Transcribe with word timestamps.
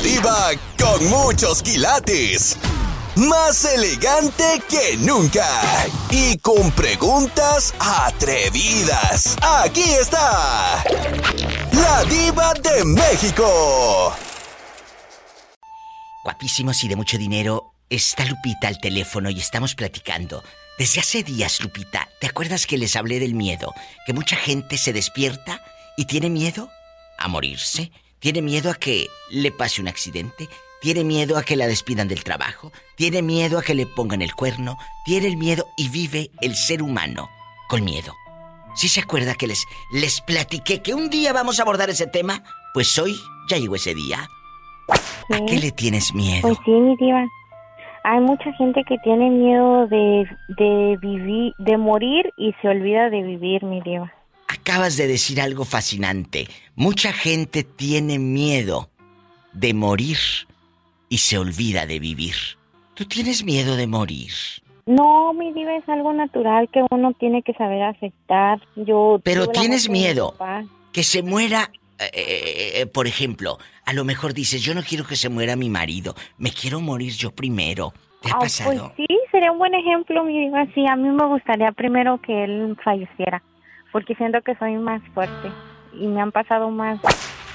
Diva 0.00 0.50
con 0.78 1.08
muchos 1.08 1.62
quilates. 1.62 2.58
Más 3.16 3.64
elegante 3.64 4.62
que 4.68 4.96
nunca. 4.98 5.46
Y 6.10 6.36
con 6.38 6.72
preguntas 6.72 7.72
atrevidas. 7.78 9.36
Aquí 9.40 9.84
está. 10.00 10.84
La 11.72 12.04
diva 12.04 12.54
de 12.54 12.84
México. 12.84 14.14
Guapísimos 16.24 16.82
y 16.82 16.88
de 16.88 16.96
mucho 16.96 17.16
dinero. 17.16 17.72
Está 17.88 18.24
Lupita 18.24 18.68
al 18.68 18.80
teléfono 18.80 19.30
y 19.30 19.38
estamos 19.38 19.74
platicando. 19.74 20.42
Desde 20.76 21.00
hace 21.00 21.22
días, 21.22 21.60
Lupita, 21.60 22.08
¿te 22.20 22.26
acuerdas 22.26 22.66
que 22.66 22.78
les 22.78 22.96
hablé 22.96 23.20
del 23.20 23.34
miedo? 23.34 23.72
Que 24.06 24.12
mucha 24.12 24.34
gente 24.34 24.76
se 24.76 24.92
despierta 24.92 25.62
y 25.96 26.06
tiene 26.06 26.30
miedo 26.30 26.68
a 27.16 27.28
morirse, 27.28 27.92
tiene 28.24 28.40
miedo 28.40 28.70
a 28.70 28.74
que 28.74 29.08
le 29.28 29.52
pase 29.52 29.82
un 29.82 29.88
accidente, 29.88 30.48
tiene 30.80 31.04
miedo 31.04 31.36
a 31.36 31.42
que 31.42 31.56
la 31.56 31.66
despidan 31.66 32.08
del 32.08 32.24
trabajo, 32.24 32.72
tiene 32.96 33.20
miedo 33.20 33.58
a 33.58 33.62
que 33.62 33.74
le 33.74 33.84
pongan 33.84 34.22
el 34.22 34.34
cuerno, 34.34 34.78
tiene 35.04 35.26
el 35.26 35.36
miedo 35.36 35.66
y 35.76 35.90
vive 35.90 36.30
el 36.40 36.54
ser 36.54 36.80
humano 36.80 37.28
con 37.68 37.84
miedo. 37.84 38.14
¿Sí 38.76 38.88
se 38.88 39.02
acuerda 39.02 39.34
que 39.34 39.46
les, 39.46 39.66
les 39.92 40.22
platiqué 40.22 40.80
que 40.80 40.94
un 40.94 41.10
día 41.10 41.34
vamos 41.34 41.58
a 41.58 41.64
abordar 41.64 41.90
ese 41.90 42.06
tema? 42.06 42.42
Pues 42.72 42.98
hoy 42.98 43.14
ya 43.50 43.58
llegó 43.58 43.76
ese 43.76 43.94
día. 43.94 44.26
¿A 45.30 45.44
qué 45.44 45.58
le 45.58 45.70
tienes 45.70 46.14
miedo? 46.14 46.40
Pues 46.40 46.56
sí, 46.64 46.70
mi 46.70 46.96
diva. 46.96 47.26
Hay 48.04 48.20
mucha 48.20 48.54
gente 48.54 48.84
que 48.88 48.96
tiene 49.04 49.28
miedo 49.28 49.86
de, 49.88 50.26
de 50.56 50.96
vivir, 51.02 51.52
de 51.58 51.76
morir 51.76 52.32
y 52.38 52.54
se 52.62 52.68
olvida 52.68 53.10
de 53.10 53.22
vivir, 53.22 53.64
mi 53.64 53.82
diva. 53.82 54.10
Acabas 54.66 54.96
de 54.96 55.06
decir 55.06 55.42
algo 55.42 55.66
fascinante. 55.66 56.48
Mucha 56.74 57.12
gente 57.12 57.64
tiene 57.64 58.18
miedo 58.18 58.88
de 59.52 59.74
morir 59.74 60.16
y 61.10 61.18
se 61.18 61.36
olvida 61.36 61.84
de 61.84 61.98
vivir. 61.98 62.34
¿Tú 62.94 63.04
tienes 63.04 63.44
miedo 63.44 63.76
de 63.76 63.86
morir? 63.86 64.32
No, 64.86 65.34
mi 65.34 65.52
diva 65.52 65.76
es 65.76 65.86
algo 65.86 66.14
natural 66.14 66.70
que 66.72 66.82
uno 66.90 67.12
tiene 67.12 67.42
que 67.42 67.52
saber 67.52 67.82
aceptar. 67.82 68.58
Yo. 68.76 69.20
Pero 69.22 69.48
tienes 69.48 69.90
miedo 69.90 70.34
que 70.92 71.02
se 71.02 71.22
muera, 71.22 71.70
eh, 71.98 72.72
eh, 72.76 72.86
por 72.86 73.06
ejemplo, 73.06 73.58
a 73.84 73.92
lo 73.92 74.04
mejor 74.06 74.32
dices, 74.32 74.62
yo 74.62 74.74
no 74.74 74.82
quiero 74.82 75.04
que 75.06 75.16
se 75.16 75.28
muera 75.28 75.56
mi 75.56 75.68
marido, 75.68 76.14
me 76.38 76.50
quiero 76.50 76.80
morir 76.80 77.12
yo 77.12 77.32
primero. 77.32 77.92
¿Te 78.22 78.30
ha 78.30 78.36
Ah, 78.36 78.38
pasado? 78.40 78.94
Pues 78.96 79.06
sí, 79.08 79.18
sería 79.30 79.52
un 79.52 79.58
buen 79.58 79.74
ejemplo, 79.74 80.24
mi 80.24 80.40
diva. 80.40 80.64
Sí, 80.74 80.86
a 80.88 80.96
mí 80.96 81.10
me 81.10 81.26
gustaría 81.26 81.70
primero 81.72 82.18
que 82.22 82.44
él 82.44 82.74
falleciera, 82.82 83.42
porque 83.94 84.16
siento 84.16 84.42
que 84.42 84.56
soy 84.56 84.74
más 84.74 85.00
fuerte 85.14 85.52
y 85.92 86.08
me 86.08 86.20
han 86.20 86.32
pasado 86.32 86.68
más, 86.68 86.98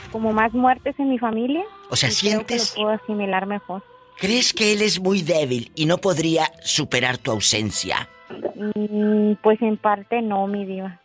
como 0.10 0.32
más 0.32 0.54
muertes 0.54 0.96
en 0.98 1.10
mi 1.10 1.20
familia. 1.20 1.66
O 1.90 1.98
sea, 1.98 2.08
y 2.10 2.14
creo 2.16 2.46
que 2.46 2.58
sientes- 2.60 2.78
lo 2.78 2.84
puedo 2.84 2.96
asimilar 2.96 3.46
mejor. 3.46 3.84
¿Crees 4.18 4.54
que 4.54 4.72
él 4.72 4.82
es 4.82 5.02
muy 5.02 5.22
débil 5.22 5.70
y 5.76 5.86
no 5.86 5.98
podría 5.98 6.50
superar 6.64 7.18
tu 7.18 7.32
ausencia? 7.32 8.08
Mm, 8.30 9.34
pues 9.42 9.62
en 9.62 9.78
parte 9.78 10.22
no, 10.22 10.46
mi 10.48 10.66
diva. 10.66 11.00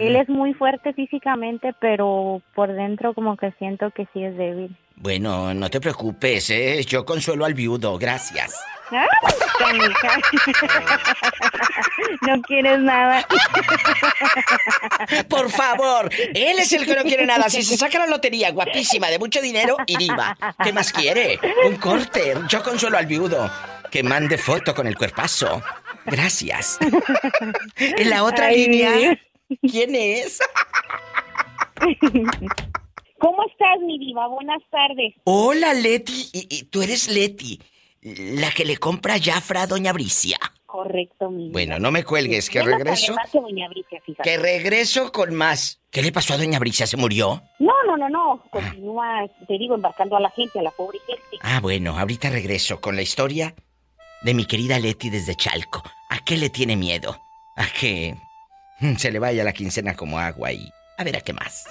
Él 0.00 0.16
es 0.16 0.28
muy 0.28 0.54
fuerte 0.54 0.92
físicamente, 0.92 1.74
pero 1.80 2.42
por 2.54 2.72
dentro 2.72 3.14
como 3.14 3.36
que 3.36 3.52
siento 3.52 3.90
que 3.90 4.06
sí 4.12 4.22
es 4.22 4.36
débil. 4.36 4.76
Bueno, 4.96 5.54
no 5.54 5.70
te 5.70 5.80
preocupes, 5.80 6.50
¿eh? 6.50 6.84
Yo 6.84 7.04
consuelo 7.04 7.44
al 7.44 7.54
viudo, 7.54 7.96
gracias. 7.98 8.60
¡Ay, 8.90 9.78
canija! 10.00 10.20
no 12.22 12.42
quieres 12.42 12.80
nada. 12.80 13.24
Por 15.28 15.50
favor, 15.50 16.10
él 16.12 16.58
es 16.58 16.72
el 16.72 16.84
que 16.84 16.96
no 16.96 17.02
quiere 17.02 17.26
nada. 17.26 17.48
Si 17.48 17.62
se 17.62 17.76
saca 17.76 18.00
la 18.00 18.06
lotería, 18.06 18.50
guapísima, 18.50 19.08
de 19.08 19.18
mucho 19.18 19.40
dinero 19.40 19.76
y 19.86 19.96
diva. 19.96 20.36
¿Qué 20.62 20.72
más 20.72 20.92
quiere? 20.92 21.38
Un 21.66 21.76
corte. 21.76 22.34
Yo 22.48 22.62
consuelo 22.62 22.98
al 22.98 23.06
viudo. 23.06 23.50
Que 23.90 24.02
mande 24.02 24.36
foto 24.36 24.74
con 24.74 24.86
el 24.86 24.96
cuerpazo. 24.96 25.62
Gracias. 26.10 26.78
En 27.76 28.10
la 28.10 28.24
otra 28.24 28.46
Ay, 28.46 28.66
línea, 28.66 29.18
¿quién 29.62 29.94
es? 29.94 30.40
¿Cómo 33.18 33.42
estás, 33.50 33.80
mi 33.84 33.98
diva? 33.98 34.28
Buenas 34.28 34.62
tardes. 34.70 35.14
Hola, 35.24 35.74
Leti. 35.74 36.28
Y, 36.32 36.46
y 36.50 36.64
tú 36.64 36.82
eres 36.82 37.08
Leti, 37.08 37.60
la 38.02 38.50
que 38.50 38.64
le 38.64 38.76
compra 38.76 39.16
Jafra 39.20 39.62
a 39.62 39.66
Doña 39.66 39.92
Bricia. 39.92 40.38
Correcto, 40.66 41.30
mi 41.30 41.44
diva. 41.44 41.52
Bueno, 41.52 41.78
no 41.78 41.90
me 41.90 42.04
cuelgues, 42.04 42.50
que 42.50 42.62
regreso. 42.62 43.14
que 43.32 43.40
doña 43.40 43.68
Bricia, 43.68 44.00
fíjate. 44.04 44.28
Que 44.28 44.36
regreso 44.36 45.10
con 45.12 45.34
más. 45.34 45.80
¿Qué 45.90 46.02
le 46.02 46.12
pasó 46.12 46.34
a 46.34 46.36
Doña 46.36 46.58
Bricia? 46.58 46.86
¿Se 46.86 46.98
murió? 46.98 47.42
No, 47.58 47.72
no, 47.86 47.96
no, 47.96 48.08
no. 48.10 48.44
Continúa, 48.50 49.26
te 49.46 49.56
digo, 49.56 49.74
embarcando 49.74 50.16
a 50.16 50.20
la 50.20 50.30
gente, 50.30 50.58
a 50.58 50.62
la 50.62 50.70
pobre 50.70 50.98
gente. 51.06 51.38
Ah, 51.40 51.60
bueno, 51.60 51.98
ahorita 51.98 52.28
regreso 52.28 52.80
con 52.80 52.94
la 52.96 53.02
historia 53.02 53.54
de 54.22 54.34
mi 54.34 54.44
querida 54.44 54.78
Leti 54.78 55.10
desde 55.10 55.34
Chalco. 55.34 55.82
¿A 56.10 56.18
qué 56.20 56.36
le 56.36 56.50
tiene 56.50 56.76
miedo? 56.76 57.20
A 57.56 57.66
que 57.66 58.16
se 58.96 59.10
le 59.10 59.18
vaya 59.18 59.44
la 59.44 59.52
quincena 59.52 59.94
como 59.94 60.18
agua 60.18 60.52
y 60.52 60.70
a 60.96 61.04
ver 61.04 61.16
a 61.16 61.20
qué 61.20 61.32
más. 61.32 61.64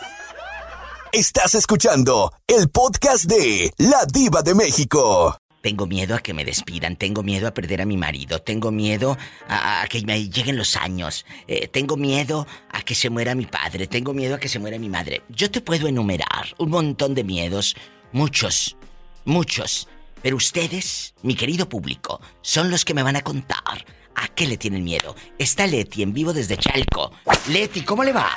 Estás 1.11 1.55
escuchando 1.55 2.33
el 2.47 2.69
podcast 2.69 3.25
de 3.25 3.71
La 3.77 4.05
Diva 4.05 4.41
de 4.41 4.53
México. 4.53 5.37
Tengo 5.61 5.87
miedo 5.87 6.15
a 6.15 6.19
que 6.19 6.33
me 6.33 6.45
despidan, 6.45 6.95
tengo 6.95 7.23
miedo 7.23 7.47
a 7.47 7.53
perder 7.53 7.81
a 7.81 7.85
mi 7.85 7.97
marido, 7.97 8.41
tengo 8.41 8.71
miedo 8.71 9.17
a, 9.49 9.81
a 9.81 9.87
que 9.87 10.01
me 10.03 10.29
lleguen 10.29 10.55
los 10.55 10.75
años, 10.75 11.25
eh, 11.47 11.67
tengo 11.67 11.97
miedo 11.97 12.47
a 12.71 12.83
que 12.83 12.95
se 12.95 13.09
muera 13.09 13.35
mi 13.35 13.45
padre, 13.45 13.87
tengo 13.87 14.13
miedo 14.13 14.35
a 14.35 14.39
que 14.39 14.47
se 14.47 14.59
muera 14.59 14.77
mi 14.79 14.87
madre. 14.87 15.23
Yo 15.29 15.49
te 15.49 15.59
puedo 15.59 15.87
enumerar 15.87 16.55
un 16.57 16.69
montón 16.69 17.15
de 17.15 17.23
miedos, 17.23 17.75
muchos, 18.11 18.77
muchos. 19.25 19.89
Pero 20.21 20.35
ustedes, 20.35 21.13
mi 21.21 21.35
querido 21.35 21.69
público, 21.69 22.21
son 22.41 22.71
los 22.71 22.85
que 22.85 22.93
me 22.93 23.03
van 23.03 23.15
a 23.15 23.21
contar 23.21 23.85
a 24.15 24.27
qué 24.29 24.47
le 24.47 24.57
tienen 24.57 24.83
miedo. 24.83 25.15
Está 25.37 25.67
Leti 25.67 26.01
en 26.01 26.13
vivo 26.13 26.33
desde 26.33 26.57
Chalco. 26.57 27.11
Leti, 27.49 27.81
¿cómo 27.81 28.03
le 28.03 28.13
va? 28.13 28.29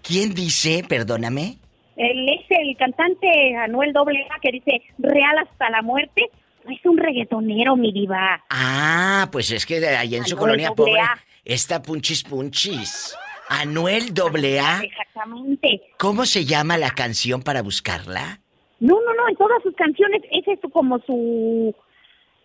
¿Quién 0.02 0.34
dice, 0.34 0.84
perdóname? 0.88 1.58
Él 1.96 2.28
es 2.28 2.46
el 2.50 2.76
cantante 2.76 3.56
Anuel 3.56 3.92
AA 3.96 4.40
que 4.40 4.52
dice 4.52 4.82
real 4.98 5.38
hasta 5.38 5.70
la 5.70 5.82
muerte. 5.82 6.30
Es 6.70 6.84
un 6.84 6.96
reggaetonero, 6.96 7.76
mi 7.76 7.92
diva. 7.92 8.42
Ah, 8.50 9.28
pues 9.32 9.50
es 9.50 9.66
que 9.66 9.80
de 9.80 9.96
ahí 9.96 10.14
en 10.14 10.24
su 10.24 10.36
colonia 10.36 10.72
pobre 10.72 11.00
está 11.44 11.82
Punchis 11.82 12.22
Punchis. 12.22 13.16
Anuel 13.48 14.12
AA. 14.16 14.82
Exactamente. 14.84 15.82
¿Cómo 15.98 16.24
se 16.24 16.44
llama 16.44 16.78
la 16.78 16.90
canción 16.90 17.42
para 17.42 17.62
buscarla? 17.62 18.40
No, 18.80 18.94
no, 18.94 19.14
no, 19.14 19.28
en 19.28 19.36
todas 19.36 19.62
sus 19.62 19.74
canciones 19.76 20.22
es 20.30 20.58
como 20.72 20.98
su 21.00 21.74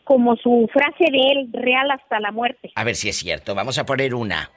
como 0.04 0.38
su 0.38 0.70
frase 0.72 1.06
de 1.12 1.32
él, 1.32 1.50
real 1.52 1.92
hasta 1.92 2.20
la 2.20 2.32
muerte. 2.32 2.72
A 2.76 2.84
ver 2.84 2.96
si 2.96 3.10
es 3.10 3.18
cierto, 3.18 3.54
vamos 3.56 3.78
a 3.78 3.86
poner 3.86 4.16
una. 4.16 4.50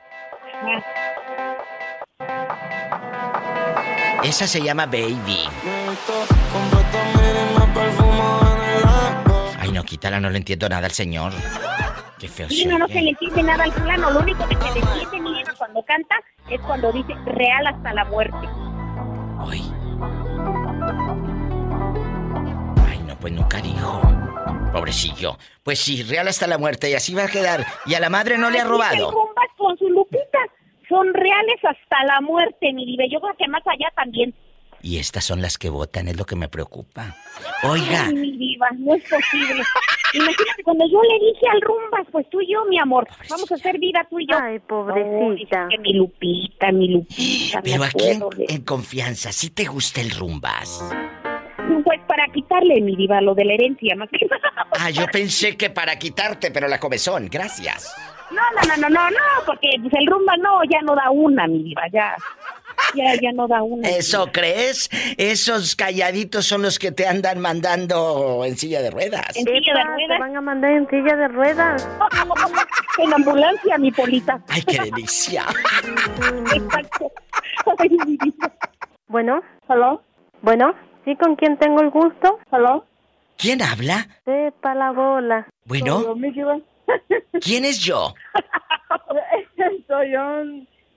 Esa 4.22 4.46
se 4.46 4.60
llama 4.60 4.86
Baby. 4.86 5.48
Ay, 9.58 9.72
no, 9.72 9.82
quítala, 9.84 10.20
no 10.20 10.28
le 10.28 10.38
entiendo 10.38 10.68
nada 10.68 10.86
al 10.86 10.92
señor. 10.92 11.32
Qué 12.18 12.28
feo. 12.28 12.48
Sí, 12.50 12.66
no, 12.66 12.78
no 12.78 12.86
se 12.86 13.00
le 13.00 13.10
entiende 13.10 13.42
nada 13.42 13.64
al 13.64 13.72
fulano. 13.72 14.10
Lo 14.10 14.20
único 14.20 14.46
que 14.46 14.56
se 14.56 14.74
le 14.74 14.80
entiende, 14.80 15.20
mi 15.20 15.42
cuando 15.56 15.82
canta 15.84 16.16
es 16.50 16.60
cuando 16.60 16.92
dice 16.92 17.14
real 17.24 17.66
hasta 17.66 17.94
la 17.94 18.04
muerte. 18.04 18.48
Ay. 19.38 19.72
Ay, 22.86 22.98
no, 23.06 23.18
pues 23.18 23.32
nunca 23.32 23.60
dijo. 23.62 24.02
Pobrecillo. 24.72 25.38
Pues 25.62 25.80
sí, 25.80 26.02
real 26.02 26.28
hasta 26.28 26.46
la 26.46 26.58
muerte 26.58 26.90
y 26.90 26.94
así 26.94 27.14
va 27.14 27.24
a 27.24 27.28
quedar. 27.28 27.66
Y 27.86 27.94
a 27.94 28.00
la 28.00 28.10
madre 28.10 28.36
no 28.36 28.50
le 28.50 28.60
ha 28.60 28.64
robado. 28.64 29.12
con 29.56 29.78
su 29.78 29.88
son 30.90 31.14
reales 31.14 31.56
hasta 31.62 32.04
la 32.04 32.20
muerte, 32.20 32.72
mi 32.74 32.84
vida. 32.84 33.04
Yo 33.10 33.20
creo 33.20 33.34
que 33.38 33.48
más 33.48 33.62
allá 33.66 33.90
también. 33.96 34.34
Y 34.82 34.98
estas 34.98 35.24
son 35.24 35.40
las 35.40 35.56
que 35.56 35.70
votan, 35.70 36.08
es 36.08 36.16
lo 36.16 36.24
que 36.24 36.36
me 36.36 36.48
preocupa. 36.48 37.14
Oiga. 37.62 38.06
Ay, 38.06 38.14
mi 38.14 38.36
diva, 38.36 38.68
no 38.78 38.94
es 38.94 39.02
posible. 39.02 39.62
Imagínate, 40.12 40.64
cuando 40.64 40.84
yo 40.90 41.00
le 41.02 41.26
dije 41.26 41.46
al 41.52 41.60
Rumbas, 41.60 42.06
pues 42.10 42.28
tú 42.30 42.40
y 42.40 42.52
yo, 42.52 42.64
mi 42.64 42.78
amor, 42.78 43.06
vamos 43.28 43.50
a 43.52 43.54
hacer 43.54 43.78
vida 43.78 44.06
tú 44.10 44.18
y 44.18 44.26
yo. 44.26 44.36
Ay, 44.42 44.58
pobrecita. 44.58 45.68
mi 45.80 45.92
Lupita, 45.92 46.72
mi 46.72 46.88
Lupita. 46.88 47.60
Pero 47.64 47.84
aquí 47.84 48.08
en, 48.08 48.22
en, 48.48 48.62
confianza, 48.62 49.30
¿sí 49.30 49.50
te 49.50 49.66
gusta 49.66 50.00
el 50.00 50.10
Rumbas? 50.10 50.82
Pues 51.84 52.00
para 52.08 52.26
quitarle, 52.32 52.80
mi 52.80 52.96
diva, 52.96 53.20
lo 53.20 53.34
de 53.34 53.44
la 53.44 53.54
herencia, 53.54 53.94
más 53.94 54.08
que 54.10 54.26
Ah, 54.72 54.90
yo 54.90 55.06
pensé 55.06 55.56
que 55.56 55.70
para 55.70 55.96
quitarte, 55.96 56.50
pero 56.50 56.66
la 56.66 56.80
comezón, 56.80 57.28
gracias. 57.30 57.94
No, 58.30 58.42
no, 58.54 58.68
no, 58.68 58.76
no, 58.76 58.88
no, 58.88 59.10
no, 59.10 59.44
porque 59.44 59.68
pues, 59.80 59.92
el 59.94 60.06
rumba 60.06 60.36
no, 60.36 60.62
ya 60.70 60.80
no 60.82 60.94
da 60.94 61.10
una, 61.10 61.46
mi 61.46 61.62
diva, 61.62 61.82
ya. 61.92 62.14
Ya, 62.94 63.14
ya 63.20 63.32
no 63.32 63.46
da 63.46 63.62
una. 63.62 63.88
¿Eso 63.88 64.30
crees? 64.32 64.88
Esos 65.16 65.76
calladitos 65.76 66.46
son 66.46 66.62
los 66.62 66.78
que 66.78 66.92
te 66.92 67.06
andan 67.06 67.40
mandando 67.40 68.42
en 68.44 68.56
silla 68.56 68.82
de 68.82 68.90
ruedas. 68.90 69.36
¿En 69.36 69.44
silla 69.44 69.74
de 69.74 69.84
ruedas? 69.84 70.16
Te 70.16 70.18
van 70.18 70.36
a 70.36 70.40
mandar 70.40 70.70
en 70.72 70.88
silla 70.88 71.16
de 71.16 71.28
ruedas. 71.28 71.88
en 72.98 73.12
ambulancia, 73.12 73.78
mi 73.78 73.90
polita. 73.90 74.40
¡Ay, 74.48 74.62
qué 74.62 74.78
delicia! 74.78 75.44
Exacto. 76.54 77.12
Bueno. 79.08 79.42
¿Aló? 79.68 80.02
Bueno. 80.42 80.74
¿Sí 81.04 81.16
con 81.16 81.36
quién 81.36 81.58
tengo 81.58 81.80
el 81.80 81.90
gusto? 81.90 82.38
¿Aló? 82.50 82.84
¿Quién 83.36 83.62
habla? 83.62 84.06
Sepa 84.24 84.74
la 84.74 84.92
bola. 84.92 85.46
Bueno. 85.64 86.14
¿Quién 87.40 87.64
es 87.64 87.78
yo? 87.80 88.14
soy 89.86 90.12
yo, 90.12 90.22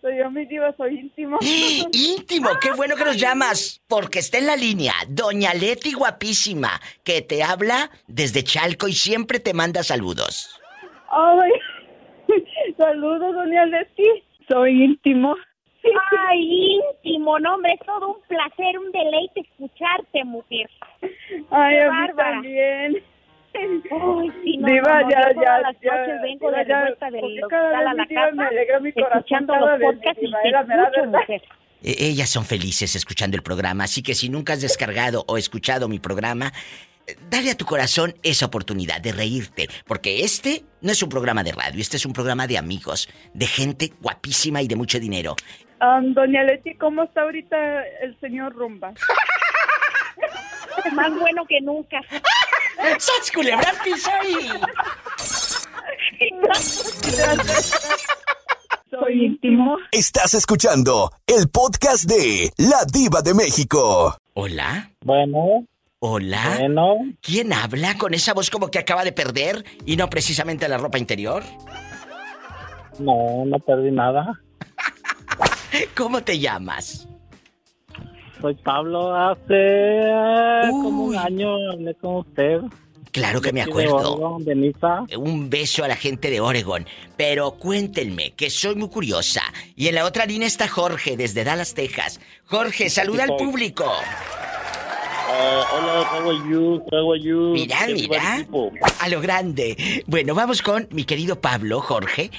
soy 0.02 0.18
yo, 0.18 0.32
mi 0.32 0.46
diva, 0.46 0.74
soy 0.76 1.00
íntimo. 1.00 1.38
íntimo, 1.92 2.50
qué 2.62 2.72
bueno 2.74 2.96
que 2.96 3.06
nos 3.06 3.18
llamas, 3.18 3.82
porque 3.88 4.20
está 4.20 4.38
en 4.38 4.48
la 4.48 4.56
línea 4.56 4.94
Doña 5.08 5.54
Leti 5.54 5.94
guapísima, 5.94 6.80
que 7.04 7.22
te 7.22 7.44
habla 7.44 7.90
desde 8.08 8.44
Chalco 8.44 8.88
y 8.88 8.94
siempre 8.94 9.40
te 9.40 9.54
manda 9.54 9.84
saludos. 9.84 10.60
Ay, 11.10 11.52
saludos, 12.78 13.36
Doña 13.36 13.66
Leti, 13.66 14.24
soy 14.50 14.84
íntimo. 14.84 15.36
Ay, 16.30 16.80
íntimo, 17.04 17.40
no, 17.40 17.56
hombre, 17.56 17.74
es 17.74 17.86
todo 17.86 18.16
un 18.16 18.22
placer, 18.28 18.80
un 18.80 18.92
deleite 18.92 19.42
escucharte, 19.42 20.24
mujer. 20.24 20.70
Ay, 21.50 21.78
a 21.78 21.92
mí 21.92 22.08
también. 22.16 23.04
Ay, 23.56 24.32
sí, 24.44 24.58
no, 24.58 24.68
Diva, 24.68 25.02
no, 25.02 25.10
ya, 25.10 25.32
yo 25.34 25.42
ya, 25.42 25.60
las 25.60 25.76
ya, 25.82 25.96
noches 25.98 26.22
vengo 26.24 26.52
de 26.52 26.66
ya, 26.68 26.80
vuelta 26.82 27.12
del 27.12 27.22
cada 27.50 27.64
hospital 27.64 27.76
a 27.76 27.78
vez 27.78 27.84
la 27.86 27.94
mi 28.04 28.08
diva 28.10 28.22
casa, 28.22 28.36
me 28.36 28.46
alegra 28.46 28.80
mi 28.80 28.92
corazón 28.94 29.18
escuchando 29.20 29.56
los 29.56 29.80
podcasts 29.82 30.24
y 30.24 30.32
te 30.32 30.50
escucho, 30.50 31.06
mujer. 31.10 31.42
E- 31.84 32.06
Ellas 32.08 32.30
son 32.30 32.46
felices 32.46 32.96
escuchando 32.96 33.38
el 33.38 33.44
programa, 33.44 33.84
así 33.84 34.02
que 34.02 34.16
si 34.16 34.30
nunca 34.30 34.54
has 34.54 34.62
descargado 34.62 35.24
o 35.28 35.38
escuchado 35.38 35.88
mi 35.88 36.00
programa, 36.00 36.52
dale 37.30 37.52
a 37.52 37.56
tu 37.58 37.66
corazón 37.66 38.16
esa 38.24 38.46
oportunidad 38.48 39.02
de 39.02 39.12
reírte, 39.12 39.68
porque 39.86 40.22
este 40.22 40.64
no 40.82 40.92
es 40.92 41.04
un 41.04 41.10
programa 41.10 41.44
de 41.44 41.52
radio, 41.52 41.80
este 41.82 41.98
es 41.98 42.06
un 42.06 42.14
programa 42.14 42.48
de 42.48 42.58
amigos, 42.58 43.10
de 43.34 43.46
gente 43.46 43.92
guapísima 44.02 44.62
y 44.62 44.68
de 44.68 44.76
mucho 44.76 45.00
dinero. 45.00 45.36
Um, 45.82 46.14
Doña 46.14 46.44
Leti, 46.44 46.76
¿cómo 46.76 47.04
está 47.04 47.22
ahorita 47.24 47.84
el 48.02 48.18
señor 48.22 48.54
Rumba? 48.56 48.94
Más 50.92 51.18
bueno 51.20 51.46
que 51.48 51.62
nunca. 51.62 52.02
¡Sas 53.00 53.32
culebra 53.34 53.70
al 53.70 53.78
piso 53.84 54.10
ahí! 54.22 54.50
Soy 58.90 59.26
íntimo. 59.26 59.78
Estás 59.92 60.34
escuchando 60.34 61.12
el 61.26 61.50
podcast 61.50 62.04
de 62.06 62.52
La 62.58 62.86
Diva 62.92 63.22
de 63.22 63.34
México. 63.34 64.16
Hola, 64.36 64.92
Bueno, 65.04 65.66
hola. 66.00 66.56
bueno, 66.60 66.96
¿Quién 67.22 67.54
habla 67.54 67.98
con 67.98 68.14
esa 68.14 68.34
voz 68.34 68.50
como 68.50 68.70
que 68.70 68.80
acaba 68.80 69.04
de 69.04 69.12
perder 69.12 69.64
y 69.86 69.96
no 69.96 70.10
precisamente 70.10 70.68
la 70.68 70.78
ropa 70.78 70.98
interior? 70.98 71.44
no, 73.00 73.44
no 73.46 73.58
perdí 73.60 73.90
nada. 73.92 74.40
¿Cómo 75.98 76.22
te 76.24 76.38
llamas? 76.38 77.08
Soy 78.44 78.56
Pablo. 78.56 79.16
Hace 79.16 79.54
eh, 79.54 80.62
como 80.70 81.06
un 81.06 81.16
año 81.16 81.56
hablé 81.72 81.96
con 81.96 82.16
usted. 82.18 82.60
Claro 83.14 83.40
que 83.40 83.54
me 83.54 83.62
acuerdo. 83.62 84.16
Oregon, 84.16 84.44
de 84.44 84.54
Niza. 84.54 85.06
Un 85.18 85.50
beso 85.50 85.86
a 85.86 85.88
la 85.88 85.96
gente 85.96 86.30
de 86.30 86.42
Oregon. 86.42 86.86
Pero 87.16 87.52
cuéntenme, 87.52 88.32
que 88.32 88.50
soy 88.50 88.76
muy 88.76 88.90
curiosa. 88.90 89.44
Y 89.78 89.88
en 89.88 89.96
la 89.96 90.04
otra 90.04 90.26
línea 90.26 90.46
está 90.46 90.68
Jorge, 90.68 91.16
desde 91.16 91.46
Dallas, 91.46 91.74
Texas. 91.74 92.20
Jorge, 92.44 92.90
saluda 92.90 93.24
al 93.24 93.38
público. 93.38 93.86
Eh, 93.86 95.62
hola, 95.72 96.10
how 96.12 96.30
are 96.30 96.50
you? 96.50 96.84
How 96.92 97.14
are 97.14 97.22
you? 97.22 97.54
Mira, 97.54 97.88
mira. 97.88 98.46
A 99.00 99.08
lo 99.08 99.22
grande. 99.22 100.04
Bueno, 100.06 100.36
vamos 100.36 100.62
con 100.62 100.90
mi 100.92 101.06
querido 101.06 101.40
Pablo, 101.40 101.80
Jorge. 101.80 102.30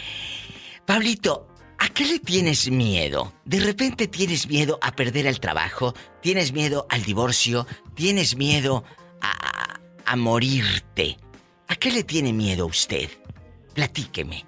Pablito, 0.84 1.46
¿a 1.53 1.53
qué 1.94 2.04
le 2.04 2.18
tienes 2.18 2.70
miedo? 2.70 3.32
De 3.44 3.60
repente 3.60 4.08
tienes 4.08 4.48
miedo 4.48 4.78
a 4.82 4.92
perder 4.92 5.26
el 5.26 5.40
trabajo, 5.40 5.94
tienes 6.20 6.52
miedo 6.52 6.86
al 6.90 7.02
divorcio, 7.04 7.66
tienes 7.94 8.36
miedo 8.36 8.84
a, 9.20 9.78
a 10.04 10.16
morirte. 10.16 11.16
¿A 11.68 11.76
qué 11.76 11.90
le 11.90 12.04
tiene 12.04 12.32
miedo 12.32 12.66
usted? 12.66 13.08
Platíqueme. 13.74 14.44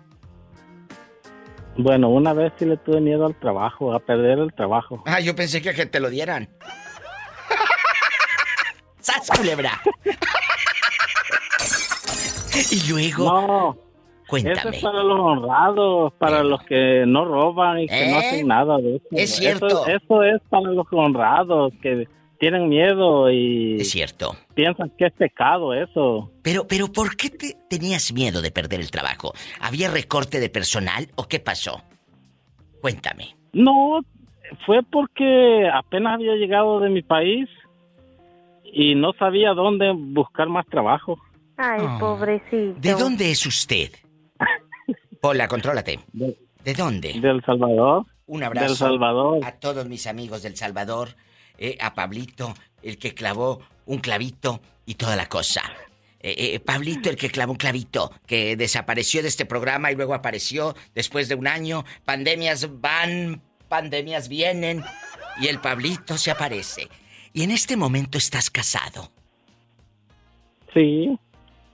Bueno, 1.78 2.08
una 2.08 2.32
vez 2.32 2.52
sí 2.58 2.64
le 2.64 2.76
tuve 2.78 3.00
miedo 3.00 3.26
al 3.26 3.38
trabajo, 3.38 3.92
a 3.92 4.00
perder 4.00 4.38
el 4.38 4.52
trabajo. 4.52 5.02
Ah, 5.06 5.20
yo 5.20 5.36
pensé 5.36 5.62
que, 5.62 5.74
que 5.74 5.86
te 5.86 6.00
lo 6.00 6.10
dieran. 6.10 6.48
¡Sas, 9.00 9.30
culebra! 9.36 9.80
y 12.70 12.88
luego, 12.88 13.24
No, 13.24 13.78
eso 14.26 14.30
cuéntame. 14.30 14.76
es 14.76 14.82
para 14.82 15.02
los 15.02 15.18
honrados, 15.20 16.12
para 16.18 16.42
los 16.42 16.62
que 16.64 17.04
no 17.06 17.24
roban 17.24 17.80
y 17.80 17.86
que 17.86 18.08
no 18.10 18.16
¿Eh? 18.16 18.18
hacen 18.18 18.48
nada 18.48 18.78
de 18.78 18.96
eso. 18.96 19.06
Es 19.12 19.30
Eso- 19.32 19.40
cierto. 19.40 19.86
Eso, 19.86 20.22
es 20.22 20.42
para 20.50 20.70
los 20.70 20.86
honrados, 20.90 21.72
que 21.80 22.08
tienen 22.38 22.68
miedo 22.68 23.30
y 23.30 23.76
Es 23.80 23.90
cierto. 23.90 24.36
piensan 24.54 24.90
que 24.98 25.06
es 25.06 25.12
pecado 25.14 25.72
eso. 25.72 26.30
Pero, 26.42 26.66
pero, 26.66 26.88
¿por 26.92 27.16
qué 27.16 27.30
te 27.30 27.56
tenías 27.70 28.12
miedo 28.12 28.42
de 28.42 28.50
perder 28.50 28.80
el 28.80 28.90
trabajo? 28.90 29.32
¿Había 29.60 29.90
recorte 29.90 30.38
de 30.40 30.50
personal 30.50 31.08
o 31.16 31.24
qué 31.28 31.40
pasó? 31.40 31.80
Cuéntame. 32.82 33.34
No, 33.52 34.00
fue 34.66 34.82
porque 34.82 35.68
apenas 35.72 36.14
había 36.14 36.34
llegado 36.34 36.78
de 36.80 36.90
mi 36.90 37.02
país 37.02 37.48
y 38.64 38.94
no 38.94 39.12
sabía 39.18 39.54
dónde 39.54 39.92
buscar 39.94 40.48
más 40.48 40.66
trabajo. 40.66 41.16
Ay, 41.56 41.80
Ah. 41.82 41.96
pobrecito. 41.98 42.74
¿De 42.78 42.92
dónde 42.92 43.30
es 43.30 43.46
usted? 43.46 43.90
Hola, 45.28 45.48
contrólate. 45.48 45.98
De, 46.12 46.38
¿De 46.62 46.74
dónde? 46.74 47.12
de 47.12 47.30
El 47.30 47.44
Salvador. 47.44 48.06
Un 48.26 48.44
abrazo 48.44 48.68
del 48.68 48.76
Salvador. 48.76 49.44
a 49.44 49.58
todos 49.58 49.88
mis 49.88 50.06
amigos 50.06 50.44
del 50.44 50.56
Salvador, 50.56 51.16
eh, 51.58 51.76
a 51.80 51.94
Pablito, 51.94 52.54
el 52.80 52.96
que 52.96 53.12
clavó 53.12 53.60
un 53.86 53.98
clavito 53.98 54.60
y 54.84 54.94
toda 54.94 55.16
la 55.16 55.28
cosa. 55.28 55.62
Eh, 56.20 56.54
eh, 56.54 56.60
Pablito, 56.60 57.10
el 57.10 57.16
que 57.16 57.30
clavó 57.30 57.50
un 57.50 57.58
clavito, 57.58 58.12
que 58.24 58.54
desapareció 58.54 59.20
de 59.20 59.26
este 59.26 59.46
programa 59.46 59.90
y 59.90 59.96
luego 59.96 60.14
apareció 60.14 60.76
después 60.94 61.28
de 61.28 61.34
un 61.34 61.48
año. 61.48 61.84
Pandemias 62.04 62.80
van, 62.80 63.42
pandemias 63.68 64.28
vienen 64.28 64.84
y 65.40 65.48
el 65.48 65.58
Pablito 65.60 66.18
se 66.18 66.30
aparece. 66.30 66.86
Y 67.32 67.42
en 67.42 67.50
este 67.50 67.76
momento 67.76 68.16
estás 68.16 68.48
casado. 68.48 69.10
Sí, 70.72 71.18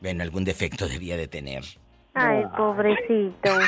Bueno, 0.01 0.23
algún 0.23 0.45
defecto 0.45 0.89
debía 0.89 1.19
de 1.19 1.29
tener. 1.29 1.82
Ay, 2.15 2.45
pobrecito. 2.57 3.51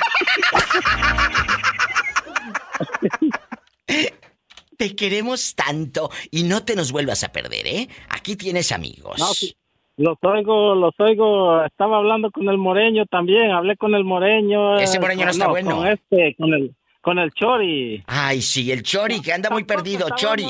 Te 4.77 4.97
queremos 4.97 5.55
tanto 5.55 6.11
y 6.31 6.43
no 6.43 6.65
te 6.65 6.75
nos 6.75 6.91
vuelvas 6.91 7.23
a 7.23 7.31
perder, 7.31 7.67
¿eh? 7.67 7.89
Aquí 8.09 8.37
tienes 8.37 8.73
amigos. 8.73 9.19
No, 9.19 9.27
sí. 9.27 9.55
Los 9.97 10.19
oigo, 10.23 10.75
los 10.75 10.93
oigo. 10.99 11.65
Estaba 11.65 11.99
hablando 11.99 12.31
con 12.33 12.49
el 12.49 12.59
moreño 12.59 13.07
también. 13.07 13.53
Hablé 13.53 13.77
con 13.77 13.95
el 13.95 14.03
moreño. 14.03 14.77
Ese 14.79 14.99
moreño 14.99 15.27
no 15.27 15.31
está 15.31 15.47
bueno. 15.47 15.77
Con 15.77 15.87
este, 15.87 16.35
con 16.37 16.53
el, 16.53 16.75
con 17.01 17.19
el 17.21 17.31
chori. 17.33 18.03
Ay, 18.07 18.43
sí, 18.43 18.73
el 18.73 18.83
Chori 18.83 19.21
que 19.21 19.33
anda 19.33 19.51
muy 19.51 19.63
perdido. 19.63 20.09
Chori, 20.17 20.47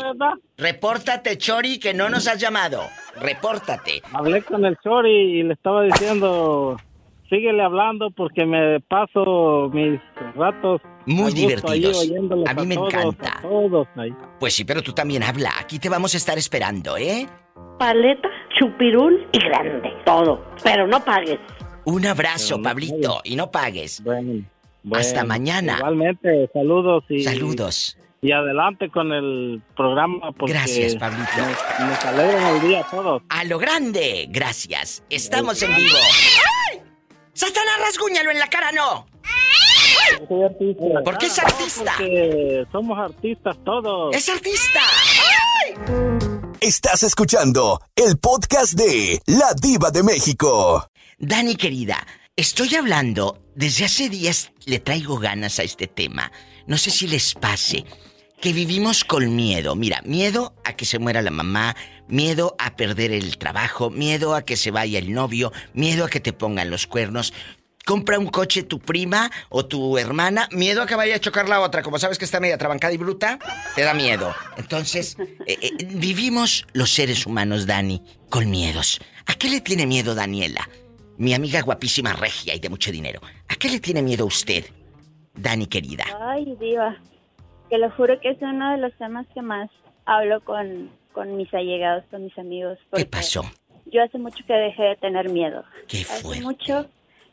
repórtate, 0.56 1.36
Chori, 1.36 1.78
que 1.78 1.92
no 1.92 2.08
nos 2.08 2.26
has 2.26 2.40
llamado. 2.40 2.80
Repórtate. 3.20 4.00
Hablé 4.12 4.40
con 4.42 4.64
el 4.64 4.78
chori 4.78 5.40
y 5.40 5.42
le 5.42 5.52
estaba 5.52 5.82
diciendo, 5.82 6.78
síguele 7.28 7.62
hablando 7.62 8.10
porque 8.10 8.44
me 8.46 8.80
paso 8.80 9.70
mis 9.72 10.00
ratos 10.36 10.80
Muy 11.06 11.30
a 11.32 11.34
divertidos. 11.34 12.02
ahí 12.02 12.14
A 12.46 12.54
mí 12.54 12.66
me 12.66 12.74
todos, 12.76 12.94
encanta. 12.94 13.38
a 13.38 13.42
todos 13.42 13.88
ahí. 13.96 14.14
Pues 14.40 14.54
sí, 14.54 14.64
pero 14.64 14.82
tú 14.82 14.92
también 14.92 15.22
habla. 15.22 15.50
Aquí 15.60 15.78
te 15.78 15.88
vamos 15.88 16.14
a 16.14 16.16
estar 16.16 16.36
esperando, 16.38 16.96
¿eh? 16.96 17.26
Paleta, 17.78 18.28
chupirul 18.58 19.26
y 19.32 19.38
grande. 19.38 19.90
Todo. 20.04 20.44
Pero 20.62 20.86
no 20.86 21.00
pagues. 21.04 21.38
Un 21.86 22.06
abrazo, 22.06 22.56
no 22.56 22.62
Pablito, 22.62 23.20
y 23.24 23.36
no 23.36 23.50
pagues. 23.50 24.02
Bueno, 24.02 24.42
Hasta 24.92 25.20
bueno, 25.20 25.28
mañana. 25.28 25.76
Igualmente, 25.78 26.48
saludos 26.52 27.04
y 27.10 27.22
Saludos. 27.22 27.98
y 28.22 28.32
adelante 28.32 28.88
con 28.88 29.12
el 29.12 29.60
programa 29.76 30.32
porque 30.32 30.52
Gracias, 30.54 30.96
Pablito. 30.96 31.24
Nos, 31.36 31.88
nos 31.90 32.04
alegran 32.06 32.56
el 32.56 32.68
día 32.68 32.80
a 32.80 32.90
todos. 32.90 33.22
A 33.28 33.44
lo 33.44 33.58
grande. 33.58 34.26
Gracias. 34.30 35.04
Estamos 35.10 35.62
en 35.62 35.74
vivo. 35.74 35.96
¡Ay! 36.72 36.80
¡Satanás, 37.34 37.74
rasguñalo 37.80 38.30
en 38.30 38.38
la 38.38 38.48
cara, 38.48 38.70
no! 38.72 39.06
Soy 40.28 40.42
artista. 40.44 40.84
¿Por 41.04 41.18
qué 41.18 41.26
es 41.26 41.38
Ah, 41.38 41.42
artista? 41.46 41.94
porque 41.96 42.64
somos 42.70 42.98
artistas 42.98 43.56
todos. 43.64 44.14
¡Es 44.14 44.28
artista! 44.28 44.80
Estás 46.60 47.02
escuchando 47.02 47.80
el 47.96 48.16
podcast 48.18 48.74
de 48.74 49.20
La 49.26 49.52
Diva 49.60 49.90
de 49.90 50.02
México. 50.02 50.88
Dani, 51.18 51.56
querida, 51.56 52.06
estoy 52.36 52.74
hablando, 52.76 53.42
desde 53.54 53.84
hace 53.86 54.08
días 54.08 54.52
le 54.66 54.78
traigo 54.78 55.18
ganas 55.18 55.58
a 55.58 55.62
este 55.64 55.86
tema. 55.86 56.30
No 56.66 56.78
sé 56.78 56.90
si 56.90 57.06
les 57.08 57.34
pase 57.34 57.84
que 58.44 58.52
vivimos 58.52 59.04
con 59.04 59.34
miedo. 59.34 59.74
Mira, 59.74 60.02
miedo 60.04 60.54
a 60.64 60.76
que 60.76 60.84
se 60.84 60.98
muera 60.98 61.22
la 61.22 61.30
mamá, 61.30 61.74
miedo 62.08 62.54
a 62.58 62.76
perder 62.76 63.10
el 63.10 63.38
trabajo, 63.38 63.88
miedo 63.88 64.34
a 64.34 64.42
que 64.42 64.58
se 64.58 64.70
vaya 64.70 64.98
el 64.98 65.14
novio, 65.14 65.50
miedo 65.72 66.04
a 66.04 66.10
que 66.10 66.20
te 66.20 66.34
pongan 66.34 66.68
los 66.68 66.86
cuernos. 66.86 67.32
Compra 67.86 68.18
un 68.18 68.26
coche 68.26 68.62
tu 68.62 68.80
prima 68.80 69.30
o 69.48 69.64
tu 69.64 69.96
hermana, 69.96 70.46
miedo 70.52 70.82
a 70.82 70.86
que 70.86 70.94
vaya 70.94 71.16
a 71.16 71.20
chocar 71.20 71.48
la 71.48 71.62
otra. 71.62 71.82
Como 71.82 71.98
sabes 71.98 72.18
que 72.18 72.26
está 72.26 72.38
media 72.38 72.58
trabancada 72.58 72.92
y 72.92 72.98
bruta, 72.98 73.38
te 73.74 73.80
da 73.80 73.94
miedo. 73.94 74.34
Entonces, 74.58 75.16
eh, 75.46 75.56
eh, 75.62 75.70
vivimos 75.94 76.66
los 76.74 76.90
seres 76.90 77.24
humanos, 77.24 77.64
Dani, 77.64 78.02
con 78.28 78.50
miedos. 78.50 79.00
¿A 79.24 79.36
qué 79.36 79.48
le 79.48 79.62
tiene 79.62 79.86
miedo 79.86 80.14
Daniela? 80.14 80.68
Mi 81.16 81.32
amiga 81.32 81.62
guapísima 81.62 82.12
regia 82.12 82.54
y 82.54 82.58
de 82.58 82.68
mucho 82.68 82.92
dinero. 82.92 83.22
¿A 83.48 83.56
qué 83.56 83.70
le 83.70 83.80
tiene 83.80 84.02
miedo 84.02 84.26
usted, 84.26 84.66
Dani 85.32 85.66
querida? 85.66 86.04
Ay, 86.20 86.54
diva. 86.60 87.00
Que 87.70 87.78
lo 87.78 87.90
juro 87.90 88.20
que 88.20 88.30
es 88.30 88.38
uno 88.42 88.72
de 88.72 88.78
los 88.78 88.92
temas 88.94 89.26
que 89.34 89.42
más 89.42 89.70
hablo 90.06 90.40
con, 90.42 90.90
con 91.12 91.36
mis 91.36 91.52
allegados, 91.54 92.04
con 92.10 92.24
mis 92.24 92.38
amigos. 92.38 92.78
¿Qué 92.94 93.06
pasó? 93.06 93.42
Yo 93.86 94.02
hace 94.02 94.18
mucho 94.18 94.44
que 94.46 94.52
dejé 94.54 94.82
de 94.82 94.96
tener 94.96 95.28
miedo. 95.28 95.64
Qué 95.88 95.98
Hace 96.02 96.22
fuerte. 96.22 96.42
mucho 96.42 96.86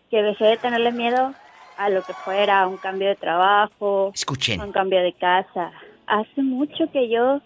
que 0.10 0.22
dejé 0.22 0.46
de 0.46 0.58
tenerle 0.58 0.92
miedo 0.92 1.34
a 1.78 1.90
lo 1.90 2.02
que 2.04 2.14
fuera, 2.14 2.62
a 2.62 2.68
un 2.68 2.78
cambio 2.78 3.08
de 3.08 3.16
trabajo, 3.16 4.08
a 4.10 4.14
Escuchen. 4.14 4.62
un 4.62 4.72
cambio 4.72 5.02
de 5.02 5.14
casa. 5.14 5.72
Hace 6.08 6.42
mucho 6.42 6.92
que 6.92 7.10
yo 7.10 7.42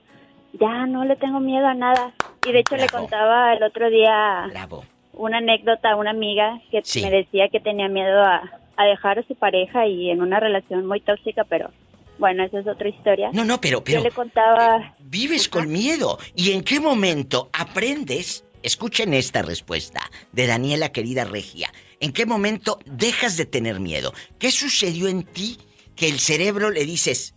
ya 0.54 0.86
no 0.88 1.06
le 1.06 1.15
tengo 1.15 1.39
miedo 1.39 1.68
a 1.68 1.74
nada. 1.74 2.12
Y 2.48 2.51
de 2.51 2.60
hecho 2.60 2.75
le 2.77 2.88
contaba 2.89 3.54
el 3.54 3.63
otro 3.63 3.89
día 3.89 4.48
Bravo. 4.50 4.84
una 5.13 5.38
anécdota 5.38 5.92
a 5.92 5.96
una 5.96 6.12
amiga 6.12 6.60
que 6.72 6.82
Sí. 6.84 7.01
me 7.04 7.12
decía 7.12 7.50
que 7.50 7.60
tenía 7.60 7.88
miedo 7.88 8.22
a, 8.24 8.44
a 8.77 8.86
dejar 8.86 9.20
a 9.20 9.24
su 9.24 9.36
pareja 9.36 9.86
y 9.88 10.10
en 10.10 10.22
una 10.22 10.39
relación 10.39 10.86
muy 10.86 11.00
tóxica, 11.01 11.44
pero 11.46 11.70
bueno, 12.17 12.43
esa 12.43 12.60
es 12.60 12.67
otra 12.67 12.88
historia. 12.89 13.29
No, 13.34 13.43
no, 13.45 13.60
pero, 13.60 13.84
pero 13.84 14.00
Yo 14.00 14.03
le 14.05 14.12
contaba, 14.12 14.93
vives 15.00 15.50
con 15.50 15.72
miedo. 15.72 16.17
¿Y 16.36 16.51
en 16.51 16.63
qué 16.63 16.79
momento 16.79 17.50
aprendes? 17.53 18.43
Escuchen 18.63 19.13
esta 19.13 19.41
respuesta 19.43 20.01
de 20.31 20.48
Daniela 20.48 20.91
querida 20.91 21.24
Regia. 21.25 21.69
¿En 22.00 22.12
qué 22.13 22.25
momento 22.25 22.79
dejas 22.86 23.38
de 23.38 23.45
tener 23.45 23.79
miedo? 23.79 24.12
¿Qué 24.39 24.50
sucedió 24.51 25.07
en 25.07 25.24
ti 25.24 25.57
que 25.95 26.07
el 26.07 26.19
cerebro 26.19 26.72
le 26.72 26.84
dices, 26.86 27.36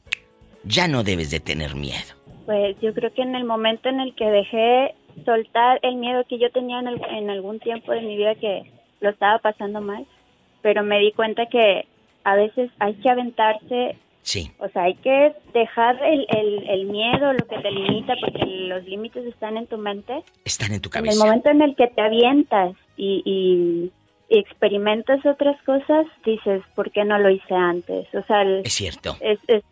ya 0.64 0.88
no 0.88 1.02
debes 1.04 1.30
de 1.30 1.40
tener 1.40 1.74
miedo? 1.74 2.14
pues 2.46 2.80
yo 2.80 2.94
creo 2.94 3.12
que 3.12 3.20
en 3.20 3.34
el 3.34 3.44
momento 3.44 3.90
en 3.90 4.00
el 4.00 4.14
que 4.14 4.24
dejé 4.24 4.94
soltar 5.26 5.80
el 5.82 5.96
miedo 5.96 6.24
que 6.26 6.38
yo 6.38 6.50
tenía 6.50 6.78
en, 6.80 6.88
el- 6.88 7.04
en 7.10 7.28
algún 7.28 7.60
tiempo 7.60 7.92
de 7.92 8.00
mi 8.00 8.16
vida 8.16 8.34
que 8.36 8.62
lo 9.00 9.10
estaba 9.10 9.38
pasando 9.38 9.82
mal, 9.82 10.06
pero 10.62 10.82
me 10.82 10.98
di 10.98 11.12
cuenta 11.12 11.44
que 11.44 11.86
a 12.24 12.36
veces 12.36 12.70
hay 12.78 12.94
que 12.94 13.10
aventarse 13.10 13.96
Sí, 14.28 14.50
O 14.58 14.68
sea, 14.68 14.82
hay 14.82 14.94
que 14.96 15.32
dejar 15.54 15.98
el, 16.04 16.26
el, 16.28 16.68
el 16.68 16.84
miedo, 16.84 17.32
lo 17.32 17.46
que 17.46 17.56
te 17.60 17.70
limita, 17.70 18.12
porque 18.20 18.44
los 18.44 18.84
límites 18.84 19.24
están 19.24 19.56
en 19.56 19.66
tu 19.66 19.78
mente. 19.78 20.22
están 20.44 20.72
en 20.74 20.82
tu 20.82 20.90
En 20.90 20.96
el 20.98 21.04
cabeza. 21.04 21.24
momento 21.24 21.48
en 21.48 21.62
el 21.62 21.74
que 21.74 21.86
te 21.86 22.02
avientas 22.02 22.76
y, 22.98 23.22
y- 23.24 23.90
y 24.28 24.38
experimentas 24.38 25.24
otras 25.24 25.56
cosas, 25.62 26.04
dices, 26.26 26.60
¿por 26.74 26.90
qué 26.90 27.06
no 27.06 27.18
lo 27.18 27.30
hice 27.30 27.54
antes? 27.54 28.06
O 28.14 28.22
sea, 28.26 28.42
el- 28.42 28.60
Es 28.66 28.74
cierto. 28.74 29.16
es, 29.20 29.38
es 29.46 29.62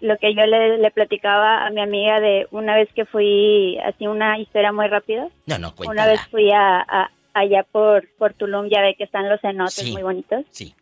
lo 0.00 0.16
que 0.16 0.34
yo 0.34 0.44
le, 0.44 0.78
le 0.78 0.90
platicaba 0.90 1.64
a 1.64 1.70
mi 1.70 1.80
amiga 1.80 2.18
de 2.18 2.48
una 2.50 2.74
vez 2.74 2.88
que 2.92 3.04
fui, 3.04 3.78
así 3.84 4.08
una 4.08 4.40
historia 4.40 4.72
muy 4.72 4.88
rápida. 4.88 5.28
No, 5.46 5.58
no, 5.58 5.68
Una 5.68 5.76
cuéntala. 5.76 6.06
vez 6.10 6.20
fui 6.32 6.50
a, 6.50 6.80
a- 6.80 7.10
allá 7.34 7.62
por, 7.70 8.08
por 8.18 8.32
Tulum, 8.34 8.66
ya 8.68 8.80
ve 8.82 8.96
que 8.98 9.04
están 9.04 9.28
los 9.28 9.40
cenotes 9.40 9.74
Sí. 9.74 9.92
muy 9.92 10.02
bonitos 10.02 10.44
Sí. 10.50 10.74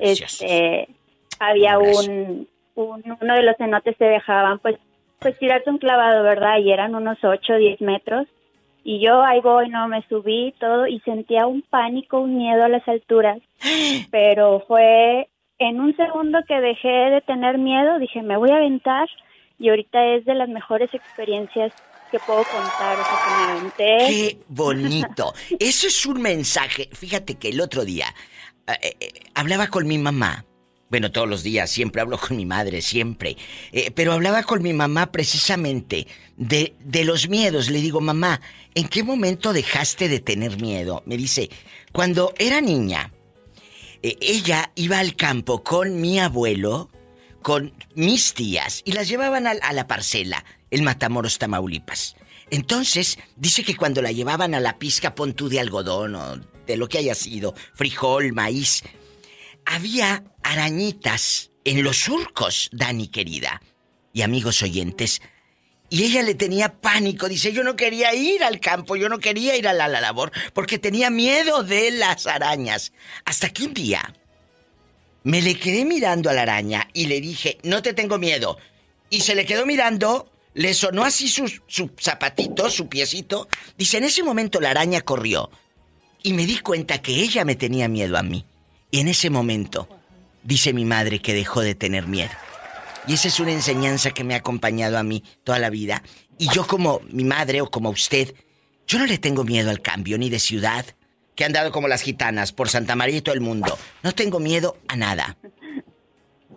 Este 0.00 0.88
había 1.38 1.78
Un. 1.78 2.48
Un, 2.74 3.02
un- 3.04 3.18
uno 3.20 3.34
de 3.34 3.42
los 3.42 3.56
cenotes 3.56 3.96
se 3.98 4.04
dejaban 4.04 4.58
pues 4.58 4.76
pues 5.18 5.38
tirarse 5.38 5.70
un 5.70 5.78
clavado 5.78 6.22
verdad 6.24 6.58
y 6.58 6.72
eran 6.72 6.94
unos 6.94 7.18
8 7.22 7.52
o 7.52 7.56
10 7.56 7.80
metros 7.80 8.26
y 8.84 8.98
yo 9.04 9.22
ahí 9.22 9.40
voy 9.40 9.68
no 9.68 9.86
me 9.88 10.02
subí 10.08 10.52
todo 10.58 10.86
y 10.86 10.98
sentía 11.00 11.46
un 11.46 11.62
pánico 11.62 12.18
un 12.18 12.36
miedo 12.36 12.64
a 12.64 12.68
las 12.68 12.86
alturas 12.88 13.38
pero 14.10 14.64
fue 14.66 15.28
en 15.58 15.80
un 15.80 15.94
segundo 15.96 16.40
que 16.48 16.60
dejé 16.60 16.88
de 16.88 17.20
tener 17.20 17.58
miedo 17.58 17.98
dije 17.98 18.22
me 18.22 18.36
voy 18.36 18.50
a 18.50 18.56
aventar 18.56 19.08
y 19.58 19.68
ahorita 19.68 20.04
es 20.14 20.24
de 20.24 20.34
las 20.34 20.48
mejores 20.48 20.92
experiencias 20.92 21.72
que 22.10 22.18
puedo 22.18 22.42
contar 22.42 22.98
o 22.98 23.04
sea 23.04 23.18
que 23.24 23.46
me 23.46 23.58
aventé 23.60 23.96
Qué 24.08 24.38
bonito. 24.48 25.32
Eso 25.60 25.86
es 25.86 26.04
un 26.04 26.20
mensaje. 26.20 26.88
Fíjate 26.92 27.38
que 27.38 27.48
el 27.50 27.60
otro 27.60 27.84
día 27.86 28.04
eh, 28.66 28.92
eh, 29.00 29.08
hablaba 29.34 29.68
con 29.68 29.86
mi 29.86 29.96
mamá. 29.96 30.44
Bueno, 30.92 31.10
todos 31.10 31.26
los 31.26 31.42
días, 31.42 31.70
siempre 31.70 32.02
hablo 32.02 32.18
con 32.18 32.36
mi 32.36 32.44
madre, 32.44 32.82
siempre. 32.82 33.38
Eh, 33.72 33.90
pero 33.92 34.12
hablaba 34.12 34.42
con 34.42 34.62
mi 34.62 34.74
mamá 34.74 35.10
precisamente 35.10 36.06
de, 36.36 36.74
de 36.80 37.04
los 37.06 37.30
miedos. 37.30 37.70
Le 37.70 37.80
digo, 37.80 38.02
mamá, 38.02 38.42
¿en 38.74 38.88
qué 38.88 39.02
momento 39.02 39.54
dejaste 39.54 40.10
de 40.10 40.20
tener 40.20 40.60
miedo? 40.60 41.02
Me 41.06 41.16
dice, 41.16 41.48
cuando 41.92 42.34
era 42.38 42.60
niña, 42.60 43.10
eh, 44.02 44.18
ella 44.20 44.70
iba 44.74 44.98
al 44.98 45.16
campo 45.16 45.62
con 45.64 45.98
mi 45.98 46.20
abuelo, 46.20 46.90
con 47.40 47.72
mis 47.94 48.34
tías, 48.34 48.82
y 48.84 48.92
las 48.92 49.08
llevaban 49.08 49.46
al- 49.46 49.60
a, 49.62 49.72
la 49.72 49.86
parcela, 49.88 50.44
el 50.70 50.82
Matamoros, 50.82 51.38
Tamaulipas. 51.38 52.16
Entonces, 52.50 53.18
dice 53.36 53.64
que 53.64 53.76
cuando 53.76 54.02
la 54.02 54.12
llevaban 54.12 54.54
a 54.54 54.60
la 54.60 54.78
pizca 54.78 55.14
pon 55.14 55.32
tú 55.32 55.48
de 55.48 55.58
algodón 55.58 56.16
o 56.16 56.36
de 56.66 56.76
lo 56.76 56.86
que 56.86 56.98
haya 56.98 57.14
sido, 57.14 57.54
frijol, 57.72 58.34
maíz, 58.34 58.84
había 59.72 60.22
arañitas 60.42 61.50
en 61.64 61.82
los 61.82 61.96
surcos, 61.96 62.68
Dani 62.72 63.08
querida. 63.08 63.62
Y 64.12 64.20
amigos 64.20 64.62
oyentes, 64.62 65.22
y 65.88 66.04
ella 66.04 66.22
le 66.22 66.34
tenía 66.34 66.80
pánico, 66.80 67.28
dice, 67.28 67.52
yo 67.52 67.64
no 67.64 67.74
quería 67.74 68.14
ir 68.14 68.44
al 68.44 68.60
campo, 68.60 68.96
yo 68.96 69.08
no 69.08 69.18
quería 69.18 69.56
ir 69.56 69.66
a 69.66 69.72
la, 69.72 69.88
la 69.88 70.02
labor, 70.02 70.30
porque 70.52 70.78
tenía 70.78 71.08
miedo 71.08 71.62
de 71.62 71.90
las 71.90 72.26
arañas. 72.26 72.92
Hasta 73.24 73.48
que 73.48 73.64
un 73.64 73.72
día 73.72 74.14
me 75.22 75.40
le 75.40 75.58
quedé 75.58 75.86
mirando 75.86 76.28
a 76.28 76.34
la 76.34 76.42
araña 76.42 76.88
y 76.92 77.06
le 77.06 77.22
dije, 77.22 77.56
no 77.62 77.80
te 77.80 77.94
tengo 77.94 78.18
miedo. 78.18 78.58
Y 79.08 79.20
se 79.20 79.34
le 79.34 79.46
quedó 79.46 79.64
mirando, 79.64 80.30
le 80.52 80.74
sonó 80.74 81.04
así 81.04 81.28
su, 81.28 81.50
su 81.66 81.90
zapatito, 81.98 82.68
su 82.68 82.88
piecito. 82.88 83.48
Dice, 83.78 83.96
en 83.98 84.04
ese 84.04 84.22
momento 84.22 84.60
la 84.60 84.70
araña 84.70 85.00
corrió. 85.00 85.50
Y 86.22 86.34
me 86.34 86.44
di 86.44 86.58
cuenta 86.58 87.00
que 87.00 87.14
ella 87.14 87.46
me 87.46 87.56
tenía 87.56 87.88
miedo 87.88 88.18
a 88.18 88.22
mí. 88.22 88.44
En 88.92 89.08
ese 89.08 89.30
momento, 89.30 89.88
dice 90.42 90.74
mi 90.74 90.84
madre 90.84 91.20
que 91.20 91.32
dejó 91.32 91.62
de 91.62 91.74
tener 91.74 92.06
miedo. 92.06 92.32
Y 93.06 93.14
esa 93.14 93.28
es 93.28 93.40
una 93.40 93.52
enseñanza 93.52 94.10
que 94.10 94.22
me 94.22 94.34
ha 94.34 94.38
acompañado 94.38 94.98
a 94.98 95.02
mí 95.02 95.24
toda 95.44 95.58
la 95.58 95.70
vida. 95.70 96.02
Y 96.38 96.48
yo 96.50 96.66
como 96.66 97.00
mi 97.10 97.24
madre 97.24 97.62
o 97.62 97.70
como 97.70 97.88
usted, 97.88 98.34
yo 98.86 98.98
no 98.98 99.06
le 99.06 99.16
tengo 99.16 99.44
miedo 99.44 99.70
al 99.70 99.80
cambio 99.80 100.18
ni 100.18 100.28
de 100.28 100.38
ciudad 100.38 100.84
que 101.34 101.46
han 101.46 101.54
dado 101.54 101.72
como 101.72 101.88
las 101.88 102.02
gitanas 102.02 102.52
por 102.52 102.68
Santa 102.68 102.94
María 102.94 103.16
y 103.16 103.22
todo 103.22 103.34
el 103.34 103.40
mundo. 103.40 103.78
No 104.02 104.12
tengo 104.12 104.38
miedo 104.38 104.76
a 104.88 104.96
nada. 104.96 105.38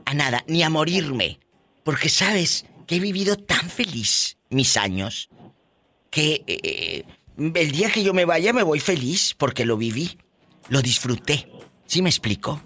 A 0.05 0.13
nada, 0.13 0.43
ni 0.47 0.61
a 0.61 0.69
morirme. 0.69 1.39
Porque 1.85 2.09
sabes 2.09 2.65
que 2.85 2.97
he 2.97 2.99
vivido 2.99 3.37
tan 3.37 3.69
feliz 3.69 4.37
mis 4.49 4.75
años 4.75 5.29
que 6.11 6.43
eh, 6.47 7.05
el 7.37 7.71
día 7.71 7.89
que 7.89 8.03
yo 8.03 8.13
me 8.13 8.25
vaya 8.25 8.51
me 8.51 8.63
voy 8.63 8.81
feliz 8.81 9.33
porque 9.37 9.65
lo 9.65 9.77
viví, 9.77 10.17
lo 10.67 10.81
disfruté. 10.81 11.49
¿Sí 11.85 12.01
me 12.01 12.09
explico? 12.09 12.59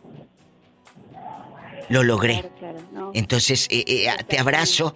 Lo 1.90 2.04
logré. 2.04 2.50
Entonces, 3.14 3.68
eh, 3.72 3.84
eh, 3.88 4.10
te 4.28 4.40
abrazo, 4.40 4.96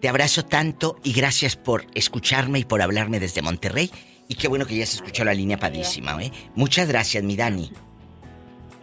te 0.00 0.08
abrazo 0.08 0.44
tanto 0.44 0.96
y 1.02 1.12
gracias 1.12 1.56
por 1.56 1.86
escucharme 1.94 2.60
y 2.60 2.64
por 2.64 2.82
hablarme 2.82 3.20
desde 3.20 3.42
Monterrey. 3.42 3.90
Y 4.28 4.36
qué 4.36 4.46
bueno 4.46 4.64
que 4.64 4.76
ya 4.76 4.86
se 4.86 4.96
escuchó 4.96 5.24
la 5.24 5.34
línea 5.34 5.58
padrísima, 5.58 6.22
¿eh? 6.22 6.30
Muchas 6.54 6.86
gracias, 6.86 7.24
mi 7.24 7.34
Dani. 7.36 7.72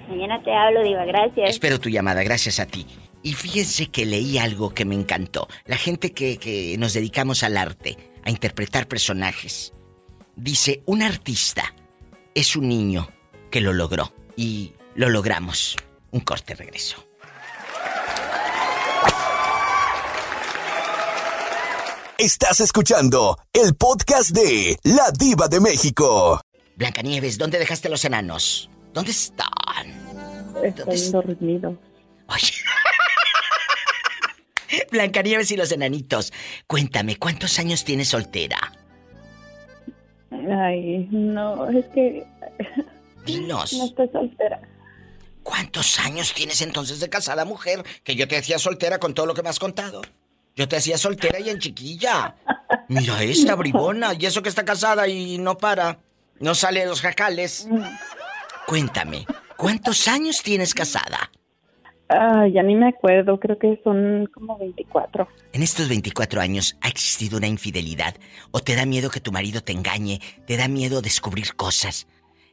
Mañana 0.09 0.41
te 0.43 0.53
hablo, 0.53 0.83
Diva, 0.83 1.05
gracias. 1.05 1.49
Espero 1.49 1.79
tu 1.79 1.89
llamada, 1.89 2.21
gracias 2.23 2.59
a 2.59 2.65
ti. 2.65 2.85
Y 3.23 3.33
fíjense 3.33 3.87
que 3.87 4.05
leí 4.05 4.37
algo 4.37 4.73
que 4.73 4.85
me 4.85 4.95
encantó. 4.95 5.47
La 5.65 5.77
gente 5.77 6.11
que, 6.11 6.37
que 6.37 6.75
nos 6.77 6.93
dedicamos 6.93 7.43
al 7.43 7.57
arte, 7.57 7.97
a 8.23 8.29
interpretar 8.29 8.87
personajes. 8.87 9.73
Dice, 10.35 10.83
un 10.85 11.01
artista 11.01 11.73
es 12.35 12.55
un 12.55 12.67
niño 12.67 13.07
que 13.49 13.61
lo 13.61 13.73
logró. 13.73 14.13
Y 14.37 14.73
lo 14.93 15.09
logramos. 15.09 15.75
Un 16.11 16.21
corte 16.21 16.53
regreso. 16.53 17.03
Estás 22.19 22.61
escuchando 22.61 23.37
el 23.51 23.75
podcast 23.75 24.29
de 24.29 24.77
La 24.83 25.11
Diva 25.11 25.47
de 25.47 25.59
México. 25.59 26.39
Blancanieves, 26.75 27.37
¿dónde 27.37 27.57
dejaste 27.57 27.89
los 27.89 28.05
enanos? 28.05 28.69
¿Dónde 28.93 29.11
están? 29.11 29.47
Están 30.63 31.11
dormidos. 31.11 31.75
Oye. 32.27 32.53
Blancanieves 34.91 35.51
y 35.51 35.57
los 35.57 35.71
enanitos. 35.71 36.31
Cuéntame, 36.67 37.17
¿cuántos 37.17 37.57
años 37.57 37.83
tienes 37.83 38.09
soltera? 38.09 38.71
Ay, 40.31 41.07
no, 41.11 41.67
es 41.69 41.85
que 41.87 42.25
Dinos. 43.27 43.73
no 43.73 43.85
estoy 43.85 44.09
soltera. 44.09 44.59
¿Cuántos 45.43 45.99
años 45.99 46.33
tienes 46.33 46.61
entonces 46.61 46.99
de 46.99 47.09
casada, 47.09 47.45
mujer? 47.45 47.83
Que 48.03 48.15
yo 48.15 48.27
te 48.27 48.37
hacía 48.37 48.59
soltera 48.59 48.99
con 48.99 49.13
todo 49.13 49.25
lo 49.25 49.33
que 49.33 49.43
me 49.43 49.49
has 49.49 49.59
contado. 49.59 50.01
Yo 50.57 50.67
te 50.67 50.75
hacía 50.75 50.97
soltera 50.97 51.39
y 51.39 51.49
en 51.49 51.59
chiquilla. 51.59 52.35
Mira 52.89 53.23
esta 53.23 53.55
bribona. 53.55 54.13
Y 54.19 54.25
eso 54.25 54.41
que 54.41 54.49
está 54.49 54.65
casada 54.65 55.07
y 55.07 55.37
no 55.37 55.57
para. 55.57 55.99
No 56.39 56.53
sale 56.55 56.81
de 56.81 56.87
los 56.87 57.01
jacales. 57.01 57.67
Cuéntame, 58.65 59.25
¿cuántos 59.55 60.07
años 60.07 60.41
tienes 60.43 60.73
casada? 60.73 61.31
Ah, 62.09 62.45
ya 62.53 62.63
ni 62.63 62.75
me 62.75 62.89
acuerdo, 62.89 63.39
creo 63.39 63.57
que 63.57 63.79
son 63.83 64.29
como 64.33 64.57
24. 64.57 65.27
En 65.53 65.63
estos 65.63 65.89
24 65.89 66.41
años 66.41 66.77
ha 66.81 66.87
existido 66.87 67.37
una 67.37 67.47
infidelidad. 67.47 68.15
¿O 68.51 68.59
te 68.59 68.75
da 68.75 68.85
miedo 68.85 69.09
que 69.09 69.19
tu 69.19 69.31
marido 69.31 69.61
te 69.61 69.73
engañe? 69.73 70.21
¿Te 70.45 70.57
da 70.57 70.67
miedo 70.67 71.01
descubrir 71.01 71.55
cosas? 71.55 72.07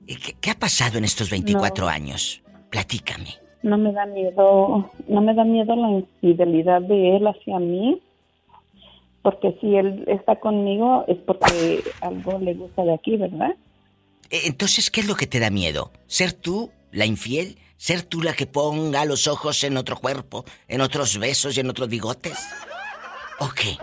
¿Qué, 0.06 0.36
qué 0.40 0.50
ha 0.50 0.58
pasado 0.58 0.98
en 0.98 1.04
estos 1.04 1.30
24 1.30 1.88
años? 1.88 2.42
Platícame. 2.70 3.30
No 3.62 3.78
me 3.78 3.92
da 3.92 4.04
miedo, 4.04 4.90
no 5.08 5.20
me 5.22 5.34
da 5.34 5.44
miedo 5.44 5.74
la 5.74 5.88
infidelidad 5.90 6.82
de 6.82 7.16
él 7.16 7.26
hacia 7.26 7.58
mí, 7.58 8.02
porque 9.22 9.56
si 9.60 9.74
él 9.74 10.04
está 10.06 10.38
conmigo 10.38 11.04
es 11.08 11.16
porque 11.26 11.82
algo 12.02 12.38
le 12.40 12.52
gusta 12.54 12.82
de 12.84 12.92
aquí, 12.92 13.16
¿verdad? 13.16 13.56
Eh, 14.30 14.42
Entonces, 14.44 14.90
¿qué 14.90 15.00
es 15.00 15.06
lo 15.06 15.14
que 15.14 15.26
te 15.26 15.40
da 15.40 15.48
miedo? 15.48 15.92
¿Ser 16.06 16.32
tú 16.32 16.70
la 16.92 17.06
infiel? 17.06 17.56
¿Ser 17.78 18.02
tú 18.02 18.20
la 18.22 18.34
que 18.34 18.46
ponga 18.46 19.04
los 19.06 19.26
ojos 19.26 19.64
en 19.64 19.76
otro 19.78 19.96
cuerpo, 19.96 20.44
en 20.68 20.82
otros 20.82 21.18
besos 21.18 21.56
y 21.56 21.60
en 21.60 21.70
otros 21.70 21.88
bigotes? 21.88 22.38
¿O 23.40 23.48
qué? 23.48 23.76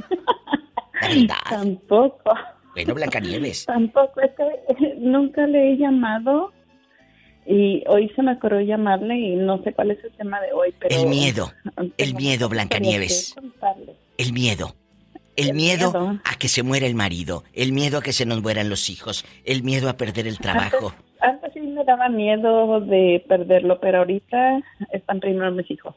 Tampoco. 1.50 2.34
Bueno, 2.74 2.94
Blancanieves. 2.94 3.66
Tampoco, 3.68 4.22
es 4.22 4.32
que 4.32 4.96
nunca 4.98 5.46
le 5.48 5.74
he 5.74 5.78
llamado 5.78 6.52
y 7.46 7.84
hoy 7.88 8.10
se 8.16 8.22
me 8.22 8.34
ocurrió 8.34 8.62
llamarle 8.62 9.18
y 9.18 9.36
no 9.36 9.62
sé 9.64 9.74
cuál 9.74 9.92
es 9.92 10.04
el 10.04 10.12
tema 10.12 10.40
de 10.42 10.54
hoy, 10.54 10.74
pero... 10.80 10.96
El 10.96 11.08
miedo. 11.08 11.52
El 11.98 12.16
miedo, 12.16 12.50
Blancanieves. 12.50 13.36
El 14.18 14.34
miedo. 14.34 14.76
El, 15.36 15.50
El 15.50 15.54
miedo, 15.56 15.92
miedo. 15.92 16.20
a 16.24 16.36
que 16.38 16.50
se 16.50 16.62
muera 16.62 16.86
el 16.86 16.94
marido, 16.94 17.46
el 17.54 17.72
miedo 17.72 18.00
a 18.00 18.02
que 18.02 18.12
se 18.12 18.26
nos 18.26 18.42
mueran 18.42 18.70
los 18.70 18.90
hijos, 18.90 19.26
el 19.46 19.64
miedo 19.64 19.90
a 19.90 19.96
perder 19.96 20.28
el 20.28 20.38
trabajo. 20.38 20.94
Antes, 21.20 21.46
antes 21.46 21.54
sí 21.54 21.62
me 21.62 21.84
daba 21.86 22.10
miedo 22.10 22.82
de 22.82 23.24
perderlo, 23.28 23.80
pero 23.80 24.00
ahorita 24.00 24.60
están 24.92 25.20
primero 25.22 25.52
mis 25.52 25.72
hijos. 25.72 25.96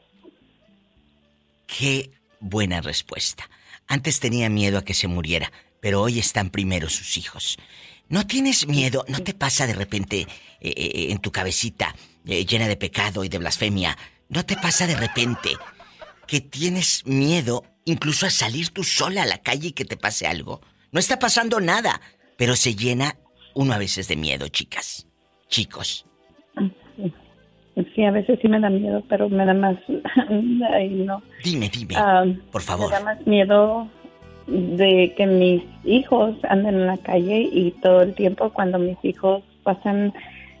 Qué 1.67 2.11
buena 2.39 2.81
respuesta. 2.81 3.43
Antes 3.87 4.19
tenía 4.19 4.49
miedo 4.49 4.77
a 4.77 4.83
que 4.83 4.93
se 4.93 5.07
muriera, 5.07 5.51
pero 5.85 6.01
hoy 6.01 6.17
están 6.17 6.49
primero 6.49 6.89
sus 6.89 7.15
hijos. 7.15 7.59
¿No 8.09 8.25
tienes 8.25 8.67
miedo? 8.67 9.05
¿No 9.07 9.19
te 9.19 9.35
pasa 9.35 9.67
de 9.67 9.75
repente 9.75 10.21
eh, 10.21 10.27
eh, 10.75 11.11
en 11.11 11.19
tu 11.19 11.31
cabecita 11.31 11.93
eh, 12.25 12.43
llena 12.43 12.67
de 12.67 12.75
pecado 12.75 13.23
y 13.23 13.29
de 13.29 13.37
blasfemia? 13.37 13.95
¿No 14.27 14.43
te 14.43 14.55
pasa 14.55 14.87
de 14.87 14.95
repente 14.95 15.51
que 16.25 16.41
tienes 16.41 17.05
miedo 17.05 17.61
incluso 17.83 18.25
a 18.25 18.31
salir 18.31 18.69
tú 18.69 18.83
sola 18.83 19.21
a 19.21 19.27
la 19.27 19.37
calle 19.37 19.67
y 19.67 19.71
que 19.73 19.85
te 19.85 19.95
pase 19.95 20.25
algo? 20.25 20.59
No 20.91 20.99
está 20.99 21.19
pasando 21.19 21.59
nada, 21.59 22.01
pero 22.35 22.55
se 22.55 22.73
llena 22.73 23.17
uno 23.53 23.71
a 23.73 23.77
veces 23.77 24.07
de 24.07 24.15
miedo, 24.15 24.47
chicas. 24.47 25.05
Chicos. 25.49 26.07
Sí, 27.93 28.03
a 28.03 28.09
veces 28.09 28.39
sí 28.41 28.47
me 28.47 28.59
da 28.59 28.71
miedo, 28.71 29.03
pero 29.07 29.29
me 29.29 29.45
da 29.45 29.53
más... 29.53 29.77
Ay, 30.73 30.89
no. 30.89 31.21
Dime, 31.43 31.69
dime, 31.69 31.93
Ah, 31.95 32.25
por 32.51 32.63
favor. 32.63 32.89
Me 32.89 32.97
da 32.97 33.03
más 33.03 33.27
miedo 33.27 33.87
de 34.47 35.13
que 35.17 35.25
mis 35.25 35.63
hijos 35.83 36.35
anden 36.49 36.75
en 36.75 36.87
la 36.87 36.97
calle 36.97 37.49
y 37.51 37.71
todo 37.81 38.01
el 38.01 38.13
tiempo 38.13 38.51
cuando 38.51 38.77
mis 38.79 38.97
hijos 39.03 39.43
pasan 39.63 40.13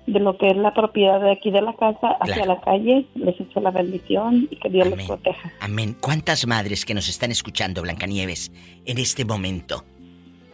de 0.07 0.19
lo 0.19 0.37
que 0.37 0.49
es 0.49 0.57
la 0.57 0.73
propiedad 0.73 1.19
de 1.19 1.31
aquí 1.31 1.49
de 1.51 1.61
la 1.61 1.73
casa 1.73 2.09
hacia 2.19 2.35
Claro. 2.43 2.55
la 2.55 2.61
calle, 2.61 3.05
les 3.15 3.39
echo 3.39 3.59
la 3.59 3.71
bendición 3.71 4.47
y 4.51 4.55
que 4.57 4.69
Dios 4.69 4.85
Amén. 4.87 4.99
los 4.99 5.07
proteja. 5.07 5.51
Amén. 5.59 5.95
¿Cuántas 5.99 6.45
madres 6.45 6.85
que 6.85 6.93
nos 6.93 7.09
están 7.09 7.31
escuchando, 7.31 7.81
Blancanieves, 7.81 8.51
en 8.85 8.97
este 8.99 9.25
momento 9.25 9.83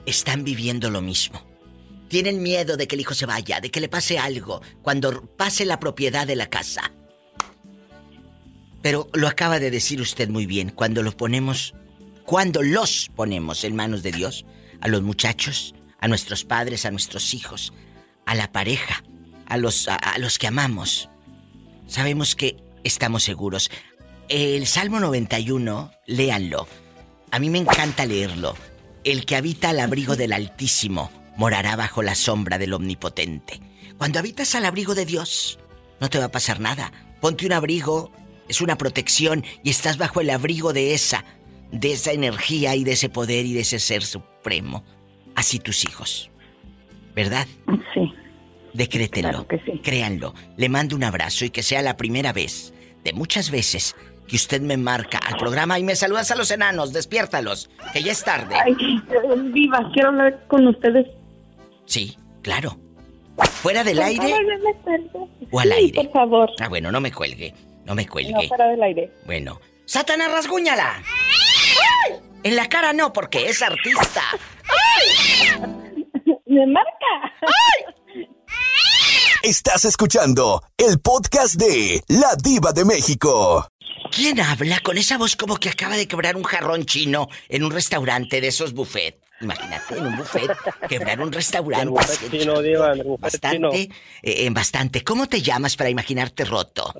están 0.05 0.43
viviendo 0.45 0.89
lo 0.89 1.01
mismo? 1.01 1.41
Tienen 2.07 2.41
miedo 2.43 2.75
de 2.77 2.87
que 2.87 2.95
el 2.95 3.01
hijo 3.01 3.13
se 3.13 3.25
vaya, 3.25 3.59
de 3.61 3.69
que 3.71 3.79
le 3.81 3.87
pase 3.89 4.19
algo 4.19 4.61
cuando 4.81 5.25
pase 5.37 5.65
la 5.65 5.79
propiedad 5.79 6.27
de 6.27 6.35
la 6.35 6.47
casa. 6.47 6.91
Pero 8.81 9.07
lo 9.13 9.27
acaba 9.27 9.59
de 9.59 9.69
decir 9.71 10.01
usted 10.01 10.27
muy 10.29 10.45
bien, 10.45 10.71
cuando 10.73 11.03
lo 11.03 11.11
ponemos, 11.11 11.75
cuando 12.31 12.63
los 12.63 13.11
ponemos 13.13 13.65
en 13.65 13.75
manos 13.75 14.03
de 14.03 14.13
Dios, 14.13 14.45
a 14.79 14.87
los 14.87 15.01
muchachos, 15.01 15.75
a 15.99 16.07
nuestros 16.07 16.45
padres, 16.45 16.85
a 16.85 16.91
nuestros 16.91 17.33
hijos, 17.33 17.73
a 18.25 18.35
la 18.35 18.53
pareja, 18.53 19.03
a 19.47 19.57
los, 19.57 19.89
los 20.17 20.39
que 20.39 20.47
amamos, 20.47 21.09
sabemos 21.87 22.37
que 22.37 22.55
estamos 22.85 23.23
seguros. 23.23 23.69
El 24.29 24.65
Salmo 24.65 25.01
91, 25.01 25.91
léanlo. 26.07 26.69
A 27.31 27.39
mí 27.39 27.49
me 27.49 27.57
encanta 27.57 28.05
leerlo. 28.05 28.55
El 29.03 29.25
que 29.25 29.35
habita 29.35 29.71
al 29.71 29.81
abrigo 29.81 30.15
del 30.15 30.31
Altísimo 30.31 31.11
morará 31.35 31.75
bajo 31.75 32.01
la 32.01 32.15
sombra 32.15 32.57
del 32.57 32.71
Omnipotente. 32.71 33.59
Cuando 33.97 34.19
habitas 34.19 34.55
al 34.55 34.63
abrigo 34.63 34.95
de 34.95 35.05
Dios, 35.05 35.59
no 35.99 36.09
te 36.09 36.17
va 36.17 36.25
a 36.27 36.31
pasar 36.31 36.61
nada. 36.61 36.93
Ponte 37.19 37.45
un 37.45 37.51
abrigo, 37.51 38.09
es 38.47 38.61
una 38.61 38.77
protección 38.77 39.43
y 39.63 39.69
estás 39.69 39.97
bajo 39.97 40.21
el 40.21 40.29
abrigo 40.29 40.71
de 40.71 40.93
esa, 40.93 41.25
de 41.71 41.93
esa 41.93 42.11
energía 42.11 42.75
y 42.75 42.83
de 42.83 42.93
ese 42.93 43.09
poder 43.09 43.45
y 43.45 43.53
de 43.53 43.61
ese 43.61 43.79
ser 43.79 44.03
supremo. 44.03 44.83
Así 45.35 45.59
tus 45.59 45.83
hijos. 45.85 46.29
¿Verdad? 47.15 47.47
Sí, 47.93 48.13
Decrétenlo. 48.73 49.45
Claro 49.45 49.47
que 49.47 49.59
sí. 49.71 49.79
Créanlo. 49.83 50.33
Le 50.55 50.69
mando 50.69 50.95
un 50.95 51.03
abrazo 51.03 51.43
y 51.43 51.49
que 51.49 51.61
sea 51.63 51.81
la 51.81 51.97
primera 51.97 52.31
vez 52.31 52.73
de 53.03 53.11
muchas 53.11 53.51
veces 53.51 53.95
que 54.27 54.37
usted 54.37 54.61
me 54.61 54.77
marca 54.77 55.17
al 55.17 55.35
programa 55.37 55.77
y 55.77 55.83
me 55.83 55.93
saludas 55.97 56.31
a 56.31 56.35
los 56.35 56.51
enanos, 56.51 56.93
despiértalos, 56.93 57.69
que 57.91 58.01
ya 58.01 58.13
es 58.13 58.23
tarde. 58.23 58.55
Ay, 58.63 58.73
viva, 59.51 59.89
quiero 59.93 60.09
hablar 60.09 60.45
con 60.47 60.67
ustedes. 60.67 61.05
Sí, 61.85 62.15
claro. 62.41 62.77
¿Fuera 63.61 63.83
del 63.83 63.99
aire 64.01 64.33
o 65.51 65.59
al 65.59 65.67
Sí, 65.69 65.73
aire? 65.75 66.03
por 66.03 66.11
favor. 66.13 66.49
Ah, 66.61 66.69
bueno, 66.69 66.91
no 66.93 67.01
me 67.01 67.11
cuelgue. 67.11 67.53
No 67.85 67.93
me 67.93 68.05
No, 68.05 68.11
cuelgue. 68.11 68.47
fuera 68.47 68.67
del 68.67 68.81
aire. 68.83 69.11
Bueno. 69.25 69.59
¡Satanás, 69.85 70.31
rasguñala! 70.31 71.03
En 72.43 72.55
la 72.55 72.67
cara 72.67 72.93
no, 72.93 73.13
porque 73.13 73.47
es 73.49 73.61
artista. 73.61 74.21
¡Me 76.47 76.65
marca! 76.67 76.89
Estás 79.43 79.85
escuchando 79.85 80.61
el 80.77 80.99
podcast 80.99 81.55
de 81.55 82.03
La 82.07 82.35
Diva 82.41 82.73
de 82.73 82.85
México. 82.85 83.67
¿Quién 84.11 84.39
habla 84.39 84.79
con 84.81 84.97
esa 84.97 85.17
voz 85.17 85.35
como 85.35 85.55
que 85.57 85.69
acaba 85.69 85.95
de 85.95 86.07
quebrar 86.07 86.35
un 86.35 86.43
jarrón 86.43 86.85
chino 86.85 87.27
en 87.47 87.63
un 87.63 87.71
restaurante 87.71 88.41
de 88.41 88.47
esos 88.47 88.73
buffet? 88.73 89.19
Imagínate, 89.39 89.97
en 89.97 90.05
un 90.05 90.17
buffet, 90.17 90.51
quebrar 90.87 91.19
un 91.21 91.31
restaurante. 91.31 91.83
El 91.85 91.89
buffet 91.89 92.29
chino, 92.31 92.61
Diva, 92.61 92.91
el 92.91 93.03
buffet 93.03 93.21
bastante, 93.21 93.57
chino. 93.57 93.71
eh, 94.21 94.45
en 94.45 94.53
bastante. 94.53 95.03
¿Cómo 95.03 95.27
te 95.27 95.41
llamas 95.41 95.75
para 95.75 95.89
imaginarte 95.89 96.45
roto? 96.45 96.93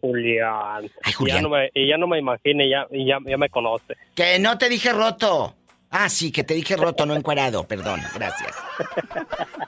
Julián. 0.00 0.90
Ay, 1.02 1.12
Julián. 1.12 1.38
ya 1.38 1.42
no 1.42 1.48
me, 1.48 1.70
y 1.74 1.88
ya 1.88 1.96
no 1.96 2.06
me 2.06 2.20
ya, 2.68 2.86
y 2.90 3.06
ya, 3.06 3.18
ya 3.26 3.36
me 3.36 3.48
conoce. 3.48 3.94
Que 4.14 4.38
no 4.38 4.58
te 4.58 4.68
dije 4.68 4.92
roto. 4.92 5.54
Ah, 5.90 6.08
sí, 6.08 6.32
que 6.32 6.42
te 6.42 6.54
dije 6.54 6.76
roto, 6.76 7.06
no 7.06 7.14
encuadrado. 7.14 7.64
Perdón, 7.68 8.00
gracias. 8.14 8.52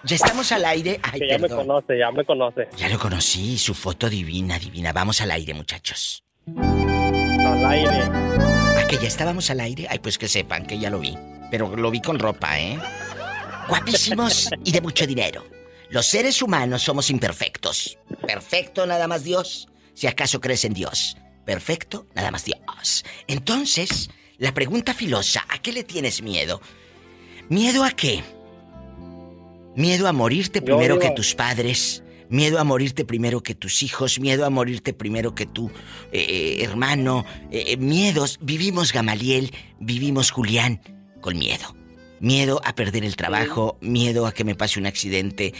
Ya 0.02 0.16
estamos 0.16 0.50
al 0.50 0.64
aire. 0.64 0.98
Ay, 1.02 1.20
Que 1.20 1.28
ya 1.28 1.38
me 1.38 1.48
conoce, 1.48 1.96
ya 1.96 2.10
me 2.10 2.24
conoce. 2.24 2.68
Ya 2.76 2.88
lo 2.88 2.98
conocí, 2.98 3.56
su 3.58 3.74
foto 3.74 4.10
divina, 4.10 4.58
divina. 4.58 4.92
Vamos 4.92 5.20
al 5.20 5.30
aire, 5.30 5.54
muchachos. 5.54 6.24
Al 6.56 7.64
aire. 7.66 8.02
Ah, 8.10 8.84
que 8.88 8.96
ya 8.96 9.06
estábamos 9.06 9.50
al 9.50 9.60
aire. 9.60 9.86
Ay, 9.88 10.00
pues 10.00 10.18
que 10.18 10.26
sepan 10.26 10.66
que 10.66 10.78
ya 10.80 10.90
lo 10.90 10.98
vi. 10.98 11.16
Pero 11.50 11.76
lo 11.76 11.90
vi 11.92 12.00
con 12.00 12.18
ropa, 12.18 12.58
¿eh? 12.58 12.76
Guapísimos 13.68 14.50
y 14.64 14.72
de 14.72 14.80
mucho 14.80 15.06
dinero. 15.06 15.44
Los 15.90 16.06
seres 16.06 16.42
humanos 16.42 16.82
somos 16.82 17.10
imperfectos. 17.10 17.98
Perfecto 18.26 18.86
nada 18.86 19.06
más 19.06 19.22
Dios, 19.22 19.68
si 19.96 20.06
acaso 20.06 20.40
crees 20.40 20.64
en 20.64 20.74
Dios. 20.74 21.16
Perfecto 21.44 22.06
nada 22.14 22.30
más 22.30 22.44
Dios. 22.44 23.04
Entonces, 23.26 24.10
la 24.38 24.54
pregunta 24.54 24.94
filosa, 24.94 25.44
¿a 25.48 25.58
qué 25.58 25.72
le 25.72 25.82
tienes 25.82 26.22
miedo? 26.22 26.60
¿Miedo 27.48 27.82
a 27.82 27.90
qué? 27.90 28.22
¿Miedo 29.74 30.06
a 30.06 30.12
morirte 30.12 30.62
primero 30.62 30.98
que 30.98 31.10
tus 31.10 31.34
padres? 31.34 32.02
¿Miedo 32.28 32.58
a 32.58 32.64
morirte 32.64 33.04
primero 33.04 33.42
que 33.42 33.54
tus 33.54 33.82
hijos? 33.82 34.20
¿Miedo 34.20 34.44
a 34.44 34.50
morirte 34.50 34.92
primero 34.92 35.34
que 35.34 35.46
tu 35.46 35.70
eh, 36.12 36.58
hermano? 36.60 37.24
Eh, 37.50 37.64
eh, 37.68 37.76
miedos. 37.76 38.38
Vivimos 38.42 38.92
Gamaliel, 38.92 39.52
vivimos 39.80 40.30
Julián 40.30 40.80
con 41.20 41.38
miedo. 41.38 41.76
Miedo 42.20 42.60
a 42.64 42.74
perder 42.74 43.04
el 43.04 43.16
trabajo, 43.16 43.78
miedo 43.80 44.26
a 44.26 44.32
que 44.32 44.44
me 44.44 44.54
pase 44.54 44.80
un 44.80 44.86
accidente, 44.86 45.54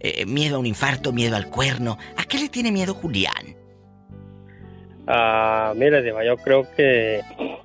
eh, 0.00 0.26
miedo 0.26 0.56
a 0.56 0.58
un 0.58 0.66
infarto, 0.66 1.12
miedo 1.12 1.36
al 1.36 1.48
cuerno. 1.48 1.96
¿A 2.16 2.24
qué 2.24 2.38
le 2.38 2.48
tiene 2.48 2.72
miedo 2.72 2.94
Julián? 2.94 3.61
Ah, 5.06 5.72
mire, 5.76 6.02
Diva, 6.02 6.24
yo 6.24 6.36
creo 6.36 6.66
que 6.76 7.20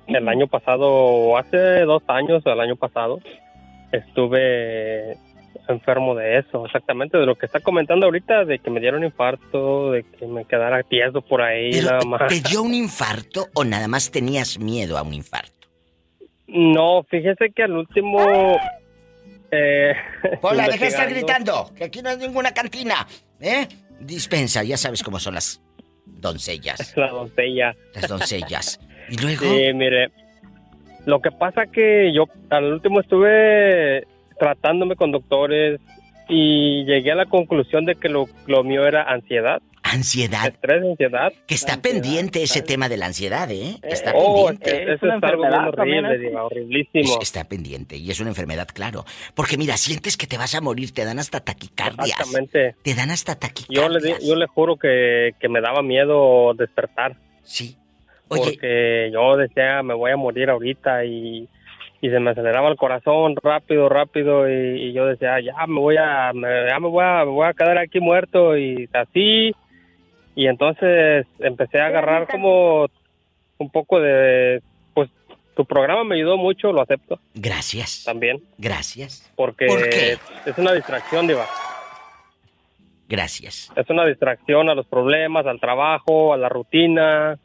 el 0.06 0.28
año 0.28 0.46
pasado, 0.46 1.36
hace 1.36 1.80
dos 1.82 2.02
años, 2.08 2.42
o 2.44 2.50
el 2.50 2.60
año 2.60 2.76
pasado, 2.76 3.20
estuve 3.92 5.16
enfermo 5.68 6.14
de 6.14 6.38
eso, 6.38 6.64
exactamente, 6.64 7.18
de 7.18 7.26
lo 7.26 7.36
que 7.36 7.46
está 7.46 7.60
comentando 7.60 8.06
ahorita, 8.06 8.44
de 8.44 8.58
que 8.58 8.70
me 8.70 8.80
dieron 8.80 9.04
infarto, 9.04 9.92
de 9.92 10.02
que 10.02 10.26
me 10.26 10.44
quedara 10.46 10.82
tieso 10.82 11.20
por 11.20 11.42
ahí, 11.42 11.72
Pero, 11.72 11.90
nada 11.90 12.04
más. 12.04 12.28
¿Te 12.28 12.40
dio 12.40 12.62
un 12.62 12.74
infarto 12.74 13.48
o 13.54 13.64
nada 13.64 13.86
más 13.86 14.10
tenías 14.10 14.58
miedo 14.58 14.96
a 14.96 15.02
un 15.02 15.14
infarto? 15.14 15.68
No, 16.46 17.04
fíjese 17.04 17.50
que 17.54 17.64
al 17.64 17.72
último... 17.72 18.58
Eh, 19.50 19.94
Hola, 20.42 20.66
deja 20.68 20.84
de 20.84 20.86
estar 20.86 21.10
gritando, 21.10 21.70
que 21.76 21.84
aquí 21.84 22.02
no 22.02 22.08
hay 22.08 22.16
ninguna 22.16 22.52
cantina, 22.52 23.06
¿eh? 23.40 23.68
Dispensa, 24.00 24.62
ya 24.62 24.76
sabes 24.76 25.02
cómo 25.02 25.18
son 25.18 25.34
las 25.34 25.60
doncellas, 26.20 26.92
La 26.96 27.08
doncella. 27.10 27.74
las 27.94 28.08
doncellas. 28.08 28.80
Y 29.10 29.16
luego, 29.18 29.42
Sí, 29.44 29.72
mire, 29.74 30.10
lo 31.06 31.20
que 31.20 31.30
pasa 31.30 31.66
que 31.66 32.12
yo 32.12 32.24
al 32.50 32.72
último 32.72 33.00
estuve 33.00 34.06
tratándome 34.38 34.96
con 34.96 35.10
doctores 35.12 35.80
y 36.28 36.84
llegué 36.84 37.12
a 37.12 37.16
la 37.16 37.26
conclusión 37.26 37.84
de 37.86 37.94
que 37.94 38.08
lo, 38.08 38.26
lo 38.46 38.62
mío 38.62 38.86
era 38.86 39.02
ansiedad, 39.04 39.62
ansiedad, 39.92 40.46
estrés, 40.48 40.82
ansiedad. 40.82 41.32
que 41.46 41.54
está 41.54 41.74
ansiedad, 41.74 41.94
pendiente 42.00 42.42
ese 42.42 42.54
¿sabes? 42.60 42.68
tema 42.68 42.88
de 42.88 42.96
la 42.96 43.06
ansiedad, 43.06 43.50
¿eh? 43.50 43.76
Está 43.82 44.12
Oh, 44.14 44.46
pendiente. 44.46 44.70
es- 44.70 44.88
Es 44.88 44.94
eso 44.96 45.06
una 45.06 45.16
es 45.16 45.22
algo 45.24 45.42
bien 45.42 45.52
enfermedad 45.54 45.70
también, 45.74 46.04
horrible, 46.04 46.26
¿eh? 46.26 46.30
Es- 46.32 46.36
horriblísimo. 46.40 47.18
está 47.20 47.44
pendiente 47.44 47.96
y 47.96 48.10
es 48.10 48.20
una 48.20 48.30
enfermedad, 48.30 48.68
claro. 48.72 49.04
Porque 49.34 49.56
mira, 49.56 49.76
sientes 49.76 50.16
que 50.16 50.26
te 50.26 50.36
vas 50.38 50.54
a 50.54 50.60
morir, 50.60 50.92
te 50.92 51.04
dan 51.04 51.18
hasta 51.18 51.40
taquicardias. 51.40 52.08
Exactamente. 52.20 52.74
Te 52.82 52.94
dan 52.94 53.10
hasta 53.10 53.32
Yo 53.34 53.38
taquicardias. 53.38 54.02
le, 54.02 54.14
di- 54.18 54.28
yo 54.28 54.34
le 54.36 54.46
juro 54.46 54.76
que, 54.76 55.32
que 55.40 55.48
me 55.48 55.60
daba 55.60 55.82
miedo 55.82 56.54
despertar, 56.54 57.16
Sí. 57.42 57.76
Oye, 58.30 58.42
porque 58.44 59.10
yo 59.12 59.36
decía, 59.38 59.82
me 59.82 59.94
voy 59.94 60.10
a 60.10 60.16
morir 60.18 60.50
ahorita 60.50 61.02
y, 61.06 61.48
y 62.02 62.10
se 62.10 62.20
me 62.20 62.32
aceleraba 62.32 62.68
el 62.68 62.76
corazón 62.76 63.34
rápido, 63.42 63.88
rápido 63.88 64.46
y, 64.50 64.82
y 64.90 64.92
yo 64.92 65.06
decía, 65.06 65.40
ya 65.40 65.66
me 65.66 65.80
voy 65.80 65.96
a, 65.96 66.32
me, 66.34 66.46
ya 66.68 66.78
me 66.78 66.88
voy 66.88 67.02
a, 67.06 67.24
me 67.24 67.30
voy 67.30 67.46
a 67.48 67.54
quedar 67.54 67.78
aquí 67.78 68.00
muerto 68.00 68.56
y 68.58 68.86
así. 68.92 69.54
Y 70.38 70.46
entonces 70.46 71.26
empecé 71.40 71.80
a 71.80 71.86
agarrar 71.86 72.28
como 72.28 72.86
un 73.58 73.70
poco 73.72 73.98
de, 73.98 74.62
pues 74.94 75.10
tu 75.56 75.64
programa 75.66 76.04
me 76.04 76.14
ayudó 76.14 76.36
mucho, 76.36 76.72
lo 76.72 76.80
acepto 76.80 77.18
gracias. 77.34 78.04
también, 78.04 78.40
Gracias. 78.56 79.28
porque 79.34 79.66
¿Por 79.66 79.88
qué? 79.90 80.16
es 80.46 80.56
una 80.56 80.74
distracción, 80.74 81.26
Diva. 81.26 81.44
Gracias. 83.08 83.72
es 83.74 83.90
una 83.90 84.04
distracción 84.04 84.68
a 84.68 84.76
los 84.76 84.86
problemas, 84.86 85.44
al 85.44 85.58
trabajo, 85.58 86.32
a 86.32 86.36
la 86.36 86.48
rutina. 86.48 87.36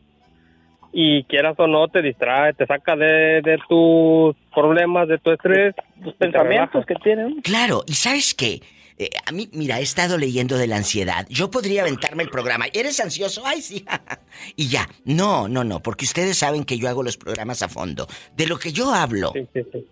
Y 0.92 1.24
quieras 1.24 1.56
o 1.58 1.66
no, 1.66 1.88
te 1.88 2.04
distrae, 2.04 2.54
te 2.54 2.68
saca 2.68 2.96
de, 2.96 3.42
de 3.42 3.58
tus 3.68 4.36
problemas, 4.54 5.08
de 5.08 5.18
tu 5.18 5.32
estrés. 5.32 5.74
Los 6.00 6.14
pensamientos 6.14 6.86
que 6.86 6.94
tienen. 6.96 7.42
Claro, 7.42 7.82
y 7.88 7.94
¿sabes 7.94 8.36
qué? 8.36 8.62
Eh, 9.04 9.10
a 9.26 9.32
mí, 9.34 9.50
mira, 9.52 9.80
he 9.80 9.84
estado 9.84 10.18
leyendo 10.18 10.58
de 10.58 10.66
la 10.68 10.78
ansiedad. 10.78 11.26
Yo 11.30 11.52
podría 11.52 11.82
aventarme 11.82 12.24
el 12.24 12.30
programa. 12.30 12.68
¿Eres 12.72 13.02
ansioso? 13.02 13.44
Ay, 13.46 13.62
sí. 13.62 13.84
y 14.56 14.68
ya. 14.70 14.90
No, 15.04 15.50
no, 15.50 15.66
no, 15.66 15.82
porque 15.82 16.06
ustedes 16.06 16.38
saben 16.38 16.64
que 16.64 16.78
yo 16.78 16.88
hago 16.88 17.04
los 17.04 17.18
programas 17.18 17.62
a 17.64 17.68
fondo. 17.70 18.08
De 18.38 18.48
lo 18.48 18.58
que 18.58 18.72
yo 18.72 18.94
hablo, 18.94 19.34
Sí, 19.34 19.46
sí, 19.54 19.62
sí. 19.74 19.88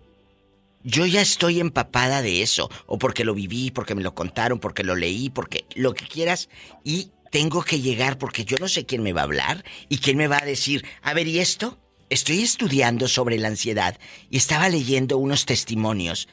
yo 0.82 1.04
ya 1.04 1.20
estoy 1.20 1.60
empapada 1.60 2.22
de 2.22 2.40
eso. 2.40 2.70
O 2.86 2.98
porque 2.98 3.24
lo 3.24 3.34
viví, 3.34 3.70
porque 3.70 3.94
me 3.94 4.02
lo 4.02 4.14
contaron, 4.14 4.58
porque 4.58 4.82
lo 4.82 4.96
leí, 4.96 5.28
porque 5.28 5.66
lo 5.74 5.92
que 5.92 6.06
quieras. 6.06 6.48
Y 6.82 7.10
tengo 7.30 7.62
que 7.62 7.80
llegar 7.80 8.16
porque 8.16 8.44
yo 8.46 8.56
no 8.58 8.68
sé 8.68 8.86
quién 8.86 9.02
me 9.02 9.12
va 9.12 9.20
a 9.22 9.24
hablar 9.24 9.62
y 9.90 9.98
quién 9.98 10.16
me 10.16 10.26
va 10.28 10.38
a 10.38 10.44
decir, 10.46 10.86
a 11.02 11.12
ver, 11.12 11.26
¿y 11.28 11.38
esto? 11.38 11.78
Estoy 12.08 12.42
estudiando 12.42 13.08
sobre 13.08 13.38
la 13.38 13.48
ansiedad 13.48 13.98
y 14.30 14.36
estaba 14.38 14.68
leyendo 14.68 15.18
unos 15.18 15.44
testimonios 15.46 16.28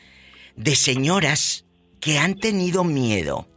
de 0.57 0.75
señoras 0.75 1.65
que 1.99 2.17
han 2.17 2.35
tenido 2.35 2.83
miedo 2.83 3.47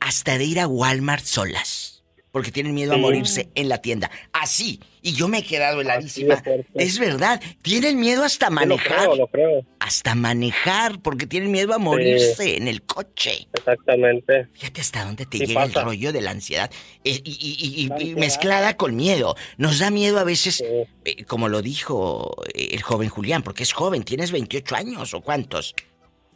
hasta 0.00 0.38
de 0.38 0.44
ir 0.44 0.60
a 0.60 0.66
Walmart 0.66 1.24
solas. 1.24 1.90
Porque 2.30 2.50
tienen 2.50 2.74
miedo 2.74 2.94
a 2.94 2.96
morirse 2.96 3.48
en 3.54 3.68
la 3.68 3.78
tienda. 3.78 4.10
Así. 4.32 4.80
Y 5.02 5.12
yo 5.12 5.28
me 5.28 5.38
he 5.38 5.44
quedado 5.44 5.80
heladísima. 5.82 6.42
Es 6.74 6.98
verdad. 6.98 7.40
Tienen 7.62 8.00
miedo 8.00 8.24
hasta 8.24 8.46
lo 8.46 8.56
manejar. 8.56 9.02
creo, 9.04 9.14
lo 9.14 9.26
creo. 9.28 9.64
Hasta 9.78 10.16
manejar. 10.16 11.00
Porque 11.00 11.28
tienen 11.28 11.52
miedo 11.52 11.74
a 11.74 11.78
morirse 11.78 12.56
en 12.56 12.66
el 12.66 12.82
coche. 12.82 13.46
Exactamente. 13.54 14.48
Fíjate 14.52 14.80
hasta 14.80 15.04
dónde 15.04 15.26
te 15.26 15.38
Sí 15.38 15.46
llega 15.46 15.62
el 15.62 15.72
rollo 15.74 16.12
de 16.12 16.22
la 16.22 16.32
ansiedad. 16.32 16.72
Eh, 17.04 17.20
Y, 17.22 17.86
y- 17.94 18.02
y- 18.02 18.14
mezclada 18.16 18.76
con 18.76 18.96
miedo. 18.96 19.36
Nos 19.56 19.78
da 19.78 19.92
miedo 19.92 20.18
a 20.18 20.24
veces, 20.24 20.60
eh, 21.04 21.24
como 21.26 21.48
lo 21.48 21.62
dijo 21.62 22.34
eh, 22.52 22.70
el 22.72 22.82
joven 22.82 23.10
Julián, 23.10 23.44
porque 23.44 23.62
es 23.62 23.72
joven, 23.72 24.02
tienes 24.02 24.32
28 24.32 24.74
años 24.74 25.14
o 25.14 25.20
cuántos. 25.20 25.76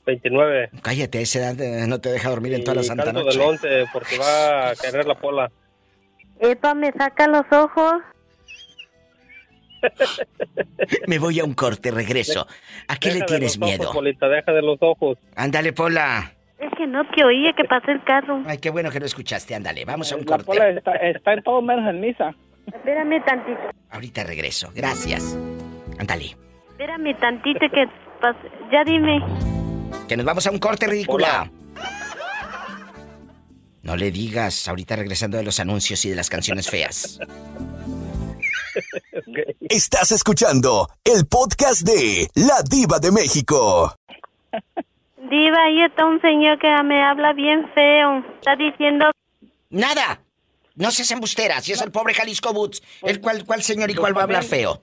29. 0.09 0.71
Cállate, 0.83 1.19
a 1.19 1.21
esa 1.21 1.39
edad 1.39 1.61
eh, 1.61 1.87
no 1.87 2.01
te 2.01 2.11
deja 2.11 2.31
dormir 2.31 2.55
en 2.55 2.65
toda 2.65 2.77
la 2.77 2.83
santa 2.83 3.05
caldo 3.05 3.25
noche. 3.25 3.39
del 3.39 3.47
11 3.49 3.85
porque 3.93 4.19
va 4.19 4.71
a 4.71 4.75
caer 4.75 5.07
la 5.07 5.15
pola. 5.15 5.51
Epa, 6.41 6.75
me 6.75 6.91
saca 6.93 7.29
los 7.29 7.45
ojos. 7.53 7.95
Me 11.07 11.19
voy 11.19 11.39
a 11.41 11.45
un 11.45 11.55
corte, 11.55 11.91
regreso. 11.91 12.47
¿A 12.89 12.97
qué 12.97 13.09
le 13.09 13.15
Deja 13.15 13.27
de 13.27 13.29
tienes 13.39 13.57
los 13.59 13.69
ojos, 13.69 13.79
miedo? 13.79 13.93
Polita, 13.93 14.29
deja 14.29 14.53
de 14.53 14.63
los 14.63 14.79
ojos. 14.81 15.19
Ándale, 15.37 15.73
Pola. 15.73 16.33
Es 16.59 16.71
que 16.77 16.87
no 16.89 17.09
te 17.11 17.25
oía 17.25 17.53
que 17.53 17.65
pasó 17.65 17.91
el 17.93 18.03
carro. 18.03 18.43
Ay, 18.47 18.59
qué 18.59 18.71
bueno 18.71 18.91
que 18.91 18.99
lo 18.99 19.07
escuchaste, 19.07 19.55
ándale, 19.55 19.85
vamos 19.85 20.11
a 20.13 20.17
un 20.17 20.23
La 20.27 20.39
pola 20.39 20.65
corte. 20.65 20.79
está, 20.79 20.93
está 20.97 21.33
en 21.35 21.43
todo 21.43 21.63
menos 21.63 21.89
en 21.89 22.01
misa. 22.01 22.35
Espérame 22.67 23.23
tantito. 23.25 23.61
Ahorita 23.91 24.25
regreso, 24.25 24.71
gracias. 24.75 25.39
Ándale, 25.99 26.37
Espérame 26.71 27.17
tantito 27.19 27.61
que 27.73 27.85
pas- 28.21 28.71
Ya 28.73 28.83
dime. 28.85 29.21
Que 30.09 30.17
nos 30.17 30.27
vamos 30.27 30.47
a 30.47 30.51
un 30.51 30.59
corte, 30.59 30.87
ridícula. 30.87 31.51
No 33.83 33.97
le 33.97 34.11
digas, 34.11 34.69
ahorita 34.69 34.97
regresando 34.97 35.37
de 35.39 35.45
los 35.45 35.61
anuncios 35.61 36.05
y 36.05 36.11
de 36.11 36.17
las 36.17 36.29
canciones 36.29 36.69
feas. 36.69 37.19
Estás 39.69 40.13
escuchando 40.13 40.89
el 41.05 41.27
podcast 41.27 41.83
de 41.83 42.29
La 42.35 42.63
Diva 42.69 42.99
de 42.99 43.13
México. 43.13 43.95
Diva, 45.17 45.63
ahí 45.65 45.83
está 45.85 46.07
un 46.07 46.21
señor 46.21 46.59
que 46.59 46.69
me 46.85 47.03
habla 47.03 47.33
bien 47.33 47.69
feo. 47.75 48.25
Está 48.39 48.57
diciendo... 48.57 49.11
¡Nada! 49.71 50.21
No 50.75 50.91
seas 50.91 51.11
embustera, 51.11 51.61
si 51.61 51.73
es 51.73 51.83
el 51.83 51.91
pobre 51.91 52.15
Jalisco 52.15 52.53
Boots. 52.53 52.83
¿El 53.03 53.21
cual, 53.21 53.45
cuál 53.45 53.63
señor 53.63 53.91
y 53.91 53.95
cuál 53.95 54.17
va 54.17 54.21
a 54.21 54.25
hablar 54.25 54.45
feo? 54.45 54.81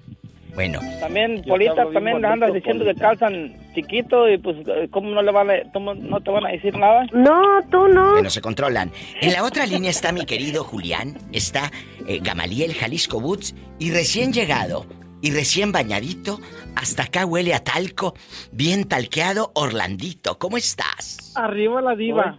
Bueno, 0.55 0.79
También, 1.01 1.43
Polita, 1.43 1.85
también 1.91 2.23
andas 2.23 2.53
diciendo 2.53 2.85
que 2.85 2.95
calzan 2.95 3.53
chiquito 3.75 4.29
y 4.29 4.37
pues, 4.37 4.55
¿cómo 4.89 5.09
no 5.09 5.21
le 5.21 5.31
van 5.31 5.49
a, 5.51 5.53
cómo 5.73 5.93
no 5.93 6.21
te 6.21 6.31
van 6.31 6.45
a 6.45 6.49
decir 6.49 6.77
nada? 6.77 7.05
No, 7.11 7.61
tú 7.69 7.89
no. 7.89 8.13
bueno, 8.13 8.29
se 8.29 8.39
controlan. 8.39 8.89
En 9.19 9.33
la 9.33 9.43
otra 9.43 9.65
línea 9.65 9.89
está 9.89 10.13
mi 10.13 10.25
querido 10.25 10.63
Julián, 10.63 11.17
está 11.33 11.71
eh, 12.07 12.19
Gamaliel 12.23 12.73
Jalisco 12.73 13.19
Boots 13.19 13.53
y 13.79 13.91
recién 13.91 14.31
llegado. 14.31 14.85
y 15.21 15.31
recién 15.31 15.71
bañadito, 15.71 16.39
hasta 16.75 17.03
acá 17.03 17.25
huele 17.25 17.53
a 17.53 17.63
talco, 17.63 18.13
bien 18.51 18.83
talqueado, 18.87 19.51
Orlandito. 19.55 20.37
¿Cómo 20.37 20.55
estás? 20.55 21.33
Arriba 21.35 21.81
la 21.81 21.95
diva. 21.95 22.37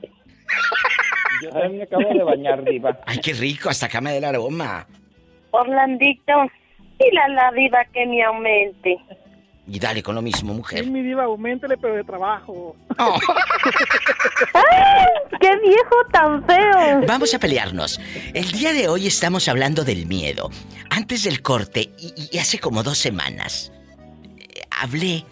Yo 1.43 1.51
también 1.51 1.79
me 1.79 1.83
acabo 1.83 2.09
de 2.09 2.23
bañar, 2.23 2.65
diva. 2.65 2.97
Ay, 3.07 3.19
qué 3.19 3.33
rico, 3.33 3.69
hasta 3.69 3.87
acá 3.87 4.01
me 4.01 4.11
da 4.13 4.17
el 4.19 4.25
aroma. 4.25 4.87
Orlandito, 5.51 6.33
dile 6.99 7.21
a 7.21 7.29
la 7.29 7.53
diva 7.53 7.85
que 7.93 8.07
me 8.07 8.23
aumente. 8.25 8.99
Y 9.69 9.81
dale 9.81 10.01
con 10.03 10.15
lo 10.15 10.23
mismo, 10.23 10.55
mujer. 10.55 10.85
Sí, 10.85 10.91
mi 10.91 11.03
diva, 11.03 11.25
aumentele, 11.25 11.77
pero 11.77 11.95
de 11.95 12.05
trabajo. 12.05 12.77
Oh. 12.99 13.19
¡Qué 15.41 15.51
viejo 15.63 15.97
tan 16.13 16.45
feo! 16.47 17.03
Vamos 17.07 17.35
a 17.35 17.39
pelearnos. 17.39 18.01
El 18.33 18.51
día 18.53 18.73
de 18.73 18.89
hoy 18.89 19.07
estamos 19.07 19.49
hablando 19.49 19.85
del 19.85 20.07
miedo. 20.07 20.51
Antes 20.91 21.25
del 21.25 21.43
corte, 21.43 21.91
y, 21.99 22.29
y 22.33 22.39
hace 22.39 22.59
como 22.59 22.83
dos 22.83 22.99
semanas, 22.99 23.73
eh, 24.39 24.63
hablé 24.71 25.25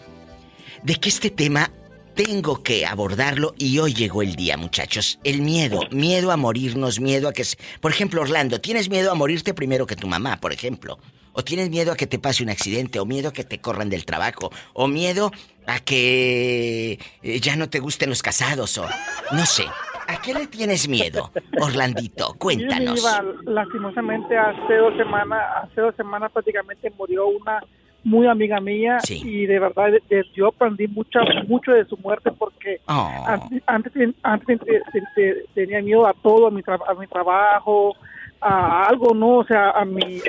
de 0.83 0.95
que 0.95 1.09
este 1.09 1.29
tema 1.29 1.71
tengo 2.13 2.61
que 2.63 2.85
abordarlo 2.85 3.53
y 3.57 3.79
hoy 3.79 3.93
llegó 3.93 4.21
el 4.21 4.35
día, 4.35 4.57
muchachos. 4.57 5.19
El 5.23 5.41
miedo, 5.41 5.81
miedo 5.91 6.31
a 6.31 6.37
morirnos, 6.37 6.99
miedo 6.99 7.27
a 7.27 7.33
que... 7.33 7.43
se- 7.43 7.57
Por 7.81 7.91
ejemplo, 7.91 8.21
Orlando, 8.21 8.61
¿tienes 8.61 8.89
miedo 8.89 9.11
a 9.11 9.15
morirte 9.15 9.53
primero 9.53 9.85
que 9.87 9.95
tu 9.95 10.07
mamá, 10.07 10.39
por 10.39 10.53
ejemplo? 10.53 10.97
¿O 11.37 11.43
tienes 11.43 11.69
miedo 11.69 11.91
a 11.91 11.95
que 11.97 12.07
te 12.07 12.17
pase 12.17 12.43
un 12.43 12.49
accidente? 12.49 12.99
¿O 12.99 13.05
miedo 13.05 13.29
a 13.29 13.33
que 13.33 13.43
te 13.43 13.59
corran 13.59 13.89
del 13.89 14.05
trabajo? 14.05 14.51
¿O 14.73 14.87
miedo 14.87 15.31
a 15.67 15.79
que 15.79 16.93
eh, 17.23 17.39
ya 17.41 17.55
no 17.57 17.69
te 17.69 17.79
gusten 17.79 18.09
los 18.09 18.21
casados? 18.23 18.77
¿O 18.77 18.85
no 19.31 19.45
sé? 19.45 19.65
¿A 20.07 20.21
qué 20.21 20.33
le 20.33 20.47
tienes 20.47 20.87
miedo, 20.87 21.31
Orlandito? 21.59 22.35
Cuéntanos. 22.39 22.95
diva, 22.95 23.23
lastimosamente 23.43 24.37
hace 24.37 24.75
dos 24.75 24.95
semanas, 24.95 25.41
hace 25.63 25.81
dos 25.81 25.95
semanas 25.95 26.31
prácticamente 26.31 26.89
murió 26.97 27.27
una 27.27 27.59
muy 28.03 28.27
amiga 28.27 28.59
mía 28.61 28.99
Sí. 29.03 29.19
y 29.25 29.45
de 29.47 29.57
verdad 29.59 29.87
de- 29.91 30.03
de- 30.15 30.23
yo 30.35 30.49
aprendí 30.49 30.87
mucho, 30.87 31.19
mucho 31.47 31.71
de 31.71 31.85
su 31.85 31.97
muerte 31.97 32.31
porque 32.31 32.79
Oh. 32.87 33.25
antes, 33.27 33.63
antes, 33.65 33.93
antes 34.21 34.59
te- 34.59 34.81
te- 34.93 35.03
te- 35.15 35.45
tenía 35.55 35.81
miedo 35.81 36.05
a 36.05 36.13
todo, 36.13 36.45
a 36.47 36.51
mi, 36.51 36.61
tra- 36.61 36.79
a 36.87 36.93
mi 36.93 37.07
trabajo, 37.07 37.95
a 38.41 38.83
algo, 38.85 39.15
no, 39.15 39.37
o 39.39 39.45
sea, 39.45 39.71
a 39.71 39.83
mi, 39.85 40.21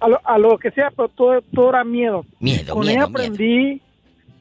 a 0.00 0.08
lo, 0.08 0.20
a 0.24 0.38
lo 0.38 0.58
que 0.58 0.70
sea, 0.70 0.90
pero 0.90 1.08
todo, 1.08 1.40
todo 1.54 1.70
era 1.70 1.84
miedo. 1.84 2.24
Miedo, 2.40 2.74
Con 2.74 2.82
miedo, 2.86 2.92
ella 2.98 3.06
miedo. 3.06 3.18
aprendí, 3.18 3.82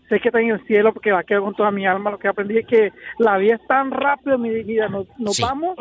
sé 0.10 0.20
que 0.20 0.28
está 0.30 0.42
en 0.42 0.52
el 0.52 0.66
cielo 0.68 0.94
porque 0.94 1.12
la 1.12 1.24
quiero 1.24 1.44
con 1.44 1.56
toda 1.56 1.72
mi 1.72 1.86
alma, 1.88 2.12
lo 2.12 2.20
que 2.20 2.28
aprendí 2.28 2.58
es 2.58 2.68
que 2.68 2.92
la 3.20 3.38
vida 3.38 3.56
es 3.56 3.68
tan 3.68 3.92
rápido, 3.92 4.38
mi 4.38 4.50
vida, 4.64 4.88
nos, 4.90 5.08
nos 5.18 5.36
Sí. 5.38 5.42
vamos 5.44 5.78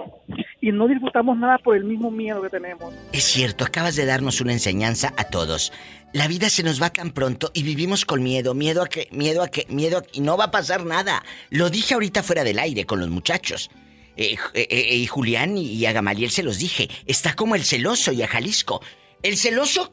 y 0.61 0.71
no 0.71 0.87
disfrutamos 0.87 1.37
nada 1.39 1.59
por 1.59 1.77
el 1.77 1.85
mismo 1.85 2.11
miedo 2.11 2.41
que 2.41 2.49
tenemos. 2.49 2.95
Es 3.13 3.25
cierto, 3.25 3.65
acabas 3.65 3.97
de 3.97 4.07
darnos 4.07 4.41
una 4.41 4.53
enseñanza 4.53 5.13
a 5.17 5.25
todos. 5.25 5.73
La 6.13 6.29
vida 6.29 6.49
se 6.51 6.63
nos 6.63 6.81
va 6.81 6.91
tan 6.91 7.11
pronto 7.11 7.51
y 7.55 7.63
vivimos 7.63 8.05
con 8.05 8.23
miedo, 8.23 8.55
miedo 8.55 8.83
a 8.83 8.87
que, 8.87 9.09
miedo 9.13 9.43
a 9.43 9.49
que, 9.49 9.67
miedo 9.71 9.99
a 9.99 10.03
que, 10.03 10.11
y 10.13 10.21
no 10.21 10.37
va 10.37 10.45
a 10.45 10.51
pasar 10.51 10.85
nada. 10.85 11.23
Lo 11.51 11.69
dije 11.71 11.95
ahorita 11.95 12.23
fuera 12.23 12.45
del 12.45 12.59
aire 12.59 12.85
con 12.85 13.01
los 13.01 13.09
muchachos. 13.09 13.71
Eh, 14.17 14.37
eh, 14.53 14.67
eh, 14.71 14.95
y 14.97 15.07
Julián 15.07 15.57
y 15.57 15.85
a 15.87 15.93
Gamaliel 15.93 16.31
se 16.31 16.43
los 16.43 16.59
dije. 16.59 16.89
Está 17.07 17.35
como 17.35 17.55
el 17.55 17.63
celoso 17.65 18.13
y 18.13 18.23
a 18.23 18.29
Jalisco. 18.29 18.83
El 19.23 19.37
celoso 19.37 19.93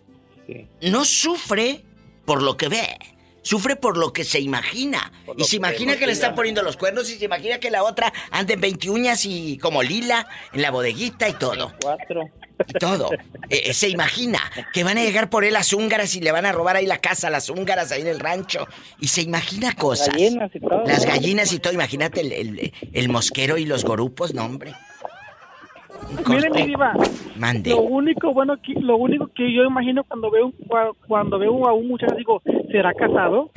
no 0.82 1.06
sufre 1.06 1.84
por 2.26 2.42
lo 2.42 2.58
que 2.58 2.68
ve. 2.70 2.98
Sufre 3.42 3.76
por 3.78 3.98
lo 3.98 4.12
que 4.12 4.26
se 4.26 4.40
imagina. 4.40 5.12
Y 5.38 5.44
se 5.46 5.56
imagina 5.56 5.96
que 5.98 6.06
le 6.06 6.12
están 6.12 6.36
poniendo 6.36 6.62
los 6.62 6.76
cuernos 6.78 7.10
y 7.10 7.16
se 7.18 7.26
imagina 7.26 7.58
que 7.60 7.72
la 7.72 7.84
otra 7.84 8.12
anda 8.32 8.54
en 8.54 8.62
20 8.62 8.90
uñas 8.90 9.26
y 9.26 9.58
como 9.58 9.82
lila 9.82 10.28
en 10.54 10.62
la 10.62 10.72
bodeguita 10.72 11.28
y 11.30 11.34
todo. 11.34 11.74
Cuatro. 11.82 12.30
Y 12.68 12.74
todo. 12.74 13.10
Eh, 13.50 13.62
eh, 13.68 13.74
se 13.74 13.88
imagina 13.88 14.40
que 14.74 14.84
van 14.84 14.98
a 14.98 15.04
llegar 15.04 15.30
por 15.30 15.46
él 15.46 15.54
las 15.54 15.72
húngaras 15.72 16.14
y 16.16 16.20
le 16.20 16.32
van 16.34 16.46
a 16.46 16.52
robar 16.52 16.76
ahí 16.76 16.86
la 16.86 17.00
casa 17.00 17.28
a 17.28 17.30
las 17.32 17.50
húngaras 17.50 17.92
ahí 17.94 18.02
en 18.02 18.08
el 18.08 18.20
rancho. 18.20 18.68
Y 19.00 19.08
se 19.08 19.22
imagina 19.22 19.74
cosas. 19.74 20.10
gallinas 20.10 20.52
y 20.54 20.60
todo. 20.60 20.84
Las 20.86 21.06
gallinas 21.06 21.54
y 21.54 21.60
todo. 21.60 21.74
Imagínate 21.74 22.20
el, 22.22 22.32
el- 22.34 22.74
el 22.92 23.10
mosquero 23.10 23.58
y 23.58 23.66
los 23.66 23.86
gorupos, 23.86 24.34
no, 24.34 24.44
hombre. 24.46 24.76
Mire, 26.28 26.50
mi 26.50 26.64
diva, 26.68 26.94
Mande. 27.38 27.70
lo 27.72 27.82
único 27.82 28.34
bueno 28.34 28.56
que, 28.62 28.74
lo 28.80 28.98
único 28.98 29.28
que 29.36 29.54
yo 29.54 29.64
imagino 29.64 30.04
cuando 30.04 30.30
veo 30.32 30.52
cuando 31.08 31.38
veo 31.40 31.68
a 31.68 31.74
un 31.74 31.88
muchacho 31.88 32.16
digo, 32.16 32.42
¿será 32.72 32.94
casado? 32.94 33.52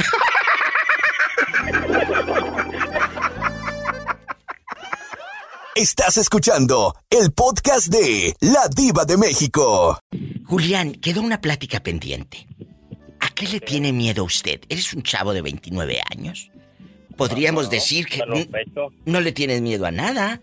Estás 5.75 6.19
escuchando 6.19 6.95
el 7.09 7.33
podcast 7.33 7.89
de 7.89 8.35
La 8.41 8.69
Diva 8.75 9.05
de 9.05 9.17
México. 9.17 9.99
Julián, 10.45 10.93
quedó 10.93 11.23
una 11.23 11.41
plática 11.41 11.81
pendiente. 11.81 12.47
¿A 13.21 13.31
qué 13.31 13.47
le 13.49 13.61
tiene 13.61 13.93
miedo 13.93 14.25
usted? 14.25 14.61
¿Eres 14.69 14.93
un 14.93 15.03
chavo 15.03 15.33
de 15.33 15.41
29 15.41 16.01
años? 16.11 16.51
Podríamos 17.17 17.65
No, 17.65 17.71
decir 17.71 18.07
que 18.07 18.21
no 19.07 19.21
le 19.21 19.33
tienes 19.33 19.63
miedo 19.63 19.87
a 19.87 19.91
nada. 19.91 20.41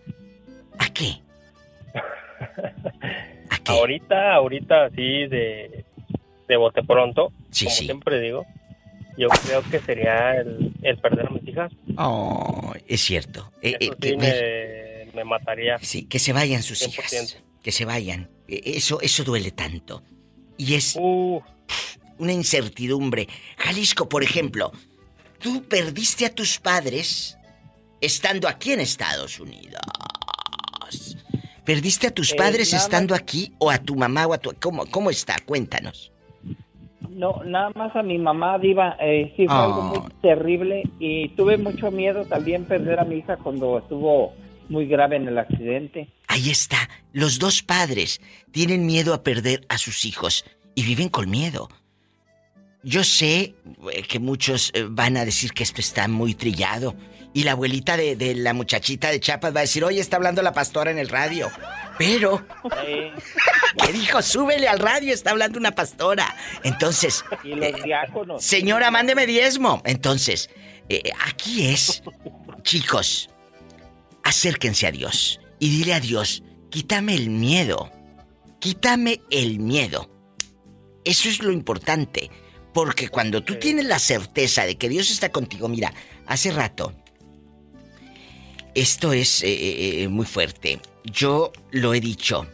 ¿A 0.79 0.89
qué? 0.93 1.21
Ahorita, 3.65 4.33
ahorita 4.35 4.89
sí, 4.91 5.27
de, 5.27 5.85
de 6.47 6.57
bote 6.57 6.83
pronto, 6.83 7.31
Sí, 7.51 7.65
como 7.65 7.75
sí. 7.75 7.85
siempre 7.85 8.19
digo, 8.21 8.45
yo 9.17 9.27
creo 9.29 9.61
que 9.69 9.79
sería 9.79 10.35
el, 10.37 10.71
el 10.81 10.97
perder 10.97 11.27
a 11.27 11.29
mis 11.29 11.47
hijas. 11.47 11.71
Oh, 11.97 12.73
es 12.87 13.01
cierto. 13.01 13.51
Eh, 13.61 13.71
eh, 13.71 13.77
Eso 13.79 13.95
que 13.97 14.09
sí 14.09 14.17
me- 14.17 15.11
me, 15.13 15.23
mataría. 15.23 15.77
Sí, 15.79 16.05
que 16.05 16.19
se 16.19 16.33
vayan 16.33 16.63
sus 16.63 16.79
100%. 16.81 16.89
hijas. 16.89 17.37
Que 17.61 17.71
se 17.71 17.85
vayan. 17.85 18.29
Eh, 18.47 18.61
Eso, 18.65 19.01
eso 19.01 19.23
duele 19.23 19.51
tanto. 19.51 20.01
Y 20.57 20.73
es 20.75 20.95
una 22.17 22.31
incertidumbre. 22.33 23.27
Jalisco, 23.57 24.07
por 24.09 24.23
ejemplo, 24.23 24.71
tú 25.39 25.63
perdiste 25.63 26.25
a 26.25 26.33
tus 26.33 26.59
padres 26.59 27.37
estando 28.01 28.47
aquí 28.47 28.71
en 28.73 28.79
Estados 28.79 29.39
Unidos. 29.39 29.81
¿Perdiste 31.69 32.07
a 32.07 32.11
tus 32.11 32.31
Eh, 32.33 32.35
padres 32.35 32.73
estando 32.73 33.13
aquí 33.13 33.53
o 33.59 33.69
a 33.69 33.77
tu 33.77 33.95
mamá 33.95 34.25
o 34.25 34.33
a 34.33 34.39
tu... 34.39 34.51
¿Cómo, 34.59 34.87
cómo 34.87 35.11
está? 35.11 35.35
Cuéntanos. 35.45 36.11
No, 37.11 37.43
nada 37.45 37.69
más 37.75 37.95
a 37.95 38.01
mi 38.01 38.17
mamá, 38.17 38.57
Diva, 38.57 38.97
eh, 38.99 39.31
sí 39.37 39.45
fue 39.45 39.55
Ah. 39.55 39.65
algo 39.65 39.81
muy 39.83 39.99
terrible 40.19 40.81
y 40.99 41.29
tuve 41.29 41.57
mucho 41.59 41.91
miedo 41.91 42.25
también 42.25 42.65
perder 42.65 42.99
a 42.99 43.05
mi 43.05 43.17
hija 43.17 43.37
cuando 43.37 43.77
estuvo 43.77 44.33
muy 44.67 44.87
grave 44.87 45.17
en 45.17 45.27
el 45.27 45.37
accidente. 45.37 46.07
Ahí 46.27 46.49
está. 46.49 46.89
Los 47.13 47.37
dos 47.37 47.61
padres 47.61 48.19
tienen 48.51 48.87
miedo 48.87 49.13
a 49.13 49.21
perder 49.21 49.61
a 49.69 49.77
sus 49.77 50.05
hijos 50.05 50.45
y 50.73 50.81
viven 50.83 51.09
con 51.09 51.29
miedo. 51.29 51.69
Yo 52.81 53.03
sé 53.03 53.53
eh, 53.93 54.01
que 54.07 54.17
muchos 54.19 54.71
van 54.89 55.17
a 55.17 55.23
decir 55.25 55.51
que 55.53 55.61
esto 55.61 55.81
está 55.81 56.07
muy 56.07 56.33
trillado. 56.33 56.95
Y 57.33 57.43
la 57.43 57.51
abuelita 57.51 57.95
de, 57.95 58.15
de 58.15 58.33
la 58.35 58.53
muchachita 58.53 59.11
de 59.11 59.19
Chiapas 59.19 59.53
va 59.55 59.59
a 59.59 59.61
decir, 59.61 59.83
oye, 59.83 59.99
está 60.01 60.17
hablando 60.17 60.41
la 60.41 60.51
pastora 60.53 60.89
en 60.91 60.97
el 60.97 61.09
radio. 61.09 61.49
Pero, 61.99 62.43
¿qué 63.85 63.93
dijo? 63.93 64.21
Súbele 64.21 64.67
al 64.67 64.79
radio, 64.79 65.13
está 65.13 65.31
hablando 65.31 65.59
una 65.59 65.71
pastora. 65.71 66.35
Entonces, 66.63 67.23
Y 67.43 67.55
los 67.55 67.83
diáconos. 67.83 68.43
señora, 68.43 68.89
mándeme 68.89 69.27
diezmo. 69.27 69.81
Entonces, 69.85 70.49
eh, 70.89 71.03
aquí 71.27 71.67
es, 71.67 72.01
chicos, 72.63 73.29
acérquense 74.23 74.87
a 74.87 74.91
Dios 74.91 75.39
y 75.59 75.69
dile 75.69 75.93
a 75.93 75.99
Dios, 75.99 76.41
quítame 76.69 77.13
el 77.15 77.29
miedo, 77.29 77.91
quítame 78.59 79.21
el 79.29 79.59
miedo. 79.59 80.09
Eso 81.05 81.29
es 81.29 81.39
lo 81.43 81.51
importante, 81.51 82.31
porque 82.73 83.09
cuando 83.09 83.43
tú 83.43 83.55
tienes 83.59 83.85
la 83.85 83.99
certeza 83.99 84.65
de 84.65 84.77
que 84.77 84.89
Dios 84.89 85.11
está 85.11 85.29
contigo, 85.29 85.67
mira, 85.67 85.93
hace 86.27 86.51
rato, 86.51 86.93
esto 88.75 89.13
es 89.13 89.43
eh, 89.43 90.03
eh, 90.03 90.07
muy 90.07 90.25
fuerte, 90.25 90.79
yo 91.03 91.51
lo 91.71 91.93
he 91.93 91.99
dicho, 91.99 92.45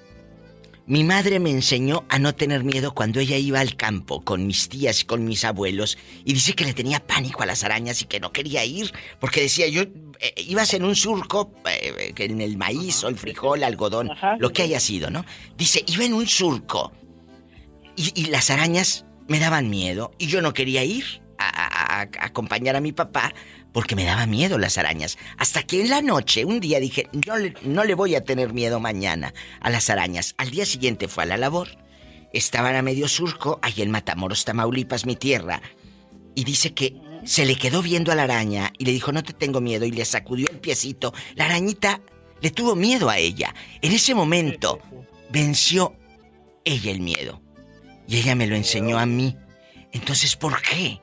mi 0.88 1.04
madre 1.04 1.40
me 1.40 1.50
enseñó 1.50 2.06
a 2.10 2.20
no 2.20 2.36
tener 2.36 2.64
miedo 2.64 2.94
cuando 2.94 3.20
ella 3.20 3.38
iba 3.38 3.60
al 3.60 3.76
campo 3.76 4.24
con 4.24 4.46
mis 4.46 4.70
tías 4.70 5.02
y 5.02 5.06
con 5.06 5.26
mis 5.26 5.44
abuelos 5.44 5.98
y 6.24 6.34
dice 6.34 6.54
que 6.54 6.64
le 6.64 6.74
tenía 6.76 7.00
pánico 7.06 7.42
a 7.42 7.48
las 7.48 7.64
arañas 7.64 8.04
y 8.04 8.06
que 8.06 8.20
no 8.20 8.32
quería 8.32 8.64
ir 8.66 8.94
porque 9.20 9.42
decía 9.42 9.68
yo 9.68 9.82
eh, 9.82 10.34
ibas 10.48 10.76
en 10.76 10.84
un 10.86 10.96
surco 10.96 11.52
eh, 11.68 12.14
que 12.14 12.26
en 12.26 12.40
el 12.40 12.56
maíz 12.58 13.04
o 13.04 13.08
el 13.08 13.18
frijol, 13.18 13.64
algodón, 13.64 14.12
lo 14.40 14.54
que 14.54 14.62
haya 14.62 14.80
sido, 14.80 15.10
¿no? 15.10 15.26
Dice 15.58 15.84
iba 15.88 16.06
en 16.06 16.14
un 16.14 16.28
surco 16.28 16.92
y, 17.96 18.12
y 18.14 18.26
las 18.28 18.52
arañas 18.52 19.06
me 19.28 19.40
daban 19.40 19.72
miedo 19.72 20.12
y 20.20 20.28
yo 20.28 20.44
no 20.44 20.54
quería 20.54 20.84
ir 20.84 21.04
a, 21.40 21.48
a- 21.50 22.02
a- 22.02 22.02
a 22.02 22.26
acompañar 22.28 22.76
a 22.76 22.82
mi 22.82 22.92
papá 22.92 23.34
porque 23.76 23.98
me 23.98 24.06
daba 24.06 24.26
miedo 24.26 24.58
las 24.58 24.78
arañas. 24.78 25.18
Hasta 25.38 25.64
que 25.64 25.82
en 25.82 25.90
la 25.90 26.02
noche, 26.02 26.46
un 26.46 26.62
día 26.62 26.80
dije, 26.80 27.10
no 27.28 27.36
le, 27.36 27.54
no 27.64 27.84
le 27.84 27.94
voy 27.94 28.16
a 28.16 28.24
tener 28.24 28.54
miedo 28.54 28.80
mañana 28.80 29.34
a 29.60 29.70
las 29.70 29.90
arañas. 29.90 30.34
Al 30.38 30.50
día 30.50 30.66
siguiente 30.66 31.10
fue 31.10 31.24
a 31.24 31.26
la 31.26 31.36
labor. 31.36 31.68
Estaban 32.32 32.78
a 32.78 32.82
medio 32.82 33.10
surco, 33.10 33.60
ahí 33.62 33.82
en 33.82 33.92
Matamoros, 33.92 34.46
Tamaulipas, 34.46 35.06
mi 35.06 35.18
tierra. 35.18 35.62
Y 36.36 36.46
dice 36.46 36.74
que 36.74 36.96
se 37.26 37.46
le 37.46 37.58
quedó 37.58 37.82
viendo 37.82 38.14
a 38.14 38.16
la 38.16 38.24
araña 38.24 38.72
y 38.78 38.86
le 38.86 38.94
dijo, 38.94 39.12
no 39.12 39.24
te 39.24 39.34
tengo 39.34 39.60
miedo, 39.60 39.86
y 39.86 39.92
le 39.92 40.06
sacudió 40.06 40.48
el 40.50 40.60
piecito. 40.62 41.14
La 41.36 41.44
arañita 41.44 42.00
le 42.40 42.52
tuvo 42.52 42.78
miedo 42.78 43.10
a 43.10 43.18
ella. 43.18 43.54
En 43.82 43.92
ese 43.92 44.16
momento 44.16 44.80
venció 45.32 45.98
ella 46.64 46.92
el 46.92 47.02
miedo. 47.02 47.42
Y 48.08 48.20
ella 48.20 48.36
me 48.36 48.48
lo 48.48 48.56
enseñó 48.56 48.98
a 49.00 49.06
mí. 49.06 49.36
Entonces, 49.92 50.38
¿por 50.38 50.62
qué? 50.62 51.02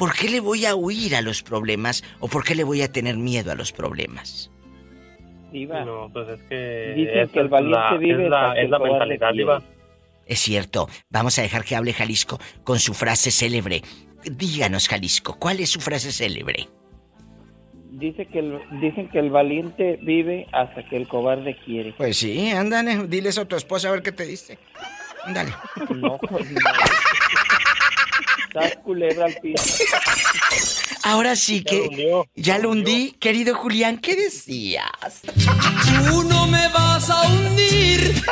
¿Por 0.00 0.14
qué 0.14 0.30
le 0.30 0.40
voy 0.40 0.64
a 0.64 0.74
huir 0.74 1.14
a 1.14 1.20
los 1.20 1.42
problemas 1.42 2.02
o 2.20 2.26
por 2.26 2.42
qué 2.42 2.54
le 2.54 2.64
voy 2.64 2.80
a 2.80 2.90
tener 2.90 3.18
miedo 3.18 3.52
a 3.52 3.54
los 3.54 3.70
problemas? 3.70 4.50
Diva. 5.52 5.84
No, 5.84 6.08
pues 6.10 6.26
es 6.30 6.40
que. 6.48 6.94
Dicen 6.96 7.28
que 7.28 7.38
el 7.40 7.48
valiente 7.48 7.78
la- 7.78 7.96
vive 7.98 8.24
Es 8.24 8.30
la, 8.30 8.54
es 8.58 8.70
la 8.70 8.78
mentalidad. 8.78 9.32
Diva. 9.34 9.62
Es 10.24 10.38
cierto, 10.40 10.88
vamos 11.10 11.38
a 11.38 11.42
dejar 11.42 11.64
que 11.64 11.76
hable 11.76 11.92
Jalisco 11.92 12.40
con 12.64 12.78
su 12.78 12.94
frase 12.94 13.30
célebre. 13.30 13.82
Díganos, 14.24 14.88
Jalisco, 14.88 15.36
¿cuál 15.38 15.60
es 15.60 15.68
su 15.68 15.80
frase 15.80 16.12
célebre? 16.12 16.68
Dice 17.90 18.24
que 18.26 18.38
el- 18.38 18.60
dicen 18.80 19.10
que 19.10 19.18
el 19.18 19.28
valiente 19.30 19.98
vive 20.00 20.46
hasta 20.52 20.82
que 20.88 20.96
el 20.96 21.08
cobarde 21.08 21.56
quiere. 21.64 21.92
Pues 21.92 22.16
sí, 22.16 22.48
ándale, 22.52 23.06
diles 23.06 23.36
a 23.36 23.44
tu 23.44 23.54
esposa 23.56 23.88
a 23.88 23.92
ver 23.92 24.02
qué 24.02 24.12
te 24.12 24.24
dice. 24.24 24.56
No. 25.26 26.18
Estás 28.48 28.76
culebra 28.82 29.26
al 29.26 29.34
piso. 29.36 29.64
Ahora 31.02 31.36
sí 31.36 31.62
que 31.62 31.82
hundió, 31.82 32.26
ya 32.34 32.58
lo 32.58 32.70
hundí, 32.70 33.12
querido 33.12 33.54
Julián, 33.54 33.98
¿qué 33.98 34.16
decías? 34.16 35.22
Tú 36.08 36.24
no 36.24 36.46
me 36.46 36.68
vas 36.68 37.08
a 37.10 37.22
hundir. 37.28 38.22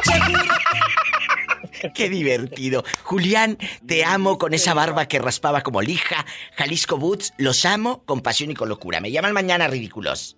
Qué 1.95 2.09
divertido. 2.09 2.85
Julián, 3.05 3.57
te 3.87 4.05
amo 4.05 4.39
con 4.39 4.55
esa 4.55 4.75
barba 4.75 5.07
que 5.07 5.19
raspaba 5.19 5.63
como 5.63 5.81
lija. 5.81 6.27
Jalisco 6.57 6.97
Boots, 6.97 7.33
los 7.39 7.65
amo 7.65 8.03
con 8.05 8.21
pasión 8.21 8.51
y 8.51 8.55
con 8.55 8.69
locura. 8.69 9.01
Me 9.01 9.11
llaman 9.11 9.33
mañana, 9.33 9.69
ridículos. 9.69 10.37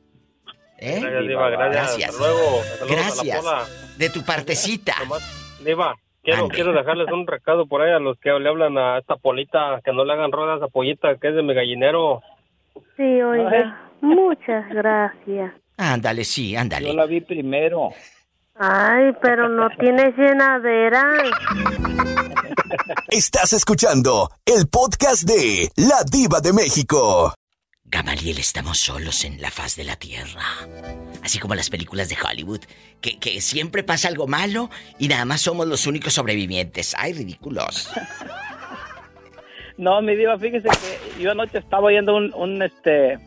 ¿Eh? 0.78 1.00
Gracias, 1.00 1.28
Diva, 1.28 1.50
gracias. 1.50 1.86
Gracias. 1.86 2.10
Hasta 2.10 2.22
luego. 2.22 2.62
Saludos 2.62 2.80
a 2.80 2.84
la 2.84 2.90
Gracias. 2.92 3.44
De 3.98 4.10
tu 4.10 4.24
partecita. 4.24 4.94
Diva, 5.64 5.96
quiero, 6.22 6.48
quiero 6.48 6.72
dejarles 6.72 7.10
un 7.12 7.26
recado 7.26 7.66
por 7.66 7.82
ahí 7.82 7.92
a 7.92 7.98
los 7.98 8.18
que 8.18 8.30
le 8.30 8.48
hablan 8.48 8.78
a 8.78 8.98
esta 8.98 9.16
polita, 9.16 9.80
que 9.84 9.92
no 9.92 10.04
le 10.04 10.12
hagan 10.12 10.32
ruedas 10.32 10.62
a 10.62 10.68
pollita, 10.68 11.16
que 11.16 11.28
es 11.28 11.34
de 11.34 11.42
mi 11.42 11.54
gallinero. 11.54 12.22
Sí, 12.96 13.22
oiga. 13.22 13.90
Muchas 14.00 14.68
gracias. 14.70 15.52
Ándale, 15.76 16.24
sí, 16.24 16.56
ándale. 16.56 16.88
Yo 16.88 16.94
la 16.94 17.06
vi 17.06 17.20
primero. 17.20 17.90
Ay, 18.56 19.12
pero 19.22 19.48
no 19.48 19.68
tienes 19.78 20.16
llenadera. 20.16 21.02
Estás 23.08 23.52
escuchando 23.52 24.28
el 24.44 24.68
podcast 24.68 25.22
de 25.22 25.70
La 25.76 26.04
Diva 26.10 26.40
de 26.40 26.52
México. 26.52 27.32
Gamaliel, 27.92 28.38
estamos 28.38 28.78
solos 28.78 29.24
en 29.24 29.40
la 29.40 29.50
faz 29.50 29.74
de 29.74 29.82
la 29.82 29.96
tierra. 29.96 30.42
Así 31.24 31.40
como 31.40 31.56
las 31.56 31.70
películas 31.70 32.08
de 32.08 32.16
Hollywood, 32.22 32.60
que, 33.00 33.18
que 33.18 33.40
siempre 33.40 33.82
pasa 33.82 34.06
algo 34.06 34.28
malo 34.28 34.70
y 34.98 35.08
nada 35.08 35.24
más 35.24 35.40
somos 35.40 35.66
los 35.66 35.88
únicos 35.88 36.12
sobrevivientes. 36.12 36.94
Ay, 36.96 37.14
ridículos. 37.14 37.90
No, 39.76 40.02
mi 40.02 40.14
diva, 40.14 40.38
fíjese 40.38 40.68
que 40.68 41.22
yo 41.22 41.30
anoche 41.30 41.58
estaba 41.58 41.84
oyendo 41.84 42.14
un, 42.14 42.32
un 42.34 42.62
este, 42.62 43.18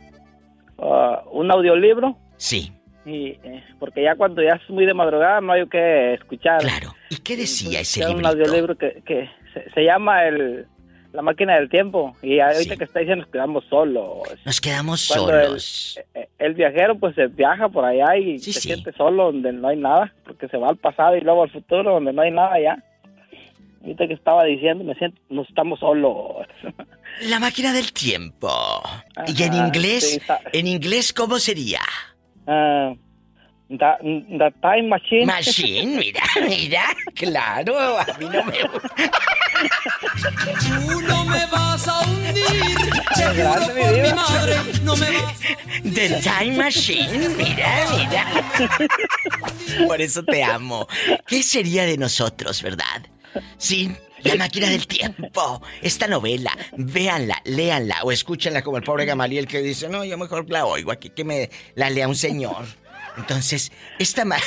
ah, 0.78 1.24
un 1.32 1.52
audiolibro. 1.52 2.16
Sí. 2.38 2.72
Y, 3.06 3.30
eh, 3.44 3.64
porque 3.80 4.04
ya 4.04 4.16
cuando 4.16 4.42
ya 4.42 4.52
es 4.52 4.70
muy 4.70 4.86
de 4.86 4.94
madrugada 4.94 5.42
no 5.42 5.54
hay 5.54 5.68
que 5.68 6.14
escuchar. 6.14 6.62
Claro. 6.62 6.96
¿Y 7.10 7.18
qué 7.18 7.36
decía 7.36 7.82
ese 7.82 8.02
Era 8.02 8.12
un 8.12 8.26
audiolibro 8.26 8.78
que, 8.78 9.02
que 9.06 9.30
se, 9.54 9.70
se 9.72 9.84
llama 9.84 10.26
el, 10.26 10.68
La 11.14 11.22
máquina 11.22 11.56
del 11.56 11.70
tiempo. 11.70 12.16
Y 12.22 12.40
ahorita 12.40 12.76
que 12.76 12.84
está 12.84 13.00
diciendo 13.00 13.24
nos 13.24 13.32
quedamos 13.32 13.64
solos. 13.70 14.18
Nos 14.46 14.60
quedamos 14.60 15.08
Cuando 15.08 15.28
solos. 15.28 16.00
eh, 16.16 16.28
El, 16.40 16.56
viajero 16.56 16.98
pues 16.98 17.14
se 17.16 17.28
viaja 17.28 17.70
por 17.70 17.86
allá 17.86 18.18
y 18.18 18.40
se 18.40 18.52
siente 18.54 18.92
solo 18.94 19.26
donde 19.32 19.54
no 19.54 19.68
hay 19.68 19.78
nada. 19.78 20.12
Porque 20.26 20.48
se 20.50 20.58
va 20.58 20.70
al 20.70 20.78
pasado 20.78 21.16
y 21.16 21.22
luego 21.22 21.44
al 21.44 21.52
futuro 21.52 21.94
donde 21.94 22.12
no 22.14 22.24
hay 22.24 22.32
nada 22.32 22.60
ya. 22.60 22.84
Ahorita 23.82 24.08
que 24.08 24.14
estaba 24.14 24.44
diciendo, 24.46 24.84
me 24.84 24.96
siento, 24.96 25.22
nos 25.30 25.48
estamos 25.50 25.80
solos. 25.80 26.48
La 27.30 27.40
máquina 27.40 27.74
del 27.74 27.94
tiempo. 27.94 28.50
¿Y 29.28 29.44
en 29.44 29.54
inglés? 29.54 30.14
sí, 30.14 30.34
¿En 30.52 30.66
inglés 30.68 31.14
cómo 31.14 31.38
sería? 31.38 31.82
Ah, 32.48 32.94
the, 33.78 34.26
the 34.38 34.54
Time 34.62 34.90
Machine. 34.90 35.26
Machine, 35.26 35.98
mira, 35.98 36.22
mira, 36.48 36.84
claro, 37.16 37.98
a 38.00 38.06
mí 38.20 38.26
no 38.32 38.44
me 38.44 38.60
Tú 40.60 41.02
no 41.02 41.26
me 41.26 41.46
vas 41.48 41.88
a 41.88 42.02
hundir. 42.02 42.78
Te 43.16 43.26
juro 43.26 43.74
mi 43.74 44.02
mi 44.02 44.14
madre, 44.14 44.56
no 44.84 44.96
me 44.96 45.12
vas. 45.12 45.40
The 45.84 46.22
Time 46.22 46.58
Machine, 46.58 47.30
mira, 47.30 47.86
mira. 47.98 48.26
Por 49.88 50.02
eso 50.02 50.24
te 50.24 50.44
amo. 50.44 50.88
¿Qué 51.28 51.44
sería 51.44 51.86
de 51.86 51.98
nosotros, 51.98 52.62
verdad? 52.62 53.02
Sin 53.58 53.98
la 54.24 54.36
máquina 54.36 54.70
del 54.70 54.88
tiempo. 54.88 55.62
Esta 55.82 56.08
novela, 56.08 56.58
véanla, 56.78 57.42
léanla 57.46 58.04
o 58.04 58.12
escúchenla 58.12 58.62
como 58.62 58.78
el 58.78 58.84
pobre 58.84 59.06
Gamaliel 59.06 59.48
que 59.48 59.62
dice, 59.62 59.90
no, 59.90 60.04
yo 60.06 60.18
mejor 60.18 60.50
la 60.50 60.66
oigo 60.66 60.92
aquí, 60.92 61.10
que 61.10 61.24
me 61.24 61.50
la 61.76 61.90
lea 61.90 62.08
un 62.08 62.16
señor. 62.16 62.66
Entonces, 63.18 63.72
esta 64.00 64.26
ma- 64.26 64.38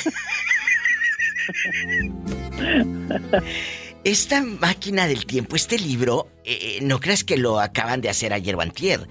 Esta 4.03 4.41
máquina 4.41 5.07
del 5.07 5.25
tiempo, 5.25 5.55
este 5.55 5.79
libro, 5.79 6.27
eh, 6.45 6.79
no 6.81 6.99
creas 6.99 7.23
que 7.23 7.37
lo 7.37 7.59
acaban 7.59 8.01
de 8.01 8.09
hacer 8.09 8.33
ayer 8.33 8.55
o 8.55 8.61
antier. 8.61 9.07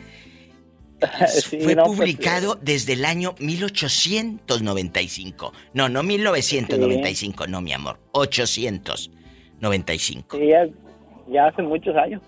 Sí, 1.29 1.59
Fue 1.61 1.75
no, 1.75 1.85
pues, 1.85 1.99
publicado 1.99 2.59
desde 2.63 2.95
el 2.95 3.05
año 3.05 3.35
1895. 3.39 5.53
No, 5.75 5.91
no 5.91 6.03
1995, 6.03 7.47
no, 7.49 7.61
mi 7.61 7.75
amor. 7.75 8.01
895. 8.13 10.39
Sí, 10.39 10.49
ya, 10.49 10.67
ya 11.31 11.49
hace 11.49 11.61
muchos 11.63 11.95
años. 11.97 12.23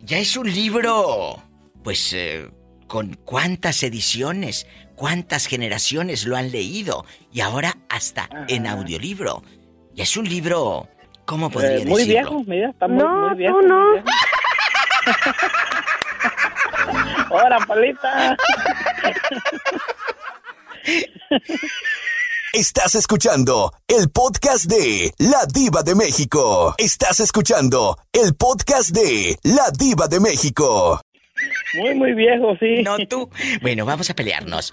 Ya 0.00 0.18
es 0.18 0.36
un 0.36 0.52
libro, 0.52 1.40
pues, 1.84 2.12
eh, 2.12 2.50
con 2.88 3.14
cuántas 3.24 3.84
ediciones, 3.84 4.66
cuántas 4.98 5.46
generaciones 5.46 6.26
lo 6.26 6.36
han 6.36 6.50
leído. 6.50 7.04
Y 7.32 7.40
ahora 7.40 7.78
hasta 7.88 8.28
en 8.48 8.66
audiolibro. 8.66 9.42
Ya 9.94 10.02
es 10.04 10.16
un 10.16 10.28
libro, 10.28 10.88
¿cómo 11.24 11.50
podría 11.50 11.76
Eh, 11.78 11.86
muy 11.86 12.04
decirlo? 12.04 12.30
viejo, 12.30 12.44
mira, 12.46 12.70
está 12.70 12.86
muy, 12.88 12.98
No, 13.02 13.28
muy 13.28 13.36
viejo. 13.38 13.62
no. 13.62 13.92
viejo. 13.92 14.06
¡Hola, 17.30 17.58
palita! 17.66 18.36
Estás 22.52 22.94
escuchando 22.94 23.72
el 23.86 24.10
podcast 24.10 24.64
de 24.64 25.12
La 25.18 25.44
Diva 25.46 25.82
de 25.82 25.94
México. 25.94 26.74
Estás 26.78 27.20
escuchando 27.20 27.98
el 28.12 28.34
podcast 28.34 28.90
de 28.90 29.38
La 29.42 29.70
Diva 29.70 30.08
de 30.08 30.20
México. 30.20 31.00
Muy, 31.74 31.94
muy 31.94 32.14
viejo, 32.14 32.56
sí. 32.58 32.82
No 32.82 32.96
tú. 33.06 33.30
Bueno, 33.62 33.84
vamos 33.84 34.08
a 34.10 34.14
pelearnos. 34.14 34.72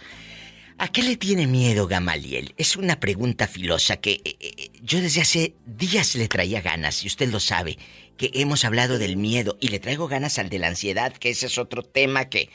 ¿A 0.78 0.90
qué 0.90 1.04
le 1.04 1.16
tiene 1.16 1.48
miedo 1.48 1.88
Gamaliel? 1.88 2.54
Es 2.58 2.76
una 2.76 3.00
pregunta 3.00 3.48
filosa 3.48 3.98
que 3.98 4.22
eh, 4.26 4.36
eh, 4.40 4.70
yo 4.82 5.00
desde 5.00 5.22
hace 5.22 5.56
días 5.66 6.16
le 6.16 6.28
traía 6.28 6.62
ganas, 6.62 7.04
y 7.04 7.08
usted 7.08 7.30
lo 7.32 7.40
sabe, 7.40 7.78
que 8.18 8.30
hemos 8.34 8.66
hablado 8.66 8.98
del 8.98 9.16
miedo 9.16 9.58
y 9.62 9.70
le 9.70 9.80
traigo 9.80 10.08
ganas 10.08 10.38
al 10.38 10.50
de 10.50 10.60
la 10.60 10.68
ansiedad, 10.68 11.14
que 11.14 11.30
ese 11.30 11.46
es 11.46 11.58
otro 11.58 11.82
tema 11.82 12.26
que 12.26 12.50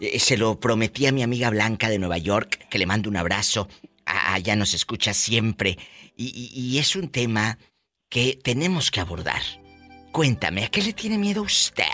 eh, 0.00 0.18
se 0.18 0.36
lo 0.36 0.58
prometí 0.58 1.06
a 1.06 1.12
mi 1.12 1.22
amiga 1.22 1.48
Blanca 1.50 1.88
de 1.90 1.98
Nueva 2.00 2.18
York, 2.18 2.66
que 2.68 2.78
le 2.78 2.86
mando 2.86 3.08
un 3.08 3.16
abrazo. 3.16 3.68
Ya 4.42 4.56
nos 4.56 4.74
escucha 4.74 5.14
siempre. 5.14 5.78
Y, 6.16 6.26
y- 6.26 6.60
y 6.60 6.78
es 6.78 6.96
un 6.96 7.08
tema 7.08 7.56
que 8.08 8.36
tenemos 8.42 8.90
que 8.90 8.98
abordar. 9.00 9.40
Cuéntame, 10.10 10.64
¿a 10.64 10.68
qué 10.68 10.82
le 10.82 10.92
tiene 10.92 11.18
miedo 11.18 11.42
usted? 11.42 11.84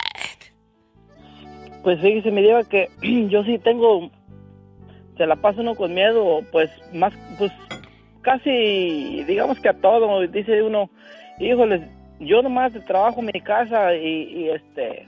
Pues 1.82 2.00
fíjese, 2.00 2.30
me 2.30 2.42
diga 2.42 2.64
que 2.64 2.88
yo 3.30 3.44
sí 3.44 3.58
tengo, 3.58 4.10
se 5.16 5.26
la 5.26 5.36
pasa 5.36 5.60
uno 5.60 5.74
con 5.74 5.94
miedo, 5.94 6.40
pues 6.52 6.70
más, 6.92 7.12
pues 7.38 7.52
casi, 8.22 9.24
digamos 9.24 9.58
que 9.60 9.68
a 9.68 9.74
todo, 9.74 10.26
dice 10.26 10.62
uno, 10.62 10.90
híjoles, 11.38 11.82
yo 12.20 12.42
nomás 12.42 12.72
trabajo 12.86 13.20
en 13.20 13.26
mi 13.26 13.40
casa 13.40 13.94
y, 13.94 14.24
y, 14.24 14.48
este, 14.50 15.06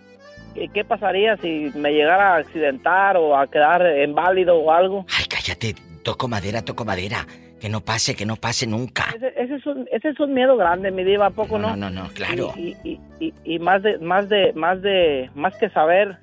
¿qué, 0.72 0.84
pasaría 0.84 1.36
si 1.38 1.70
me 1.74 1.92
llegara 1.92 2.34
a 2.34 2.36
accidentar 2.38 3.16
o 3.16 3.36
a 3.36 3.46
quedar 3.48 3.82
inválido 4.02 4.56
o 4.56 4.70
algo? 4.70 5.06
Ay, 5.18 5.24
cállate, 5.28 5.74
toco 6.02 6.28
madera, 6.28 6.62
toco 6.62 6.84
madera. 6.84 7.26
Que 7.60 7.68
no 7.68 7.82
pase, 7.82 8.16
que 8.16 8.24
no 8.24 8.36
pase 8.36 8.66
nunca. 8.66 9.04
Ese, 9.14 9.34
ese 9.36 9.56
es 9.56 9.66
un, 9.66 9.86
ese 9.92 10.08
es 10.08 10.18
un 10.18 10.32
miedo 10.32 10.56
grande, 10.56 10.90
mi 10.90 11.04
diva, 11.04 11.26
¿a 11.26 11.30
poco 11.30 11.58
no? 11.58 11.76
No, 11.76 11.90
no, 11.90 12.04
no, 12.04 12.08
claro. 12.14 12.54
Y, 12.56 12.74
y, 12.82 12.98
y, 13.20 13.34
y 13.44 13.58
más 13.58 13.82
de, 13.82 13.98
más 13.98 14.30
de, 14.30 14.54
más 14.54 14.80
de, 14.80 15.30
más 15.34 15.54
que 15.58 15.68
saber 15.68 16.16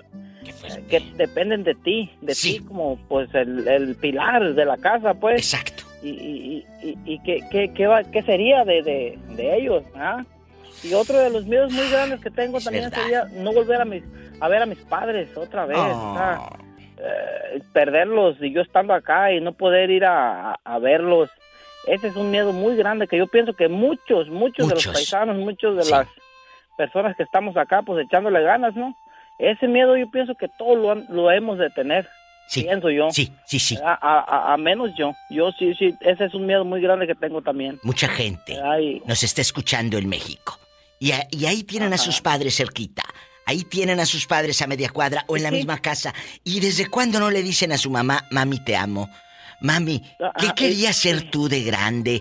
que 0.90 1.00
dependen 1.16 1.64
de 1.64 1.76
ti, 1.76 2.12
de 2.22 2.34
ti 2.36 2.60
como 2.60 2.98
pues 3.08 3.34
el, 3.34 3.68
el 3.68 3.96
pilar 3.96 4.54
de 4.54 4.66
la 4.66 4.78
casa, 4.78 5.14
pues. 5.14 5.38
Exacto. 5.54 5.84
Y, 6.04 6.10
y, 6.10 6.66
y, 6.84 6.98
y 7.06 7.20
qué, 7.24 7.40
qué, 7.52 7.74
qué, 7.74 7.88
va- 7.88 8.04
qué 8.04 8.22
sería 8.24 8.64
de, 8.64 8.84
de, 8.84 9.20
de 9.36 9.56
ellos, 9.58 9.84
¿ah? 9.96 10.24
Y 10.84 10.94
otro 10.94 11.18
de 11.20 11.30
los 11.32 11.46
miedos 11.46 11.72
muy 11.74 11.90
grandes 11.90 12.20
que 12.22 12.30
tengo 12.30 12.60
también 12.60 12.86
verdad. 12.86 13.02
sería 13.02 13.24
no 13.44 13.52
volver 13.52 13.82
a 13.82 13.86
mis, 13.86 14.04
a 14.40 14.48
ver 14.48 14.62
a 14.62 14.66
mis 14.68 14.78
padres 14.80 15.36
otra 15.36 15.66
vez, 15.66 15.78
Oh. 15.80 16.50
eh, 17.00 17.62
perderlos 17.74 18.38
y 18.42 18.52
yo 18.54 18.62
estando 18.62 18.94
acá 18.94 19.32
y 19.34 19.42
no 19.42 19.54
poder 19.54 19.90
ir 19.90 20.06
a, 20.06 20.52
a- 20.52 20.60
a 20.64 20.80
verlos. 20.80 21.30
Ese 21.88 22.08
es 22.10 22.16
un 22.16 22.30
miedo 22.32 22.54
muy 22.54 22.76
grande 22.76 23.08
que 23.08 23.18
yo 23.18 23.28
pienso 23.28 23.54
que 23.54 23.68
muchos, 23.70 24.30
muchos, 24.30 24.68
de 24.68 24.76
los 24.76 24.88
paisanos, 24.88 25.38
muchos 25.38 25.78
de 25.78 25.84
Sí. 25.84 25.92
las 25.92 26.08
personas 26.78 27.16
que 27.18 27.24
estamos 27.24 27.56
acá, 27.58 27.82
pues 27.82 28.06
echándole 28.06 28.42
ganas, 28.44 28.76
¿no? 28.76 28.96
Ese 29.40 29.68
miedo 29.68 29.96
yo 29.98 30.10
pienso 30.10 30.36
que 30.36 30.48
todos 30.48 30.78
lo, 30.78 30.96
lo 31.14 31.32
hemos 31.32 31.58
de 31.60 31.70
tener. 31.70 32.08
Pienso 32.54 32.90
yo. 32.90 33.10
Sí, 33.12 33.32
sí, 33.46 33.60
sí. 33.60 33.78
A, 33.84 33.94
a- 33.94 34.54
a- 34.54 34.58
menos 34.58 34.92
yo. 34.98 35.12
Yo 35.30 35.52
sí, 35.52 35.74
sí. 35.78 35.94
Ese 36.00 36.26
es 36.26 36.34
un 36.34 36.46
miedo 36.46 36.64
muy 36.64 36.80
grande 36.82 37.06
que 37.06 37.14
tengo 37.16 37.42
también. 37.42 37.78
Mucha 37.84 38.08
gente 38.08 38.58
Ay. 38.64 39.02
nos 39.06 39.22
está 39.24 39.42
escuchando 39.42 39.98
en 39.98 40.08
México. 40.08 40.58
Y, 41.00 41.12
a- 41.12 41.28
y 41.30 41.46
ahí 41.46 41.64
tienen 41.64 41.92
a 41.94 41.98
sus 41.98 42.22
padres 42.22 42.56
cerquita. 42.56 43.04
Ahí 43.46 43.64
tienen 43.64 44.00
a 44.00 44.06
sus 44.06 44.26
padres 44.28 44.62
a 44.62 44.68
media 44.68 44.90
cuadra 44.90 45.24
o 45.28 45.36
en 45.38 45.44
la 45.44 45.50
Sí. 45.50 45.56
misma 45.58 45.80
casa. 45.80 46.14
¿Y 46.44 46.60
desde 46.62 46.88
cuándo 46.90 47.20
no 47.20 47.30
le 47.32 47.44
dicen 47.44 47.72
a 47.74 47.78
su 47.78 47.90
mamá, 47.90 48.26
mami, 48.32 48.60
te 48.64 48.76
amo? 48.78 49.10
Mami, 49.60 50.00
¿qué 50.40 50.48
ah, 50.50 50.54
querías 50.56 50.96
ser 50.96 51.32
tú 51.32 51.50
de 51.50 51.64
grande? 51.64 52.16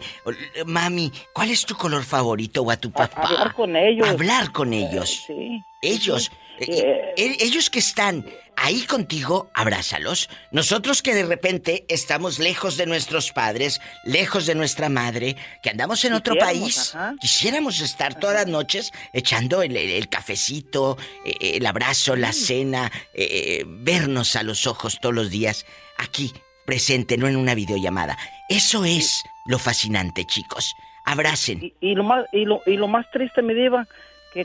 Eh, 0.54 0.64
Mami, 0.64 1.12
¿cuál 1.34 1.50
es 1.50 1.66
tu 1.66 1.74
color 1.76 2.02
favorito 2.02 2.62
o 2.62 2.70
a 2.70 2.76
tu 2.78 2.90
papá? 2.90 3.22
Hablar 3.28 3.52
con 3.52 3.76
ellos. 3.76 4.08
Hablar 4.08 4.52
con 4.52 4.72
ellos. 4.72 5.24
Sí. 5.26 5.62
Ellos, 5.82 6.30
eh, 6.32 6.36
eh, 6.60 7.14
ellos 7.16 7.70
que 7.70 7.78
están 7.78 8.24
ahí 8.56 8.82
contigo, 8.86 9.50
abrázalos. 9.52 10.30
Nosotros 10.50 11.02
que 11.02 11.14
de 11.14 11.26
repente 11.26 11.84
estamos 11.88 12.38
lejos 12.38 12.76
de 12.78 12.86
nuestros 12.86 13.30
padres, 13.32 13.80
lejos 14.04 14.46
de 14.46 14.54
nuestra 14.54 14.88
madre, 14.88 15.36
que 15.62 15.68
andamos 15.70 16.04
en 16.06 16.14
otro 16.14 16.36
país, 16.38 16.94
ajá. 16.94 17.14
quisiéramos 17.20 17.80
estar 17.80 18.18
todas 18.18 18.36
las 18.36 18.46
noches 18.46 18.92
echando 19.12 19.62
el, 19.62 19.76
el- 19.76 19.90
el 19.90 20.08
cafecito, 20.08 20.96
eh, 21.24 21.56
el 21.56 21.66
abrazo, 21.66 22.16
la 22.16 22.32
cena, 22.32 22.90
eh, 23.12 23.28
eh, 23.60 23.64
vernos 23.66 24.36
a 24.36 24.42
los 24.42 24.66
ojos 24.66 24.98
todos 25.00 25.14
los 25.14 25.30
días, 25.30 25.66
aquí, 25.98 26.32
presente, 26.64 27.18
no 27.18 27.28
en 27.28 27.36
una 27.36 27.54
videollamada. 27.54 28.16
Eso 28.48 28.84
es 28.86 29.22
lo 29.44 29.58
fascinante, 29.58 30.24
chicos. 30.24 30.74
Abracen. 31.04 31.62
Y, 31.62 31.74
y 31.92 31.94
lo 31.94 32.02
más 32.02 32.24
y 32.32 32.44
lo, 32.46 32.62
y 32.66 32.76
lo 32.76 32.88
más 32.88 33.06
triste, 33.12 33.40
mi 33.42 33.54
diva, 33.54 33.86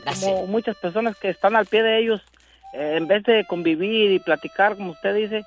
como 0.00 0.46
muchas 0.46 0.76
personas 0.76 1.16
que 1.16 1.28
están 1.28 1.56
al 1.56 1.66
pie 1.66 1.82
de 1.82 1.98
ellos, 1.98 2.22
eh, 2.72 2.94
en 2.96 3.06
vez 3.06 3.22
de 3.24 3.44
convivir 3.44 4.12
y 4.12 4.18
platicar, 4.18 4.76
como 4.76 4.92
usted 4.92 5.14
dice, 5.14 5.44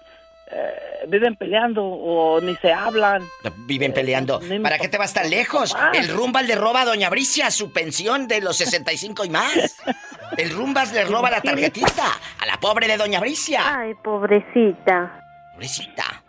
eh, 0.52 1.06
viven 1.08 1.36
peleando 1.36 1.84
o 1.84 2.40
ni 2.40 2.56
se 2.58 2.72
hablan. 2.72 3.24
Viven 3.66 3.94
peleando. 3.94 4.40
¿Para 4.62 4.78
qué 4.78 4.88
te 4.88 4.98
vas 4.98 5.14
tan 5.14 5.30
lejos? 5.30 5.76
El 5.94 6.10
Rumbal 6.10 6.48
le 6.48 6.56
roba 6.56 6.82
a 6.82 6.86
Doña 6.86 7.10
Bricia 7.10 7.50
su 7.50 7.74
pensión 7.74 8.28
de 8.28 8.42
los 8.42 8.58
65 8.58 9.26
y 9.26 9.30
más. 9.30 9.78
El 10.38 10.52
Rumbas 10.52 10.92
le 10.92 11.06
roba 11.06 11.30
la 11.30 11.40
tarjetita 11.40 12.06
a 12.40 12.46
la 12.46 12.58
pobre 12.60 12.88
de 12.88 12.98
Doña 12.98 13.20
Bricia. 13.20 13.62
Ay, 13.80 13.94
pobrecita. 14.04 15.22
Pobrecita. 15.54 16.24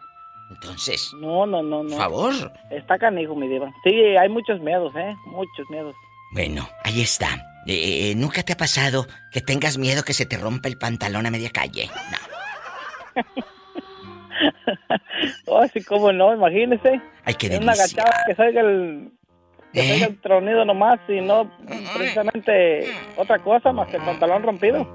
Entonces. 0.51 1.11
No, 1.21 1.47
no, 1.47 1.63
no, 1.63 1.83
no. 1.83 1.91
Por 1.91 1.99
favor. 1.99 2.53
Está 2.71 2.99
canijo, 2.99 3.35
mi 3.35 3.49
diva. 3.49 3.71
Sí, 3.85 3.91
hay 4.17 4.29
muchos 4.29 4.61
miedos, 4.61 4.95
¿eh? 4.97 5.15
Muchos 5.27 5.69
miedos. 5.71 5.95
Bueno, 6.33 6.69
ahí 6.85 7.03
está. 7.03 7.29
Eh, 7.69 8.15
¿Nunca 8.17 8.43
te 8.43 8.53
ha 8.53 8.57
pasado 8.57 9.07
que 9.33 9.41
tengas 9.41 9.77
miedo 9.79 10.05
que 10.05 10.13
se 10.15 10.25
te 10.27 10.37
rompa 10.39 10.69
el 10.69 10.79
pantalón 10.79 11.27
a 11.27 11.31
media 11.31 11.51
calle? 11.51 11.91
No. 12.11 13.23
Oh, 15.47 15.67
sí, 15.69 15.83
cómo 15.83 16.13
no, 16.13 16.35
imagínese. 16.35 17.01
Ay, 17.25 17.35
qué 17.35 17.47
En 17.47 17.63
una 17.63 17.73
delicia. 17.73 18.03
agachada 18.03 18.25
que 18.27 18.35
salga 18.35 18.61
el... 18.61 19.11
Que 19.73 19.81
¿Eh? 19.81 19.89
salga 19.93 20.07
el 20.07 20.21
tronido 20.21 20.65
nomás 20.65 21.01
y 21.09 21.21
no 21.23 21.51
precisamente 21.97 22.87
otra 23.17 23.39
cosa 23.39 23.73
más 23.73 23.89
que 23.89 23.97
el 23.97 24.03
pantalón 24.03 24.43
rompido. 24.43 24.87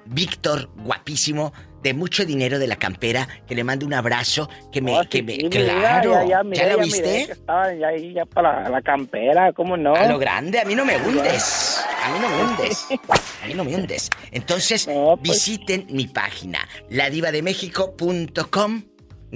Víctor, 0.07 0.71
guapísimo, 0.77 1.53
de 1.83 1.95
mucho 1.95 2.25
dinero 2.25 2.59
de 2.59 2.67
la 2.67 2.77
campera, 2.77 3.29
que 3.47 3.55
le 3.55 3.65
mando 3.65 3.87
un 3.87 3.95
abrazo, 3.95 4.49
que 4.73 4.81
me... 4.81 4.99
Oh, 4.99 5.05
que 5.09 5.23
me 5.23 5.35
sí, 5.35 5.49
claro, 5.49 6.13
ya, 6.13 6.23
ya, 6.23 6.29
¿ya, 6.29 6.43
lo 6.43 6.79
ya 6.79 6.83
viste? 6.83 7.23
estaba 7.23 7.75
ya 7.75 7.89
ahí 7.89 8.13
ya 8.13 8.25
para 8.27 8.69
la 8.69 8.83
campera, 8.83 9.53
¿cómo 9.53 9.77
no? 9.77 9.95
A 9.95 10.07
lo 10.07 10.19
grande, 10.19 10.61
a 10.61 10.65
mí 10.65 10.75
no 10.75 10.85
me 10.85 10.97
hundes. 10.97 11.85
A 12.03 12.13
mí 12.13 12.19
no 12.21 12.29
me 12.29 12.43
hundes. 12.43 12.87
A 13.43 13.47
mí 13.47 13.55
no 13.55 13.65
me 13.65 13.75
hundes. 13.75 14.09
Entonces, 14.31 14.89
visiten 15.21 15.87
mi 15.91 16.07
página, 16.07 16.67
ladivademéxico.com. 16.89 18.83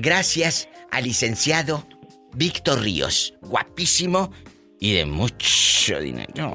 Gracias 0.00 0.68
al 0.92 1.04
licenciado 1.04 1.82
Víctor 2.32 2.80
Ríos. 2.82 3.34
Guapísimo 3.42 4.30
y 4.78 4.94
de 4.94 5.04
mucho 5.06 5.98
dinero. 5.98 6.52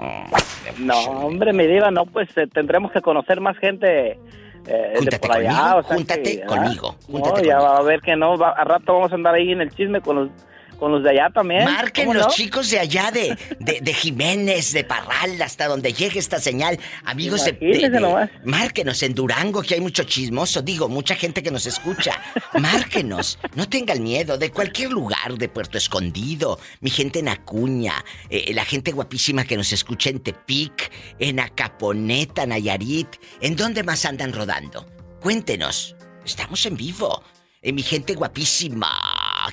No, 0.79 0.97
hombre, 1.01 1.51
mi 1.51 1.67
diva, 1.67 1.91
no, 1.91 2.05
pues 2.05 2.29
eh, 2.37 2.47
tendremos 2.47 2.93
que 2.93 3.01
conocer 3.01 3.41
más 3.41 3.57
gente 3.57 4.11
eh, 4.11 4.17
de 4.65 4.93
Júntate 4.95 5.19
por 5.19 5.35
allá. 5.35 5.49
conmigo, 5.49 5.75
o 5.77 5.83
sea 5.83 5.95
júntate 5.97 6.23
que, 6.39 6.45
conmigo, 6.45 6.95
No, 7.09 7.13
júntate 7.19 7.45
ya 7.47 7.59
va 7.59 7.77
a 7.79 7.81
ver 7.81 7.99
que 7.99 8.15
no, 8.15 8.37
va- 8.37 8.51
a 8.51 8.63
rato 8.63 8.93
vamos 8.93 9.11
a 9.11 9.15
andar 9.15 9.35
ahí 9.35 9.51
en 9.51 9.59
el 9.59 9.71
chisme 9.75 9.99
con 9.99 10.15
los, 10.15 10.29
con 10.73 10.91
los 10.91 11.03
de 11.03 11.11
allá 11.11 11.29
también. 11.33 11.65
Marquen 11.65 12.05
¿cómo 12.05 12.13
los 12.13 12.27
no? 12.27 12.33
chicos 12.33 12.69
de 12.69 12.79
allá 12.79 13.11
de, 13.11 13.37
de, 13.59 13.79
de 13.81 13.93
Jiménez, 13.93 14.73
de 14.73 14.83
Parral, 14.83 15.41
hasta 15.41 15.67
donde 15.67 15.93
llegue 15.93 16.19
esta 16.19 16.39
señal. 16.39 16.79
Amigos 17.05 17.45
de. 17.45 18.29
Márquenos 18.43 19.01
en 19.03 19.13
Durango, 19.13 19.61
que 19.61 19.75
hay 19.75 19.81
mucho 19.81 20.03
chismoso. 20.03 20.61
Digo, 20.61 20.89
mucha 20.89 21.15
gente 21.15 21.41
que 21.43 21.51
nos 21.51 21.65
escucha. 21.65 22.21
Márquenos. 22.59 23.39
No 23.55 23.67
tengan 23.67 24.03
miedo. 24.03 24.37
De 24.37 24.51
cualquier 24.51 24.91
lugar, 24.91 25.37
de 25.37 25.49
Puerto 25.49 25.77
Escondido. 25.77 26.59
Mi 26.81 26.89
gente 26.89 27.19
en 27.19 27.29
Acuña. 27.29 28.03
eh, 28.29 28.51
la 28.53 28.65
gente 28.65 28.91
guapísima 28.91 29.45
que 29.45 29.57
nos 29.57 29.71
escucha 29.73 30.09
en 30.09 30.19
Tepic, 30.19 30.91
en 31.19 31.39
Acaponeta, 31.39 32.45
Nayarit. 32.45 33.07
¿En 33.41 33.55
dónde 33.55 33.83
más 33.83 34.05
andan 34.05 34.33
rodando? 34.33 34.85
Cuéntenos. 35.21 35.95
Estamos 36.25 36.65
en 36.65 36.77
vivo. 36.77 37.23
Eh, 37.61 37.71
mi 37.71 37.81
gente 37.81 38.13
guapísima. 38.13 38.89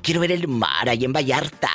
Quiero 0.03 0.21
ver 0.21 0.33
el 0.33 0.49
mar 0.49 0.89
ahí 0.89 1.05
en 1.05 1.13
Vallarta. 1.13 1.71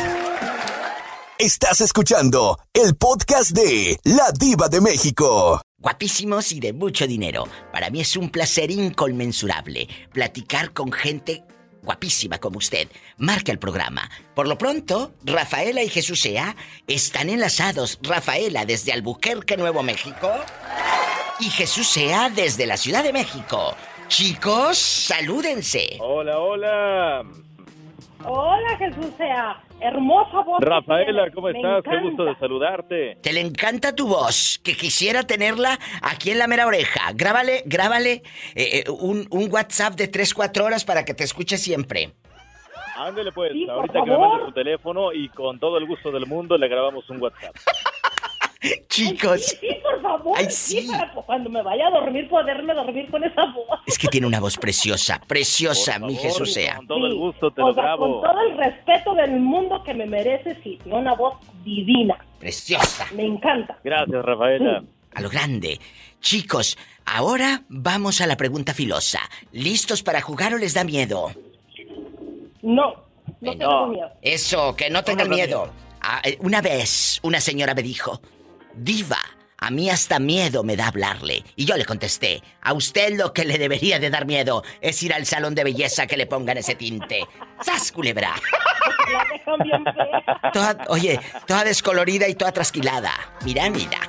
Estás 1.43 1.81
escuchando 1.81 2.57
el 2.73 2.95
podcast 2.95 3.51
de 3.51 3.99
La 4.05 4.31
Diva 4.31 4.69
de 4.69 4.79
México. 4.79 5.59
Guapísimos 5.77 6.53
y 6.53 6.61
de 6.61 6.71
mucho 6.71 7.05
dinero. 7.05 7.43
Para 7.73 7.89
mí 7.89 7.99
es 7.99 8.15
un 8.15 8.29
placer 8.29 8.71
inconmensurable 8.71 9.89
platicar 10.13 10.71
con 10.71 10.89
gente 10.93 11.43
guapísima 11.81 12.37
como 12.37 12.59
usted. 12.59 12.87
Marca 13.17 13.51
el 13.51 13.59
programa. 13.59 14.09
Por 14.33 14.47
lo 14.47 14.57
pronto, 14.57 15.15
Rafaela 15.25 15.83
y 15.83 15.89
Jesús 15.89 16.21
Sea 16.21 16.55
están 16.87 17.27
enlazados. 17.27 17.99
Rafaela 18.01 18.63
desde 18.63 18.93
Albuquerque, 18.93 19.57
Nuevo 19.57 19.83
México. 19.83 20.31
Y 21.41 21.49
Jesús 21.49 21.89
Sea 21.89 22.29
desde 22.29 22.65
la 22.65 22.77
Ciudad 22.77 23.03
de 23.03 23.11
México. 23.11 23.75
Chicos, 24.07 24.77
salúdense. 24.77 25.97
Hola, 25.99 26.39
hola. 26.39 27.25
Hola, 28.25 28.77
Jesús 28.77 29.07
sea. 29.17 29.61
Hermosa 29.79 30.41
voz. 30.43 30.61
Rafaela. 30.61 31.29
¿cómo 31.31 31.49
estás? 31.49 31.83
Qué 31.83 31.99
gusto 31.99 32.23
de 32.23 32.35
saludarte. 32.35 33.17
Te 33.21 33.33
le 33.33 33.41
encanta 33.41 33.93
tu 33.93 34.07
voz, 34.07 34.59
que 34.63 34.77
quisiera 34.77 35.23
tenerla 35.23 35.77
aquí 36.01 36.31
en 36.31 36.39
la 36.39 36.47
mera 36.47 36.65
oreja. 36.65 37.11
Grábale, 37.13 37.63
grábale 37.65 38.23
eh, 38.55 38.83
eh, 38.85 38.89
un, 38.89 39.27
un 39.29 39.51
WhatsApp 39.51 39.95
de 39.95 40.07
3, 40.07 40.33
4 40.33 40.65
horas 40.65 40.85
para 40.85 41.03
que 41.03 41.13
te 41.13 41.25
escuche 41.25 41.57
siempre. 41.57 42.13
Ándale 42.95 43.31
pues, 43.31 43.51
Sí, 43.51 43.67
ahorita 43.69 44.03
que 44.03 44.11
me 44.11 44.17
mandes 44.17 44.45
tu 44.45 44.51
teléfono 44.53 45.11
y 45.11 45.27
con 45.29 45.59
todo 45.59 45.77
el 45.77 45.85
gusto 45.85 46.11
del 46.11 46.25
mundo 46.25 46.57
le 46.57 46.67
grabamos 46.67 47.09
un 47.09 47.21
WhatsApp. 47.21 47.55
Chicos. 48.89 49.41
Sí, 49.41 49.57
sí, 49.59 49.75
por 49.81 50.01
favor. 50.01 50.37
Ay, 50.37 50.47
sí. 50.49 50.81
sí. 50.81 50.87
para 50.87 51.11
cuando 51.13 51.49
me 51.49 51.61
vaya 51.61 51.87
a 51.87 51.91
dormir, 51.91 52.29
poderme 52.29 52.73
dormir 52.73 53.09
con 53.09 53.23
esa 53.23 53.45
voz. 53.45 53.79
Es 53.85 53.97
que 53.97 54.07
tiene 54.07 54.27
una 54.27 54.39
voz 54.39 54.57
preciosa, 54.57 55.21
preciosa, 55.27 55.99
mi 55.99 56.15
Jesús 56.15 56.53
sea. 56.53 56.77
Con 56.77 56.87
todo 56.87 57.07
el 57.07 57.15
gusto 57.15 57.51
te 57.51 57.61
O 57.61 57.67
lo 57.67 57.73
sea, 57.73 57.83
grabo. 57.83 58.21
Con 58.21 58.31
todo 58.31 58.41
el 58.41 58.57
respeto 58.57 59.15
del 59.15 59.39
mundo 59.39 59.83
que 59.83 59.93
me 59.93 60.05
merece, 60.05 60.57
sí. 60.63 60.79
Tiene 60.83 60.97
una 60.97 61.13
voz 61.13 61.35
divina. 61.63 62.17
Preciosa. 62.39 63.07
Me 63.13 63.25
encanta. 63.25 63.77
Gracias, 63.83 64.25
Rafaela. 64.25 64.83
A 65.15 65.21
lo 65.21 65.29
grande. 65.29 65.79
Chicos, 66.21 66.77
ahora 67.05 67.63
vamos 67.67 68.21
a 68.21 68.27
la 68.27 68.37
pregunta 68.37 68.73
filosa. 68.73 69.19
¿Listos 69.51 70.03
para 70.03 70.21
jugar 70.21 70.53
o 70.53 70.57
les 70.57 70.73
da 70.73 70.83
miedo? 70.83 71.31
No, 72.61 72.95
no 73.41 73.57
tengo 73.57 73.87
miedo. 73.87 74.09
Eso, 74.21 74.75
que 74.75 74.89
no 74.89 75.03
tengan 75.03 75.29
miedo. 75.29 75.69
Ah, 76.01 76.21
eh, 76.23 76.37
una 76.41 76.61
vez, 76.61 77.19
una 77.23 77.39
señora 77.39 77.73
me 77.73 77.81
dijo, 77.81 78.21
Diva, 78.73 79.19
a 79.57 79.69
mí 79.69 79.89
hasta 79.89 80.19
miedo 80.19 80.63
me 80.63 80.75
da 80.75 80.87
hablarle. 80.87 81.43
Y 81.55 81.65
yo 81.65 81.77
le 81.77 81.85
contesté, 81.85 82.41
a 82.61 82.73
usted 82.73 83.17
lo 83.17 83.33
que 83.33 83.45
le 83.45 83.57
debería 83.57 83.99
de 83.99 84.09
dar 84.09 84.25
miedo 84.25 84.63
es 84.81 85.01
ir 85.03 85.13
al 85.13 85.25
salón 85.25 85.55
de 85.55 85.63
belleza 85.63 86.07
que 86.07 86.17
le 86.17 86.25
pongan 86.25 86.57
ese 86.57 86.75
tinte. 86.75 87.25
¡Sas, 87.61 87.91
culebra! 87.91 88.33
Toda- 90.53 90.77
oye, 90.89 91.19
toda 91.47 91.63
descolorida 91.63 92.27
y 92.27 92.35
toda 92.35 92.51
trasquilada. 92.51 93.11
Mira, 93.45 93.69
mira. 93.69 93.99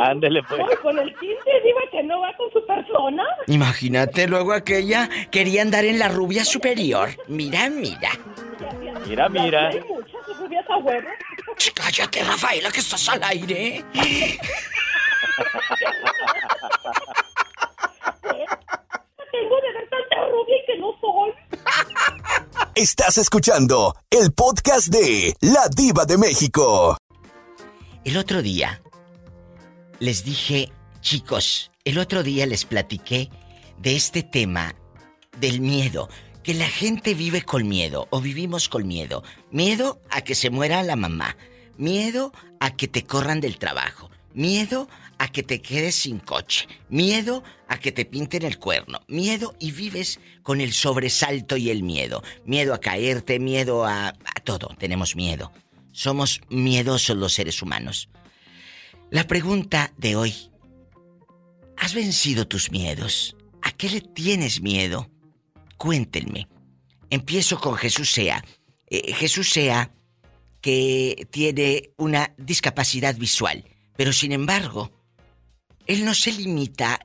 Ándele, 0.00 0.42
pues. 0.48 0.62
Con 0.80 0.98
el 0.98 1.08
tinte, 1.18 1.50
diva 1.64 1.80
que 1.90 2.02
no 2.04 2.20
va 2.20 2.32
con 2.36 2.50
su 2.52 2.64
persona. 2.66 3.24
Imagínate, 3.48 4.28
luego 4.28 4.52
aquella 4.52 5.08
quería 5.30 5.62
andar 5.62 5.84
en 5.84 5.98
la 5.98 6.08
rubia 6.08 6.44
superior. 6.44 7.10
Mira, 7.26 7.68
mira. 7.68 8.10
Mira, 9.06 9.28
mira. 9.28 9.68
Hay 9.68 9.80
muchas 9.80 10.38
rubias 10.38 10.64
a 10.70 10.76
huevo. 10.76 11.08
Cállate, 11.74 12.22
Rafaela, 12.22 12.70
que 12.70 12.80
estás 12.80 13.08
al 13.08 13.22
aire. 13.24 13.84
Tengo 19.32 19.56
de 19.60 19.72
ver 19.72 19.88
tanta 19.90 20.28
rubia 20.30 20.56
y 20.56 20.66
que 20.66 20.78
no 20.78 20.94
soy. 21.00 21.32
Estás 22.74 23.18
escuchando 23.18 23.96
el 24.10 24.32
podcast 24.32 24.88
de 24.88 25.34
La 25.40 25.68
Diva 25.68 26.04
de 26.04 26.16
México. 26.16 26.96
El 28.04 28.16
otro 28.16 28.40
día 28.40 28.80
les 29.98 30.24
dije, 30.24 30.70
chicos, 31.00 31.72
el 31.84 31.98
otro 31.98 32.22
día 32.22 32.46
les 32.46 32.64
platiqué 32.64 33.30
de 33.78 33.96
este 33.96 34.22
tema 34.22 34.74
del 35.38 35.60
miedo, 35.60 36.08
que 36.42 36.54
la 36.54 36.68
gente 36.68 37.14
vive 37.14 37.42
con 37.42 37.68
miedo 37.68 38.06
o 38.10 38.20
vivimos 38.20 38.68
con 38.68 38.86
miedo. 38.86 39.22
Miedo 39.50 40.00
a 40.10 40.22
que 40.22 40.34
se 40.34 40.50
muera 40.50 40.82
la 40.82 40.96
mamá, 40.96 41.36
miedo 41.78 42.32
a 42.60 42.76
que 42.76 42.88
te 42.88 43.04
corran 43.04 43.40
del 43.40 43.56
trabajo, 43.56 44.10
miedo 44.34 44.88
a 45.18 45.28
que 45.32 45.42
te 45.42 45.62
quedes 45.62 45.94
sin 45.94 46.18
coche, 46.18 46.68
miedo 46.88 47.42
a 47.68 47.78
que 47.78 47.92
te 47.92 48.04
pinten 48.04 48.44
el 48.44 48.58
cuerno, 48.58 49.00
miedo 49.08 49.54
y 49.58 49.72
vives 49.72 50.20
con 50.42 50.60
el 50.60 50.72
sobresalto 50.72 51.56
y 51.56 51.70
el 51.70 51.82
miedo, 51.82 52.22
miedo 52.44 52.74
a 52.74 52.80
caerte, 52.80 53.38
miedo 53.38 53.86
a, 53.86 54.08
a 54.08 54.40
todo, 54.44 54.68
tenemos 54.78 55.16
miedo. 55.16 55.52
Somos 55.92 56.40
miedosos 56.48 57.16
los 57.16 57.32
seres 57.32 57.62
humanos. 57.62 58.08
La 59.10 59.26
pregunta 59.26 59.92
de 59.96 60.16
hoy, 60.16 60.34
¿has 61.76 61.94
vencido 61.94 62.46
tus 62.46 62.70
miedos? 62.70 63.36
¿A 63.62 63.72
qué 63.72 63.88
le 63.88 64.00
tienes 64.00 64.60
miedo? 64.60 65.10
Cuéntenme. 65.76 66.46
Empiezo 67.10 67.58
con 67.58 67.74
Jesús 67.74 68.12
Sea. 68.12 68.44
Eh, 68.86 69.12
Jesús 69.14 69.50
Sea 69.50 69.90
que 70.60 71.26
tiene 71.30 71.90
una 71.96 72.34
discapacidad 72.36 73.16
visual, 73.16 73.64
pero 73.96 74.12
sin 74.12 74.32
embargo, 74.32 74.90
él 75.86 76.04
no 76.04 76.14
se 76.14 76.32
limita 76.32 77.00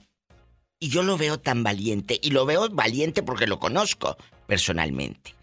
y 0.80 0.90
yo 0.90 1.02
lo 1.02 1.18
veo 1.18 1.40
tan 1.40 1.64
valiente, 1.64 2.20
y 2.22 2.32
lo 2.32 2.46
veo 2.46 2.68
valiente 2.70 3.24
porque 3.24 3.48
lo 3.48 3.58
conozco 3.58 4.18
personalmente. 4.48 5.34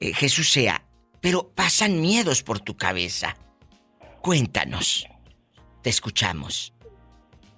Eh, 0.00 0.12
Jesús 0.12 0.50
Sea, 0.50 0.82
pero 1.20 1.50
pasan 1.54 2.00
miedos 2.00 2.42
por 2.42 2.58
tu 2.58 2.76
cabeza. 2.76 3.36
Cuéntanos. 4.20 5.06
Te 5.82 5.90
escuchamos. 5.90 6.74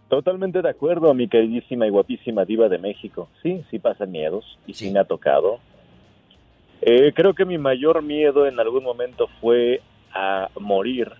Totalmente 0.08 0.60
de 0.60 0.68
acuerdo, 0.68 1.12
mi 1.14 1.28
queridísima 1.28 1.86
y 1.86 1.90
guapísima 1.90 2.44
diva 2.44 2.68
de 2.68 2.78
México. 2.78 3.28
Sí, 3.42 3.64
sí 3.70 3.78
pasan 3.78 4.10
miedos 4.10 4.58
y 4.66 4.74
sí, 4.74 4.90
me 4.90 5.00
ha 5.00 5.04
tocado. 5.04 5.60
Eh, 6.80 7.12
creo 7.14 7.34
que 7.34 7.44
mi 7.44 7.58
mayor 7.58 8.02
miedo 8.02 8.46
en 8.46 8.58
algún 8.60 8.84
momento 8.84 9.28
fue 9.40 9.80
a 10.12 10.48
morir. 10.58 11.10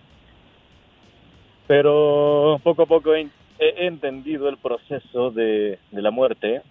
Pero 1.67 2.59
poco 2.63 2.83
a 2.83 2.85
poco 2.85 3.13
he, 3.13 3.27
he 3.59 3.85
entendido 3.85 4.49
el 4.49 4.57
proceso 4.57 5.31
de, 5.31 5.77
de 5.91 6.01
la 6.01 6.11
muerte 6.11 6.61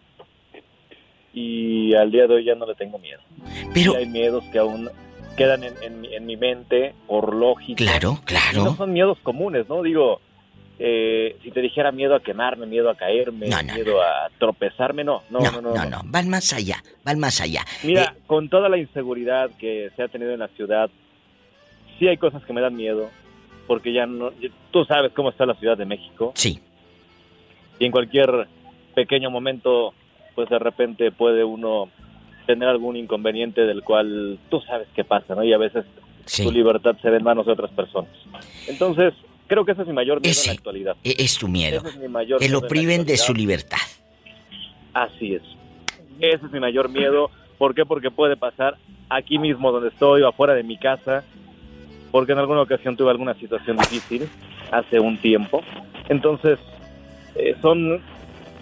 y 1.33 1.95
al 1.95 2.11
día 2.11 2.27
de 2.27 2.35
hoy 2.35 2.45
ya 2.45 2.55
no 2.55 2.67
le 2.67 2.75
tengo 2.75 2.99
miedo. 2.99 3.21
Pero... 3.75 3.97
hay 3.97 4.07
miedos 4.07 4.43
que 4.51 4.59
aún 4.59 4.91
quedan 5.37 5.63
en, 5.63 5.75
en 5.83 6.01
mi- 6.01 6.15
en 6.15 6.27
mi 6.27 6.37
mente 6.37 6.95
por 7.07 7.33
lógica. 7.35 7.77
Claro, 7.77 8.19
claro. 8.25 8.61
Y 8.61 8.65
no 8.65 8.75
son 8.75 8.93
miedos 8.93 9.19
comunes, 9.23 9.69
¿no? 9.69 9.83
Digo, 9.83 10.21
eh, 10.79 11.37
si 11.43 11.51
te 11.51 11.61
dijera 11.61 11.91
miedo 11.93 12.15
a 12.15 12.21
quemarme, 12.21 12.67
miedo 12.67 12.89
a 12.89 12.97
caerme, 12.97 13.47
miedo 13.49 14.01
a 14.01 14.31
tropezarme, 14.39 15.03
no, 15.05 15.23
no, 15.31 15.41
no, 15.41 15.61
no. 15.61 15.75
No, 15.75 15.85
no, 15.85 16.01
van 16.05 16.29
más 16.29 16.53
allá, 16.53 16.83
van 17.05 17.19
más 17.19 17.41
allá. 17.41 17.65
Mira, 17.83 18.15
Eh, 18.17 18.21
con 18.27 18.49
toda 18.49 18.69
la 18.69 18.79
inseguridad 18.79 19.51
que 19.59 19.91
se 19.97 20.03
ha 20.03 20.09
tenido 20.09 20.33
en 20.33 20.39
la 20.41 20.49
ciudad, 20.49 20.89
sí 21.99 22.07
hay 22.07 22.17
cosas 22.17 22.45
que 22.45 22.53
me 22.53 22.61
dan 22.61 22.77
miedo, 22.77 23.11
porque 23.67 23.93
ya 23.93 24.07
no, 24.07 24.31
tú 24.71 24.85
sabes 24.85 25.13
cómo 25.13 25.31
está 25.31 25.47
la 25.47 25.55
Ciudad 25.55 25.77
de 25.77 25.85
México. 25.85 26.33
Sí. 26.35 26.61
Y 27.79 27.85
en 27.85 27.93
cualquier 27.93 28.47
pequeño 28.95 29.31
momento, 29.31 29.95
pues 30.35 30.49
de 30.49 30.59
repente 30.59 31.11
puede 31.13 31.45
uno 31.45 31.91
tener 32.47 32.69
algún 32.69 32.97
inconveniente 32.97 33.63
del 33.67 33.83
cual 33.83 34.39
tú 34.49 34.61
sabes 34.63 34.89
qué 34.95 35.05
pasa, 35.05 35.35
¿no? 35.35 35.45
Y 35.45 35.53
a 35.53 35.59
veces 35.59 35.85
tu 36.25 36.51
libertad 36.51 36.97
se 37.03 37.11
ve 37.11 37.19
en 37.19 37.25
manos 37.25 37.47
de 37.47 37.53
otras 37.53 37.71
personas. 37.73 38.11
Entonces, 38.67 39.13
creo 39.49 39.65
que 39.65 39.73
ese 39.73 39.83
es 39.83 39.89
mi 39.89 39.95
mayor 39.95 40.21
miedo 40.21 40.39
en 40.41 40.47
la 40.47 40.53
actualidad. 40.53 40.97
e- 41.03 41.17
es 41.19 41.37
tu 41.37 41.49
miedo. 41.49 41.79
Ese 41.81 41.89
es 41.89 41.97
mi 41.97 42.09
mayor 42.09 42.39
Que 42.39 42.47
miedo 42.47 42.61
lo 42.61 42.69
priven 42.69 43.05
de 43.05 43.17
su 43.17 43.35
libertad. 43.35 43.79
Así 44.95 45.35
es. 45.35 45.43
Ese 46.21 46.47
es 46.47 46.53
mi 46.53 46.61
mayor 46.61 46.89
miedo. 46.89 47.31
¿Por 47.59 47.75
qué? 47.75 47.85
Porque 47.85 48.11
puede 48.11 48.37
pasar 48.37 48.77
aquí 49.09 49.39
mismo 49.39 49.73
donde 49.73 49.89
estoy 49.89 50.23
o 50.23 50.29
afuera 50.29 50.55
de 50.55 50.63
mi 50.63 50.79
casa. 50.79 51.25
Porque 52.11 52.33
en 52.33 52.39
alguna 52.39 52.63
ocasión 52.63 52.97
tuve 52.97 53.11
alguna 53.11 53.35
situación 53.35 53.77
difícil 53.77 54.29
hace 54.71 54.99
un 55.01 55.19
tiempo. 55.19 55.63
Entonces, 56.09 56.59
eh, 57.35 57.55
son 57.61 58.01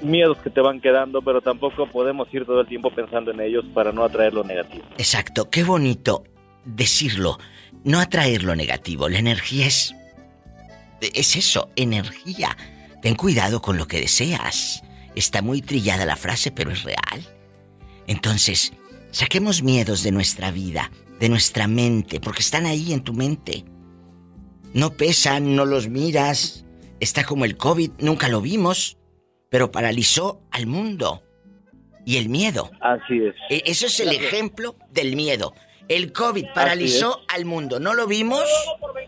miedos 0.02 0.38
que 0.38 0.50
te 0.50 0.60
van 0.60 0.80
quedando, 0.80 1.22
pero 1.22 1.40
tampoco 1.40 1.86
podemos 1.86 2.32
ir 2.34 2.44
todo 2.44 2.60
el 2.60 2.66
tiempo 2.66 2.90
pensando 2.90 3.30
en 3.30 3.40
ellos 3.40 3.64
para 3.72 3.92
no 3.92 4.04
atraer 4.04 4.34
lo 4.34 4.44
negativo. 4.44 4.84
Exacto, 4.98 5.48
qué 5.50 5.62
bonito 5.64 6.24
decirlo. 6.64 7.38
No 7.84 8.00
atraer 8.00 8.42
lo 8.42 8.56
negativo. 8.56 9.08
La 9.08 9.18
energía 9.18 9.66
es. 9.66 9.94
Es 11.00 11.36
eso, 11.36 11.70
energía. 11.76 12.56
Ten 13.02 13.14
cuidado 13.14 13.60
con 13.62 13.76
lo 13.76 13.86
que 13.86 14.00
deseas. 14.00 14.82
Está 15.14 15.42
muy 15.42 15.62
trillada 15.62 16.04
la 16.06 16.16
frase, 16.16 16.50
pero 16.50 16.70
es 16.70 16.82
real. 16.82 17.24
Entonces, 18.06 18.72
saquemos 19.10 19.62
miedos 19.62 20.02
de 20.02 20.12
nuestra 20.12 20.50
vida, 20.50 20.90
de 21.20 21.28
nuestra 21.28 21.66
mente, 21.68 22.20
porque 22.20 22.40
están 22.40 22.66
ahí 22.66 22.92
en 22.92 23.02
tu 23.02 23.12
mente. 23.14 23.64
No 24.72 24.92
pesan, 24.92 25.56
no 25.56 25.64
los 25.64 25.88
miras. 25.88 26.64
Está 27.00 27.24
como 27.24 27.44
el 27.44 27.56
COVID, 27.56 27.90
nunca 27.98 28.28
lo 28.28 28.40
vimos, 28.40 28.98
pero 29.50 29.70
paralizó 29.70 30.42
al 30.50 30.66
mundo. 30.66 31.22
Y 32.04 32.18
el 32.18 32.28
miedo. 32.28 32.70
Así 32.80 33.18
es. 33.18 33.34
E- 33.50 33.62
Eso 33.70 33.86
es 33.86 33.98
el 34.00 34.10
ejemplo 34.10 34.76
del 34.90 35.16
miedo. 35.16 35.54
El 35.88 36.12
COVID 36.12 36.46
paralizó 36.54 37.20
al 37.28 37.44
mundo. 37.44 37.78
No 37.78 37.94
lo 37.94 38.06
vimos, 38.06 38.42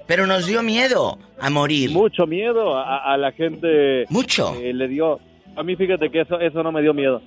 pero 0.07 0.27
nos 0.27 0.47
dio 0.47 0.63
miedo 0.63 1.19
a 1.41 1.51
morir. 1.51 1.91
Mucho 1.91 2.27
miedo 2.27 2.77
a, 2.77 3.13
a 3.13 3.17
la 3.17 3.33
gente. 3.33 4.05
Mucho. 4.11 4.55
eh, 4.61 4.73
le 4.73 4.87
dio. 4.89 5.19
A 5.57 5.63
mí 5.63 5.75
fíjate 5.75 6.11
que 6.11 6.21
eso, 6.21 6.39
eso 6.39 6.63
no 6.63 6.71
me 6.71 6.83
dio 6.83 6.95
miedo. 6.95 7.21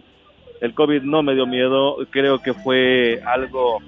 El 0.62 0.74
COVID 0.74 1.02
no 1.02 1.22
me 1.24 1.34
dio 1.34 1.46
miedo. 1.46 1.98
Creo 2.12 2.40
que 2.40 2.54
fue 2.54 3.22
algo 3.26 3.80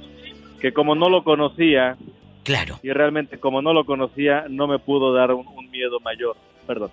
que 0.59 0.73
como 0.73 0.95
no 0.95 1.09
lo 1.09 1.23
conocía. 1.23 1.95
Claro. 2.43 2.79
Y 2.83 2.91
realmente 2.91 3.39
como 3.39 3.61
no 3.61 3.71
lo 3.73 3.85
conocía, 3.85 4.45
no 4.49 4.67
me 4.67 4.79
pudo 4.79 5.13
dar 5.13 5.31
un, 5.33 5.47
un 5.47 5.71
miedo 5.71 5.99
mayor. 6.01 6.35
Perdón. 6.67 6.91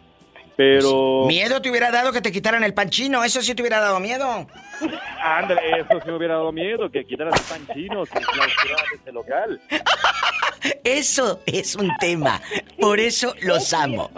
Pero. 0.61 1.25
Miedo 1.27 1.63
te 1.63 1.71
hubiera 1.71 1.91
dado 1.91 2.13
que 2.13 2.21
te 2.21 2.31
quitaran 2.31 2.63
el 2.65 2.75
panchino. 2.75 3.25
Eso 3.25 3.41
sí 3.41 3.55
te 3.55 3.63
hubiera 3.63 3.81
dado 3.81 3.99
miedo. 3.99 4.47
Ándale, 5.25 5.81
eso 5.81 5.99
sí 6.05 6.11
me 6.11 6.17
hubiera 6.19 6.35
dado 6.35 6.53
miedo, 6.53 6.91
que 6.91 7.03
quitaran 7.07 7.33
el 7.33 7.41
pan 7.41 7.67
chino, 7.75 8.05
que 8.05 8.21
clausuraran 8.21 8.85
este 8.95 9.13
local. 9.13 9.61
Eso 10.85 11.41
es 11.47 11.75
un 11.75 11.91
tema. 11.99 12.43
Por 12.79 13.01
eso 13.01 13.35
los 13.41 13.73
amo. 13.73 14.11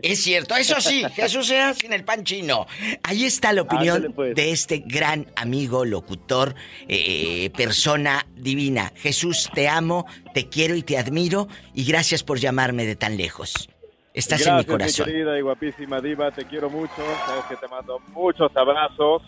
Es 0.00 0.22
cierto, 0.22 0.54
eso 0.54 0.80
sí, 0.80 1.02
Jesús 1.16 1.48
sea 1.48 1.74
sin 1.74 1.92
el 1.92 2.04
pan 2.04 2.22
chino. 2.22 2.68
Ahí 3.02 3.24
está 3.24 3.52
la 3.52 3.62
opinión 3.62 3.96
Ándale, 3.96 4.14
pues. 4.14 4.34
de 4.36 4.52
este 4.52 4.84
gran 4.86 5.26
amigo, 5.34 5.84
locutor, 5.84 6.54
eh, 6.86 7.50
persona 7.56 8.24
divina. 8.36 8.92
Jesús, 8.94 9.50
te 9.52 9.68
amo, 9.68 10.06
te 10.32 10.48
quiero 10.48 10.76
y 10.76 10.82
te 10.82 10.96
admiro 10.96 11.48
y 11.74 11.84
gracias 11.84 12.22
por 12.22 12.38
llamarme 12.38 12.86
de 12.86 12.94
tan 12.94 13.16
lejos. 13.16 13.68
Estás 14.14 14.38
Gracias, 14.40 14.48
en 14.48 14.56
mi 14.58 14.64
corazón. 14.64 15.06
querida 15.06 15.36
y 15.38 15.42
guapísima 15.42 16.00
diva, 16.00 16.30
te 16.30 16.44
quiero 16.44 16.70
mucho. 16.70 16.94
Sabes 17.26 17.44
que 17.48 17.56
te 17.56 17.66
mando 17.68 17.98
muchos 18.12 18.50
abrazos. 18.56 19.22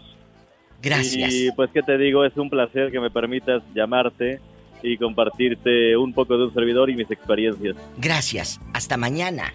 Gracias. 0.81 1.33
Y 1.33 1.51
pues, 1.53 1.71
¿qué 1.75 1.83
te 1.83 1.99
digo? 1.99 2.25
Es 2.25 2.37
un 2.37 2.49
placer 2.49 2.93
que 2.93 3.01
me 3.01 3.11
permitas 3.11 3.63
llamarte 3.75 4.41
y 4.83 4.97
compartirte 4.97 5.97
un 5.97 6.13
poco 6.15 6.39
de 6.39 6.45
un 6.45 6.55
servidor 6.55 6.89
y 6.91 6.95
mis 6.95 7.11
experiencias. 7.11 7.75
Gracias. 7.99 8.61
Hasta 8.75 8.97
mañana. 8.97 9.53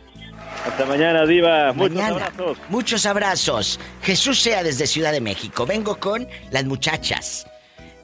Hasta 0.65 0.85
mañana, 0.85 1.25
diva. 1.25 1.71
Muchos 1.71 1.95
Mañana. 1.95 2.15
abrazos. 2.25 2.57
Muchos 2.69 3.05
abrazos. 3.05 3.79
Jesús 4.01 4.39
sea 4.41 4.63
desde 4.63 4.85
Ciudad 4.85 5.13
de 5.13 5.21
México. 5.21 5.65
Vengo 5.65 5.97
con 5.97 6.27
las 6.51 6.65
muchachas. 6.65 7.47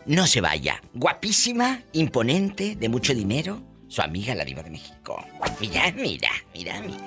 No 0.05 0.25
se 0.27 0.39
vaya. 0.39 0.81
Guapísima, 0.93 1.81
imponente, 1.91 2.77
de 2.77 2.87
mucho 2.87 3.13
dinero. 3.13 3.59
Su 3.89 4.01
amiga, 4.01 4.35
la 4.35 4.43
diva 4.43 4.61
de 4.63 4.69
México. 4.69 5.23
Mira, 5.59 5.91
mira, 5.95 6.29
mira, 6.53 6.81
mira. 6.81 6.97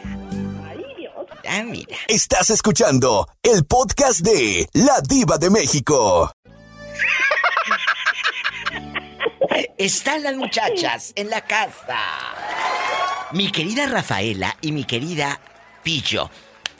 Ay, 0.68 0.84
Dios. 0.96 1.12
Ah, 1.46 1.62
mira. 1.64 1.96
Estás 2.08 2.50
escuchando 2.50 3.28
el 3.42 3.64
podcast 3.66 4.20
de 4.20 4.66
La 4.72 5.00
Diva 5.02 5.36
de 5.38 5.50
México. 5.50 6.32
Están 9.76 10.22
las 10.22 10.36
muchachas 10.36 11.12
en 11.16 11.28
la 11.30 11.42
casa. 11.42 11.98
Mi 13.32 13.50
querida 13.52 13.86
Rafaela 13.86 14.56
y 14.60 14.72
mi 14.72 14.84
querida 14.84 15.38
Pillo. 15.82 16.30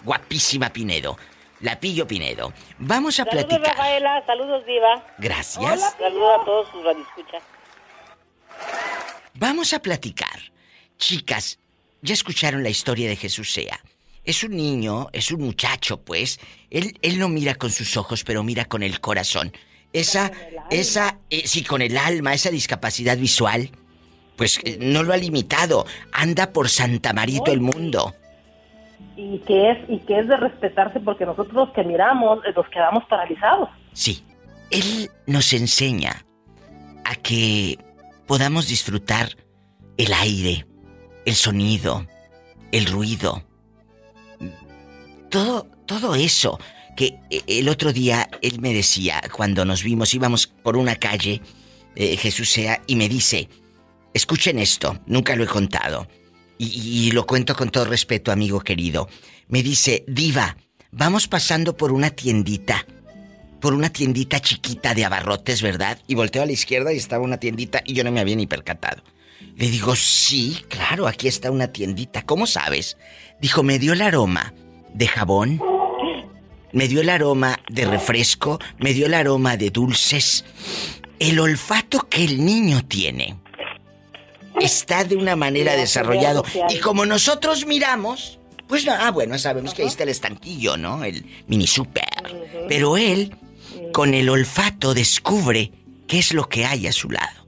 Guapísima 0.05 0.71
Pinedo. 0.71 1.17
La 1.61 1.79
Pillo 1.79 2.07
Pinedo. 2.07 2.53
Vamos 2.79 3.21
a 3.21 3.25
Saludos, 3.25 3.45
platicar. 3.47 3.77
Rafaela. 3.77 4.25
Saludos, 4.27 4.65
Diva. 4.65 5.05
Gracias. 5.19 5.95
Saludos 5.99 6.41
a 6.41 6.45
todos 6.45 6.69
sus 6.71 6.85
radioescuchas. 6.85 7.43
Vamos 9.41 9.73
a 9.73 9.81
platicar. 9.81 10.39
Chicas, 10.99 11.59
ya 12.03 12.13
escucharon 12.13 12.63
la 12.63 12.69
historia 12.69 13.09
de 13.09 13.17
Jesús 13.17 13.51
Sea. 13.55 13.81
Es 14.23 14.45
un 14.45 14.55
niño, 14.55 15.09
es 15.15 15.33
un 15.33 15.41
muchacho, 15.41 16.03
pues. 16.03 16.39
Él, 16.69 16.99
él 17.01 17.19
no 17.19 17.31
mira 17.31 17.55
con 17.55 17.71
sus 17.71 17.97
ojos, 17.97 18.23
pero 18.23 18.43
mira 18.43 18.67
con 18.67 18.83
el 18.83 19.01
corazón. 19.01 19.51
Esa, 19.95 20.31
esa, 20.71 21.19
eh, 21.31 21.45
sí, 21.47 21.65
con 21.65 21.81
el 21.81 21.97
alma, 21.97 22.35
esa 22.35 22.51
discapacidad 22.51 23.17
visual, 23.17 23.71
pues 24.37 24.61
eh, 24.63 24.77
no 24.79 25.03
lo 25.03 25.15
ha 25.15 25.17
limitado. 25.17 25.87
Anda 26.13 26.53
por 26.53 26.69
Santa 26.69 27.15
Marito 27.15 27.51
el 27.51 27.61
mundo. 27.63 28.15
y 29.17 29.39
que 29.39 29.71
es 29.71 29.79
y 29.89 30.01
que 30.01 30.19
es 30.19 30.29
de 30.29 30.37
respetarse 30.37 31.01
porque 31.01 31.25
nosotros 31.25 31.55
los 31.55 31.71
que 31.71 31.83
miramos 31.83 32.45
eh, 32.45 32.53
nos 32.55 32.69
quedamos 32.69 33.05
paralizados. 33.07 33.71
Sí, 33.95 34.23
él 34.71 35.11
nos 35.27 35.55
enseña 35.55 36.27
a 37.07 37.17
que 37.17 37.79
podamos 38.31 38.69
disfrutar 38.69 39.37
el 39.97 40.13
aire, 40.13 40.65
el 41.27 41.35
sonido, 41.35 42.07
el 42.71 42.87
ruido. 42.87 43.43
Todo, 45.29 45.67
todo 45.85 46.15
eso 46.15 46.61
que 46.97 47.19
eh, 47.29 47.43
el 47.49 47.69
otro 47.69 47.93
día 47.93 48.31
él 48.41 48.61
me 48.61 48.73
decía, 48.73 49.21
cuando 49.33 49.65
nos 49.65 49.83
vimos, 49.83 50.15
íbamos 50.15 50.47
por 50.47 50.77
una 50.77 50.95
calle, 50.95 51.43
eh, 51.97 52.17
Jesús 52.17 52.49
sea, 52.51 52.81
y 52.87 52.95
me 52.95 53.09
dice, 53.09 53.49
escuchen 54.15 54.61
esto, 54.61 55.01
nunca 55.07 55.35
lo 55.35 55.43
he 55.43 55.49
contado, 55.49 56.07
y, 56.57 56.67
y 56.67 57.11
lo 57.11 57.27
cuento 57.27 57.57
con 57.57 57.71
todo 57.71 57.87
respeto, 57.87 58.31
amigo 58.31 58.61
querido. 58.61 59.09
Me 59.49 59.65
dice, 59.65 60.05
diva, 60.07 60.57
vamos 60.93 61.27
pasando 61.27 61.77
por 61.77 61.91
una 61.91 62.11
tiendita, 62.11 62.87
por 63.61 63.75
una 63.75 63.91
tiendita 63.91 64.41
chiquita 64.41 64.95
de 64.95 65.05
abarrotes, 65.05 65.63
¿verdad? 65.63 65.99
Y 66.07 66.15
volteo 66.15 66.43
a 66.43 66.47
la 66.47 66.53
izquierda 66.53 66.93
y 66.93 66.97
estaba 66.97 67.25
una 67.25 67.39
tiendita 67.39 67.83
y 67.85 67.95
yo 67.95 68.05
no 68.05 68.11
me 68.11 68.21
había 68.21 68.37
ni 68.37 68.47
percatado. 68.47 69.03
Le 69.57 69.69
digo, 69.69 69.95
sí, 69.95 70.59
claro, 70.69 71.07
aquí 71.07 71.29
está 71.29 71.51
una 71.51 71.69
tiendita. 71.69 72.23
¿Cómo 72.23 72.47
sabes? 72.47 72.97
Dijo, 73.41 73.63
me 73.63 73.79
dio 73.79 73.93
el 73.93 74.03
aroma 74.03 74.55
de 74.95 75.07
jabón, 75.07 75.61
me 76.73 76.89
dio 76.89 77.01
el 77.01 77.11
aroma 77.11 77.59
de 77.69 77.85
refresco, 77.85 78.59
me 78.79 78.95
dio 78.95 79.07
el 79.07 79.15
aroma 79.15 79.57
de 79.57 79.71
dulces. 79.71 80.45
El 81.19 81.39
olfato 81.39 82.09
que 82.09 82.25
el 82.25 82.45
niño 82.45 82.85
tiene 82.87 83.37
está 84.61 85.05
de 85.05 85.17
una 85.17 85.37
manera 85.37 85.77
desarrollado. 85.77 86.45
Y 86.71 86.79
como 86.79 87.05
nosotros 87.07 87.67
miramos, 87.67 88.39
pues 88.69 88.85
no, 88.85 88.93
ah, 88.93 89.11
bueno, 89.11 89.39
sabemos 89.39 89.75
que 89.75 89.83
ahí 89.83 89.89
está 89.89 90.05
el 90.05 90.11
estanquillo, 90.11 90.77
¿no? 90.77 91.05
El 91.05 91.27
mini 91.49 91.67
super. 91.67 92.05
Pero 92.69 92.97
él, 92.97 93.35
con 93.93 94.15
el 94.15 94.29
olfato, 94.29 94.95
descubre 94.95 95.73
qué 96.07 96.19
es 96.19 96.33
lo 96.35 96.49
que 96.49 96.65
hay 96.65 96.87
a 96.87 96.93
su 96.93 97.11
lado. 97.11 97.47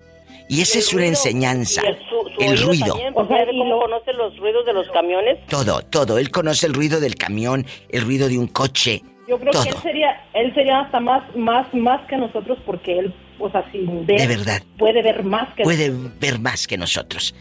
Y 0.49 0.61
esa 0.61 0.79
es 0.79 0.93
una 0.93 1.07
enseñanza. 1.07 1.83
Y 1.83 1.87
el, 1.87 1.99
su, 1.99 2.31
su 2.35 2.41
El 2.41 2.51
oído 2.51 2.67
ruido. 2.67 2.95
También, 2.95 3.15
ya 3.15 3.45
ve 3.47 3.53
cómo 3.59 3.81
conoce 3.81 4.13
los 4.13 4.37
ruidos 4.37 4.67
de 4.67 4.73
los 4.75 4.89
camiones. 4.91 5.39
Todo, 5.47 5.81
todo. 5.83 6.19
Él 6.19 6.31
conoce 6.31 6.67
el 6.67 6.75
ruido 6.75 7.01
del 7.01 7.15
camión, 7.15 7.65
el 7.89 8.03
ruido 8.03 8.29
de 8.29 8.39
un 8.39 8.49
coche. 8.49 9.03
Yo 9.29 9.39
creo 9.39 9.53
todo. 9.53 9.63
que 9.63 9.71
él 9.71 9.77
sería 9.83 10.25
él 10.35 10.53
sería 10.53 10.81
hasta 10.81 11.01
más 11.01 11.23
más 11.37 11.73
más 11.73 12.07
que 12.09 12.17
nosotros 12.19 12.59
porque 12.67 12.99
él, 12.99 13.15
o 13.39 13.49
sea, 13.51 13.65
sin 13.71 14.05
ver 14.05 14.21
De 14.21 14.27
verdad. 14.27 14.63
puede 14.77 15.01
ver 15.01 15.23
más 15.23 15.55
que 15.55 15.63
Puede 15.63 15.91
ver 16.21 16.39
más 16.39 16.67
que 16.67 16.77
nosotros. 16.77 17.35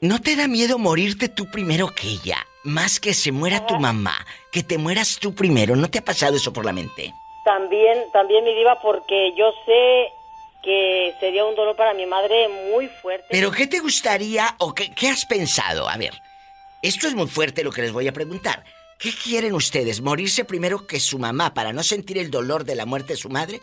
¿No 0.00 0.20
te 0.20 0.34
da 0.36 0.48
miedo 0.48 0.78
morirte 0.78 1.28
tú 1.28 1.50
primero 1.50 1.88
que 1.88 2.06
ella? 2.08 2.46
Más 2.64 3.00
que 3.00 3.12
se 3.14 3.32
muera 3.32 3.66
tu 3.66 3.76
mamá, 3.78 4.26
que 4.52 4.62
te 4.62 4.78
mueras 4.78 5.18
tú 5.20 5.34
primero. 5.34 5.76
¿No 5.76 5.90
te 5.90 5.98
ha 5.98 6.04
pasado 6.04 6.36
eso 6.36 6.52
por 6.52 6.64
la 6.64 6.72
mente? 6.72 7.12
También, 7.44 8.04
también 8.12 8.44
mi 8.44 8.54
diva, 8.54 8.80
porque 8.80 9.32
yo 9.36 9.52
sé 9.66 10.08
que 10.62 11.14
sería 11.20 11.44
un 11.44 11.54
dolor 11.54 11.74
para 11.76 11.94
mi 11.94 12.06
madre 12.06 12.48
muy 12.70 12.86
fuerte. 12.88 13.26
¿Pero 13.30 13.50
qué 13.50 13.66
te 13.66 13.78
gustaría 13.80 14.54
o 14.58 14.74
qué, 14.74 14.90
qué 14.94 15.08
has 15.08 15.24
pensado? 15.26 15.88
A 15.88 15.96
ver, 15.96 16.14
esto 16.82 17.06
es 17.06 17.14
muy 17.14 17.26
fuerte 17.28 17.64
lo 17.64 17.70
que 17.72 17.82
les 17.82 17.92
voy 17.92 18.08
a 18.08 18.12
preguntar. 18.12 18.62
¿Qué 19.00 19.12
quieren 19.12 19.54
ustedes? 19.54 20.02
¿Morirse 20.02 20.44
primero 20.44 20.86
que 20.86 21.00
su 21.00 21.18
mamá 21.18 21.54
para 21.54 21.72
no 21.72 21.82
sentir 21.82 22.18
el 22.18 22.30
dolor 22.30 22.64
de 22.64 22.74
la 22.74 22.84
muerte 22.84 23.14
de 23.14 23.16
su 23.16 23.30
madre? 23.30 23.60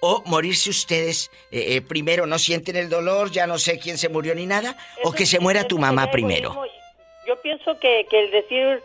¿O 0.00 0.24
morirse 0.26 0.68
ustedes 0.68 1.30
eh, 1.52 1.76
eh, 1.76 1.80
primero, 1.80 2.26
no 2.26 2.38
sienten 2.40 2.74
el 2.74 2.90
dolor, 2.90 3.30
ya 3.30 3.46
no 3.46 3.56
sé 3.58 3.78
quién 3.78 3.98
se 3.98 4.08
murió 4.08 4.34
ni 4.34 4.46
nada? 4.46 4.76
¿O 5.04 5.12
que 5.12 5.26
se 5.26 5.38
muera 5.38 5.62
tu 5.68 5.78
mamá 5.78 6.10
primero? 6.10 6.56
Yo 7.24 7.40
pienso 7.40 7.78
que, 7.78 8.04
que 8.10 8.18
el 8.18 8.32
decir, 8.32 8.82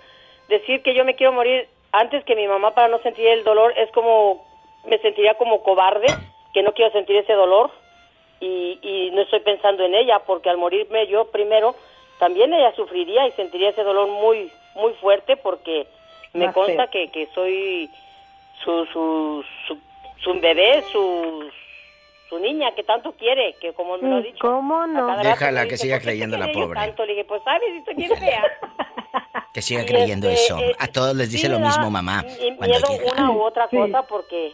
decir 0.48 0.84
que 0.84 0.94
yo 0.94 1.06
me 1.06 1.16
quiero 1.16 1.34
morir 1.34 1.68
antes 1.92 2.24
que 2.26 2.36
mi 2.36 2.48
mamá 2.48 2.76
para 2.76 2.88
no 2.88 3.00
sentir 3.00 3.26
el 3.26 3.44
dolor 3.44 3.74
es 3.76 3.90
como, 3.92 4.46
me 4.86 5.00
sentiría 5.00 5.34
como 5.34 5.64
cobarde, 5.64 6.06
que 6.54 6.62
no 6.62 6.74
quiero 6.74 6.92
sentir 6.92 7.16
ese 7.16 7.34
dolor 7.34 7.72
y, 8.40 8.78
y 8.84 9.10
no 9.10 9.24
estoy 9.24 9.40
pensando 9.40 9.84
en 9.84 9.96
ella 9.96 10.20
porque 10.20 10.52
al 10.52 10.58
morirme 10.58 11.08
yo 11.08 11.32
primero, 11.32 11.76
también 12.20 12.54
ella 12.54 12.76
sufriría 12.76 13.26
y 13.26 13.32
sentiría 13.32 13.70
ese 13.70 13.84
dolor 13.84 14.08
muy, 14.08 14.52
muy 14.76 14.94
fuerte 14.94 15.36
porque 15.38 15.88
me 16.36 16.46
Más 16.46 16.54
consta 16.54 16.88
que, 16.88 17.10
que 17.10 17.28
soy 17.34 17.90
su, 18.64 18.86
su, 18.88 19.44
su, 19.68 19.78
su 20.24 20.40
bebé, 20.40 20.84
su, 20.92 21.50
su 22.30 22.40
niña 22.40 22.74
que 22.76 22.84
tanto 22.84 23.12
quiere, 23.14 23.56
que 23.62 23.74
como 23.74 23.98
me 23.98 24.10
lo 24.10 24.16
ha 24.18 24.22
dicho. 24.22 24.38
¿Cómo 24.42 24.86
no? 24.88 25.18
Déjala 25.24 25.68
que 25.68 25.78
siga 25.78 26.00
creyendo 26.00 26.38
la 26.38 26.52
pobre. 26.52 26.80
Tanto 26.80 27.06
le 27.06 27.14
dije, 27.14 27.26
pues 27.26 27.42
sabes, 27.44 27.70
estoy 27.78 27.96
bien 27.96 28.12
fea. 28.18 28.44
Que 29.54 29.62
siga 29.62 29.84
Y 29.84 29.86
creyendo 29.86 30.28
este, 30.30 30.46
eso. 30.48 30.60
eh, 30.60 30.76
A 30.80 30.88
todos 30.88 31.16
les 31.16 31.32
dice 31.32 31.48
sí 31.48 31.52
lo 31.52 31.60
mismo 31.60 31.90
mamá. 31.90 32.26
y- 32.42 32.52
miedo 32.52 32.88
llega. 32.90 33.14
una 33.14 33.32
u 33.32 33.42
otra 33.42 33.70
cosa 33.70 34.02
porque 34.06 34.52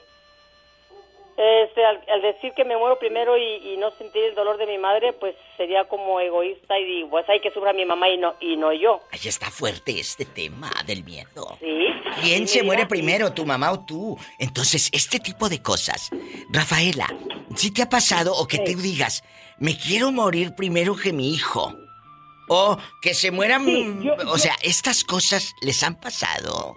este 1.42 1.84
al, 1.86 2.02
al 2.10 2.22
decir 2.22 2.52
que 2.56 2.64
me 2.66 2.78
muero 2.78 2.98
primero 3.00 3.38
y, 3.38 3.74
y 3.74 3.78
no 3.78 3.92
sentir 3.92 4.24
el 4.24 4.36
dolor 4.36 4.58
de 4.58 4.66
mi 4.68 4.78
madre, 4.78 5.14
pues 5.14 5.36
sería 5.58 5.84
como 5.86 6.20
egoísta 6.20 6.78
y 6.80 6.86
digo, 6.86 7.10
pues 7.10 7.28
hay 7.30 7.40
que 7.42 7.52
sufra 7.52 7.74
mi 7.74 7.86
mamá 7.86 8.10
y 8.10 8.18
no 8.18 8.36
y 8.40 8.56
no 8.58 8.72
yo. 8.74 9.02
Ahí 9.12 9.20
está 9.26 9.50
fuerte 9.52 10.00
este 10.00 10.26
tema 10.26 10.72
del 10.86 11.04
miedo. 11.04 11.58
Sí. 11.60 11.88
¿Quién 12.22 12.48
Sí, 12.48 12.60
se 12.60 12.64
muere 12.64 12.86
primero, 12.86 13.34
tu 13.34 13.46
mamá 13.46 13.72
o 13.72 13.86
tú? 13.86 14.18
Entonces, 14.40 14.90
este 14.92 15.20
tipo 15.20 15.50
de 15.50 15.62
cosas. 15.62 16.10
Rafaela, 16.50 17.08
¿sí 17.56 17.72
te 17.74 17.82
ha 17.84 17.90
pasado 17.90 18.34
o 18.36 18.48
que 18.48 18.60
te 18.60 18.76
digas, 18.76 19.24
me 19.60 19.78
quiero 19.78 20.12
morir 20.12 20.54
primero 20.56 20.96
que 20.96 21.14
mi 21.14 21.34
hijo? 21.34 21.74
O 22.50 22.78
que 23.02 23.14
se 23.14 23.32
mueran... 23.32 23.64
Sí, 23.66 23.86
yo- 24.02 24.16
o 24.28 24.38
sea, 24.38 24.56
estas 24.62 25.04
cosas 25.06 25.54
les 25.62 25.82
han 25.84 25.96
pasado. 26.00 26.76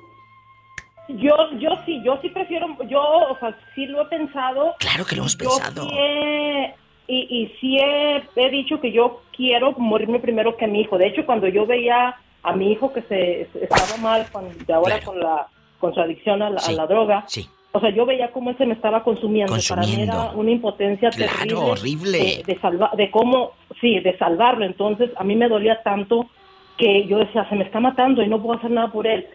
Yo, 1.09 1.35
yo 1.59 1.71
sí, 1.85 2.01
yo 2.03 2.19
sí 2.23 2.31
prefiero, 2.31 2.67
yo, 2.89 3.01
o 3.03 3.37
sea, 3.39 3.55
sí 3.75 3.87
lo 3.87 4.03
he 4.03 4.07
pensado. 4.07 4.75
Claro 4.79 5.05
que 5.05 5.17
lo 5.17 5.23
hemos 5.23 5.37
Yo 5.37 5.51
pensado. 5.51 5.83
sí 5.89 5.95
he- 5.99 6.75
y, 7.07 7.43
y 7.43 7.47
sí 7.61 7.77
he, 7.79 8.23
he 8.37 8.49
dicho 8.51 8.81
que 8.81 8.91
yo 8.91 9.21
quiero 9.37 9.73
morirme 9.73 10.19
primero 10.21 10.57
que 10.57 10.67
mi 10.67 10.81
hijo. 10.81 10.97
De 10.97 11.07
hecho, 11.09 11.27
cuando 11.27 11.47
yo 11.49 11.67
veía 11.67 12.15
a 12.43 12.53
mi 12.57 12.73
hijo 12.73 12.93
que 12.95 13.03
se, 13.03 13.49
se- 13.53 13.65
estaba 13.65 13.97
mal, 13.99 14.27
de 14.67 14.73
ahora 14.73 15.01
con 15.01 15.21
la 15.21 15.47
con 15.79 15.93
su 15.93 16.01
adicción 16.01 16.41
a 16.41 16.49
la, 16.49 16.61
a 16.67 16.73
la 16.73 16.87
droga, 16.87 17.27
o 17.73 17.81
sea, 17.81 17.91
yo 17.91 18.07
veía 18.07 18.31
cómo 18.33 18.49
él 18.49 18.57
se 18.57 18.65
me 18.65 18.73
estaba 18.73 19.03
consumiendo. 19.05 19.53
Para 19.69 19.83
mí 19.83 19.87
Consumiendo. 19.89 20.15
era 20.23 20.31
una 20.33 20.51
impotencia 20.51 21.11
Claro, 21.11 21.33
terrible. 21.37 21.57
horrible. 21.73 22.19
De, 22.19 22.43
de 22.55 22.61
salva- 22.61 22.93
de 22.97 23.11
cómo, 23.11 23.51
sí, 23.83 24.01
de 24.01 24.17
salvarlo. 24.17 24.65
Entonces, 24.65 25.11
a 25.17 25.25
mí 25.25 25.37
me 25.37 25.49
dolía 25.49 25.83
tanto 25.83 26.31
que 26.79 27.07
yo 27.07 27.19
decía, 27.19 27.47
se 27.51 27.55
me 27.57 27.65
está 27.65 27.81
matando 27.81 28.23
y 28.23 28.29
no 28.29 28.41
puedo 28.41 28.59
hacer 28.59 28.71
nada 28.71 28.89
por 28.91 29.07
él. 29.07 29.27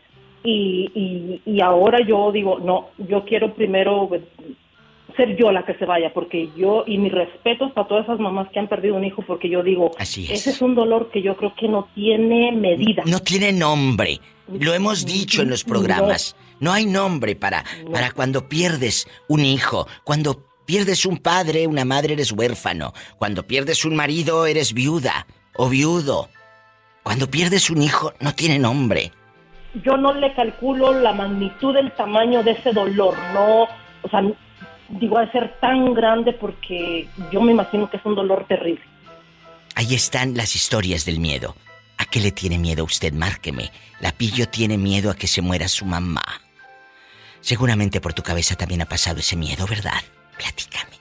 Y, 0.44 1.42
y, 1.46 1.52
y 1.52 1.62
ahora 1.62 2.00
yo 2.06 2.32
digo, 2.32 2.60
no, 2.60 2.90
yo 2.98 3.26
quiero 3.26 3.54
primero 3.54 4.08
pues, 4.08 4.22
ser 5.16 5.36
yo 5.36 5.52
la 5.52 5.66
que 5.66 5.74
se 5.76 5.86
vaya, 5.86 6.14
porque 6.14 6.50
yo, 6.56 6.84
y 6.88 6.98
mis 6.98 7.12
respetos 7.12 7.72
para 7.74 7.88
todas 7.88 8.06
esas 8.06 8.20
mamás 8.20 8.48
que 8.54 8.60
han 8.60 8.70
perdido 8.70 8.96
un 8.96 9.04
hijo, 9.04 9.22
porque 9.22 9.50
yo 9.50 9.64
digo, 9.64 9.92
ese 10.00 10.50
es 10.50 10.62
un 10.62 10.76
dolor 10.76 11.10
que 11.12 11.22
yo 11.22 11.36
creo 11.36 11.54
que 11.56 11.68
no 11.68 11.90
tiene 11.94 12.54
medida. 12.54 13.04
No 13.06 13.20
tiene 13.20 13.52
nombre. 13.52 14.20
Lo 14.48 14.74
hemos 14.74 15.06
dicho 15.06 15.42
en 15.42 15.50
los 15.50 15.64
programas. 15.64 16.36
No 16.60 16.72
hay 16.72 16.86
nombre 16.86 17.36
para, 17.36 17.64
para 17.92 18.12
cuando 18.12 18.48
pierdes 18.48 19.08
un 19.28 19.46
hijo, 19.46 19.88
cuando 20.04 20.44
pierdes 20.66 21.06
un 21.06 21.18
padre, 21.18 21.68
una 21.68 21.84
madre, 21.84 22.14
eres 22.14 22.32
huérfano. 22.32 22.94
Cuando 23.18 23.46
pierdes 23.46 23.86
un 23.86 23.96
marido, 23.96 24.46
eres 24.46 24.74
viuda 24.74 25.28
o 25.56 25.68
viudo. 25.68 26.30
Cuando 27.04 27.30
pierdes 27.30 27.70
un 27.70 27.82
hijo, 27.82 28.14
no 28.20 28.34
tiene 28.36 28.60
nombre. 28.60 29.12
Yo 29.84 29.98
no 29.98 30.14
le 30.14 30.34
calculo 30.34 30.94
la 30.94 31.14
magnitud 31.14 31.74
del 31.74 31.92
tamaño 31.92 32.44
de 32.44 32.52
ese 32.52 32.72
dolor, 32.72 33.16
no, 33.34 33.64
o 34.02 34.10
sea, 34.10 34.24
digo, 34.90 35.18
a 35.18 35.32
ser 35.32 35.60
tan 35.60 35.94
grande 35.94 36.34
porque 36.34 37.08
yo 37.32 37.42
me 37.42 37.52
imagino 37.52 37.90
que 37.90 37.98
es 37.98 38.06
un 38.06 38.16
dolor 38.16 38.46
terrible. 38.48 38.84
Ahí 39.76 39.94
están 39.94 40.36
las 40.36 40.56
historias 40.56 41.06
del 41.06 41.20
miedo. 41.20 41.56
¿A 41.98 42.06
qué 42.06 42.20
le 42.20 42.32
tiene 42.32 42.58
miedo 42.58 42.84
usted? 42.84 43.14
Márqueme. 43.14 43.72
La 44.00 44.12
pillo 44.12 44.48
tiene 44.48 44.78
miedo 44.78 45.12
a 45.12 45.16
que 45.16 45.28
se 45.28 45.42
muera 45.42 45.68
su 45.68 45.86
mamá. 45.86 46.24
Seguramente 47.42 48.02
por 48.02 48.14
tu 48.14 48.24
cabeza 48.24 48.56
también 48.56 48.82
ha 48.82 48.86
pasado 48.86 49.20
ese 49.20 49.36
miedo, 49.36 49.68
¿verdad? 49.68 50.02
Platícame. 50.38 50.98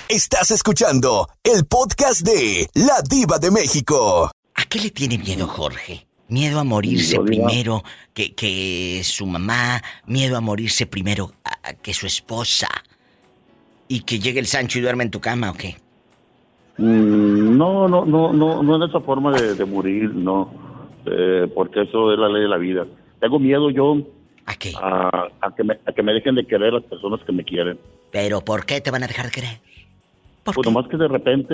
Estás 0.09 0.51
escuchando 0.51 1.29
el 1.43 1.65
podcast 1.65 2.21
de 2.21 2.67
La 2.73 3.01
Diva 3.07 3.37
de 3.39 3.51
México. 3.51 4.29
¿A 4.55 4.65
qué 4.65 4.79
le 4.79 4.89
tiene 4.89 5.17
miedo 5.17 5.47
Jorge? 5.47 6.05
Miedo 6.27 6.59
a 6.59 6.63
morirse 6.63 7.19
primero 7.19 7.83
que, 8.13 8.33
que 8.33 9.01
su 9.03 9.25
mamá, 9.25 9.81
miedo 10.05 10.37
a 10.37 10.41
morirse 10.41 10.85
primero 10.85 11.31
a- 11.43 11.69
a 11.69 11.73
que 11.73 11.93
su 11.93 12.07
esposa. 12.07 12.67
¿Y 13.87 14.01
que 14.01 14.19
llegue 14.19 14.39
el 14.39 14.47
Sancho 14.47 14.79
y 14.79 14.81
duerma 14.81 15.03
en 15.03 15.11
tu 15.11 15.19
cama 15.19 15.51
o 15.51 15.53
qué? 15.53 15.75
Mm, 16.77 17.57
No, 17.57 17.87
no, 17.89 18.05
no, 18.05 18.31
no, 18.33 18.63
no 18.63 18.75
en 18.77 18.89
esa 18.89 19.01
forma 19.01 19.31
de, 19.37 19.55
de 19.55 19.65
morir, 19.65 20.09
no, 20.15 20.49
Eh, 21.05 21.47
porque 21.53 21.81
eso 21.83 22.11
es 22.13 22.19
la 22.19 22.29
ley 22.29 22.43
de 22.43 22.47
la 22.47 22.57
vida. 22.57 22.85
Tengo 23.19 23.39
miedo 23.39 23.69
yo 23.69 23.97
a 24.45 24.55
qué, 24.55 24.73
a, 24.81 25.27
a 25.41 25.55
que 25.55 25.63
me, 25.63 25.79
a 25.85 25.91
que 25.93 26.03
me 26.03 26.13
dejen 26.13 26.35
de 26.35 26.45
querer 26.45 26.73
las 26.73 26.83
personas 26.83 27.19
que 27.25 27.31
me 27.31 27.43
quieren. 27.43 27.79
Pero 28.11 28.41
¿por 28.41 28.65
qué 28.65 28.81
te 28.81 28.91
van 28.91 29.03
a 29.03 29.07
dejar 29.07 29.25
de 29.27 29.31
querer? 29.31 29.59
Pues 30.43 30.57
nomás 30.65 30.87
que 30.87 30.97
de 30.97 31.07
repente 31.07 31.53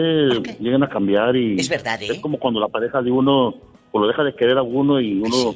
lleguen 0.60 0.82
a 0.84 0.90
cambiar 0.90 1.36
y 1.36 1.60
Es 1.60 1.68
verdad, 1.70 2.02
¿eh? 2.02 2.08
es 2.10 2.20
como 2.20 2.40
cuando 2.40 2.60
la 2.62 2.70
pareja 2.70 3.02
de 3.02 3.12
uno 3.12 3.54
pues 3.92 4.02
lo 4.02 4.08
deja 4.08 4.24
de 4.24 4.34
querer 4.36 4.58
a 4.58 4.62
uno 4.64 5.00
y 5.02 5.20
uno 5.20 5.56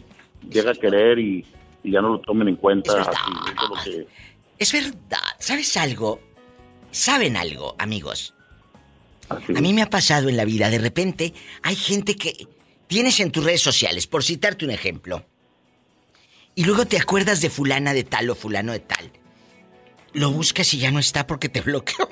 llega 0.49 0.71
a 0.71 0.75
querer 0.75 1.17
y, 1.19 1.45
y 1.83 1.91
ya 1.91 2.01
no 2.01 2.09
lo 2.09 2.19
tomen 2.19 2.49
en 2.49 2.55
cuenta. 2.57 3.01
así, 3.01 3.09
eso 3.09 3.63
es 3.63 3.69
lo 3.69 3.83
que- 3.83 4.07
Es 4.59 4.73
verdad. 4.73 5.19
¿Sabes 5.39 5.75
algo? 5.77 6.19
¿Saben 6.91 7.37
algo, 7.37 7.73
amigos? 7.79 8.33
A 9.29 9.61
mí 9.61 9.73
me 9.73 9.81
ha 9.81 9.89
pasado 9.89 10.27
en 10.27 10.35
la 10.35 10.43
vida, 10.43 10.69
de 10.69 10.77
repente 10.79 11.33
hay 11.63 11.75
gente 11.75 12.15
que 12.15 12.33
tienes 12.91 13.21
en 13.21 13.31
tus 13.31 13.45
redes 13.45 13.61
sociales, 13.61 14.05
por 14.05 14.21
citarte 14.21 14.65
un 14.65 14.71
ejemplo, 14.71 15.25
y 16.55 16.65
luego 16.65 16.85
te 16.85 16.97
acuerdas 16.97 17.39
de 17.39 17.49
fulana 17.49 17.93
de 17.93 18.03
tal 18.03 18.29
o 18.29 18.35
fulano 18.35 18.73
de 18.73 18.81
tal. 18.81 19.13
Lo 20.11 20.29
buscas 20.29 20.73
y 20.73 20.79
ya 20.79 20.91
no 20.91 20.99
está 20.99 21.25
porque 21.25 21.47
te 21.47 21.61
bloqueó. 21.61 22.09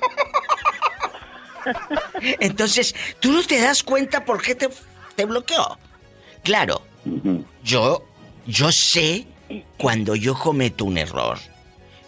Entonces, 2.40 2.96
tú 3.20 3.34
no 3.34 3.44
te 3.44 3.60
das 3.60 3.84
cuenta 3.84 4.24
por 4.24 4.42
qué 4.42 4.56
te, 4.56 4.70
te 5.18 5.26
bloqueó. 5.26 5.78
Claro, 6.46 6.82
yo, 7.62 8.08
yo 8.48 8.72
sé 8.72 9.28
cuando 9.78 10.16
yo 10.16 10.34
cometo 10.34 10.86
un 10.86 10.98
error. 10.98 11.40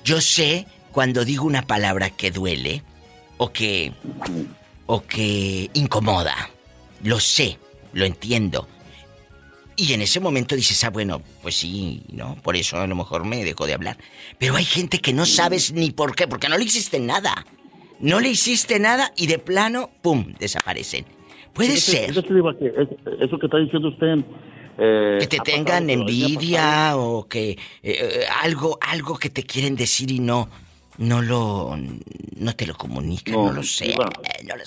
Yo 0.05 0.21
sé 0.21 0.65
cuando 0.93 1.25
digo 1.25 1.43
una 1.43 1.67
palabra 1.67 2.09
que 2.09 2.31
duele 2.31 2.83
o 3.35 3.51
que 3.51 3.91
o 4.85 5.03
que 5.03 5.69
incomoda. 5.73 6.49
Lo 7.03 7.19
sé, 7.19 7.59
lo 7.93 8.05
entiendo. 8.05 8.67
Y 9.75 9.93
en 9.93 10.01
ese 10.01 10.19
momento 10.19 10.55
dices, 10.55 10.83
ah, 10.83 10.89
bueno, 10.89 11.21
pues 11.41 11.55
sí, 11.55 12.03
¿no? 12.11 12.35
Por 12.43 12.55
eso 12.55 12.77
a 12.77 12.85
lo 12.87 12.95
mejor 12.95 13.25
me 13.25 13.43
dejó 13.43 13.65
de 13.65 13.73
hablar. 13.73 13.97
Pero 14.37 14.55
hay 14.55 14.65
gente 14.65 14.99
que 14.99 15.13
no 15.13 15.25
sabes 15.25 15.71
ni 15.71 15.91
por 15.91 16.13
qué, 16.15 16.27
porque 16.27 16.49
no 16.49 16.57
le 16.57 16.65
hiciste 16.65 16.99
nada. 16.99 17.45
No 17.99 18.19
le 18.19 18.29
hiciste 18.29 18.79
nada 18.79 19.11
y 19.15 19.27
de 19.27 19.39
plano, 19.39 19.89
¡pum!, 20.01 20.33
desaparecen. 20.39 21.05
Puede 21.53 21.77
ser 21.77 22.09
fíjate, 22.09 22.33
Diva, 22.33 22.57
que 22.57 22.65
es- 22.67 23.21
eso 23.21 23.37
que 23.39 23.45
está 23.47 23.57
diciendo 23.57 23.89
usted. 23.89 24.19
eh, 24.77 25.17
que 25.19 25.27
te 25.27 25.39
tengan 25.39 25.85
pasado, 25.87 26.01
envidia 26.01 26.97
o 26.97 27.27
que 27.27 27.51
eh, 27.51 27.57
eh, 27.83 28.25
algo 28.41 28.77
algo 28.81 29.17
que 29.17 29.29
te 29.29 29.43
quieren 29.43 29.75
decir 29.75 30.09
y 30.11 30.19
no 30.19 30.49
no 31.01 31.21
lo 31.21 31.75
no 32.37 32.55
te 32.55 32.65
lo 32.65 32.75
comunican, 32.75 33.33
no, 33.33 33.51
lo 33.51 33.63
sé. 33.63 33.87
Diva, 33.87 34.09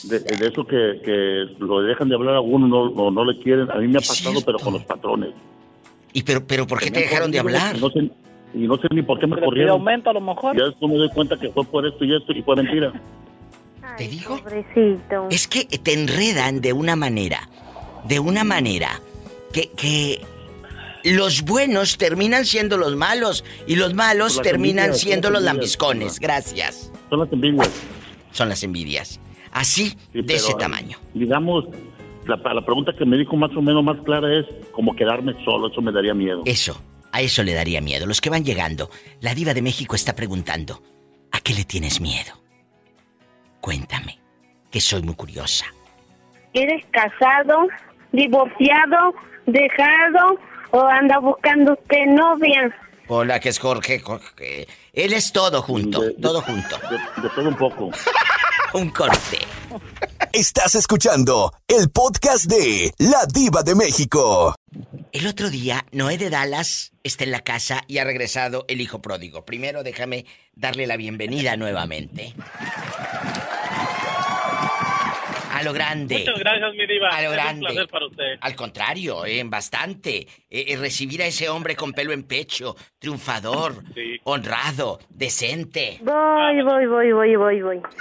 de, 0.04 0.18
de 0.20 0.46
eso 0.48 0.66
que, 0.66 1.00
que 1.04 1.46
lo 1.60 1.80
dejan 1.82 2.08
de 2.08 2.16
hablar 2.16 2.34
a 2.36 2.40
uno, 2.40 2.66
no, 2.66 2.90
no, 2.90 3.10
no 3.10 3.24
le 3.24 3.38
quieren. 3.40 3.70
A 3.70 3.76
mí 3.76 3.86
me 3.86 3.98
ha 3.98 4.00
pasado, 4.00 4.40
pero 4.44 4.58
con 4.58 4.74
los 4.74 4.84
patrones. 4.84 5.30
¿Y 6.12 6.22
pero, 6.22 6.44
pero 6.46 6.66
por 6.66 6.80
qué 6.80 6.90
te 6.90 7.00
dejaron 7.00 7.30
de 7.30 7.38
hablar? 7.38 7.76
y 7.76 7.80
No 7.80 7.90
sé, 7.90 8.10
y 8.52 8.58
no 8.66 8.76
sé 8.76 8.88
ni 8.90 9.02
por 9.02 9.18
qué 9.18 9.26
me 9.26 9.36
Pero 9.36 9.46
corrieron. 9.46 9.72
aumento 9.72 10.10
a 10.10 10.12
lo 10.12 10.20
mejor. 10.20 10.56
Ya 10.56 10.64
después 10.64 10.90
me 10.92 10.98
doy 10.98 11.10
cuenta 11.10 11.36
que 11.36 11.50
fue 11.50 11.64
por 11.64 11.86
esto 11.86 12.04
y 12.04 12.16
esto 12.16 12.32
y 12.32 12.42
fue 12.42 12.56
mentira. 12.56 12.92
¿Te 13.96 14.08
digo? 14.08 14.38
Pobrecito. 14.38 15.28
Es 15.30 15.46
que 15.46 15.64
te 15.66 15.92
enredan 15.92 16.60
de 16.60 16.72
una 16.72 16.96
manera, 16.96 17.48
de 18.04 18.18
una 18.18 18.42
manera 18.42 19.00
que, 19.52 19.70
que 19.76 20.20
los 21.12 21.42
buenos 21.42 21.98
terminan 21.98 22.44
siendo 22.44 22.76
los 22.76 22.96
malos 22.96 23.44
y 23.66 23.76
los 23.76 23.94
malos 23.94 24.40
terminan 24.40 24.86
envidias, 24.86 25.00
siendo 25.02 25.30
los 25.30 25.40
envidias, 25.40 25.54
lambiscones. 25.54 26.18
Gracias. 26.20 26.92
Son 27.10 27.20
las 27.20 27.32
envidias. 27.32 27.70
Son 28.32 28.48
las 28.48 28.62
envidias. 28.62 29.20
Así, 29.52 29.90
Sí, 29.90 29.96
de 30.12 30.22
pero, 30.24 30.36
ese 30.38 30.54
tamaño. 30.54 30.98
Digamos, 31.12 31.66
la, 32.26 32.36
la 32.36 32.64
pregunta 32.64 32.92
que 32.96 33.04
me 33.04 33.16
dijo 33.16 33.36
más 33.36 33.54
o 33.56 33.62
menos 33.62 33.84
más 33.84 33.98
clara 34.04 34.36
es 34.38 34.46
como 34.72 34.96
quedarme 34.96 35.34
solo, 35.44 35.68
eso 35.68 35.80
me 35.80 35.92
daría 35.92 36.14
miedo. 36.14 36.42
Eso, 36.44 36.80
a 37.12 37.20
eso 37.20 37.42
le 37.42 37.54
daría 37.54 37.80
miedo. 37.80 38.06
Los 38.06 38.20
que 38.20 38.30
van 38.30 38.44
llegando, 38.44 38.90
la 39.20 39.34
diva 39.34 39.54
de 39.54 39.62
México 39.62 39.94
está 39.94 40.16
preguntando, 40.16 40.82
¿a 41.30 41.40
qué 41.40 41.52
le 41.54 41.64
tienes 41.64 42.00
miedo? 42.00 42.32
Cuéntame, 43.60 44.18
que 44.70 44.80
soy 44.80 45.02
muy 45.02 45.14
curiosa. 45.14 45.66
¿Eres 46.52 46.84
casado, 46.90 47.68
divorciado, 48.12 49.14
dejado 49.46 50.38
o 50.74 50.88
anda 50.88 51.18
buscando 51.20 51.74
usted 51.74 52.06
novia? 52.06 52.74
Hola, 53.06 53.38
que 53.38 53.50
es 53.50 53.58
Jorge. 53.60 54.00
Jorge. 54.00 54.66
Él 54.92 55.12
es 55.12 55.30
todo 55.32 55.62
junto, 55.62 56.02
todo 56.20 56.42
junto. 56.42 56.76
De, 57.22 57.28
todo 57.30 57.48
un 57.48 57.56
poco. 57.56 57.90
un 58.74 58.90
corte. 58.90 59.38
Estás 60.32 60.74
escuchando 60.74 61.52
el 61.68 61.90
podcast 61.90 62.46
de 62.46 62.92
La 62.98 63.24
Diva 63.32 63.62
de 63.62 63.76
México. 63.76 64.56
El 65.12 65.28
otro 65.28 65.48
día, 65.48 65.84
Noé 65.92 66.18
de 66.18 66.28
Dallas 66.28 66.92
está 67.04 67.22
en 67.22 67.30
la 67.30 67.40
casa 67.40 67.82
y 67.86 67.98
ha 67.98 68.04
regresado 68.04 68.64
el 68.66 68.80
hijo 68.80 69.00
pródigo. 69.00 69.44
Primero 69.44 69.84
déjame 69.84 70.26
darle 70.56 70.88
la 70.88 70.96
bienvenida 70.96 71.56
nuevamente. 71.56 72.34
A 75.64 75.68
lo 75.68 75.72
grande. 75.72 76.18
Muchas 76.18 76.38
gracias, 76.38 76.72
mi 76.74 76.86
diva. 76.86 77.08
A 77.08 77.22
lo 77.22 77.28
Es 77.30 77.34
grande. 77.34 77.60
un 77.66 77.72
placer 77.72 77.88
para 77.88 78.06
usted. 78.06 78.38
Al 78.40 78.54
contrario, 78.54 79.24
eh, 79.24 79.42
bastante. 79.46 80.16
Eh, 80.50 80.64
eh, 80.68 80.76
recibir 80.76 81.22
a 81.22 81.26
ese 81.26 81.48
hombre 81.48 81.74
con 81.74 81.92
pelo 81.92 82.12
en 82.12 82.24
pecho, 82.24 82.76
triunfador, 82.98 83.82
honrado, 84.24 84.98
decente. 85.08 85.98
Voy, 86.02 86.62
voy, 86.62 86.86
voy, 86.86 87.12
voy, 87.12 87.36
voy, 87.36 87.62
voy. 87.62 87.82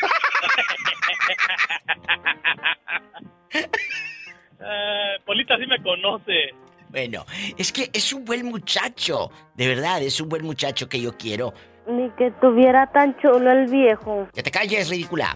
Eh, 4.66 5.20
Polita 5.26 5.58
sí 5.58 5.66
me 5.68 5.82
conoce. 5.84 6.52
Bueno, 6.90 7.26
es 7.58 7.72
que 7.74 7.90
es 7.92 8.14
un 8.14 8.24
buen 8.24 8.46
muchacho. 8.46 9.30
De 9.56 9.68
verdad, 9.68 10.02
es 10.02 10.22
un 10.22 10.30
buen 10.30 10.46
muchacho 10.46 10.88
que 10.88 11.02
yo 11.02 11.18
quiero. 11.18 11.54
Ni 11.88 12.10
que 12.12 12.32
tuviera 12.40 12.90
tan 12.92 13.18
chulo 13.20 13.52
el 13.52 13.68
viejo. 13.68 14.28
Que 14.34 14.42
te 14.42 14.52
calles, 14.52 14.90
ridícula. 14.90 15.36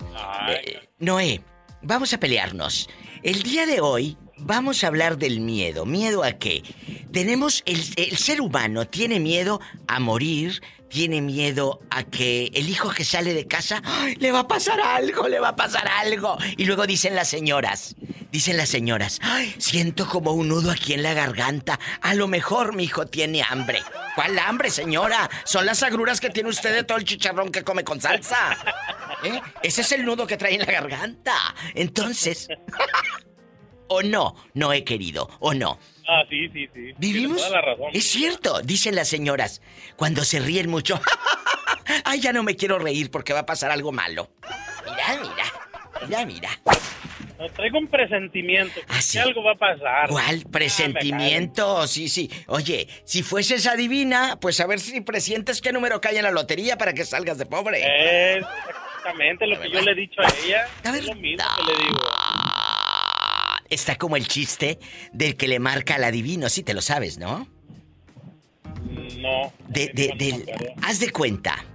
Eh, 0.49 0.79
Noé, 0.99 1.41
vamos 1.87 2.13
a 2.13 2.19
pelearnos. 2.19 2.89
El 3.23 3.43
día 3.43 3.65
de 3.65 3.79
hoy 3.79 4.17
vamos 4.37 4.83
a 4.83 4.87
hablar 4.87 5.17
del 5.17 5.39
miedo. 5.39 5.85
¿Miedo 5.85 6.23
a 6.23 6.33
qué? 6.33 6.61
Tenemos, 7.11 7.63
el, 7.65 7.81
el 7.95 8.17
ser 8.17 8.41
humano 8.41 8.87
tiene 8.87 9.19
miedo 9.19 9.59
a 9.87 9.99
morir, 9.99 10.61
tiene 10.89 11.21
miedo 11.21 11.81
a 11.89 12.03
que 12.03 12.51
el 12.53 12.69
hijo 12.69 12.89
que 12.91 13.03
sale 13.03 13.33
de 13.33 13.47
casa, 13.47 13.81
¡ay, 13.83 14.15
le 14.15 14.31
va 14.31 14.39
a 14.39 14.47
pasar 14.47 14.79
algo, 14.79 15.27
le 15.27 15.39
va 15.39 15.49
a 15.49 15.55
pasar 15.55 15.87
algo. 15.87 16.37
Y 16.57 16.65
luego 16.65 16.87
dicen 16.87 17.15
las 17.15 17.27
señoras, 17.27 17.95
dicen 18.31 18.57
las 18.57 18.69
señoras, 18.69 19.19
"Ay, 19.21 19.53
siento 19.57 20.07
como 20.07 20.31
un 20.31 20.47
nudo 20.47 20.71
aquí 20.71 20.93
en 20.93 21.03
la 21.03 21.13
garganta. 21.13 21.79
A 22.01 22.13
lo 22.13 22.27
mejor 22.27 22.75
mi 22.75 22.83
hijo 22.85 23.05
tiene 23.05 23.43
hambre. 23.47 23.83
¿Cuál 24.15 24.39
hambre, 24.39 24.69
señora? 24.69 25.29
Son 25.45 25.65
las 25.65 25.83
agruras 25.83 26.19
que 26.19 26.29
tiene 26.29 26.49
usted 26.49 26.73
de 26.73 26.83
todo 26.83 26.97
el 26.97 27.05
chicharrón 27.05 27.51
que 27.51 27.63
come 27.63 27.83
con 27.83 27.99
salsa. 28.01 28.57
¿Eh? 29.23 29.41
Ese 29.63 29.81
es 29.81 29.91
el 29.91 30.05
nudo 30.05 30.25
que 30.25 30.37
trae 30.37 30.53
en 30.55 30.61
la 30.61 30.71
garganta. 30.71 31.35
Entonces, 31.75 32.47
o 33.87 34.01
no, 34.01 34.35
no 34.53 34.73
he 34.73 34.83
querido, 34.83 35.29
o 35.39 35.53
no. 35.53 35.79
Ah, 36.07 36.23
sí, 36.29 36.47
sí, 36.53 36.69
sí. 36.73 36.93
¿Vivimos? 36.97 37.37
Tiene 37.37 37.49
toda 37.49 37.49
la 37.49 37.61
razón. 37.61 37.89
Es 37.93 38.05
cierto, 38.05 38.61
dicen 38.61 38.95
las 38.95 39.09
señoras, 39.09 39.61
cuando 39.97 40.23
se 40.23 40.39
ríen 40.39 40.69
mucho. 40.69 41.01
Ay, 42.05 42.21
ya 42.21 42.31
no 42.31 42.43
me 42.43 42.55
quiero 42.55 42.79
reír 42.79 43.11
porque 43.11 43.33
va 43.33 43.39
a 43.39 43.45
pasar 43.45 43.71
algo 43.71 43.91
malo. 43.91 44.29
Mira, 44.85 45.21
mira, 45.21 45.45
mira, 46.07 46.25
mira. 46.25 46.49
No, 47.37 47.47
traigo 47.49 47.77
un 47.77 47.87
presentimiento. 47.87 48.79
que 49.11 49.19
algo 49.19 49.43
va 49.43 49.51
a 49.51 49.55
pasar. 49.55 50.09
¿Cuál 50.09 50.43
presentimiento? 50.51 51.85
Sí, 51.87 52.09
sí. 52.09 52.31
Oye, 52.47 52.87
si 53.03 53.21
fueses 53.21 53.67
adivina, 53.67 54.39
pues 54.39 54.59
a 54.59 54.65
ver 54.65 54.79
si 54.79 55.01
presientes 55.01 55.61
qué 55.61 55.71
número 55.71 56.01
cae 56.01 56.17
en 56.17 56.23
la 56.23 56.31
lotería 56.31 56.77
para 56.77 56.93
que 56.93 57.05
salgas 57.05 57.37
de 57.37 57.45
pobre. 57.45 57.79
Es 58.37 58.45
exactamente 58.97 59.45
lo 59.45 59.59
que 59.59 59.69
yo 59.69 59.81
le 59.81 59.91
he 59.91 59.95
dicho 59.95 60.21
a 60.21 60.27
ella. 60.45 60.67
Es 60.83 61.05
lo 61.05 61.15
mismo 61.15 61.45
que 61.57 61.63
le 61.73 61.77
digo. 61.83 61.99
Está 63.69 63.95
como 63.97 64.15
el 64.15 64.27
chiste 64.27 64.79
del 65.13 65.35
que 65.35 65.47
le 65.47 65.59
marca 65.59 65.95
al 65.95 66.03
adivino, 66.03 66.49
sí 66.49 66.63
te 66.63 66.73
lo 66.73 66.81
sabes, 66.81 67.17
¿no? 67.17 67.47
No. 69.17 69.51
De, 69.67 69.91
de, 69.93 70.13
del- 70.17 70.45
haz 70.81 70.99
de 70.99 71.09
cuenta. 71.11 71.65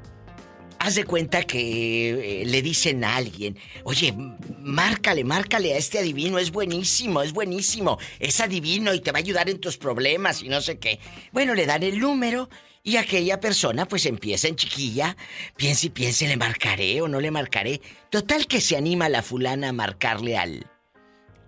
Haz 0.78 0.96
de 0.96 1.04
cuenta 1.04 1.44
que 1.44 2.42
eh, 2.42 2.44
le 2.44 2.60
dicen 2.60 3.04
a 3.04 3.14
alguien, 3.14 3.56
oye, 3.84 4.12
márcale, 4.58 5.22
márcale 5.22 5.74
a 5.74 5.76
este 5.76 6.00
adivino, 6.00 6.40
es 6.40 6.50
buenísimo, 6.50 7.22
es 7.22 7.32
buenísimo, 7.32 7.98
es 8.18 8.40
adivino 8.40 8.92
y 8.92 9.00
te 9.00 9.12
va 9.12 9.18
a 9.18 9.20
ayudar 9.20 9.48
en 9.48 9.60
tus 9.60 9.76
problemas 9.76 10.42
y 10.42 10.48
no 10.48 10.60
sé 10.60 10.78
qué. 10.78 10.98
Bueno, 11.30 11.54
le 11.54 11.66
dan 11.66 11.84
el 11.84 12.00
número 12.00 12.48
y 12.82 12.96
aquella 12.96 13.38
persona 13.38 13.86
pues 13.86 14.06
empieza 14.06 14.48
en 14.48 14.56
chiquilla, 14.56 15.16
piensa 15.56 15.86
y 15.86 15.90
piensa, 15.90 16.24
¿le 16.26 16.36
marcaré 16.36 17.00
o 17.00 17.06
no 17.06 17.20
le 17.20 17.30
marcaré? 17.30 17.80
Total 18.10 18.48
que 18.48 18.60
se 18.60 18.76
anima 18.76 19.08
la 19.08 19.22
fulana 19.22 19.68
a 19.68 19.72
marcarle 19.72 20.36
al, 20.36 20.66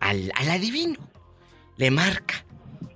al, 0.01 0.33
al 0.35 0.51
adivino. 0.51 0.99
Le 1.77 1.91
marca 1.91 2.45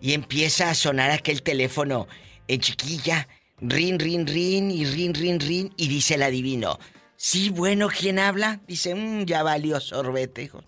y 0.01 0.13
empieza 0.15 0.71
a 0.71 0.75
sonar 0.75 1.11
aquel 1.11 1.43
teléfono 1.43 2.07
en 2.47 2.61
chiquilla, 2.61 3.29
rin, 3.61 3.99
rin, 3.99 4.27
rin 4.27 4.71
y 4.71 4.85
rin, 4.85 5.15
rin, 5.15 5.41
rin 5.41 5.75
y 5.77 5.89
dice 5.89 6.15
el 6.15 6.23
adivino, 6.23 6.79
sí, 7.17 7.51
bueno, 7.51 7.89
¿quién 7.89 8.19
habla? 8.19 8.61
Dice, 8.67 8.95
"Mm, 8.95 9.25
ya 9.25 9.43
valió 9.43 9.81
sorbete, 9.81 10.45
hijo. 10.45 10.63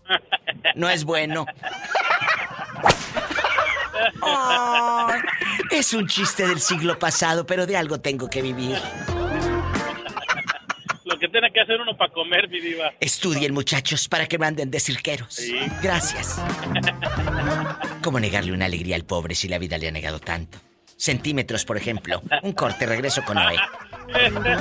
No 0.74 0.88
es 0.88 1.04
bueno. 1.04 1.46
Es 5.70 5.94
un 5.94 6.08
chiste 6.08 6.46
del 6.46 6.60
siglo 6.60 6.98
pasado, 6.98 7.46
pero 7.46 7.66
de 7.66 7.76
algo 7.76 8.00
tengo 8.00 8.28
que 8.28 8.42
vivir. 8.42 8.76
Que 11.20 11.28
tiene 11.28 11.52
que 11.52 11.60
hacer 11.60 11.78
uno 11.80 11.94
para 11.96 12.10
comer, 12.12 12.48
mi 12.48 12.60
diva. 12.60 12.92
Estudien, 12.98 13.52
muchachos, 13.52 14.08
para 14.08 14.26
que 14.26 14.38
manden 14.38 14.70
de 14.70 14.80
cirqueros. 14.80 15.34
Sí. 15.34 15.54
Gracias. 15.82 16.40
¿Cómo 18.02 18.18
negarle 18.18 18.52
una 18.52 18.64
alegría 18.64 18.96
al 18.96 19.04
pobre 19.04 19.34
si 19.34 19.46
la 19.46 19.58
vida 19.58 19.76
le 19.76 19.88
ha 19.88 19.92
negado 19.92 20.18
tanto? 20.18 20.58
Centímetros, 20.96 21.66
por 21.66 21.76
ejemplo. 21.76 22.22
Un 22.42 22.52
corte, 22.52 22.86
regreso 22.86 23.22
con 23.24 23.36
Noé. 23.36 23.56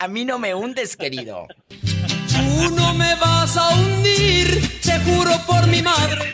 A 0.00 0.06
mí 0.06 0.24
no 0.24 0.38
me 0.38 0.54
hundes, 0.54 0.96
querido. 0.96 1.48
Tú 1.68 2.70
no 2.76 2.94
me 2.94 3.14
vas 3.16 3.56
a 3.56 3.70
hundir, 3.70 4.80
te 4.80 4.98
juro 5.00 5.32
por 5.46 5.66
mi 5.66 5.82
madre. 5.82 6.30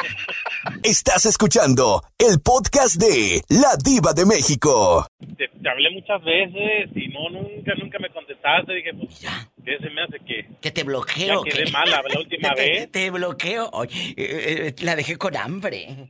Estás 0.83 1.27
escuchando 1.27 2.03
el 2.19 2.41
podcast 2.41 2.97
de 2.97 3.43
La 3.49 3.77
Diva 3.83 4.13
de 4.13 4.25
México. 4.27 5.07
Te, 5.37 5.49
te 5.49 5.69
hablé 5.69 5.91
muchas 5.91 6.23
veces 6.25 6.91
y 6.95 7.09
no, 7.09 7.29
nunca, 7.31 7.73
nunca 7.79 7.99
me 7.99 8.09
contestaste. 8.11 8.73
Dije, 8.75 8.91
pues, 8.95 9.21
¿qué 9.65 9.79
se 9.79 9.91
me 9.91 10.03
hace 10.03 10.19
que? 10.27 10.47
Que 10.61 10.71
te 10.71 10.81
Ya 10.83 10.87
bloqueo. 10.87 11.43
quedé 11.43 11.65
que- 11.65 11.71
mala 11.73 12.03
la 12.09 12.19
última 12.19 12.51
te, 12.55 12.61
vez. 12.63 12.93
Te 12.93 13.11
bloqueo. 13.11 13.69
Oye, 13.73 14.11
eh, 14.17 14.69
eh, 14.69 14.75
la 14.81 14.97
dejé 14.97 15.17
con 15.17 15.37
hambre. 15.37 16.09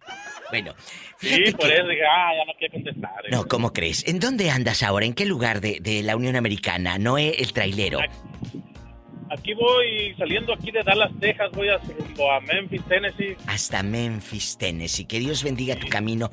Bueno, 0.50 0.74
Sí, 1.20 1.40
por 1.52 1.68
que- 1.68 1.74
eso 1.74 1.88
dije, 1.88 2.02
ah, 2.04 2.30
ya 2.36 2.44
no 2.44 2.52
quiero 2.58 2.72
contestar. 2.74 3.10
No, 3.30 3.46
¿cómo 3.46 3.72
crees? 3.72 4.06
¿En 4.06 4.20
dónde 4.20 4.50
andas 4.50 4.82
ahora? 4.82 5.06
¿En 5.06 5.14
qué 5.14 5.24
lugar 5.26 5.60
de, 5.60 5.78
de 5.80 6.02
la 6.02 6.16
Unión 6.16 6.36
Americana? 6.36 6.98
Noé 6.98 7.36
el 7.38 7.52
trailero. 7.52 8.00
Aquí 8.00 8.12
voy 9.54 10.14
saliendo 10.16 10.52
aquí 10.52 10.70
de 10.70 10.82
Dallas, 10.82 11.10
Texas, 11.20 11.50
voy 11.52 11.68
a 11.68 11.80
Memphis, 12.40 12.82
Tennessee. 12.88 13.36
hasta 13.46 13.82
Memphis, 13.82 14.56
Tennessee. 14.58 15.04
Que 15.04 15.18
Dios 15.18 15.42
bendiga 15.42 15.76
tu 15.76 15.88
camino. 15.88 16.30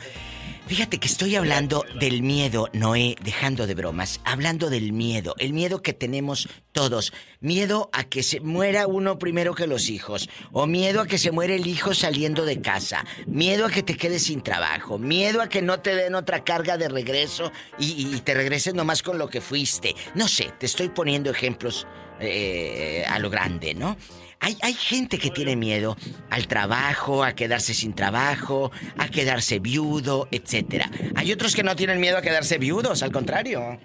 Fíjate 0.67 0.99
que 0.99 1.07
estoy 1.07 1.35
hablando 1.35 1.83
del 1.99 2.21
miedo, 2.21 2.69
Noé, 2.71 3.15
dejando 3.21 3.67
de 3.67 3.75
bromas, 3.75 4.21
hablando 4.23 4.69
del 4.69 4.93
miedo, 4.93 5.35
el 5.37 5.51
miedo 5.51 5.81
que 5.81 5.91
tenemos 5.91 6.47
todos. 6.71 7.11
Miedo 7.41 7.89
a 7.91 8.05
que 8.05 8.23
se 8.23 8.39
muera 8.39 8.87
uno 8.87 9.19
primero 9.19 9.53
que 9.53 9.67
los 9.67 9.89
hijos, 9.89 10.29
o 10.53 10.67
miedo 10.67 11.01
a 11.01 11.07
que 11.07 11.17
se 11.17 11.31
muere 11.31 11.55
el 11.55 11.67
hijo 11.67 11.93
saliendo 11.93 12.45
de 12.45 12.61
casa, 12.61 13.03
miedo 13.25 13.65
a 13.65 13.69
que 13.69 13.83
te 13.83 13.97
quedes 13.97 14.23
sin 14.23 14.41
trabajo, 14.41 14.97
miedo 14.97 15.41
a 15.41 15.49
que 15.49 15.61
no 15.61 15.81
te 15.81 15.93
den 15.93 16.15
otra 16.15 16.45
carga 16.45 16.77
de 16.77 16.87
regreso 16.87 17.51
y, 17.77 18.15
y 18.15 18.21
te 18.21 18.33
regreses 18.33 18.73
nomás 18.73 19.03
con 19.03 19.17
lo 19.17 19.27
que 19.27 19.41
fuiste. 19.41 19.93
No 20.15 20.29
sé, 20.29 20.53
te 20.57 20.67
estoy 20.67 20.87
poniendo 20.87 21.31
ejemplos 21.31 21.85
eh, 22.21 23.03
a 23.07 23.19
lo 23.19 23.29
grande, 23.29 23.73
¿no? 23.73 23.97
Hay, 24.39 24.57
hay 24.63 24.73
gente 24.73 25.19
que 25.19 25.29
tiene 25.29 25.55
miedo 25.55 25.95
al 26.31 26.47
trabajo, 26.47 27.23
a 27.23 27.33
quedarse 27.33 27.73
sin 27.75 27.93
trabajo, 27.93 28.71
a 28.97 29.07
quedarse 29.09 29.59
viudo, 29.59 30.27
etc. 30.31 30.85
Hay 31.15 31.31
otros 31.31 31.55
que 31.55 31.61
no 31.63 31.75
tienen 31.75 31.99
miedo 31.99 32.17
a 32.17 32.21
quedarse 32.23 32.57
viudos, 32.57 33.03
al 33.03 33.11
contrario. 33.11 33.79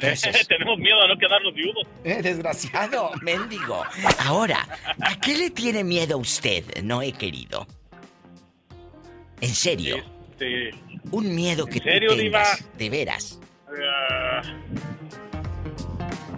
Entonces, 0.00 0.46
Tenemos 0.48 0.78
miedo 0.78 1.00
a 1.02 1.08
no 1.08 1.18
quedarnos 1.18 1.54
viudos. 1.54 1.86
eh, 2.04 2.22
desgraciado, 2.22 3.10
mendigo. 3.22 3.84
Ahora, 4.20 4.66
¿a 5.00 5.20
qué 5.20 5.36
le 5.36 5.50
tiene 5.50 5.84
miedo 5.84 6.16
usted, 6.18 6.64
Noé 6.82 7.12
querido? 7.12 7.66
En 9.40 9.54
serio, 9.54 9.96
Sí. 10.38 10.70
un 11.10 11.34
miedo 11.34 11.66
que 11.66 11.78
¿En 11.78 11.84
serio, 11.84 12.10
tú 12.12 12.16
Diva? 12.16 12.42
tengas, 12.42 12.78
de 12.78 12.90
veras. 12.90 13.38
Ah, 13.68 14.42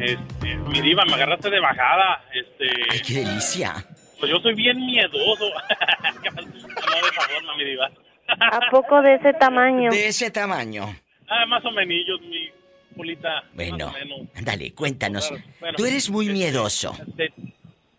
este, 0.00 0.56
mi 0.56 0.80
diva, 0.80 1.04
me 1.04 1.14
agarraste 1.14 1.50
de 1.50 1.60
bajada. 1.60 2.22
Este, 2.32 2.66
¡Ay, 2.90 3.00
qué 3.06 3.14
delicia! 3.24 3.74
Pues 4.18 4.30
yo 4.30 4.38
soy 4.40 4.54
bien 4.54 4.76
miedoso. 4.84 5.44
no, 6.24 6.42
de 6.42 7.12
favor, 7.12 7.44
mami 7.46 7.64
diva. 7.64 7.90
¿A 8.28 8.70
poco 8.70 9.02
de 9.02 9.14
ese 9.14 9.32
tamaño? 9.34 9.90
De 9.90 10.08
ese 10.08 10.30
tamaño. 10.30 10.84
Ah, 11.28 11.46
más 11.46 11.64
o 11.64 11.70
menos, 11.70 12.20
mi 12.22 12.48
pulita. 12.96 13.44
Bueno, 13.54 13.92
ándale, 14.34 14.72
cuéntanos. 14.72 15.30
Bueno, 15.60 15.76
Tú 15.76 15.84
eres 15.84 16.08
muy 16.10 16.28
miedoso. 16.30 16.94
Este, 17.08 17.32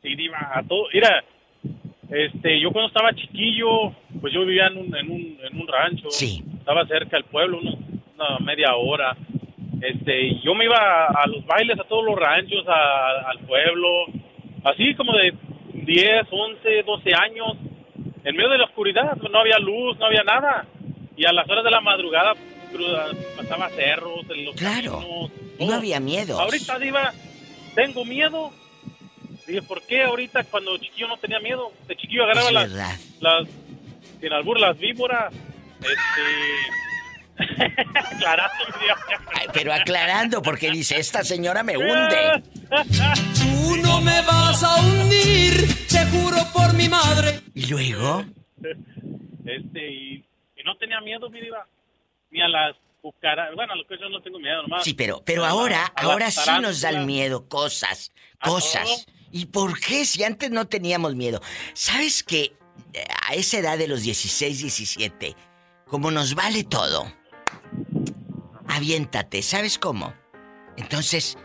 sí, 0.01 0.15
diva, 0.15 0.51
a 0.53 0.63
todo. 0.63 0.87
Mira, 0.93 1.23
este, 2.09 2.59
yo 2.59 2.71
cuando 2.71 2.87
estaba 2.87 3.13
chiquillo, 3.13 3.91
pues 4.21 4.33
yo 4.33 4.45
vivía 4.45 4.67
en 4.67 4.77
un, 4.77 4.95
en 4.95 5.11
un, 5.11 5.39
en 5.43 5.61
un 5.61 5.67
rancho. 5.67 6.09
Sí. 6.09 6.43
Estaba 6.59 6.85
cerca 6.87 7.17
del 7.17 7.25
pueblo, 7.25 7.59
unos- 7.59 7.77
una 8.17 8.39
media 8.39 8.75
hora. 8.75 9.15
Este, 9.87 10.39
yo 10.41 10.53
me 10.55 10.65
iba 10.65 10.77
a, 10.77 11.07
a 11.23 11.27
los 11.27 11.45
bailes, 11.45 11.79
a 11.79 11.83
todos 11.83 12.05
los 12.05 12.15
ranchos, 12.17 12.65
a- 12.67 13.29
al 13.29 13.39
pueblo, 13.39 13.87
así 14.63 14.93
como 14.95 15.13
de 15.13 15.33
10, 15.73 16.27
11, 16.31 16.83
12 16.83 17.13
años, 17.13 17.57
en 18.23 18.35
medio 18.35 18.49
de 18.49 18.57
la 18.57 18.65
oscuridad, 18.65 19.15
no 19.17 19.39
había 19.39 19.59
luz, 19.59 19.97
no 19.99 20.05
había 20.07 20.23
nada. 20.23 20.65
Y 21.17 21.25
a 21.25 21.31
las 21.31 21.47
horas 21.49 21.63
de 21.63 21.71
la 21.71 21.81
madrugada 21.81 22.33
pasaba 23.37 23.69
cerros, 23.69 24.21
en 24.29 24.45
los 24.45 24.55
Claro. 24.55 24.99
caminos, 24.99 25.31
No 25.59 25.73
había 25.73 25.99
miedo. 25.99 26.39
Ahorita, 26.39 26.77
Diva, 26.79 27.13
tengo 27.75 28.03
miedo. 28.03 28.51
Dije, 29.47 29.61
¿por 29.61 29.81
qué 29.83 30.03
ahorita 30.03 30.43
cuando 30.45 30.75
chiquillo 30.77 31.07
no 31.07 31.17
tenía 31.17 31.39
miedo? 31.39 31.71
De 31.87 31.95
chiquillo 31.95 32.23
agarraba 32.23 32.47
Es 32.49 32.53
las, 32.53 32.69
verdad. 32.73 32.95
las, 33.21 33.47
sin 34.19 34.33
albur, 34.33 34.59
las 34.59 34.77
víboras. 34.77 35.31
Este. 35.79 35.95
Aclarando. 37.37 38.53
Ay, 39.33 39.47
pero 39.53 39.73
aclarando, 39.73 40.41
porque 40.41 40.71
dice, 40.71 40.97
esta 40.97 41.23
señora 41.23 41.63
me 41.63 41.77
hunde. 41.77 42.43
Tú 43.33 43.77
no 43.77 44.01
me 44.01 44.21
vas 44.21 44.63
a 44.63 44.75
hundir, 44.81 45.67
te 45.87 46.05
juro 46.05 46.37
por 46.53 46.73
mi 46.73 46.87
madre. 46.87 47.41
¿Y 47.53 47.67
luego? 47.67 48.25
Este, 49.45 49.91
y, 49.91 50.25
y 50.55 50.63
no 50.63 50.77
tenía 50.77 51.01
miedo, 51.01 51.29
mi 51.29 51.41
Diva. 51.41 51.67
Ni 52.31 52.41
a 52.41 52.47
las 52.47 52.75
cucarachas. 53.01 53.55
Bueno, 53.55 53.73
a 53.73 53.75
lo 53.75 53.85
que 53.85 53.97
yo 53.99 54.09
no 54.09 54.21
tengo 54.21 54.39
miedo, 54.39 54.61
nomás. 54.63 54.83
Sí, 54.83 54.93
pero, 54.93 55.21
pero 55.25 55.45
ahora, 55.45 55.91
a 55.95 56.01
ahora 56.01 56.31
sí 56.31 56.51
nos 56.61 56.81
dan 56.81 57.05
miedo 57.05 57.47
cosas, 57.47 58.11
¿A 58.39 58.47
cosas. 58.47 59.05
¿Y 59.31 59.47
por 59.47 59.79
qué 59.79 60.05
si 60.05 60.23
antes 60.23 60.49
no 60.51 60.67
teníamos 60.67 61.15
miedo? 61.15 61.41
¿Sabes 61.73 62.23
que 62.23 62.53
a 63.27 63.33
esa 63.33 63.59
edad 63.59 63.77
de 63.77 63.87
los 63.87 64.01
16, 64.01 64.59
17, 64.61 65.35
como 65.85 66.11
nos 66.11 66.35
vale 66.35 66.63
todo, 66.63 67.11
aviéntate, 68.75 69.41
¿sabes 69.41 69.77
cómo? 69.77 70.13
Entonces, 70.77 71.37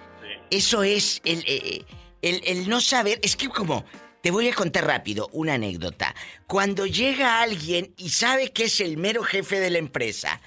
eso 0.50 0.82
es 0.82 1.20
el, 1.24 1.44
eh, 1.46 1.84
el, 2.22 2.42
el 2.44 2.68
no 2.68 2.80
saber, 2.80 3.20
es 3.22 3.36
que 3.36 3.48
como, 3.48 3.84
te 4.20 4.30
voy 4.30 4.48
a 4.48 4.54
contar 4.54 4.86
rápido 4.86 5.28
una 5.32 5.54
anécdota. 5.54 6.14
Cuando 6.46 6.86
llega 6.86 7.40
alguien 7.40 7.94
y 7.96 8.10
sabe 8.10 8.52
que 8.52 8.64
es 8.64 8.80
el 8.80 8.96
mero 8.96 9.22
jefe 9.22 9.60
de 9.60 9.70
la 9.70 9.78
empresa, 9.78 10.40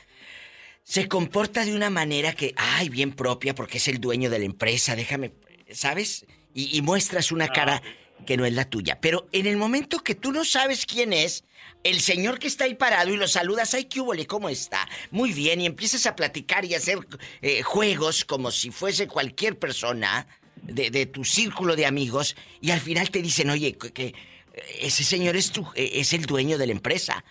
se 0.84 1.08
comporta 1.08 1.64
de 1.64 1.74
una 1.74 1.90
manera 1.90 2.34
que, 2.34 2.54
ay, 2.58 2.90
bien 2.90 3.14
propia 3.14 3.56
porque 3.56 3.78
es 3.78 3.88
el 3.88 4.00
dueño 4.00 4.30
de 4.30 4.40
la 4.40 4.46
empresa, 4.46 4.96
déjame, 4.96 5.34
¿sabes? 5.72 6.26
Y, 6.54 6.78
y 6.78 6.82
muestras 6.82 7.32
una 7.32 7.48
cara 7.48 7.82
que 8.26 8.38
no 8.38 8.46
es 8.46 8.54
la 8.54 8.66
tuya. 8.66 9.00
Pero 9.02 9.28
en 9.32 9.46
el 9.46 9.58
momento 9.58 10.00
que 10.00 10.16
tú 10.16 10.32
no 10.32 10.46
sabes 10.46 10.86
quién 10.86 11.14
es, 11.14 11.44
el 11.84 12.00
señor 12.00 12.40
que 12.40 12.48
está 12.48 12.66
ahí 12.66 12.76
parado 12.76 13.14
y 13.14 13.18
lo 13.18 13.28
saludas, 13.28 13.74
ay, 13.74 13.86
qué 13.86 14.02
húbole, 14.02 14.26
¿cómo 14.26 14.50
está? 14.50 14.88
Muy 15.12 15.34
bien, 15.34 15.62
y 15.62 15.66
empiezas 15.66 16.06
a 16.06 16.16
platicar 16.16 16.66
y 16.66 16.74
a 16.74 16.78
hacer 16.78 17.00
eh, 17.42 17.62
juegos 17.62 18.26
como 18.26 18.52
si 18.52 18.72
fuese 18.72 19.08
cualquier 19.08 19.60
persona 19.60 20.28
de, 20.62 21.06
tu 21.08 21.26
círculo 21.26 21.76
de 21.76 21.86
amigos, 21.86 22.36
y 22.62 22.72
al 22.72 22.80
final 22.80 23.10
te 23.10 23.22
dicen, 23.22 23.50
oye, 23.50 23.74
que, 23.74 23.92
que 23.92 24.16
ese 24.80 25.04
señor 25.04 25.36
es, 25.36 25.52
tu, 25.52 25.68
eh, 25.76 25.92
es 25.96 26.14
el 26.14 26.26
dueño 26.26 26.58
de 26.58 26.68
la 26.68 26.72
empresa. 26.72 27.24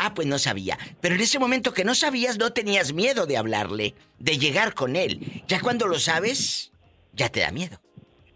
Ah, 0.00 0.14
pues 0.14 0.28
no 0.28 0.38
sabía. 0.38 0.78
Pero 1.00 1.16
en 1.16 1.20
ese 1.20 1.40
momento 1.40 1.74
que 1.74 1.84
no 1.84 1.94
sabías, 1.94 2.38
no 2.38 2.52
tenías 2.52 2.92
miedo 2.92 3.26
de 3.26 3.36
hablarle, 3.36 3.94
de 4.20 4.38
llegar 4.38 4.74
con 4.74 4.94
él. 4.94 5.42
Ya 5.48 5.60
cuando 5.60 5.88
lo 5.88 5.98
sabes, 5.98 6.70
ya 7.12 7.28
te 7.30 7.40
da 7.40 7.50
miedo. 7.50 7.80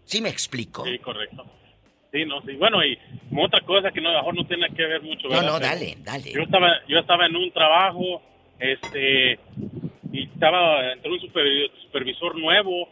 ¿Sí 0.03 0.21
me 0.21 0.29
explico? 0.29 0.83
Sí, 0.83 0.99
correcto. 0.99 1.45
Sí, 2.13 2.25
no, 2.25 2.41
sí. 2.43 2.53
Bueno, 2.53 2.85
y 2.85 2.97
otra 3.35 3.59
cosa 3.61 3.89
que 3.91 3.99
no, 3.99 4.13
mejor 4.13 4.35
no 4.35 4.45
tiene 4.45 4.67
que 4.69 4.83
ver 4.85 5.01
mucho. 5.01 5.27
No, 5.27 5.35
¿verdad? 5.35 5.47
no, 5.53 5.59
dale, 5.59 5.95
dale. 6.03 6.31
Yo 6.31 6.41
estaba, 6.43 6.69
yo 6.87 6.99
estaba 6.99 7.25
en 7.25 7.35
un 7.35 7.51
trabajo, 7.51 8.21
este, 8.59 9.39
y 10.11 10.23
estaba 10.25 10.93
entre 10.93 11.11
un 11.11 11.19
supervi- 11.19 11.71
supervisor 11.81 12.37
nuevo, 12.37 12.87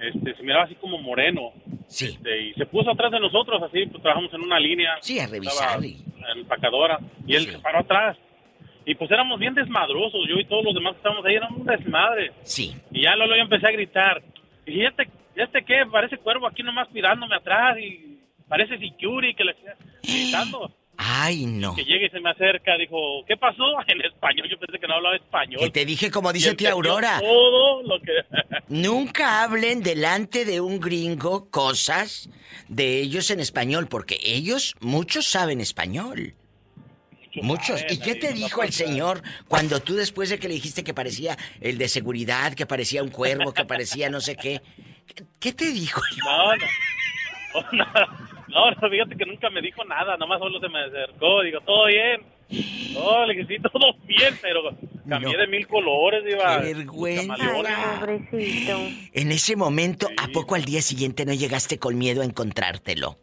este, 0.00 0.34
se 0.34 0.42
miraba 0.42 0.64
así 0.64 0.74
como 0.74 0.98
moreno. 0.98 1.52
Sí. 1.86 2.06
Este, 2.06 2.42
y 2.48 2.54
se 2.54 2.66
puso 2.66 2.90
atrás 2.90 3.12
de 3.12 3.20
nosotros, 3.20 3.62
así, 3.62 3.86
pues 3.86 4.02
trabajamos 4.02 4.32
en 4.34 4.40
una 4.42 4.58
línea. 4.58 4.96
Sí, 5.00 5.18
a 5.20 5.26
revisar 5.28 5.84
y- 5.84 5.96
empacadora. 6.36 6.98
Y 7.26 7.34
él 7.36 7.46
se 7.46 7.58
paró 7.60 7.78
atrás. 7.80 8.16
Y 8.84 8.94
pues 8.96 9.10
éramos 9.12 9.38
bien 9.38 9.54
desmadrosos, 9.54 10.26
yo 10.28 10.36
y 10.36 10.44
todos 10.46 10.64
los 10.64 10.74
demás 10.74 10.92
que 10.94 10.96
estábamos 10.98 11.24
ahí, 11.24 11.34
éramos 11.36 11.60
un 11.60 11.66
desmadre. 11.66 12.32
Sí. 12.42 12.74
Y 12.90 13.02
ya 13.02 13.14
luego 13.14 13.34
yo 13.36 13.42
empecé 13.42 13.66
a 13.68 13.70
gritar. 13.72 14.22
Y 14.66 14.72
dije, 14.72 14.86
¿este, 14.88 15.08
este 15.36 15.62
qué? 15.64 15.84
Parece 15.90 16.16
cuervo 16.18 16.46
aquí 16.48 16.62
nomás 16.64 16.90
mirándome 16.90 17.36
atrás 17.36 17.78
y 17.78 18.09
parece 18.50 18.76
security 18.78 19.34
que 19.34 19.44
le 19.44 19.54
gritando. 20.02 20.70
Ay, 21.02 21.46
no. 21.46 21.74
Que 21.74 21.84
llega 21.84 22.06
y 22.06 22.10
se 22.10 22.20
me 22.20 22.30
acerca, 22.30 22.76
dijo, 22.76 23.24
¿qué 23.26 23.36
pasó? 23.36 23.62
En 23.86 24.02
español, 24.02 24.48
yo 24.50 24.58
pensé 24.58 24.78
que 24.78 24.86
no 24.86 24.94
hablaba 24.94 25.16
español. 25.16 25.60
Que 25.60 25.70
te 25.70 25.86
dije 25.86 26.10
como 26.10 26.32
dice 26.32 26.54
tía 26.54 26.72
Aurora. 26.72 27.20
Todo 27.20 27.82
lo 27.84 28.00
que... 28.00 28.12
Nunca 28.68 29.42
hablen 29.42 29.82
delante 29.82 30.44
de 30.44 30.60
un 30.60 30.78
gringo 30.78 31.48
cosas 31.50 32.28
de 32.68 33.00
ellos 33.00 33.30
en 33.30 33.40
español, 33.40 33.88
porque 33.88 34.18
ellos, 34.22 34.74
muchos 34.80 35.26
saben 35.26 35.60
español. 35.60 36.34
Muchos. 37.42 37.84
¿Y 37.88 38.00
qué 38.00 38.16
te 38.16 38.32
dijo 38.32 38.62
el 38.64 38.72
señor 38.72 39.22
cuando 39.48 39.80
tú 39.80 39.94
después 39.94 40.28
de 40.28 40.38
que 40.40 40.48
le 40.48 40.54
dijiste 40.54 40.82
que 40.82 40.92
parecía 40.92 41.38
el 41.60 41.78
de 41.78 41.88
seguridad, 41.88 42.54
que 42.54 42.66
parecía 42.66 43.04
un 43.04 43.10
cuervo, 43.10 43.54
que 43.54 43.64
parecía 43.64 44.10
no 44.10 44.20
sé 44.20 44.34
qué? 44.34 44.60
¿Qué, 45.06 45.24
qué 45.38 45.52
te 45.52 45.70
dijo? 45.70 46.02
No, 46.24 46.56
no. 46.56 46.66
No, 47.72 47.84
no, 48.54 48.70
no, 48.70 48.90
fíjate 48.90 49.16
que 49.16 49.26
nunca 49.26 49.50
me 49.50 49.62
dijo 49.62 49.84
nada, 49.84 50.16
nomás 50.16 50.38
solo 50.38 50.60
se 50.60 50.68
me 50.68 50.80
acercó, 50.80 51.42
digo, 51.42 51.60
¿todo 51.60 51.86
bien? 51.86 52.22
No, 52.94 53.24
le 53.26 53.34
dije, 53.34 53.56
sí, 53.56 53.62
todo 53.62 53.94
bien, 54.06 54.34
pero 54.42 54.62
cambié 55.08 55.36
de 55.36 55.46
mil 55.46 55.66
colores, 55.68 56.24
iba. 56.28 56.60
Qué 56.60 56.74
vergüenza. 56.74 57.36
Pobrecito. 58.00 58.78
En 59.12 59.30
ese 59.30 59.54
momento, 59.54 60.08
¿a 60.16 60.26
poco 60.28 60.56
al 60.56 60.64
día 60.64 60.82
siguiente 60.82 61.24
no 61.24 61.32
llegaste 61.32 61.78
con 61.78 61.96
miedo 61.96 62.22
a 62.22 62.24
encontrártelo? 62.24 63.16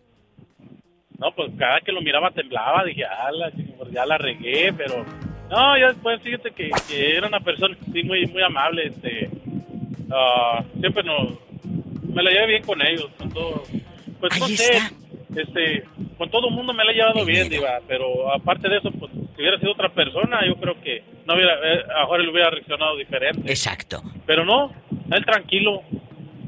No, 1.18 1.32
pues 1.36 1.52
cada 1.58 1.82
que 1.82 1.92
lo 1.92 2.02
miraba 2.02 2.32
temblaba, 2.32 2.86
dije, 2.86 3.04
ah, 3.04 3.32
la, 3.32 3.52
pues 3.78 3.92
ya 3.92 4.06
la 4.06 4.18
regué, 4.18 4.72
pero... 4.74 5.04
No, 5.50 5.78
ya 5.78 5.88
después, 5.88 6.22
fíjate 6.22 6.52
que, 6.52 6.70
que 6.88 7.16
era 7.16 7.28
una 7.28 7.40
persona, 7.40 7.76
sí, 7.92 8.04
muy, 8.04 8.26
muy 8.28 8.44
amable, 8.44 8.88
este... 8.88 9.30
ah, 10.12 10.64
siempre 10.80 11.04
no... 11.04 11.38
Me 12.14 12.24
la 12.24 12.32
llevé 12.32 12.48
bien 12.48 12.64
con 12.64 12.82
ellos, 12.82 13.10
con 13.18 13.30
todo... 13.32 13.64
Pues 14.20 14.40
no 14.40 14.48
sé, 14.48 14.78
está. 14.78 14.92
Este... 15.42 15.84
Con 16.18 16.32
todo 16.32 16.50
el 16.50 16.56
mundo 16.56 16.74
me 16.74 16.84
la 16.84 16.92
he 16.92 16.96
llevado 16.96 17.26
bien, 17.26 17.48
Diva, 17.50 17.80
pero 17.88 18.34
aparte 18.34 18.68
de 18.70 18.78
eso, 18.78 18.92
pues, 18.92 19.12
si 19.12 19.42
hubiera 19.42 19.60
sido 19.60 19.72
otra 19.72 19.94
persona, 19.94 20.40
yo 20.48 20.56
creo 20.56 20.82
que 20.82 21.04
no 21.26 21.36
hubiera... 21.36 21.54
eh, 21.54 21.84
a 21.96 22.06
Jorge 22.06 22.24
le 22.24 22.32
hubiera 22.32 22.50
reaccionado 22.50 22.98
diferente. 22.98 23.50
Exacto. 23.50 24.02
Pero 24.26 24.46
no, 24.46 24.74
él 25.12 25.26
tranquilo. 25.26 25.84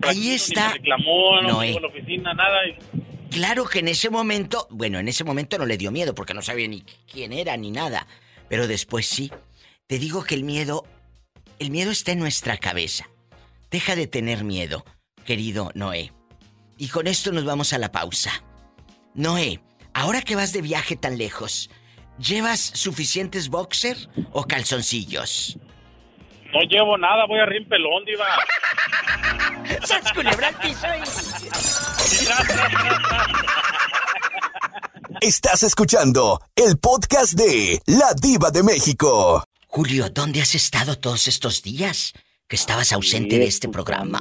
Ahí 0.02 0.32
está. 0.32 0.68
Ni 0.68 0.68
me 0.68 0.78
reclamó, 0.80 1.42
no 1.42 1.62
dijo 1.62 1.78
en 1.78 1.82
la 1.84 1.88
oficina, 1.88 2.34
nada, 2.34 2.68
y... 2.68 2.76
Claro 3.30 3.66
que 3.66 3.80
en 3.80 3.90
ese 3.90 4.10
momento, 4.10 4.68
bueno, 4.72 4.98
en 4.98 5.08
ese 5.08 5.24
momento 5.24 5.60
no 5.60 5.66
le 5.68 5.78
dio 5.78 5.92
miedo 5.92 6.16
porque 6.16 6.34
no 6.34 6.42
sabía 6.42 6.68
ni 6.68 6.82
quién 7.12 7.32
era 7.32 7.56
ni 7.58 7.70
nada, 7.70 8.08
pero 8.48 8.68
después 8.68 9.06
sí. 9.06 9.32
Te 9.86 10.00
digo 10.00 10.24
que 10.24 10.34
el 10.34 10.44
miedo, 10.44 10.84
el 11.60 11.70
miedo 11.70 11.92
está 11.92 12.12
en 12.12 12.20
nuestra 12.20 12.58
cabeza. 12.58 13.08
Deja 13.70 13.96
de 13.96 14.08
tener 14.08 14.44
miedo, 14.44 14.84
querido 15.26 15.72
Noé. 15.76 16.12
Y 16.78 16.88
con 16.88 17.06
esto 17.06 17.32
nos 17.32 17.46
vamos 17.46 17.72
a 17.74 17.78
la 17.78 17.92
pausa. 17.92 18.44
Noé, 19.14 19.60
ahora 19.94 20.22
que 20.22 20.36
vas 20.36 20.54
de 20.54 20.62
viaje 20.62 20.96
tan 20.96 21.18
lejos, 21.18 21.70
¿llevas 22.18 22.60
suficientes 22.60 23.50
boxer 23.50 23.98
o 24.32 24.46
calzoncillos? 24.46 25.58
No 26.54 26.62
llevo 26.62 26.98
nada, 26.98 27.26
voy 27.28 27.40
a 27.40 27.46
rir 27.46 27.68
pelón, 27.68 28.06
diva. 28.06 28.26
¡Sas 29.86 30.12
culebra 30.14 30.52
Estás 35.22 35.64
escuchando 35.64 36.40
el 36.56 36.78
podcast 36.80 37.34
de 37.34 37.82
La 37.86 38.14
Diva 38.20 38.52
de 38.52 38.64
México. 38.64 39.44
Julio, 39.68 40.10
¿dónde 40.10 40.42
has 40.42 40.56
estado 40.56 40.98
todos 40.98 41.28
estos 41.28 41.62
días? 41.62 42.14
Que 42.50 42.56
estabas 42.56 42.92
ausente 42.94 43.38
de 43.38 43.46
este 43.46 43.70
programa. 43.70 44.20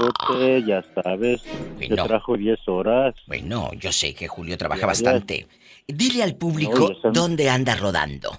Ya 0.66 0.84
sabes, 1.02 1.40
te 1.78 1.88
trajo 1.88 2.36
10 2.36 2.58
horas. 2.68 3.14
Bueno, 3.26 3.70
yo 3.80 3.90
sé 3.90 4.14
que 4.14 4.28
Julio 4.28 4.58
trabaja 4.58 4.84
bastante. 4.86 5.46
Dile 5.86 6.22
al 6.22 6.36
público 6.36 6.92
No, 7.02 7.10
dónde 7.10 7.48
anda 7.48 7.74
rodando. 7.74 8.38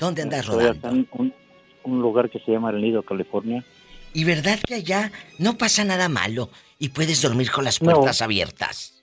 ¿Dónde 0.00 0.22
andas 0.22 0.46
rodando? 0.46 0.88
en 0.88 1.08
un, 1.12 1.32
un 1.84 2.00
lugar 2.02 2.28
que 2.28 2.40
se 2.40 2.50
llama 2.50 2.70
El 2.70 2.82
Nido, 2.82 3.04
California. 3.04 3.64
Y 4.14 4.24
verdad 4.24 4.58
que 4.66 4.74
allá 4.74 5.12
no 5.38 5.56
pasa 5.56 5.84
nada 5.84 6.08
malo 6.08 6.50
y 6.80 6.88
puedes 6.88 7.22
dormir 7.22 7.52
con 7.52 7.64
las 7.64 7.80
No. 7.80 7.92
puertas 7.92 8.20
abiertas. 8.20 8.94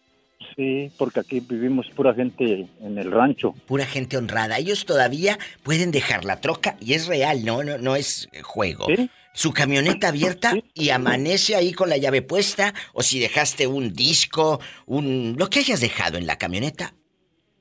Sí, 0.57 0.91
porque 0.97 1.21
aquí 1.21 1.39
vivimos 1.39 1.87
pura 1.95 2.13
gente 2.13 2.67
en 2.81 2.97
el 2.97 3.11
rancho. 3.11 3.53
Pura 3.65 3.85
gente 3.85 4.17
honrada. 4.17 4.57
Ellos 4.57 4.85
todavía 4.85 5.39
pueden 5.63 5.91
dejar 5.91 6.25
la 6.25 6.41
troca 6.41 6.75
y 6.81 6.93
es 6.93 7.07
real, 7.07 7.45
no, 7.45 7.63
no, 7.63 7.77
no 7.77 7.95
es 7.95 8.27
juego. 8.43 8.87
Su 9.35 9.51
camioneta 9.51 10.07
abierta 10.07 10.53
y 10.73 10.89
amanece 10.89 11.55
ahí 11.55 11.73
con 11.73 11.89
la 11.89 11.97
llave 11.97 12.21
puesta 12.21 12.73
o 12.93 13.03
si 13.03 13.19
dejaste 13.19 13.67
un 13.67 13.91
disco, 13.91 14.61
un 14.85 15.35
lo 15.37 15.49
que 15.49 15.59
hayas 15.59 15.81
dejado 15.81 16.17
en 16.17 16.25
la 16.25 16.37
camioneta, 16.37 16.93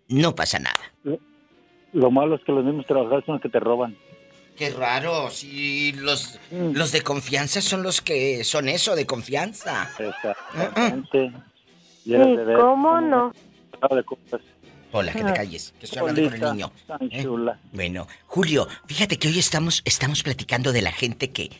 no 0.09 0.37
pasa 0.37 0.61
nada. 0.61 1.19
Lo 1.93 2.11
malo 2.13 2.37
es 2.37 2.45
que 2.45 2.53
los 2.53 2.65
mismos 2.65 2.87
trabajadores 2.87 3.27
son 3.27 3.35
los 3.35 3.43
que 3.43 3.49
te 3.49 3.59
roban. 3.59 3.97
Qué 4.57 4.71
raro, 4.71 5.31
si 5.31 5.93
los, 5.95 6.39
los 6.53 6.93
de 6.93 7.03
confianza 7.03 7.61
son 7.61 7.83
los 7.83 8.01
que 8.01 8.45
son 8.45 8.69
eso, 8.69 8.95
de 8.95 9.05
confianza. 9.05 9.91
Exactamente. 9.99 11.33
¿Y 12.05 12.15
cómo 12.57 13.01
no? 13.01 13.33
Hola, 14.97 15.13
que 15.13 15.25
te 15.25 15.33
calles, 15.33 15.75
que 15.81 15.87
estoy 15.87 15.99
hablando 15.99 16.23
con 16.23 16.35
el 16.35 16.41
niño. 16.41 16.73
¿eh? 17.11 17.27
Bueno, 17.73 18.07
Julio, 18.27 18.69
fíjate 18.87 19.19
que 19.19 19.27
hoy 19.27 19.41
estamos, 19.41 19.83
estamos 19.85 20.23
platicando 20.23 20.71
de 20.71 20.83
la 20.83 20.93
gente 20.93 21.33
que 21.33 21.51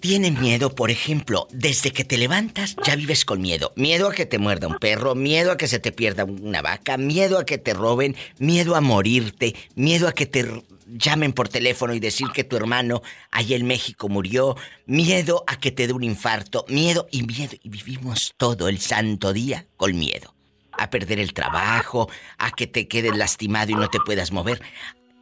tiene 0.00 0.32
miedo, 0.32 0.74
por 0.74 0.90
ejemplo, 0.90 1.46
desde 1.52 1.92
que 1.92 2.02
te 2.02 2.18
levantas 2.18 2.74
ya 2.84 2.96
vives 2.96 3.24
con 3.24 3.40
miedo. 3.40 3.72
Miedo 3.76 4.08
a 4.08 4.12
que 4.12 4.26
te 4.26 4.38
muerda 4.38 4.66
un 4.66 4.78
perro, 4.80 5.14
miedo 5.14 5.52
a 5.52 5.56
que 5.56 5.68
se 5.68 5.78
te 5.78 5.92
pierda 5.92 6.24
una 6.24 6.60
vaca, 6.60 6.96
miedo 6.96 7.38
a 7.38 7.46
que 7.46 7.58
te 7.58 7.72
roben, 7.72 8.16
miedo 8.40 8.74
a 8.74 8.80
morirte, 8.80 9.54
miedo 9.76 10.08
a 10.08 10.12
que 10.12 10.26
te 10.26 10.44
llamen 10.88 11.32
por 11.34 11.48
teléfono 11.48 11.94
y 11.94 12.00
decir 12.00 12.26
que 12.34 12.42
tu 12.42 12.56
hermano 12.56 13.00
allá 13.30 13.54
en 13.54 13.64
México 13.64 14.08
murió, 14.08 14.56
miedo 14.86 15.44
a 15.46 15.60
que 15.60 15.70
te 15.70 15.86
dé 15.86 15.92
un 15.92 16.02
infarto, 16.02 16.64
miedo 16.68 17.06
y 17.12 17.22
miedo. 17.22 17.52
Y 17.62 17.68
vivimos 17.68 18.34
todo 18.36 18.68
el 18.68 18.80
santo 18.80 19.32
día 19.32 19.66
con 19.76 19.96
miedo. 19.96 20.33
A 20.78 20.90
perder 20.90 21.18
el 21.18 21.32
trabajo, 21.32 22.08
a 22.38 22.50
que 22.50 22.66
te 22.66 22.88
quedes 22.88 23.16
lastimado 23.16 23.72
y 23.72 23.74
no 23.74 23.88
te 23.88 24.00
puedas 24.00 24.32
mover. 24.32 24.62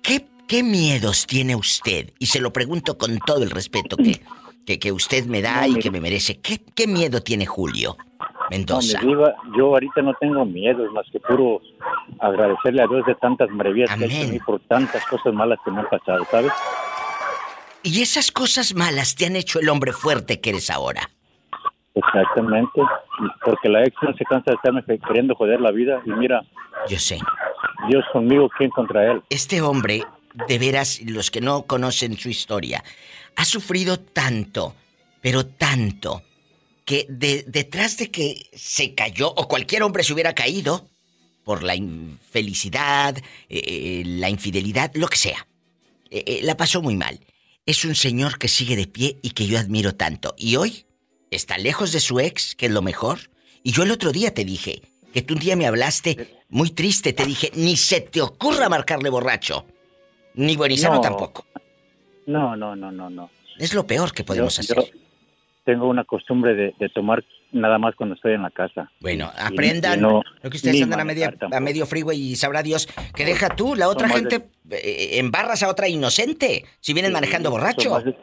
¿Qué, 0.03 0.27
qué 0.49 0.63
miedos 0.63 1.27
tiene 1.27 1.57
usted? 1.57 2.13
Y 2.19 2.27
se 2.27 2.41
lo 2.41 2.53
pregunto 2.53 2.99
con 2.99 3.19
todo 3.19 3.43
el 3.43 3.51
respeto 3.51 3.97
que, 3.97 4.21
que, 4.67 4.79
que 4.79 4.93
usted 4.93 5.27
me 5.27 5.43
da 5.43 5.67
y 5.69 5.75
que 5.75 5.91
me 5.91 6.01
merece. 6.01 6.41
¿Qué, 6.41 6.61
qué 6.75 6.87
miedo 6.87 7.23
tiene 7.23 7.47
Julio? 7.47 7.97
Mendoza. 8.51 9.01
yo 9.57 9.67
ahorita 9.67 10.03
no 10.03 10.13
tengo 10.21 10.45
miedo, 10.45 10.91
más 10.93 11.07
que 11.11 11.19
puro 11.21 11.61
agradecerle 12.19 12.83
a 12.83 12.87
Dios 12.87 13.07
de 13.07 13.15
tantas 13.15 13.49
maravillas 13.51 13.95
que 13.97 14.05
ha 14.05 14.07
hecho 14.07 14.29
mí 14.29 14.39
por 14.41 14.61
tantas 14.61 15.05
cosas 15.07 15.33
malas 15.33 15.59
que 15.65 15.71
me 15.71 15.81
han 15.81 15.89
pasado, 15.89 16.25
¿sabes? 16.31 16.53
Y 17.83 18.03
esas 18.03 18.31
cosas 18.31 18.75
malas 18.75 19.15
te 19.15 19.27
han 19.27 19.37
hecho 19.37 19.59
el 19.59 19.69
hombre 19.69 19.93
fuerte 19.93 20.41
que 20.41 20.51
eres 20.51 20.71
ahora. 20.71 21.11
Exactamente, 21.95 22.81
porque 23.45 23.69
la 23.69 23.85
ex 23.85 23.95
no 24.03 24.15
se 24.15 24.25
cansa 24.25 24.51
de 24.51 24.57
estarme 24.57 24.83
queriendo 24.85 25.35
joder 25.35 25.61
la 25.61 25.71
vida 25.71 26.01
y 26.07 26.11
mira. 26.11 26.43
Yo 26.89 26.99
sé. 26.99 27.19
Dios 27.89 28.05
conmigo, 28.13 28.49
¿quién 28.57 28.71
contra 28.71 29.13
él? 29.13 29.23
Este 29.29 29.61
hombre, 29.61 30.03
de 30.49 30.59
veras, 30.59 31.01
los 31.05 31.31
que 31.31 31.41
no 31.41 31.63
conocen 31.63 32.17
su 32.17 32.29
historia, 32.29 32.83
ha 33.37 33.45
sufrido 33.45 34.01
tanto, 34.01 34.75
pero 35.21 35.45
tanto, 35.47 36.23
que 36.85 37.07
detrás 37.09 37.99
de 37.99 38.11
que 38.11 38.47
se 38.53 38.95
cayó, 38.95 39.29
o 39.29 39.47
cualquier 39.47 39.83
hombre 39.83 40.03
se 40.03 40.13
hubiera 40.13 40.35
caído, 40.35 40.87
por 41.45 41.63
la 41.63 41.75
infelicidad, 41.75 43.17
eh, 43.19 43.23
eh, 43.49 44.03
la 44.07 44.31
infidelidad, 44.31 44.93
lo 44.95 45.09
que 45.09 45.17
sea, 45.17 45.47
eh, 46.11 46.41
la 46.43 46.57
pasó 46.57 46.83
muy 46.83 46.97
mal. 46.97 47.21
Es 47.67 47.85
un 47.85 47.95
señor 47.95 48.39
que 48.39 48.49
sigue 48.49 48.77
de 48.77 48.87
pie 48.87 49.19
y 49.23 49.31
que 49.31 49.47
yo 49.47 49.59
admiro 49.59 49.95
tanto. 49.95 50.35
Y 50.37 50.57
hoy 50.57 50.85
está 51.33 51.59
lejos 51.59 51.93
de 51.93 52.01
su 52.01 52.21
ex, 52.21 52.55
que 52.55 52.67
es 52.67 52.73
lo 52.73 52.83
mejor. 52.83 53.19
Y 53.63 53.73
yo 53.73 53.83
el 53.83 53.91
otro 53.91 54.13
día 54.13 54.33
te 54.35 54.45
dije, 54.45 54.83
que 55.13 55.23
tú 55.23 55.35
un 55.35 55.41
día 55.41 55.57
me 55.57 55.67
hablaste 55.67 56.29
muy 56.49 56.71
triste, 56.71 57.13
te 57.13 57.25
dije, 57.25 57.51
ni 57.55 57.77
se 57.77 58.01
te 58.01 58.21
ocurra 58.21 58.69
marcarle 58.69 59.11
borracho. 59.11 59.67
Ni 60.35 60.57
buenizano 60.57 61.01
tampoco. 61.01 61.47
No, 62.27 62.57
no, 62.57 62.75
no, 62.77 62.91
no, 62.91 63.11
no. 63.11 63.31
Es 63.59 63.75
lo 63.75 63.87
peor 63.87 64.13
que 64.13 64.25
podemos 64.25 64.59
hacer 64.59 64.79
tengo 65.65 65.89
una 65.89 66.05
costumbre 66.05 66.55
de, 66.55 66.89
tomar 66.89 67.25
nada 67.53 67.79
más 67.79 67.95
cuando 67.95 68.15
estoy 68.15 68.35
en 68.35 68.43
la 68.43 68.51
casa. 68.51 68.91
Bueno, 69.01 69.31
aprendan 69.39 70.01
lo 70.01 70.23
que 70.43 70.57
ustedes 70.57 70.83
andan 70.83 71.01
a, 71.01 71.05
media, 71.05 71.35
a 71.53 71.61
medio 71.61 71.87
freeway 71.87 72.19
y 72.19 72.37
sabrá 72.37 72.63
Dios 72.63 72.89
que 73.15 73.25
deja 73.25 73.55
tú, 73.55 73.75
la 73.75 73.89
otra 73.89 74.09
gente 74.09 74.49
eh, 74.71 75.19
embarras 75.19 75.63
a 75.63 75.69
otra 75.69 75.89
inocente 75.89 76.65
si 76.81 76.93
vienen 76.93 77.13
manejando 77.13 77.51
borracho. 77.51 77.83
Son 77.83 77.93
más 77.93 78.05
de, 78.05 78.17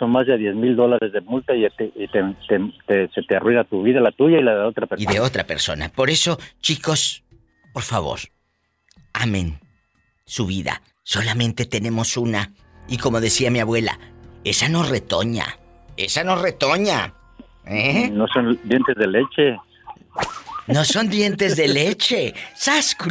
10 0.00 0.54
mil 0.56 0.74
dólares 0.74 1.12
de 1.12 1.20
multa 1.20 1.54
y, 1.54 1.66
se 1.68 3.22
te 3.28 3.36
arruina 3.36 3.64
tu 3.64 3.82
vida, 3.82 4.00
la 4.00 4.10
tuya 4.12 4.38
y 4.38 4.42
la 4.42 4.54
de 4.54 4.64
otra 4.64 4.86
persona. 4.86 5.10
Y 5.10 5.14
de 5.14 5.20
otra 5.20 5.44
persona. 5.44 5.88
Por 5.88 6.10
eso, 6.10 6.38
chicos, 6.60 7.22
por 7.72 7.82
favor, 7.82 8.18
amen 9.12 9.58
su 10.24 10.46
vida. 10.46 10.82
Solamente 11.02 11.66
tenemos 11.66 12.16
una. 12.16 12.52
Y 12.88 12.96
como 12.96 13.20
decía 13.20 13.50
mi 13.50 13.60
abuela, 13.60 13.98
esa 14.44 14.68
no 14.68 14.82
retoña. 14.82 15.58
Esa 15.96 16.24
no 16.24 16.36
retoña. 16.36 17.12
¿Eh? 17.66 18.08
No 18.10 18.26
son 18.28 18.58
dientes 18.64 18.96
de 18.96 19.06
leche. 19.06 19.58
No 20.68 20.84
son 20.84 21.08
dientes 21.08 21.56
de 21.56 21.68
leche. 21.68 22.34
¡Sas, 22.54 22.96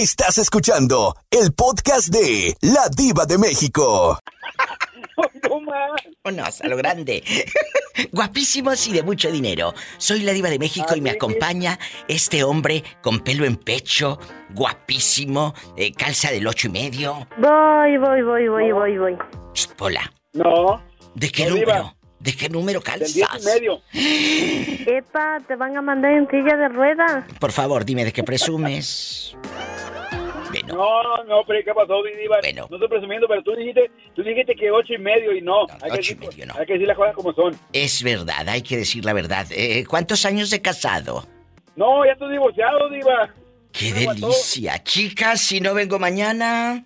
Estás 0.00 0.38
escuchando 0.38 1.14
el 1.30 1.52
podcast 1.52 2.08
de 2.08 2.56
La 2.62 2.88
Diva 2.88 3.26
de 3.26 3.36
México. 3.36 4.18
Vámonos 6.24 6.62
a 6.62 6.68
lo 6.68 6.76
grande. 6.78 7.22
Guapísimos 8.10 8.86
y 8.88 8.94
de 8.94 9.02
mucho 9.02 9.30
dinero. 9.30 9.74
Soy 9.98 10.20
la 10.20 10.32
diva 10.32 10.48
de 10.48 10.58
México 10.58 10.96
y 10.96 11.02
me 11.02 11.10
acompaña 11.10 11.78
este 12.08 12.42
hombre 12.44 12.82
con 13.02 13.20
pelo 13.20 13.44
en 13.44 13.56
pecho, 13.56 14.18
guapísimo, 14.54 15.52
eh, 15.76 15.92
calza 15.92 16.30
del 16.30 16.46
ocho 16.46 16.68
y 16.68 16.70
medio. 16.70 17.28
Voy, 17.36 17.98
voy, 17.98 18.22
voy, 18.22 18.48
voy, 18.48 18.72
voy, 18.72 18.96
voy. 18.96 19.18
hola. 19.80 20.10
No. 20.32 20.82
¿De 21.14 21.30
qué 21.30 21.44
número? 21.44 21.94
¿De 22.20 22.36
qué 22.36 22.48
número 22.50 22.82
calzas? 22.82 23.14
Del 23.14 23.24
y 23.24 23.44
medio. 23.44 23.82
Epa, 24.86 25.38
te 25.48 25.56
van 25.56 25.76
a 25.76 25.82
mandar 25.82 26.12
en 26.12 26.28
silla 26.28 26.56
de 26.56 26.68
ruedas. 26.68 27.24
Por 27.40 27.50
favor, 27.50 27.84
dime 27.84 28.04
de 28.04 28.12
qué 28.12 28.22
presumes. 28.22 29.34
No, 30.66 31.24
no, 31.24 31.42
pero 31.46 31.60
¿qué 31.64 31.72
pasó, 31.72 32.02
Diva? 32.02 32.38
No 32.68 32.76
estoy 32.76 32.88
presumiendo, 32.88 33.26
pero 33.28 33.42
tú 33.42 33.54
dijiste, 33.56 33.90
tú 34.14 34.22
dijiste 34.22 34.54
que 34.54 34.70
ocho 34.70 34.94
y 34.94 34.98
medio 34.98 35.32
y 35.32 35.40
no. 35.40 35.66
hay, 35.80 35.90
que 35.90 35.96
decir, 35.96 36.18
medio, 36.18 36.46
no. 36.46 36.54
hay 36.58 36.66
que 36.66 36.72
decir 36.74 36.88
las 36.88 36.96
cosas 36.96 37.14
como 37.14 37.32
son. 37.32 37.58
Es 37.72 38.02
verdad, 38.02 38.48
hay 38.48 38.62
que 38.62 38.76
decir 38.76 39.04
la 39.04 39.12
verdad. 39.12 39.46
Eh, 39.50 39.84
¿Cuántos 39.86 40.24
años 40.26 40.50
de 40.50 40.60
casado? 40.60 41.26
No, 41.76 42.04
ya 42.04 42.12
estoy 42.12 42.32
divorciado, 42.32 42.88
Diva. 42.90 43.32
¡Qué 43.72 43.92
delicia! 43.92 44.82
Chicas, 44.82 45.40
si 45.40 45.60
no 45.60 45.74
vengo 45.74 45.98
mañana... 45.98 46.84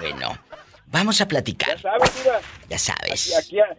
Bueno, 0.00 0.36
vamos 0.86 1.20
a 1.20 1.28
platicar. 1.28 1.76
Ya 1.76 1.82
sabes, 1.82 2.22
Diva. 2.22 2.40
Ya 2.68 2.78
sabes. 2.78 3.38
Aquí, 3.38 3.60
aquí, 3.60 3.78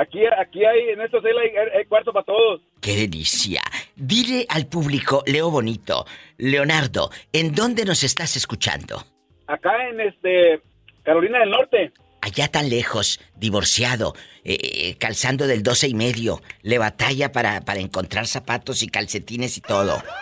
aquí, 0.00 0.64
hay, 0.64 0.90
en 0.90 1.00
estos 1.00 1.24
hay, 1.24 1.32
hay 1.76 1.84
cuarto 1.86 2.12
para 2.12 2.24
todos. 2.24 2.60
¡Qué 2.80 2.96
delicia! 2.96 3.62
Dile 3.96 4.46
al 4.48 4.66
público, 4.66 5.22
Leo 5.26 5.50
Bonito, 5.50 6.06
Leonardo, 6.36 7.10
¿en 7.32 7.54
dónde 7.54 7.84
nos 7.84 8.04
estás 8.04 8.36
escuchando? 8.36 9.04
Acá 9.46 9.88
en 9.88 10.00
este 10.00 10.62
Carolina 11.02 11.40
del 11.40 11.50
Norte. 11.50 11.92
Allá 12.20 12.48
tan 12.48 12.68
lejos, 12.68 13.20
divorciado, 13.36 14.14
eh, 14.44 14.58
eh, 14.60 14.96
calzando 14.98 15.46
del 15.46 15.62
doce 15.62 15.88
y 15.88 15.94
medio, 15.94 16.42
le 16.62 16.78
batalla 16.78 17.32
para, 17.32 17.60
para 17.62 17.80
encontrar 17.80 18.26
zapatos 18.26 18.82
y 18.82 18.88
calcetines 18.88 19.56
y 19.56 19.60
todo. 19.60 20.02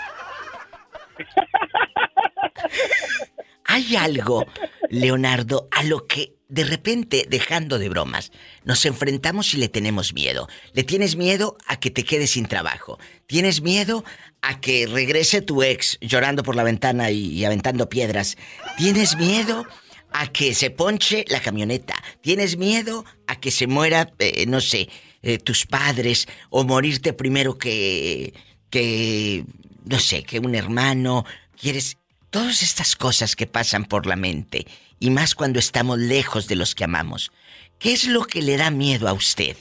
Hay 3.64 3.96
algo, 3.96 4.46
Leonardo, 4.90 5.68
a 5.70 5.82
lo 5.82 6.06
que 6.06 6.36
de 6.48 6.64
repente, 6.64 7.26
dejando 7.28 7.78
de 7.78 7.88
bromas, 7.88 8.30
nos 8.64 8.84
enfrentamos 8.86 9.52
y 9.54 9.56
le 9.56 9.68
tenemos 9.68 10.14
miedo. 10.14 10.48
Le 10.74 10.84
tienes 10.84 11.16
miedo 11.16 11.56
a 11.66 11.80
que 11.80 11.90
te 11.90 12.04
quedes 12.04 12.30
sin 12.30 12.46
trabajo. 12.46 12.98
Tienes 13.26 13.62
miedo 13.62 14.04
a 14.42 14.60
que 14.60 14.86
regrese 14.86 15.42
tu 15.42 15.62
ex 15.62 15.98
llorando 16.00 16.44
por 16.44 16.54
la 16.54 16.62
ventana 16.62 17.10
y, 17.10 17.44
aventando 17.44 17.88
piedras. 17.88 18.36
Tienes 18.76 19.16
miedo 19.16 19.66
a 20.12 20.28
que 20.28 20.54
se 20.54 20.70
ponche 20.70 21.24
la 21.28 21.40
camioneta. 21.40 21.96
Tienes 22.20 22.56
miedo 22.56 23.04
a 23.26 23.40
que 23.40 23.50
se 23.50 23.66
muera, 23.66 24.12
eh, 24.20 24.46
no 24.46 24.60
sé, 24.60 24.88
eh, 25.22 25.38
tus 25.38 25.66
padres 25.66 26.28
o 26.50 26.62
morirte 26.62 27.12
primero 27.12 27.58
que, 27.58 28.34
que, 28.70 29.44
no 29.84 29.98
sé, 29.98 30.22
que 30.22 30.38
un 30.38 30.54
hermano. 30.54 31.24
Quieres 31.60 31.96
todas 32.36 32.62
estas 32.62 32.96
cosas 32.96 33.34
que 33.34 33.46
pasan 33.46 33.86
por 33.86 34.04
la 34.04 34.14
mente 34.14 34.66
y 35.00 35.08
más 35.08 35.34
cuando 35.34 35.58
estamos 35.58 35.98
lejos 35.98 36.48
de 36.48 36.56
los 36.56 36.74
que 36.74 36.84
amamos. 36.84 37.32
¿Qué 37.78 37.94
es 37.94 38.06
lo 38.06 38.24
que 38.24 38.42
le 38.42 38.58
da 38.58 38.70
miedo 38.70 39.08
a 39.08 39.14
usted? 39.14 39.56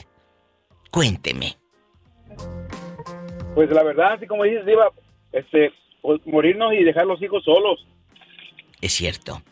Cuénteme. 0.90 1.56
Pues 3.54 3.70
la 3.70 3.82
verdad, 3.82 4.12
así 4.12 4.26
como 4.26 4.44
dices, 4.44 4.66
Diva, 4.66 4.90
este, 5.32 5.72
pues, 6.02 6.20
morirnos 6.26 6.74
y 6.74 6.84
dejar 6.84 7.06
los 7.06 7.22
hijos 7.22 7.42
solos. 7.44 7.86
Es 8.82 8.92
cierto. 8.92 9.42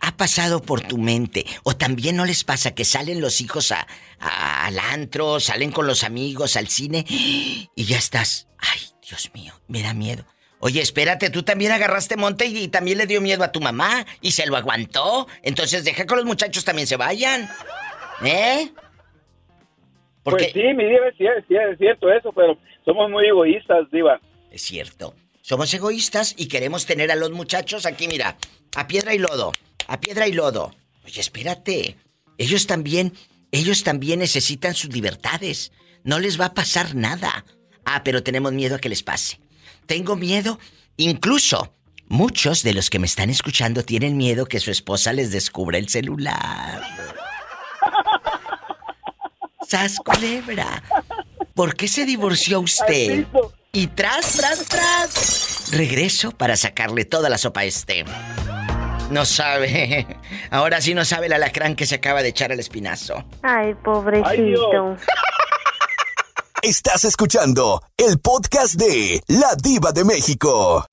¿Ha 0.00 0.18
pasado 0.18 0.60
por 0.60 0.82
tu 0.82 0.98
mente? 0.98 1.46
¿O 1.62 1.74
también 1.74 2.16
no 2.16 2.26
les 2.26 2.44
pasa 2.44 2.74
que 2.74 2.84
salen 2.84 3.22
los 3.22 3.40
hijos 3.40 3.72
a, 3.72 3.86
al 4.66 4.78
antro, 4.78 5.40
salen 5.40 5.72
con 5.72 5.86
los 5.86 6.04
amigos 6.04 6.54
al 6.58 6.68
cine 6.68 7.06
y 7.08 7.84
ya 7.84 7.96
estás? 7.96 8.46
Ay, 8.58 8.80
Dios 9.08 9.30
mío, 9.32 9.54
me 9.68 9.82
da 9.82 9.94
miedo. 9.94 10.26
Oye, 10.60 10.80
espérate, 10.80 11.30
tú 11.30 11.42
también 11.42 11.70
agarraste 11.72 12.16
monte 12.16 12.46
y, 12.46 12.68
también 12.68 12.98
le 12.98 13.06
dio 13.06 13.20
miedo 13.20 13.44
a 13.44 13.52
tu 13.52 13.60
mamá 13.60 14.04
y 14.20 14.32
se 14.32 14.46
lo 14.46 14.56
aguantó. 14.56 15.28
Entonces 15.42 15.84
deja 15.84 16.04
que 16.04 16.16
los 16.16 16.24
muchachos 16.24 16.64
también 16.64 16.88
se 16.88 16.96
vayan. 16.96 17.48
¿Eh? 18.24 18.70
Porque... 20.24 20.50
Pues 20.52 20.52
sí, 20.52 20.74
mi 20.74 20.84
diva, 20.84 21.08
es 21.08 21.78
cierto 21.78 22.10
eso, 22.10 22.32
pero 22.32 22.58
somos 22.84 23.10
muy 23.10 23.26
egoístas, 23.26 23.88
diva. 23.92 24.20
Es 24.50 24.62
cierto. 24.62 25.14
Somos 25.42 25.72
egoístas 25.72 26.34
y 26.36 26.48
queremos 26.48 26.86
tener 26.86 27.10
a 27.10 27.16
los 27.16 27.30
muchachos 27.30 27.86
aquí, 27.86 28.08
mira, 28.08 28.36
a 28.76 28.86
piedra 28.86 29.14
y 29.14 29.18
lodo, 29.18 29.52
a 29.86 30.00
piedra 30.00 30.26
y 30.26 30.32
lodo. 30.32 30.74
Oye, 31.04 31.20
espérate. 31.20 31.96
Ellos 32.36 32.66
también, 32.66 33.14
ellos 33.52 33.84
también 33.84 34.18
necesitan 34.18 34.74
sus 34.74 34.92
libertades. 34.92 35.72
No 36.04 36.18
les 36.18 36.38
va 36.38 36.46
a 36.46 36.54
pasar 36.54 36.94
nada. 36.94 37.44
Ah, 37.84 38.02
pero 38.04 38.22
tenemos 38.22 38.52
miedo 38.52 38.76
a 38.76 38.78
que 38.78 38.88
les 38.88 39.02
pase. 39.02 39.40
Tengo 39.88 40.16
miedo, 40.16 40.58
incluso 40.98 41.72
muchos 42.08 42.62
de 42.62 42.74
los 42.74 42.90
que 42.90 42.98
me 42.98 43.06
están 43.06 43.30
escuchando 43.30 43.82
tienen 43.82 44.18
miedo 44.18 44.44
que 44.44 44.60
su 44.60 44.70
esposa 44.70 45.14
les 45.14 45.32
descubra 45.32 45.78
el 45.78 45.88
celular. 45.88 46.82
¡Sas 49.66 49.96
culebra! 50.04 50.82
¿Por 51.54 51.74
qué 51.74 51.88
se 51.88 52.04
divorció 52.04 52.60
usted? 52.60 53.24
Y 53.72 53.86
tras, 53.86 54.36
tras, 54.36 54.66
tras. 54.66 55.70
Regreso 55.72 56.32
para 56.32 56.58
sacarle 56.58 57.06
toda 57.06 57.30
la 57.30 57.38
sopa 57.38 57.60
a 57.60 57.64
este. 57.64 58.04
No 59.10 59.24
sabe. 59.24 60.06
Ahora 60.50 60.82
sí 60.82 60.92
no 60.92 61.06
sabe 61.06 61.28
el 61.28 61.32
alacrán 61.32 61.74
que 61.74 61.86
se 61.86 61.94
acaba 61.94 62.22
de 62.22 62.28
echar 62.28 62.52
al 62.52 62.60
espinazo. 62.60 63.24
Ay, 63.42 63.74
pobrecito. 63.82 64.98
Estás 66.62 67.04
escuchando 67.04 67.80
el 67.96 68.18
podcast 68.20 68.74
de 68.74 69.20
La 69.28 69.54
Diva 69.62 69.92
de 69.92 70.04
México. 70.04 70.84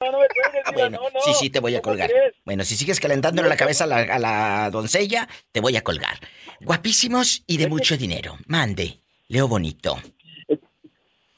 bueno, 0.74 1.00
sí, 1.24 1.34
sí, 1.34 1.50
te 1.50 1.60
voy 1.60 1.76
a 1.76 1.82
colgar. 1.82 2.10
Bueno, 2.46 2.64
si 2.64 2.76
sigues 2.76 3.00
calentándole 3.00 3.50
la 3.50 3.58
cabeza 3.58 3.86
a 3.86 3.88
la, 3.88 3.98
a 4.02 4.20
la 4.20 4.70
doncella, 4.72 5.28
te 5.52 5.62
voy 5.62 5.76
a 5.76 5.82
colgar. 5.84 6.20
Guapísimos 6.62 7.44
y 7.48 7.58
de 7.58 7.68
mucho 7.68 7.98
dinero. 7.98 8.38
Mande, 8.48 9.00
Leo 9.28 9.48
Bonito 9.48 9.98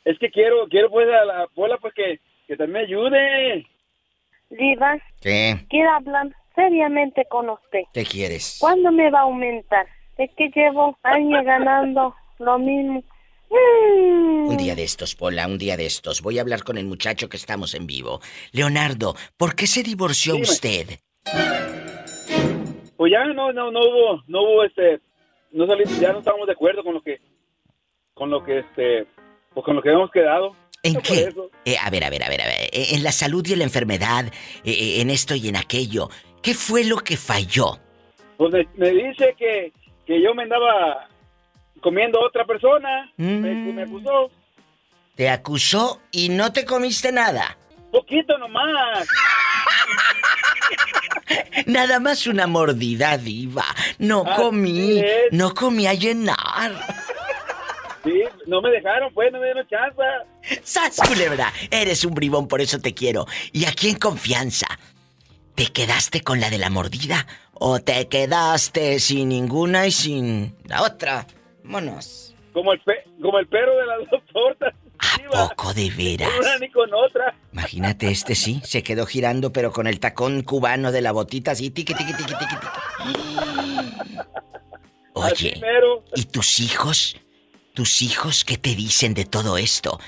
es 0.07 0.17
que 0.19 0.31
quiero, 0.31 0.67
quiero 0.69 0.89
pues 0.89 1.07
a 1.09 1.25
la 1.25 1.47
bola 1.53 1.77
pues 1.79 1.93
que, 1.93 2.19
que 2.47 2.55
también 2.55 2.85
ayude. 2.85 3.65
Diva. 4.49 4.97
¿Qué? 5.21 5.57
Quiero 5.69 5.91
hablar 5.91 6.27
seriamente 6.55 7.25
con 7.29 7.49
usted. 7.49 7.81
¿Qué 7.93 8.05
quieres? 8.05 8.57
¿Cuándo 8.59 8.91
me 8.93 9.11
va 9.11 9.19
a 9.19 9.23
aumentar? 9.23 9.85
Es 10.17 10.31
que 10.37 10.49
llevo 10.55 10.97
años 11.03 11.43
ganando 11.43 12.15
lo 12.39 12.57
mismo. 12.57 13.03
Un 13.49 14.57
día 14.57 14.75
de 14.75 14.83
estos, 14.83 15.15
Pola, 15.15 15.47
un 15.47 15.57
día 15.57 15.77
de 15.77 15.85
estos. 15.85 16.21
Voy 16.21 16.37
a 16.37 16.41
hablar 16.41 16.63
con 16.63 16.77
el 16.77 16.85
muchacho 16.85 17.29
que 17.29 17.37
estamos 17.37 17.73
en 17.73 17.87
vivo. 17.87 18.21
Leonardo, 18.51 19.15
¿por 19.37 19.55
qué 19.55 19.67
se 19.67 19.83
divorció 19.83 20.35
usted? 20.37 20.99
Pues 22.97 23.11
ya 23.11 23.25
no, 23.25 23.51
no, 23.53 23.71
no 23.71 23.79
hubo, 23.79 24.23
no 24.27 24.41
hubo 24.41 24.63
este, 24.63 24.99
no 25.51 25.67
salimos, 25.67 25.99
ya 25.99 26.11
no 26.11 26.19
estábamos 26.19 26.47
de 26.47 26.53
acuerdo 26.53 26.83
con 26.83 26.95
lo 26.95 27.01
que, 27.01 27.19
con 28.13 28.29
lo 28.29 28.43
que 28.43 28.59
este, 28.59 29.05
pues 29.53 29.65
con 29.65 29.75
lo 29.75 29.81
que 29.81 29.89
hemos 29.89 30.11
quedado. 30.11 30.55
¿En 30.83 30.95
qué? 31.01 31.33
Eh, 31.65 31.75
a 31.81 31.89
ver, 31.89 32.03
a 32.03 32.09
ver, 32.09 32.23
a 32.23 32.29
ver, 32.29 32.41
a 32.41 32.45
ver. 32.45 32.69
Eh, 32.71 32.95
en 32.95 33.03
la 33.03 33.11
salud 33.11 33.45
y 33.47 33.53
en 33.53 33.59
la 33.59 33.65
enfermedad, 33.65 34.25
eh, 34.63 35.01
en 35.01 35.09
esto 35.09 35.35
y 35.35 35.47
en 35.49 35.55
aquello. 35.55 36.09
¿Qué 36.41 36.53
fue 36.53 36.83
lo 36.83 36.97
que 36.97 37.17
falló? 37.17 37.79
Pues 38.37 38.53
me, 38.75 38.91
dice 38.91 39.35
que, 39.37 39.73
que, 40.05 40.21
yo 40.21 40.33
me 40.35 40.43
andaba 40.43 41.09
comiendo 41.81 42.19
a 42.19 42.27
otra 42.27 42.45
persona. 42.45 43.11
Me, 43.17 43.53
mm. 43.53 43.79
acusó. 43.79 44.31
Te 45.15 45.29
acusó 45.29 46.01
y 46.11 46.29
no 46.29 46.53
te 46.53 46.65
comiste 46.65 47.11
nada. 47.11 47.57
Poquito 47.91 48.37
nomás. 48.37 49.07
Nada 51.65 51.99
más 51.99 52.27
una 52.27 52.47
mordida 52.47 53.17
diva. 53.17 53.65
No 53.97 54.23
comí. 54.35 55.03
No 55.31 55.53
comí 55.53 55.87
a 55.87 55.93
llenar. 55.93 56.73
Sí, 58.03 58.23
no 58.45 58.61
me 58.61 58.69
dejaron, 58.69 59.13
pues, 59.13 59.31
no 59.31 59.39
me 59.39 59.45
dieron 59.45 59.67
chance. 59.67 60.61
¡Sas, 60.63 61.01
culebra! 61.05 61.51
Eres 61.69 62.05
un 62.05 62.13
bribón, 62.13 62.47
por 62.47 62.61
eso 62.61 62.79
te 62.79 62.93
quiero. 62.93 63.25
¿Y 63.51 63.65
aquí 63.65 63.89
en 63.89 63.97
confianza? 63.97 64.67
¿Te 65.55 65.67
quedaste 65.67 66.21
con 66.21 66.39
la 66.39 66.49
de 66.49 66.57
la 66.57 66.69
mordida? 66.69 67.25
¿O 67.53 67.79
te 67.79 68.07
quedaste 68.07 68.99
sin 68.99 69.29
ninguna 69.29 69.87
y 69.87 69.91
sin 69.91 70.55
la 70.65 70.83
otra? 70.83 71.25
Vámonos. 71.67 72.33
Como 72.53 72.71
el, 72.71 72.81
como 73.21 73.39
el 73.39 73.47
perro 73.47 73.77
de 73.77 73.85
las 73.85 73.99
dos 74.11 74.23
tortas. 74.31 74.73
¿A 74.99 75.49
poco 75.49 75.73
de 75.73 75.91
veras? 75.91 76.31
Una 76.39 76.57
ni 76.57 76.71
con 76.71 76.89
otra. 76.93 77.35
Imagínate, 77.51 78.09
este 78.09 78.35
sí, 78.35 78.61
se 78.63 78.81
quedó 78.83 79.05
girando, 79.05 79.51
pero 79.51 79.71
con 79.71 79.85
el 79.85 79.99
tacón 79.99 80.41
cubano 80.41 80.91
de 80.91 81.01
la 81.01 81.11
botita 81.11 81.51
así, 81.51 81.69
tiqui, 81.69 81.93
tiqui, 81.93 82.13
tiqui, 82.13 82.33
tiqui, 82.33 82.55
tiqui. 82.55 82.67
Oye, 85.13 85.61
¿y 86.15 86.23
tus 86.25 86.59
hijos? 86.59 87.17
¿Tus 87.73 88.01
hijos 88.01 88.43
qué 88.45 88.57
te 88.57 88.73
dicen 88.75 89.13
de 89.13 89.25
todo 89.25 89.57
esto? 89.57 89.99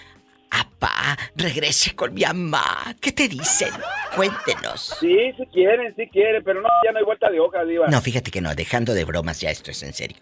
Apá, 0.51 1.17
regrese 1.35 1.95
con 1.95 2.13
mi 2.13 2.21
mamá. 2.21 2.95
¿Qué 2.99 3.11
te 3.11 3.27
dicen? 3.27 3.69
Cuéntenos. 4.15 4.95
Sí, 4.99 5.31
sí 5.37 5.45
quieren, 5.53 5.93
sí 5.95 6.07
quieren, 6.07 6.43
pero 6.43 6.61
no, 6.61 6.69
ya 6.83 6.91
no 6.91 6.99
hay 6.99 7.05
vuelta 7.05 7.29
de 7.29 7.39
hoja, 7.39 7.63
Diva. 7.63 7.87
No, 7.87 8.01
fíjate 8.01 8.31
que 8.31 8.41
no, 8.41 8.55
dejando 8.55 8.93
de 8.93 9.05
bromas, 9.05 9.39
ya 9.39 9.51
esto 9.51 9.71
es 9.71 9.83
en 9.83 9.93
serio. 9.93 10.17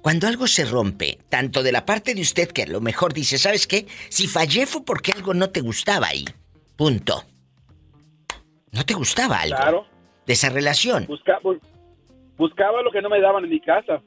Cuando 0.00 0.28
algo 0.28 0.46
se 0.46 0.64
rompe, 0.64 1.18
tanto 1.28 1.62
de 1.62 1.72
la 1.72 1.84
parte 1.84 2.14
de 2.14 2.22
usted 2.22 2.48
que 2.52 2.62
a 2.62 2.66
lo 2.66 2.80
mejor 2.80 3.12
dice, 3.12 3.38
¿sabes 3.38 3.66
qué? 3.66 3.86
Si 4.08 4.26
fallé 4.28 4.66
fue 4.66 4.84
porque 4.84 5.12
algo 5.12 5.34
no 5.34 5.50
te 5.50 5.60
gustaba 5.60 6.08
ahí. 6.08 6.24
Punto. 6.76 7.24
No 8.70 8.84
te 8.84 8.94
gustaba 8.94 9.40
algo. 9.40 9.56
Claro. 9.56 9.86
De 10.26 10.32
esa 10.34 10.48
relación. 10.48 11.06
buscaba 12.36 12.82
lo 12.82 12.90
que 12.92 13.02
no 13.02 13.08
me 13.08 13.20
daban 13.20 13.44
en 13.44 13.50
mi 13.50 13.60
casa. 13.60 14.00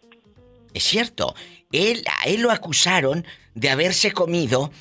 Es 0.73 0.83
cierto. 0.83 1.35
Él, 1.71 2.03
a 2.21 2.27
él 2.27 2.41
lo 2.41 2.51
acusaron 2.51 3.25
de 3.53 3.69
haberse 3.69 4.11
comido, 4.11 4.71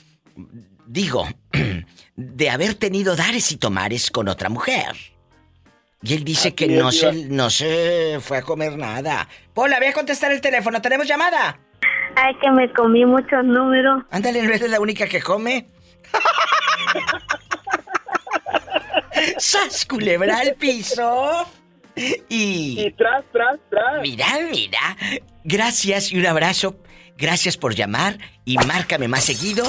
digo, 0.86 1.26
de 2.16 2.50
haber 2.50 2.74
tenido 2.74 3.16
dares 3.16 3.50
y 3.52 3.56
tomares 3.56 4.10
con 4.10 4.28
otra 4.28 4.48
mujer. 4.48 4.96
Y 6.02 6.14
él 6.14 6.24
dice 6.24 6.54
que 6.54 6.68
no 6.68 6.92
se, 6.92 7.12
no 7.30 7.48
se 7.48 8.18
fue 8.20 8.38
a 8.38 8.42
comer 8.42 8.76
nada. 8.76 9.26
Pola, 9.54 9.80
ve 9.80 9.88
a 9.88 9.92
contestar 9.94 10.32
el 10.32 10.40
teléfono. 10.42 10.82
¿Tenemos 10.82 11.08
llamada? 11.08 11.58
Ay, 12.16 12.34
que 12.42 12.50
me 12.50 12.70
comí 12.72 13.06
muchos 13.06 13.42
números. 13.44 14.02
Ándale, 14.10 14.42
¿no 14.42 14.52
eres 14.52 14.70
la 14.70 14.80
única 14.80 15.06
que 15.06 15.22
come? 15.22 15.66
¡Sas, 19.38 19.86
culebra 19.86 20.38
al 20.38 20.54
piso! 20.54 21.46
Y... 21.96 22.80
Y 22.86 22.92
tras, 22.92 23.24
tras, 23.32 23.58
tras. 23.70 24.02
Mira, 24.02 24.26
mira. 24.50 24.96
Gracias 25.44 26.12
y 26.12 26.18
un 26.18 26.26
abrazo. 26.26 26.76
Gracias 27.16 27.56
por 27.56 27.74
llamar 27.74 28.18
y 28.44 28.56
márcame 28.58 29.08
más 29.08 29.24
seguido. 29.24 29.64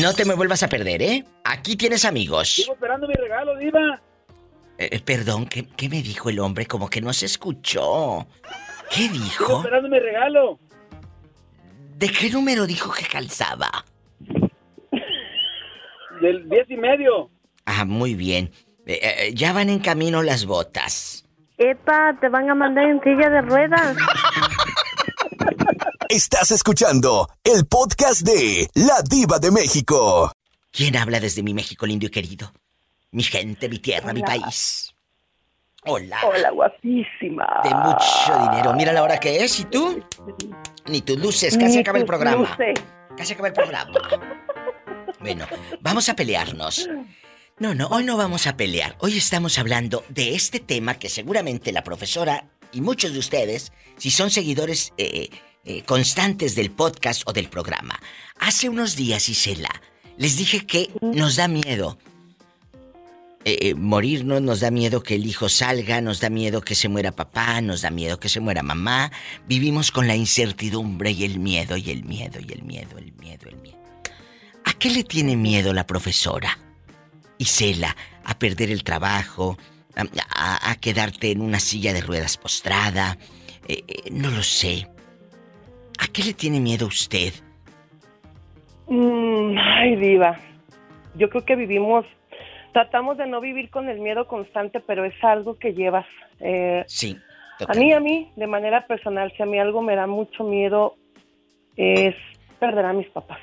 No 0.00 0.14
te 0.14 0.24
me 0.24 0.34
vuelvas 0.34 0.62
a 0.62 0.68
perder, 0.68 1.02
¿eh? 1.02 1.24
Aquí 1.44 1.76
tienes 1.76 2.04
amigos. 2.04 2.54
Sigo 2.54 2.74
esperando 2.74 3.08
mi 3.08 3.14
regalo, 3.14 3.56
Diva. 3.56 4.00
Eh, 4.78 4.88
eh, 4.92 5.00
perdón, 5.04 5.46
¿qué, 5.46 5.66
¿qué, 5.76 5.88
me 5.88 6.02
dijo 6.02 6.30
el 6.30 6.38
hombre? 6.38 6.66
Como 6.66 6.88
que 6.88 7.00
no 7.00 7.12
se 7.12 7.26
escuchó. 7.26 8.26
¿Qué 8.94 9.08
dijo? 9.08 9.46
Sigo 9.46 9.58
esperando 9.58 9.88
mi 9.88 9.98
regalo. 9.98 10.58
¿De 11.96 12.08
qué 12.10 12.30
número 12.30 12.66
dijo 12.66 12.92
que 12.92 13.06
calzaba? 13.06 13.84
Del 16.20 16.48
diez 16.48 16.70
y 16.70 16.76
medio. 16.76 17.30
Ah, 17.64 17.84
muy 17.84 18.14
bien. 18.14 18.52
Eh, 18.86 19.32
ya 19.34 19.52
van 19.52 19.68
en 19.68 19.80
camino 19.80 20.22
las 20.22 20.46
botas. 20.46 21.26
Epa, 21.58 22.16
te 22.20 22.28
van 22.28 22.48
a 22.48 22.54
mandar 22.54 22.84
en 22.84 23.02
silla 23.02 23.28
de 23.28 23.42
ruedas. 23.42 23.96
Estás 26.10 26.52
escuchando 26.52 27.28
el 27.44 27.66
podcast 27.66 28.22
de 28.22 28.70
La 28.72 29.02
Diva 29.02 29.38
de 29.38 29.50
México. 29.50 30.32
¿Quién 30.70 30.96
habla 30.96 31.20
desde 31.20 31.42
mi 31.42 31.52
México 31.52 31.84
lindo 31.84 32.06
y 32.06 32.08
querido? 32.08 32.50
Mi 33.10 33.22
gente, 33.22 33.68
mi 33.68 33.78
tierra, 33.78 34.14
mi 34.14 34.22
país. 34.22 34.94
Hola. 35.84 36.18
Hola, 36.26 36.50
guapísima. 36.50 37.60
De 37.62 37.74
mucho 37.74 38.50
dinero. 38.50 38.72
Mira 38.72 38.94
la 38.94 39.02
hora 39.02 39.20
que 39.20 39.44
es, 39.44 39.60
¿y 39.60 39.64
tú? 39.66 40.02
Ni 40.86 41.02
tus 41.02 41.18
luces, 41.18 41.58
casi 41.58 41.80
acaba 41.80 41.98
el 41.98 42.06
programa. 42.06 42.56
Casi 43.14 43.34
acaba 43.34 43.48
el 43.48 43.54
programa. 43.54 43.92
Bueno, 45.20 45.46
vamos 45.82 46.08
a 46.08 46.16
pelearnos. 46.16 46.88
No, 47.58 47.74
no, 47.74 47.86
hoy 47.88 48.04
no 48.04 48.16
vamos 48.16 48.46
a 48.46 48.56
pelear. 48.56 48.96
Hoy 49.00 49.18
estamos 49.18 49.58
hablando 49.58 50.02
de 50.08 50.34
este 50.34 50.58
tema 50.58 50.94
que 50.94 51.10
seguramente 51.10 51.70
la 51.70 51.84
profesora 51.84 52.46
y 52.72 52.80
muchos 52.80 53.12
de 53.12 53.18
ustedes, 53.18 53.72
si 53.98 54.10
son 54.10 54.30
seguidores 54.30 54.94
eh, 54.96 55.28
eh, 55.64 55.82
constantes 55.84 56.54
del 56.54 56.70
podcast 56.70 57.22
o 57.26 57.32
del 57.32 57.48
programa. 57.48 57.98
Hace 58.38 58.68
unos 58.68 58.96
días, 58.96 59.28
Isela, 59.28 59.70
les 60.16 60.36
dije 60.36 60.66
que 60.66 60.90
nos 61.00 61.36
da 61.36 61.48
miedo 61.48 61.98
eh, 63.44 63.70
eh, 63.70 63.74
morirnos, 63.74 64.42
nos 64.42 64.60
da 64.60 64.70
miedo 64.70 65.02
que 65.02 65.14
el 65.14 65.24
hijo 65.24 65.48
salga, 65.48 66.02
nos 66.02 66.20
da 66.20 66.28
miedo 66.28 66.60
que 66.60 66.74
se 66.74 66.88
muera 66.88 67.12
papá, 67.12 67.62
nos 67.62 67.80
da 67.80 67.90
miedo 67.90 68.20
que 68.20 68.28
se 68.28 68.40
muera 68.40 68.62
mamá. 68.62 69.10
Vivimos 69.46 69.90
con 69.90 70.06
la 70.06 70.16
incertidumbre 70.16 71.12
y 71.12 71.24
el 71.24 71.38
miedo 71.38 71.78
y 71.78 71.90
el 71.90 72.04
miedo 72.04 72.40
y 72.40 72.52
el 72.52 72.62
miedo, 72.62 72.98
el 72.98 73.12
miedo, 73.14 73.48
el 73.48 73.56
miedo. 73.56 73.78
¿A 74.64 74.74
qué 74.74 74.90
le 74.90 75.02
tiene 75.02 75.34
miedo 75.34 75.72
la 75.72 75.86
profesora? 75.86 76.58
Isela, 77.38 77.96
a 78.24 78.38
perder 78.38 78.70
el 78.70 78.84
trabajo, 78.84 79.56
a, 79.94 80.76
quedarte 80.80 81.30
en 81.30 81.40
una 81.40 81.58
silla 81.58 81.94
de 81.94 82.02
ruedas 82.02 82.36
postrada. 82.36 83.16
Eh, 83.66 83.82
no 84.10 84.30
lo 84.30 84.42
sé. 84.42 84.88
¿A 85.98 86.06
qué 86.12 86.22
le 86.22 86.32
tiene 86.32 86.60
miedo 86.60 86.86
usted? 86.86 87.32
Mm, 88.86 89.56
ay, 89.58 89.96
diva. 89.96 90.38
Yo 91.14 91.28
creo 91.28 91.44
que 91.44 91.56
vivimos 91.56 92.06
tratamos 92.72 93.16
de 93.18 93.26
no 93.26 93.40
vivir 93.40 93.70
con 93.70 93.88
el 93.88 93.98
miedo 93.98 94.28
constante, 94.28 94.80
pero 94.80 95.04
es 95.04 95.14
algo 95.22 95.58
que 95.58 95.74
llevas. 95.74 96.06
Eh, 96.40 96.84
sí. 96.86 97.18
A 97.66 97.74
mí, 97.74 97.92
a 97.92 97.98
mí, 97.98 98.30
de 98.36 98.46
manera 98.46 98.86
personal, 98.86 99.32
si 99.36 99.42
a 99.42 99.46
mí 99.46 99.58
algo 99.58 99.82
me 99.82 99.96
da 99.96 100.06
mucho 100.06 100.44
miedo, 100.44 100.94
es 101.76 102.14
perder 102.60 102.84
a 102.84 102.92
mis 102.92 103.08
papás. 103.08 103.40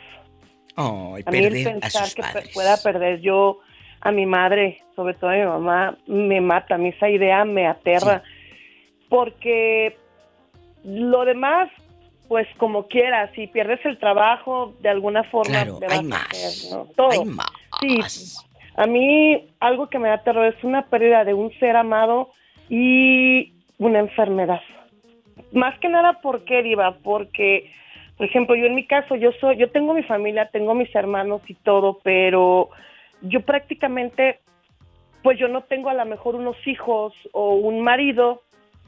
Oh, 0.78 1.18
a 1.26 1.32
mí 1.32 1.38
el 1.38 1.64
pensar 1.64 2.08
que 2.14 2.50
pueda 2.54 2.78
perder 2.82 3.20
yo 3.20 3.60
a 4.02 4.12
mi 4.12 4.26
madre, 4.26 4.82
sobre 4.96 5.16
todo 5.16 5.32
a 5.32 5.36
mi 5.36 5.44
mamá, 5.44 5.98
me 6.08 6.40
mata. 6.40 6.76
A 6.76 6.78
mí 6.78 6.90
esa 6.90 7.10
idea 7.10 7.44
me 7.44 7.68
aterra. 7.68 8.24
Porque 9.10 9.98
lo 10.84 11.26
demás, 11.26 11.70
pues 12.28 12.48
como 12.58 12.88
quieras, 12.88 13.30
si 13.36 13.48
pierdes 13.48 13.84
el 13.86 13.98
trabajo, 13.98 14.74
de 14.82 14.90
alguna 14.90 15.24
forma 15.24 15.64
claro, 15.64 15.80
hay 15.90 16.04
más. 16.04 16.70
Todo. 16.96 17.12
Hay 17.12 17.26
más. 17.26 17.52
Sí, 17.80 18.00
a 18.76 18.88
mí 18.88 19.48
algo 19.60 19.90
que 19.90 20.00
me 20.00 20.10
da 20.10 20.24
terror 20.24 20.46
es 20.46 20.64
una 20.64 20.86
pérdida 20.88 21.24
de 21.24 21.34
un 21.34 21.52
ser 21.60 21.76
amado 21.76 22.30
y 22.70 23.54
una 23.78 24.00
enfermedad. 24.00 24.62
Más 25.52 25.78
que 25.80 25.90
nada, 25.90 26.22
¿por 26.22 26.44
qué, 26.44 26.64
Diva? 26.64 26.98
Porque, 27.04 27.72
por 28.18 28.26
ejemplo, 28.26 28.56
yo 28.56 28.66
en 28.66 28.76
mi 28.76 28.86
caso, 28.86 29.16
yo 29.16 29.32
soy, 29.40 29.58
yo 29.58 29.70
tengo 29.72 29.94
mi 29.94 30.04
familia, 30.04 30.50
tengo 30.52 30.74
mis 30.74 30.94
hermanos 30.96 31.42
y 31.48 31.54
todo, 31.54 32.00
pero 32.04 32.70
yo 33.22 33.42
prácticamente, 33.42 34.40
pues 35.24 35.40
yo 35.40 35.48
no 35.48 35.62
tengo 35.62 35.90
a 35.90 35.94
lo 35.94 36.06
mejor 36.06 36.36
unos 36.36 36.58
hijos 36.68 37.14
o 37.32 37.56
un 37.56 37.82
marido 37.82 38.42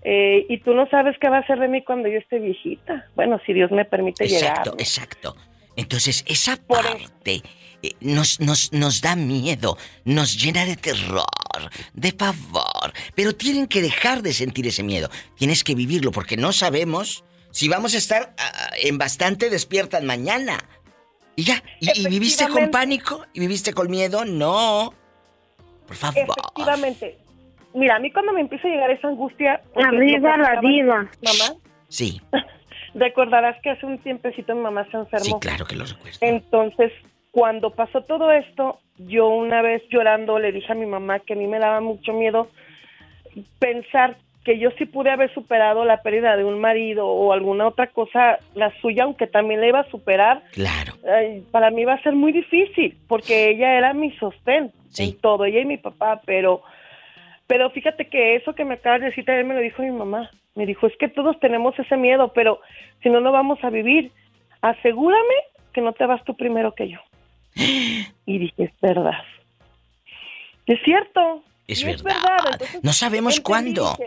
eh, 0.03 0.45
y 0.47 0.59
tú 0.59 0.73
no 0.73 0.87
sabes 0.89 1.15
qué 1.19 1.29
va 1.29 1.39
a 1.39 1.47
ser 1.47 1.59
de 1.59 1.67
mí 1.67 1.83
cuando 1.83 2.07
yo 2.07 2.17
esté 2.17 2.39
viejita. 2.39 3.07
Bueno, 3.15 3.39
si 3.45 3.53
Dios 3.53 3.71
me 3.71 3.85
permite 3.85 4.27
llegar. 4.27 4.49
Exacto, 4.49 4.75
exacto. 4.77 5.35
Entonces, 5.75 6.23
esa 6.27 6.57
parte 6.57 7.41
eh, 7.83 7.91
nos, 7.99 8.39
nos, 8.39 8.73
nos 8.73 9.01
da 9.01 9.15
miedo, 9.15 9.77
nos 10.05 10.41
llena 10.41 10.65
de 10.65 10.75
terror, 10.75 11.25
de 11.93 12.13
pavor. 12.13 12.93
Pero 13.15 13.35
tienen 13.35 13.67
que 13.67 13.81
dejar 13.81 14.21
de 14.21 14.33
sentir 14.33 14.67
ese 14.67 14.83
miedo. 14.83 15.09
Tienes 15.35 15.63
que 15.63 15.75
vivirlo 15.75 16.11
porque 16.11 16.37
no 16.37 16.51
sabemos 16.53 17.23
si 17.51 17.67
vamos 17.67 17.93
a 17.93 17.97
estar 17.97 18.33
ah, 18.37 18.69
en 18.81 18.97
bastante 18.97 19.49
despiertas 19.49 20.03
mañana. 20.03 20.57
Y 21.35 21.43
ya, 21.43 21.63
y, 21.79 22.07
viviste 22.07 22.47
con 22.47 22.71
pánico? 22.71 23.25
¿Y 23.33 23.39
viviste 23.39 23.73
con 23.73 23.89
miedo? 23.91 24.25
No. 24.25 24.93
Por 25.85 25.95
favor. 25.95 26.17
Efectivamente. 26.17 27.17
Mira, 27.77 27.95
a 27.95 27.99
mí 27.99 28.11
cuando 28.11 28.33
me 28.33 28.41
empieza 28.41 28.67
a 28.67 28.71
llegar 28.71 28.91
esa 28.91 29.07
angustia... 29.07 29.61
Arriba 29.75 30.35
la 30.37 30.59
diva. 30.61 30.95
Mamá. 30.95 31.59
Sí. 31.87 32.21
Recordarás 32.95 33.61
que 33.61 33.69
hace 33.69 33.85
un 33.85 33.99
tiempecito 33.99 34.55
mi 34.55 34.61
mamá 34.61 34.85
se 34.89 34.97
enfermó. 34.97 35.25
Sí, 35.25 35.33
claro 35.39 35.65
que 35.65 35.75
lo 35.75 35.85
recuerdo. 35.85 36.17
Entonces, 36.21 36.91
cuando 37.31 37.69
pasó 37.69 38.01
todo 38.01 38.31
esto, 38.31 38.79
yo 38.97 39.27
una 39.27 39.61
vez 39.61 39.83
llorando 39.89 40.39
le 40.39 40.51
dije 40.51 40.71
a 40.71 40.75
mi 40.75 40.87
mamá 40.87 41.19
que 41.19 41.33
a 41.33 41.35
mí 41.35 41.45
me 41.45 41.59
daba 41.59 41.79
mucho 41.79 42.13
miedo 42.13 42.49
pensar 43.59 44.17
que 44.43 44.57
yo 44.57 44.71
sí 44.77 44.85
pude 44.85 45.11
haber 45.11 45.31
superado 45.33 45.83
la 45.83 46.01
pérdida 46.01 46.37
de 46.37 46.45
un 46.45 46.59
marido 46.59 47.05
o 47.05 47.33
alguna 47.33 47.67
otra 47.67 47.87
cosa, 47.87 48.39
la 48.55 48.71
suya, 48.79 49.03
aunque 49.03 49.27
también 49.27 49.59
la 49.59 49.67
iba 49.67 49.81
a 49.81 49.91
superar. 49.91 50.41
Claro. 50.53 50.93
para 51.51 51.69
mí 51.69 51.83
va 51.83 51.95
a 51.95 52.01
ser 52.01 52.13
muy 52.13 52.31
difícil, 52.31 52.97
porque 53.07 53.49
ella 53.49 53.77
era 53.77 53.93
mi 53.93 54.11
sostén 54.11 54.71
en 54.97 55.17
todo, 55.19 55.43
ella 55.43 55.59
y 55.59 55.65
mi 55.65 55.77
papá, 55.77 56.21
pero, 56.25 56.61
pero 57.47 57.69
fíjate 57.71 58.09
que 58.09 58.35
eso 58.35 58.53
que 58.53 58.65
me 58.65 58.75
acabas 58.75 58.99
de 58.99 59.07
decir 59.07 59.25
también 59.25 59.47
me 59.47 59.55
lo 59.55 59.61
dijo 59.61 59.81
mi 59.81 59.91
mamá. 59.91 60.29
Me 60.55 60.65
dijo, 60.65 60.87
es 60.87 60.97
que 60.97 61.07
todos 61.07 61.39
tenemos 61.39 61.77
ese 61.79 61.95
miedo, 61.95 62.33
pero 62.33 62.59
si 63.01 63.09
no, 63.09 63.21
no 63.21 63.31
vamos 63.31 63.63
a 63.63 63.69
vivir. 63.69 64.11
Asegúrame 64.61 65.35
que 65.71 65.81
no 65.81 65.93
te 65.93 66.05
vas 66.05 66.23
tú 66.25 66.35
primero 66.35 66.73
que 66.75 66.89
yo. 66.89 66.99
Y 68.25 68.39
dije, 68.39 68.65
es 68.65 68.71
verdad. 68.81 69.23
Es 70.65 70.79
cierto. 70.83 71.41
Es, 71.65 71.81
verdad. 71.83 72.59
no 72.83 72.91
sabemos 72.91 73.39
cuándo. 73.39 73.97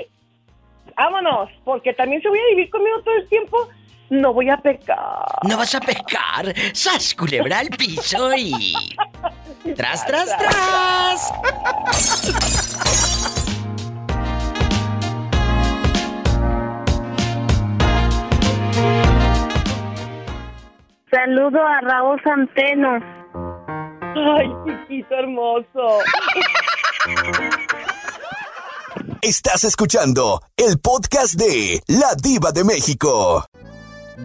vámonos, 0.94 1.48
porque 1.64 1.94
también 1.94 2.20
se 2.20 2.28
voy 2.28 2.38
a 2.38 2.48
vivir 2.50 2.68
conmigo 2.68 3.00
todo 3.02 3.14
el 3.14 3.28
tiempo. 3.30 3.68
No 4.10 4.34
voy 4.34 4.50
a 4.50 4.58
pecar. 4.58 5.24
No 5.48 5.56
vas 5.56 5.74
a 5.74 5.80
pecar. 5.80 6.52
Sas 6.74 7.14
culebra 7.14 7.60
al 7.60 7.68
piso 7.70 8.34
y. 8.36 8.74
¡Tras, 9.76 10.06
tras, 10.06 10.36
tras! 10.38 11.32
Saludo 21.10 21.58
a 21.60 21.80
Raúl 21.80 22.20
Santeno. 22.22 22.98
Ay, 24.14 24.48
chiquito 24.64 25.14
hermoso. 25.14 25.98
Estás 29.22 29.64
escuchando 29.64 30.40
el 30.56 30.78
podcast 30.78 31.34
de 31.34 31.82
La 31.88 32.14
Diva 32.20 32.52
de 32.52 32.64
México. 32.64 33.44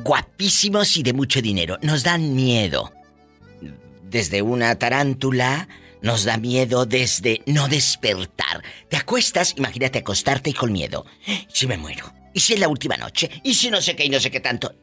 Guapísimos 0.03 0.95
y 0.97 1.03
de 1.03 1.13
mucho 1.13 1.41
dinero. 1.41 1.77
Nos 1.81 2.03
dan 2.03 2.35
miedo. 2.35 2.94
Desde 4.15 4.41
una 4.41 4.79
tarántula, 4.79 5.67
nos 6.01 6.23
da 6.23 6.37
miedo 6.37 6.85
desde 6.85 7.41
no 7.47 7.67
despertar. 7.67 8.63
Te 8.87 8.95
acuestas, 8.95 9.53
imagínate 9.57 9.99
acostarte 9.99 10.51
y 10.51 10.53
con 10.53 10.71
miedo. 10.71 11.05
Si 11.49 11.67
me 11.67 11.75
muero. 11.75 12.13
¿Y 12.33 12.39
si 12.39 12.53
es 12.53 12.61
la 12.61 12.69
última 12.69 12.95
noche? 12.95 13.29
¿Y 13.43 13.55
si 13.55 13.69
no 13.69 13.81
sé 13.81 13.93
qué 13.93 14.05
y 14.05 14.09
no 14.09 14.21
sé 14.21 14.31
qué 14.31 14.39
tanto? 14.39 14.73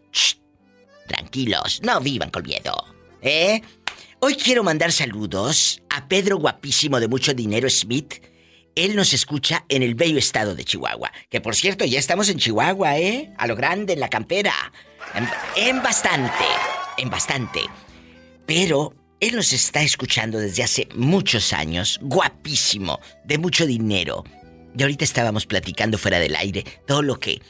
Tranquilos, 1.08 1.80
no 1.82 1.98
vivan 2.02 2.28
con 2.28 2.42
miedo. 2.42 2.94
¿Eh? 3.22 3.62
Hoy 4.20 4.34
quiero 4.34 4.64
mandar 4.64 4.92
saludos 4.92 5.80
a 5.88 6.08
Pedro 6.08 6.36
Guapísimo 6.36 7.00
de 7.00 7.08
Mucho 7.08 7.32
Dinero 7.32 7.70
Smith. 7.70 8.22
Él 8.74 8.94
nos 8.94 9.14
escucha 9.14 9.64
en 9.70 9.82
el 9.82 9.94
bello 9.94 10.18
estado 10.18 10.54
de 10.54 10.64
Chihuahua. 10.66 11.10
Que 11.30 11.40
por 11.40 11.56
cierto, 11.56 11.86
ya 11.86 11.98
estamos 11.98 12.28
en 12.28 12.36
Chihuahua, 12.36 12.98
¿eh? 12.98 13.32
A 13.38 13.46
lo 13.46 13.56
grande, 13.56 13.94
en 13.94 14.00
la 14.00 14.10
campera. 14.10 14.52
En, 15.56 15.82
bastante, 15.82 16.44
en 16.98 17.08
bastante. 17.08 17.62
Pero 18.44 18.92
él 19.22 19.36
nos 19.36 19.52
está 19.52 19.82
escuchando 19.82 20.40
desde 20.40 20.64
hace 20.64 20.88
muchos 20.96 21.52
años. 21.52 22.00
Guapísimo, 22.02 22.98
de 23.24 23.38
mucho 23.38 23.66
dinero. 23.66 24.24
Y 24.76 24.82
ahorita 24.82 25.04
estábamos 25.04 25.46
platicando 25.46 25.96
fuera 25.96 26.18
del 26.18 26.34
aire 26.34 26.64
todo 26.88 27.02
lo 27.02 27.20
que... 27.20 27.40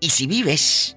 Y 0.00 0.10
si 0.10 0.26
vives 0.26 0.96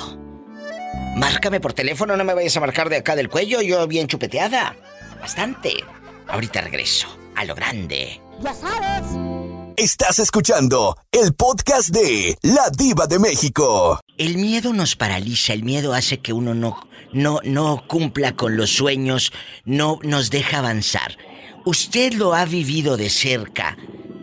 Márcame 1.14 1.60
por 1.60 1.74
teléfono, 1.74 2.16
no 2.16 2.24
me 2.24 2.32
vayas 2.32 2.56
a 2.56 2.60
marcar 2.60 2.88
de 2.88 2.96
acá 2.96 3.16
del 3.16 3.28
cuello, 3.28 3.60
yo 3.60 3.86
bien 3.86 4.06
chupeteada. 4.06 4.76
Bastante. 5.20 5.84
Ahorita 6.26 6.62
regreso, 6.62 7.06
a 7.36 7.44
lo 7.44 7.54
grande. 7.54 8.18
Ya 8.40 8.54
sabes. 8.54 9.37
Estás 9.78 10.18
escuchando 10.18 10.96
el 11.12 11.34
podcast 11.34 11.90
de 11.90 12.36
La 12.42 12.68
Diva 12.76 13.06
de 13.06 13.20
México. 13.20 14.00
El 14.16 14.36
miedo 14.36 14.72
nos 14.72 14.96
paraliza, 14.96 15.52
el 15.52 15.62
miedo 15.62 15.94
hace 15.94 16.18
que 16.18 16.32
uno 16.32 16.52
no, 16.52 16.80
no, 17.12 17.38
no 17.44 17.84
cumpla 17.86 18.34
con 18.34 18.56
los 18.56 18.70
sueños, 18.70 19.32
no 19.64 20.00
nos 20.02 20.30
deja 20.30 20.58
avanzar. 20.58 21.16
Usted 21.64 22.14
lo 22.14 22.34
ha 22.34 22.44
vivido 22.44 22.96
de 22.96 23.08
cerca 23.08 23.78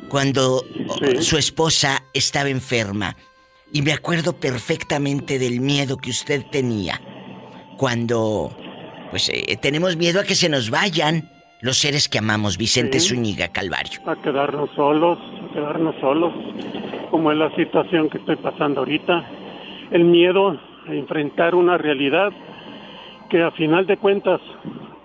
cuando 0.10 0.65
su 1.22 1.38
esposa 1.38 2.03
estaba 2.14 2.49
enferma. 2.49 3.15
Y 3.72 3.82
me 3.82 3.94
acuerdo 3.94 4.38
perfectamente 4.38 5.40
del 5.40 5.61
miedo 5.61 5.95
que 5.95 6.10
usted 6.10 6.44
tenía. 6.52 6.99
Cuando, 7.77 8.53
pues, 9.10 9.30
eh, 9.30 9.57
tenemos 9.61 9.95
miedo 9.95 10.19
a 10.19 10.26
que 10.26 10.36
se 10.36 10.49
nos 10.49 10.69
vayan 10.69 11.32
los 11.61 11.77
seres 11.77 12.07
que 12.10 12.19
amamos, 12.19 12.57
Vicente 12.57 12.99
Sí. 12.99 13.10
Zúñiga 13.15 13.48
Calvario. 13.49 13.99
A 14.06 14.15
quedarnos 14.22 14.69
solos, 14.76 15.18
a 15.49 15.53
quedarnos 15.53 15.95
solos, 15.99 16.34
como 17.11 17.32
es 17.32 17.38
la 17.38 17.53
situación 17.56 18.10
que 18.10 18.18
estoy 18.18 18.36
pasando 18.36 18.82
ahorita. 18.82 19.26
El 19.91 20.03
miedo 20.06 20.60
a 20.88 20.94
enfrentar 20.94 21.56
una 21.56 21.77
realidad 21.77 22.32
que 23.30 23.41
a 23.41 23.52
final 23.52 23.88
de 23.88 23.98
cuentas 23.98 24.41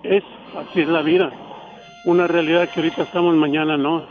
es, 0.03 0.23
así 0.57 0.81
es 0.81 0.87
la 0.87 1.01
vida. 1.01 1.31
Una 2.05 2.27
realidad 2.27 2.69
que 2.69 2.79
ahorita 2.79 3.03
estamos, 3.03 3.35
mañana 3.35 3.77
no. 3.77 4.03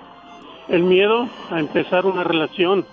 El 0.69 0.83
miedo 0.85 1.29
a 1.51 1.59
empezar 1.59 2.07
una 2.07 2.23
relación, 2.25 2.87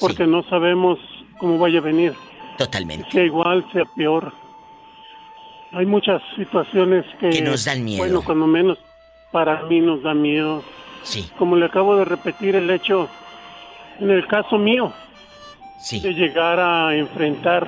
porque 0.00 0.26
no 0.26 0.42
sabemos 0.44 0.98
cómo 1.38 1.58
vaya 1.58 1.78
a 1.78 1.82
venir. 1.82 2.12
Totalmente. 2.58 3.10
Sea 3.10 3.24
igual, 3.24 3.64
sea 3.72 3.84
peor. 3.96 4.32
Hay 5.74 5.86
muchas 5.86 6.22
situaciones 6.36 7.04
que... 7.20 7.30
Que 7.30 7.42
nos 7.42 7.64
dan 7.64 7.84
miedo. 7.84 7.98
Bueno, 7.98 8.22
cuando 8.22 8.46
menos 8.46 8.78
para 9.32 9.62
mí 9.64 9.80
nos 9.80 10.02
da 10.02 10.14
miedo. 10.14 10.62
Sí. 11.02 11.28
Como 11.38 11.56
le 11.56 11.66
acabo 11.66 11.96
de 11.96 12.04
repetir 12.04 12.54
el 12.56 12.70
hecho, 12.70 13.08
en 14.00 14.10
el 14.10 14.26
caso 14.26 14.58
mío, 14.58 14.92
Sí. 15.80 16.00
de 16.00 16.14
llegar 16.14 16.58
a 16.60 16.94
enfrentar 16.96 17.66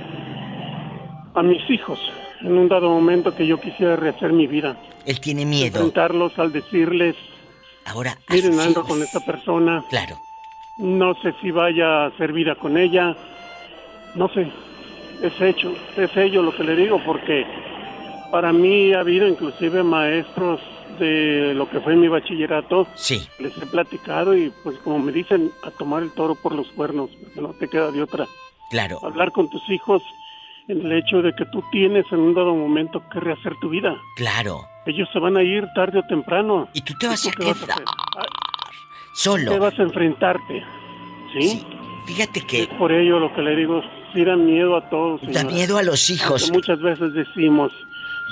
a 1.35 1.43
mis 1.43 1.69
hijos 1.69 1.99
en 2.41 2.57
un 2.57 2.69
dado 2.69 2.89
momento 2.89 3.35
que 3.35 3.47
yo 3.47 3.61
quisiera 3.61 3.97
rehacer 3.97 4.33
mi 4.33 4.47
vida. 4.47 4.77
Él 5.05 5.20
tiene 5.20 5.45
miedo. 5.45 5.66
Enfrentarlos 5.66 6.39
al 6.39 6.53
decirles, 6.53 7.15
Ahora, 7.85 8.16
miren, 8.31 8.59
ando 8.59 8.83
con 8.85 9.01
esta 9.03 9.20
persona. 9.20 9.85
Claro. 9.91 10.16
No 10.78 11.15
sé 11.23 11.35
si 11.41 11.51
vaya 11.51 12.05
a 12.05 12.07
hacer 12.07 12.33
vida 12.33 12.55
con 12.57 12.77
ella. 12.77 13.15
No 14.15 14.28
sé. 14.28 14.49
Es 15.23 15.41
hecho, 15.41 15.73
es 15.97 16.15
ello 16.16 16.43
lo 16.43 16.55
que 16.55 16.65
le 16.65 16.74
digo, 16.74 17.01
porque 17.05 17.47
para 18.31 18.53
mí 18.53 18.93
ha 18.93 19.01
habido 19.01 19.27
inclusive 19.27 19.82
maestros 19.82 20.61
de 20.98 21.53
lo 21.55 21.69
que 21.69 21.81
fue 21.81 21.97
mi 21.97 22.09
bachillerato. 22.09 22.86
Sí. 22.94 23.27
Les 23.39 23.57
he 23.59 23.66
platicado 23.66 24.36
y 24.36 24.53
pues 24.62 24.78
como 24.78 24.98
me 24.98 25.12
dicen, 25.12 25.51
a 25.65 25.70
tomar 25.70 26.03
el 26.03 26.12
toro 26.12 26.35
por 26.35 26.55
los 26.55 26.69
cuernos, 26.69 27.11
porque 27.23 27.40
no 27.40 27.48
te 27.51 27.69
queda 27.69 27.90
de 27.90 28.03
otra. 28.03 28.27
Claro. 28.70 28.98
Hablar 29.03 29.32
con 29.32 29.48
tus 29.51 29.69
hijos 29.69 30.03
en 30.69 30.85
el 30.85 30.93
hecho 30.93 31.23
de 31.23 31.32
que 31.35 31.44
tú 31.47 31.62
tienes 31.70 32.05
en 32.11 32.19
un 32.19 32.35
dado 32.35 32.55
momento 32.55 33.03
que 33.12 33.20
rehacer 33.20 33.55
tu 33.61 33.69
vida. 33.69 33.97
Claro. 34.16 34.65
Ellos 34.86 35.09
se 35.12 35.19
van 35.19 35.36
a 35.36 35.43
ir 35.43 35.65
tarde 35.74 36.01
o 36.01 36.03
temprano. 36.09 36.69
Y 36.73 36.81
tú 36.81 36.94
te 36.98 37.07
vas 37.07 37.24
a 37.24 37.28
vas 37.28 37.36
quedar? 37.36 37.57
Ah, 38.16 38.27
solo. 39.15 39.53
Te 39.53 39.59
vas 39.59 39.78
a 39.78 39.82
enfrentarte. 39.82 40.65
¿Sí? 41.32 41.65
Fíjate 42.07 42.40
que... 42.40 42.62
Es 42.62 42.69
por 42.69 42.93
ello 42.93 43.19
lo 43.19 43.35
que 43.35 43.43
le 43.43 43.57
digo, 43.57 43.82
sí 44.15 44.24
da 44.24 44.36
miedo 44.36 44.77
a 44.77 44.89
todos. 44.89 45.20
Da 45.32 45.44
miedo 45.44 45.77
a 45.77 45.82
los 45.82 46.09
hijos. 46.11 46.51
Muchas 46.53 46.81
veces 46.81 47.12
decimos, 47.15 47.73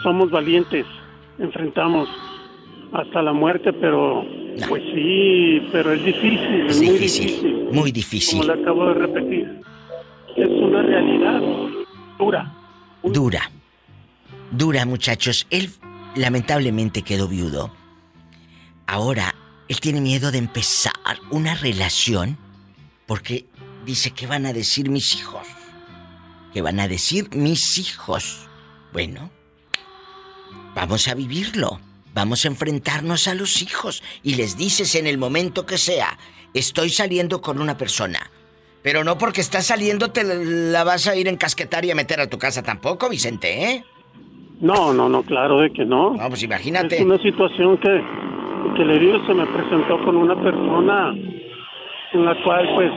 somos 0.02 0.30
valientes, 0.30 0.86
enfrentamos 1.38 2.08
hasta 2.92 3.22
la 3.22 3.32
muerte, 3.32 3.72
pero 3.72 4.24
pues 4.68 4.82
sí, 4.94 5.66
pero 5.72 5.92
es 5.92 6.04
difícil, 6.04 6.66
Es 6.68 6.76
muy 6.78 6.88
difícil, 6.90 7.26
difícil. 7.26 7.68
muy 7.72 7.92
difícil. 7.92 8.40
Como 8.40 8.54
le 8.54 8.62
acabo 8.62 8.86
de 8.88 8.94
repetir, 8.94 9.60
es 10.36 10.48
una 10.48 10.82
realidad 10.82 11.40
dura. 12.18 12.52
Dura. 13.02 13.50
Dura, 14.50 14.86
muchachos. 14.86 15.46
Él 15.50 15.70
lamentablemente 16.14 17.02
quedó 17.02 17.28
viudo. 17.28 17.72
Ahora, 18.86 19.34
él 19.68 19.80
tiene 19.80 20.00
miedo 20.00 20.30
de 20.30 20.38
empezar 20.38 20.92
una 21.30 21.54
relación 21.54 22.38
porque 23.06 23.46
dice 23.84 24.12
que 24.12 24.26
van 24.26 24.46
a 24.46 24.52
decir 24.52 24.88
mis 24.90 25.16
hijos. 25.16 25.46
Que 26.52 26.62
van 26.62 26.78
a 26.78 26.86
decir 26.86 27.28
mis 27.34 27.78
hijos. 27.78 28.46
Bueno, 28.92 29.30
vamos 30.74 31.08
a 31.08 31.14
vivirlo. 31.14 31.78
Vamos 32.14 32.44
a 32.44 32.48
enfrentarnos 32.48 33.26
a 33.26 33.34
los 33.34 33.60
hijos. 33.62 34.02
Y 34.22 34.36
les 34.36 34.56
dices 34.56 34.94
en 34.94 35.06
el 35.06 35.18
momento 35.18 35.66
que 35.66 35.78
sea, 35.78 36.16
estoy 36.52 36.90
saliendo 36.90 37.40
con 37.40 37.60
una 37.60 37.76
persona. 37.76 38.30
Pero 38.82 39.02
no 39.02 39.18
porque 39.18 39.40
estás 39.40 39.66
saliendo 39.66 40.10
te 40.10 40.22
la 40.24 40.84
vas 40.84 41.08
a 41.08 41.16
ir 41.16 41.26
a 41.26 41.30
encasquetar 41.30 41.84
y 41.84 41.90
a 41.90 41.94
meter 41.94 42.20
a 42.20 42.28
tu 42.28 42.38
casa 42.38 42.62
tampoco, 42.62 43.08
Vicente, 43.08 43.70
¿eh? 43.70 43.84
No, 44.60 44.92
no, 44.92 45.08
no, 45.08 45.22
claro 45.22 45.60
de 45.60 45.72
que 45.72 45.84
no. 45.84 46.14
No, 46.14 46.28
pues 46.28 46.42
imagínate. 46.42 46.96
Es 46.96 47.02
una 47.02 47.18
situación 47.18 47.78
que, 47.78 48.04
que 48.76 48.84
le 48.84 48.98
digo, 48.98 49.26
se 49.26 49.34
me 49.34 49.46
presentó 49.46 50.02
con 50.04 50.16
una 50.16 50.40
persona 50.40 51.12
en 52.12 52.24
la 52.24 52.40
cual, 52.44 52.68
pues, 52.74 52.92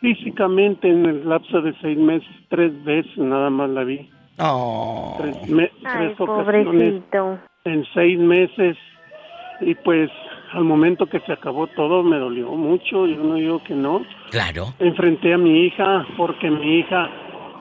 físicamente 0.00 0.88
en 0.88 1.06
el 1.06 1.28
lapso 1.28 1.62
de 1.62 1.74
seis 1.80 1.96
meses, 1.96 2.28
tres 2.48 2.72
veces 2.84 3.16
nada 3.16 3.48
más 3.48 3.70
la 3.70 3.84
vi. 3.84 4.10
Oh. 4.40 5.16
Tres, 5.20 5.48
me- 5.48 5.70
Ay, 5.84 6.08
tres 6.08 6.20
ocasiones 6.20 6.66
pobrecito. 6.66 7.38
en 7.64 7.84
seis 7.94 8.18
meses. 8.18 8.76
Y 9.60 9.74
pues, 9.76 10.10
al 10.52 10.64
momento 10.64 11.06
que 11.06 11.20
se 11.20 11.32
acabó 11.32 11.66
todo, 11.68 12.02
me 12.02 12.16
dolió 12.18 12.48
mucho. 12.52 13.06
Yo 13.06 13.16
no 13.22 13.34
digo 13.34 13.62
que 13.64 13.74
no. 13.74 14.02
Claro. 14.30 14.66
Enfrenté 14.78 15.34
a 15.34 15.38
mi 15.38 15.66
hija 15.66 16.06
porque 16.16 16.50
mi 16.50 16.78
hija, 16.78 17.08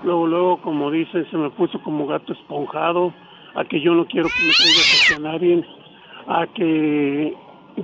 luego, 0.03 0.27
luego, 0.27 0.61
como 0.61 0.89
dicen, 0.91 1.26
se 1.30 1.38
me 1.38 1.49
puso 1.51 1.81
como 1.81 2.07
gato 2.07 2.34
esponjado, 2.34 3.14
a 3.56 3.65
que 3.65 3.81
yo 3.81 3.93
no 3.93 4.06
quiero 4.06 4.27
que 4.30 4.43
me 4.45 4.53
traiga 4.53 4.80
hacia 4.80 5.19
nadie, 5.19 5.64
a 6.27 6.47
que 6.53 7.34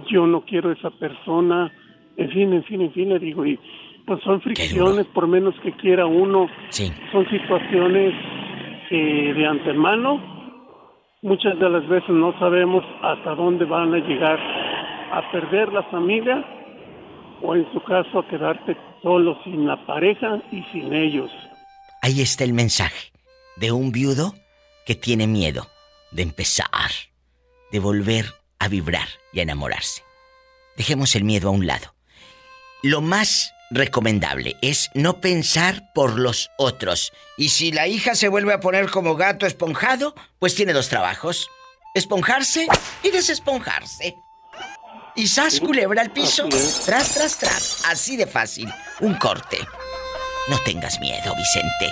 yo 0.09 0.25
no 0.27 0.41
quiero 0.41 0.71
esa 0.71 0.91
persona, 0.91 1.71
en 2.17 2.29
fin, 2.29 2.53
en 2.53 2.63
fin, 2.63 2.81
en 2.81 2.91
fin, 2.93 3.09
le 3.09 3.19
digo, 3.19 3.45
y 3.45 3.59
pues 4.05 4.21
son 4.23 4.39
fricciones, 4.41 5.05
por 5.07 5.27
menos 5.27 5.55
que 5.61 5.71
quiera 5.73 6.05
uno, 6.05 6.47
Sí. 6.69 6.91
son 7.11 7.27
situaciones 7.29 8.13
que 8.89 9.33
de 9.33 9.45
antemano, 9.45 10.19
muchas 11.21 11.57
de 11.59 11.69
las 11.69 11.87
veces 11.87 12.09
no 12.09 12.37
sabemos 12.39 12.83
hasta 13.01 13.35
dónde 13.35 13.65
van 13.65 13.93
a 13.93 13.97
llegar 13.97 14.39
a 15.11 15.31
perder 15.31 15.71
la 15.71 15.83
familia 15.83 16.43
o 17.41 17.55
en 17.55 17.71
su 17.73 17.81
caso 17.83 18.19
a 18.19 18.27
quedarte 18.27 18.77
solo 19.01 19.37
sin 19.43 19.67
la 19.67 19.85
pareja 19.85 20.41
y 20.51 20.63
sin 20.71 20.93
ellos. 20.93 21.31
Ahí 22.01 22.21
está 22.21 22.43
el 22.43 22.53
mensaje 22.53 23.11
de 23.55 23.71
un 23.71 23.91
viudo 23.91 24.33
que 24.85 24.95
tiene 24.95 25.27
miedo 25.27 25.67
de 26.11 26.21
empezar, 26.21 26.91
de 27.71 27.79
volver 27.79 28.25
a 28.59 28.67
vibrar 28.67 29.07
y 29.33 29.39
a 29.39 29.43
enamorarse. 29.43 30.03
Dejemos 30.77 31.15
el 31.15 31.23
miedo 31.23 31.49
a 31.49 31.51
un 31.51 31.65
lado. 31.65 31.93
Lo 32.83 33.01
más 33.01 33.54
recomendable 33.71 34.55
es 34.61 34.89
no 34.93 35.19
pensar 35.21 35.91
por 35.93 36.19
los 36.19 36.49
otros. 36.57 37.11
Y 37.37 37.49
si 37.49 37.71
la 37.71 37.87
hija 37.87 38.15
se 38.15 38.27
vuelve 38.27 38.53
a 38.53 38.59
poner 38.59 38.89
como 38.89 39.15
gato 39.15 39.45
esponjado, 39.45 40.15
pues 40.39 40.55
tiene 40.55 40.73
dos 40.73 40.89
trabajos. 40.89 41.49
Esponjarse 41.93 42.67
y 43.03 43.11
desesponjarse. 43.11 44.15
Y 45.15 45.27
sas 45.27 45.59
culebra 45.59 46.01
al 46.01 46.11
piso. 46.11 46.47
Tras, 46.85 47.13
tras, 47.13 47.37
tras. 47.37 47.85
Así 47.85 48.17
de 48.17 48.27
fácil. 48.27 48.71
Un 48.99 49.15
corte. 49.15 49.59
No 50.49 50.59
tengas 50.59 50.99
miedo, 50.99 51.33
Vicente. 51.35 51.91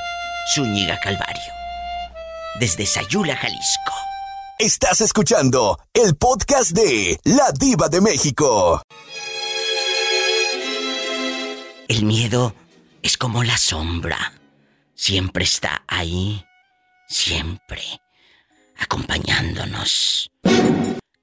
Zúñiga 0.54 1.00
Calvario. 1.00 1.54
Desde 2.60 2.86
Sayula, 2.86 3.36
Jalisco. 3.36 3.94
Estás 4.60 5.02
escuchando 5.02 5.80
el 5.94 6.16
podcast 6.16 6.72
de 6.72 7.20
La 7.24 7.52
Diva 7.52 7.90
de 7.90 8.02
México. 8.02 8.82
El 11.94 12.06
miedo 12.06 12.56
es 13.04 13.18
como 13.18 13.44
la 13.44 13.56
sombra. 13.56 14.34
Siempre 14.96 15.44
está 15.44 15.84
ahí. 15.88 16.44
Siempre. 17.08 17.84
Acompañándonos. 18.80 20.32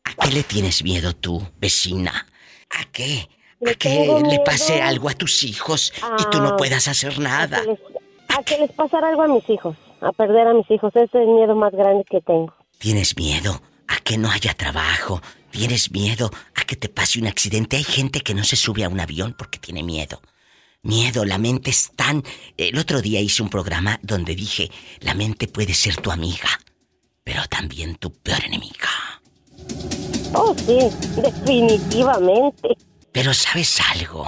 ¿A 0.05 0.15
qué 0.15 0.31
le 0.31 0.45
tienes 0.45 0.85
miedo 0.85 1.13
tú, 1.13 1.45
vecina? 1.59 2.25
¿A 2.71 2.85
qué? 2.93 3.29
a 3.67 3.75
que 3.75 4.23
le 4.25 4.39
pase 4.45 4.81
algo 4.81 5.09
a 5.09 5.15
tus 5.15 5.43
hijos 5.43 5.93
y 6.21 6.31
tú 6.31 6.41
no 6.41 6.57
puedas 6.57 6.87
hacer 6.87 7.19
nada. 7.19 7.65
A 8.29 8.43
que, 8.45 8.59
les, 8.59 8.71
pasara 8.71 9.09
algo 9.09 9.23
a 9.23 9.27
mis 9.27 9.51
hijos, 9.51 9.77
a 10.01 10.13
perder 10.13 10.47
a 10.47 10.55
mis 10.55 10.71
hijos. 10.71 10.95
Ese 10.95 11.05
es 11.05 11.15
el 11.17 11.35
miedo 11.35 11.57
más 11.57 11.73
grande 11.73 12.05
que 12.09 12.21
tengo. 12.21 12.55
¿Tienes 12.79 13.17
miedo 13.17 13.61
a 13.89 13.97
que 13.97 14.19
no 14.19 14.31
haya 14.31 14.55
trabajo? 14.55 15.21
¿Tienes 15.51 15.91
miedo 15.91 16.31
a 16.55 16.63
que 16.63 16.77
te 16.77 16.89
pase 16.89 17.19
un 17.19 17.27
accidente? 17.27 17.77
Hay 17.77 17.83
gente 17.83 18.21
que 18.21 18.35
no 18.35 18.45
se 18.45 18.55
sube 18.55 18.85
a 18.85 18.89
un 18.89 19.01
avión 19.01 19.35
porque 19.37 19.59
tiene 19.59 19.83
miedo. 19.83 20.23
Miedo, 20.82 21.27
la 21.27 21.36
mente 21.36 21.70
es 21.70 21.93
tan... 21.94 22.23
El 22.57 22.78
otro 22.78 23.02
día 23.02 23.20
hice 23.20 23.43
un 23.43 23.51
programa 23.51 23.98
donde 24.02 24.35
dije, 24.35 24.70
la 25.01 25.15
mente 25.15 25.47
puede 25.47 25.74
ser 25.74 25.97
tu 25.98 26.11
amiga, 26.11 26.48
pero 27.23 27.43
también 27.47 27.97
tu 27.97 28.11
peor 28.15 28.43
enemiga. 28.44 28.89
Oh, 30.32 30.55
sí, 30.57 30.78
definitivamente. 31.20 32.69
Pero 33.12 33.35
sabes 33.35 33.78
algo, 33.94 34.27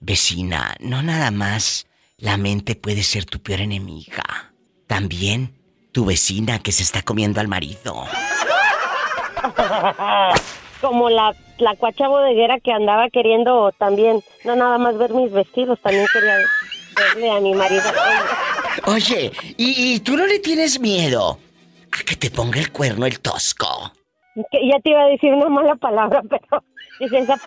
vecina, 0.00 0.74
no 0.80 1.02
nada 1.02 1.30
más 1.30 1.86
la 2.16 2.36
mente 2.36 2.74
puede 2.74 3.04
ser 3.04 3.24
tu 3.24 3.40
peor 3.40 3.60
enemiga. 3.60 4.52
También 4.88 5.56
tu 5.92 6.04
vecina 6.04 6.58
que 6.58 6.72
se 6.72 6.82
está 6.82 7.02
comiendo 7.02 7.40
al 7.40 7.46
marido. 7.46 8.04
Como 10.80 11.08
la, 11.10 11.32
la 11.62 11.76
cuacha 11.76 12.08
bodeguera 12.08 12.60
que 12.60 12.72
andaba 12.72 13.08
queriendo 13.10 13.72
también, 13.78 14.20
no 14.44 14.56
nada 14.56 14.78
más 14.78 14.98
ver 14.98 15.14
mis 15.14 15.32
vestidos, 15.32 15.80
también 15.80 16.06
quería 16.12 16.36
verle 16.96 17.30
a 17.30 17.40
mi 17.40 17.54
marido. 17.54 17.84
Oye, 18.86 19.32
¿y, 19.56 20.00
tú 20.00 20.16
no 20.16 20.26
le 20.26 20.38
tienes 20.38 20.80
miedo 20.80 21.38
a 21.92 22.04
que 22.04 22.16
te 22.16 22.30
ponga 22.30 22.58
el 22.58 22.70
cuerno 22.72 23.06
el 23.06 23.20
tosco? 23.20 23.92
Que 24.50 24.66
ya 24.66 24.78
te 24.80 24.90
iba 24.90 25.02
a 25.02 25.08
decir 25.08 25.32
una 25.32 25.48
mala 25.48 25.74
palabra, 25.76 26.22
pero 26.28 26.62
dice 26.98 27.18
esa 27.18 27.38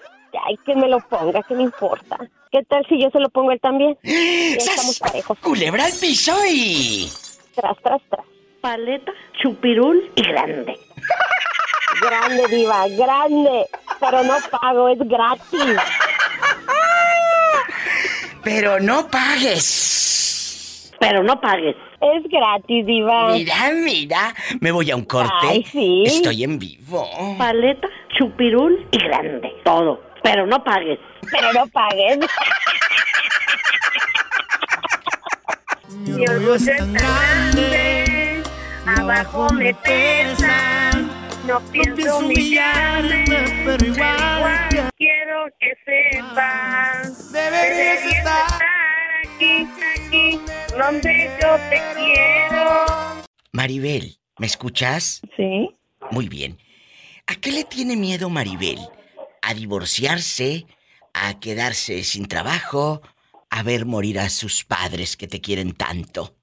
Ay, 0.44 0.58
que 0.66 0.76
me 0.76 0.88
lo 0.88 1.00
ponga, 1.00 1.42
que 1.44 1.56
me 1.56 1.64
importa. 1.64 2.18
¿Qué 2.52 2.64
tal 2.64 2.86
si 2.88 3.02
yo 3.02 3.10
se 3.10 3.20
lo 3.20 3.30
pongo 3.30 3.52
él 3.52 3.60
también? 3.60 3.98
Ya 4.04 4.72
estamos 4.72 5.00
parejos. 5.00 5.38
Culebra 5.40 5.86
al 5.86 5.94
piso 5.94 6.34
y... 6.50 7.10
Tras, 7.56 7.78
tras, 7.82 8.02
tras. 8.10 8.26
Paleta, 8.62 9.12
chupirul 9.42 10.12
y 10.16 10.22
grande. 10.28 10.78
grande, 12.02 12.48
diva, 12.50 12.88
grande. 12.90 13.68
Pero 14.00 14.24
no 14.24 14.36
pago, 14.52 14.90
es 14.90 15.00
gratis. 15.00 15.78
Pero 18.44 18.80
no 18.80 19.08
pagues. 19.08 20.92
Pero 21.00 21.24
no 21.24 21.40
pagues. 21.42 21.76
Es 22.02 22.24
gratis, 22.30 22.86
diva. 22.86 23.30
Mira, 23.30 23.72
mira. 23.74 24.34
Me 24.60 24.72
voy 24.72 24.92
a 24.92 24.96
un 24.96 25.06
corte. 25.06 25.48
Ay, 25.50 25.64
sí. 25.64 26.04
Estoy 26.06 26.44
en 26.44 26.60
vivo. 26.60 27.08
Paleta, 27.38 27.88
chupirul 28.18 28.88
y 28.92 28.98
grande. 28.98 29.52
Todo 29.64 30.06
pero 30.26 30.48
no 30.48 30.64
pagues. 30.64 31.00
Pero 31.32 31.54
no 31.54 31.68
pagues. 31.68 32.18
Mi 35.90 36.28
orgullo 36.28 36.56
es 36.56 36.66
tan 36.78 36.94
grande, 36.94 38.44
abajo 38.86 39.48
me 39.54 39.74
pesa. 39.76 40.92
No 41.48 41.62
pienso 41.72 42.20
humillarme, 42.20 43.64
pero 43.66 43.86
igual 43.86 44.90
quiero 44.98 45.46
que 45.60 45.74
sepas. 45.86 47.32
Deberías 47.32 48.06
estar 48.06 48.62
aquí, 49.24 49.68
aquí, 49.96 50.40
donde 50.78 51.30
yo 51.42 51.56
te 51.70 51.82
quiero. 51.96 53.24
Maribel, 53.52 54.20
¿me 54.38 54.48
escuchas? 54.48 55.22
Sí. 55.38 55.70
Muy 56.12 56.28
bien. 56.30 56.58
¿A 57.28 57.36
qué 57.36 57.52
le 57.52 57.64
tiene 57.64 57.96
miedo 57.96 58.30
Maribel? 58.30 58.80
a 59.46 59.54
divorciarse, 59.54 60.66
a 61.14 61.40
quedarse 61.40 62.04
sin 62.04 62.28
trabajo, 62.28 63.02
a 63.52 63.62
ver 63.62 63.86
morir 63.86 64.20
a 64.20 64.30
sus 64.30 64.64
padres 64.64 65.16
que 65.16 65.28
te 65.28 65.40
quieren 65.40 65.74
tanto. 65.74 66.36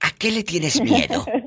¿A 0.00 0.10
qué 0.10 0.32
le 0.32 0.42
tienes 0.42 0.80
miedo? 0.80 1.24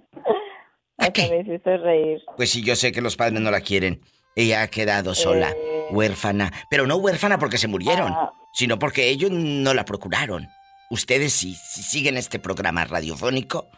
¿A 1.06 1.12
qué? 1.12 1.30
Me 1.66 1.78
reír. 1.78 2.24
Pues 2.36 2.50
sí, 2.50 2.64
yo 2.64 2.76
sé 2.76 2.92
que 2.92 3.02
los 3.02 3.16
padres 3.16 3.40
no 3.40 3.52
la 3.52 3.62
quieren. 3.62 4.02
Ella 4.36 4.64
ha 4.64 4.68
quedado 4.68 5.16
sola, 5.16 5.52
eh. 5.52 5.86
huérfana. 5.92 6.52
Pero 6.70 6.88
no 6.88 6.98
huérfana 6.98 7.40
porque 7.40 7.58
se 7.58 7.68
murieron, 7.68 8.12
ah. 8.12 8.34
sino 8.54 8.80
porque 8.80 9.10
ellos 9.10 9.32
no 9.32 9.74
la 9.74 9.86
procuraron. 9.86 10.48
Ustedes 10.90 11.34
sí, 11.34 11.56
si 11.56 11.84
siguen 11.84 12.18
este 12.18 12.40
programa 12.40 12.86
radiofónico, 12.86 13.70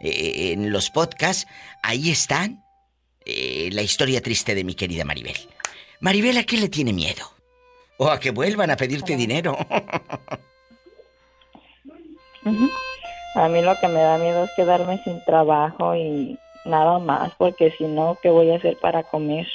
eh, 0.00 0.52
en 0.52 0.72
los 0.72 0.90
podcasts, 0.90 1.46
ahí 1.82 2.10
están 2.10 2.62
eh, 3.24 3.70
la 3.72 3.82
historia 3.82 4.20
triste 4.20 4.54
de 4.54 4.64
mi 4.64 4.74
querida 4.74 5.04
Maribel. 5.04 5.36
Maribel, 6.00 6.36
¿a 6.36 6.44
qué 6.44 6.56
le 6.56 6.68
tiene 6.68 6.92
miedo? 6.92 7.24
O 7.98 8.10
a 8.10 8.20
que 8.20 8.30
vuelvan 8.30 8.70
a 8.70 8.76
pedirte 8.76 9.16
dinero. 9.16 9.56
A 13.34 13.48
mí 13.48 13.62
lo 13.62 13.78
que 13.78 13.88
me 13.88 14.00
da 14.00 14.18
miedo 14.18 14.44
es 14.44 14.50
quedarme 14.54 15.02
sin 15.02 15.22
trabajo 15.24 15.94
y 15.94 16.38
nada 16.66 16.98
más, 16.98 17.32
porque 17.36 17.70
si 17.72 17.84
no, 17.84 18.18
¿qué 18.22 18.30
voy 18.30 18.50
a 18.50 18.56
hacer 18.56 18.76
para 18.78 19.02
comer 19.02 19.46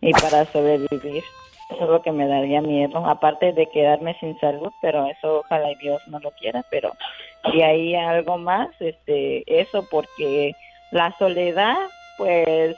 y 0.00 0.12
para 0.12 0.44
sobrevivir? 0.46 1.24
Eso 1.70 1.82
es 1.82 1.90
lo 1.90 2.00
que 2.00 2.12
me 2.12 2.28
daría 2.28 2.60
miedo, 2.60 3.04
aparte 3.06 3.52
de 3.52 3.68
quedarme 3.68 4.16
sin 4.20 4.38
salud, 4.38 4.70
pero 4.80 5.06
eso 5.06 5.40
ojalá 5.40 5.68
Dios 5.80 6.00
no 6.06 6.20
lo 6.20 6.30
quiera, 6.32 6.64
pero 6.70 6.92
si 7.50 7.60
hay 7.60 7.94
algo 7.96 8.38
más, 8.38 8.68
este, 8.80 9.42
eso 9.60 9.84
porque 9.90 10.54
la 10.92 11.12
soledad, 11.18 11.76
pues 12.18 12.76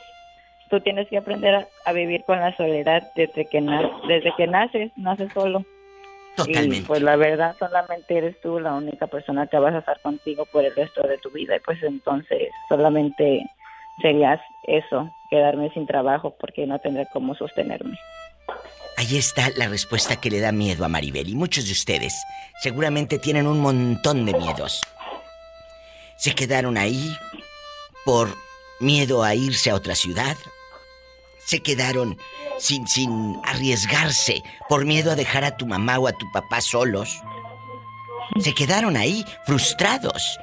tú 0.70 0.80
tienes 0.80 1.08
que 1.08 1.18
aprender 1.18 1.66
a, 1.84 1.92
vivir 1.92 2.24
con 2.24 2.40
la 2.40 2.56
soledad 2.56 3.02
desde 3.14 3.46
que, 3.46 3.60
desde 4.06 4.32
que 4.36 4.46
naces, 4.46 4.90
naces 4.96 5.32
solo. 5.32 5.64
Totalmente. 6.36 6.76
Y 6.76 6.80
pues 6.82 7.02
la 7.02 7.16
verdad 7.16 7.56
solamente 7.58 8.16
eres 8.16 8.40
tú 8.40 8.60
la 8.60 8.74
única 8.74 9.06
persona 9.08 9.48
que 9.48 9.58
vas 9.58 9.74
a 9.74 9.78
estar 9.78 10.00
contigo 10.00 10.46
por 10.46 10.64
el 10.64 10.74
resto 10.74 11.02
de 11.02 11.18
tu 11.18 11.30
vida 11.30 11.56
y 11.56 11.60
pues 11.60 11.82
entonces 11.82 12.50
solamente 12.68 13.44
serías 14.00 14.40
eso, 14.64 15.10
quedarme 15.30 15.70
sin 15.70 15.86
trabajo 15.86 16.34
porque 16.38 16.66
no 16.66 16.78
tendré 16.78 17.06
cómo 17.12 17.34
sostenerme. 17.34 17.98
Ahí 18.96 19.16
está 19.16 19.50
la 19.56 19.68
respuesta 19.68 20.20
que 20.20 20.30
le 20.30 20.40
da 20.40 20.50
miedo 20.50 20.84
a 20.84 20.88
Maribel 20.88 21.28
y 21.28 21.34
muchos 21.34 21.66
de 21.66 21.72
ustedes 21.72 22.14
seguramente 22.60 23.18
tienen 23.18 23.46
un 23.46 23.60
montón 23.60 24.26
de 24.26 24.32
miedos. 24.34 24.82
Se 26.16 26.34
quedaron 26.34 26.76
ahí 26.76 27.16
por 28.04 28.28
miedo 28.80 29.22
a 29.22 29.34
irse 29.34 29.70
a 29.70 29.76
otra 29.76 29.94
ciudad, 29.94 30.36
se 31.38 31.60
quedaron 31.60 32.18
sin, 32.58 32.86
sin 32.88 33.40
arriesgarse 33.44 34.42
por 34.68 34.84
miedo 34.84 35.12
a 35.12 35.16
dejar 35.16 35.44
a 35.44 35.56
tu 35.56 35.66
mamá 35.66 35.98
o 35.98 36.08
a 36.08 36.12
tu 36.12 36.30
papá 36.32 36.60
solos. 36.60 37.22
Se 38.40 38.52
quedaron 38.52 38.96
ahí 38.96 39.24
frustrados 39.46 40.38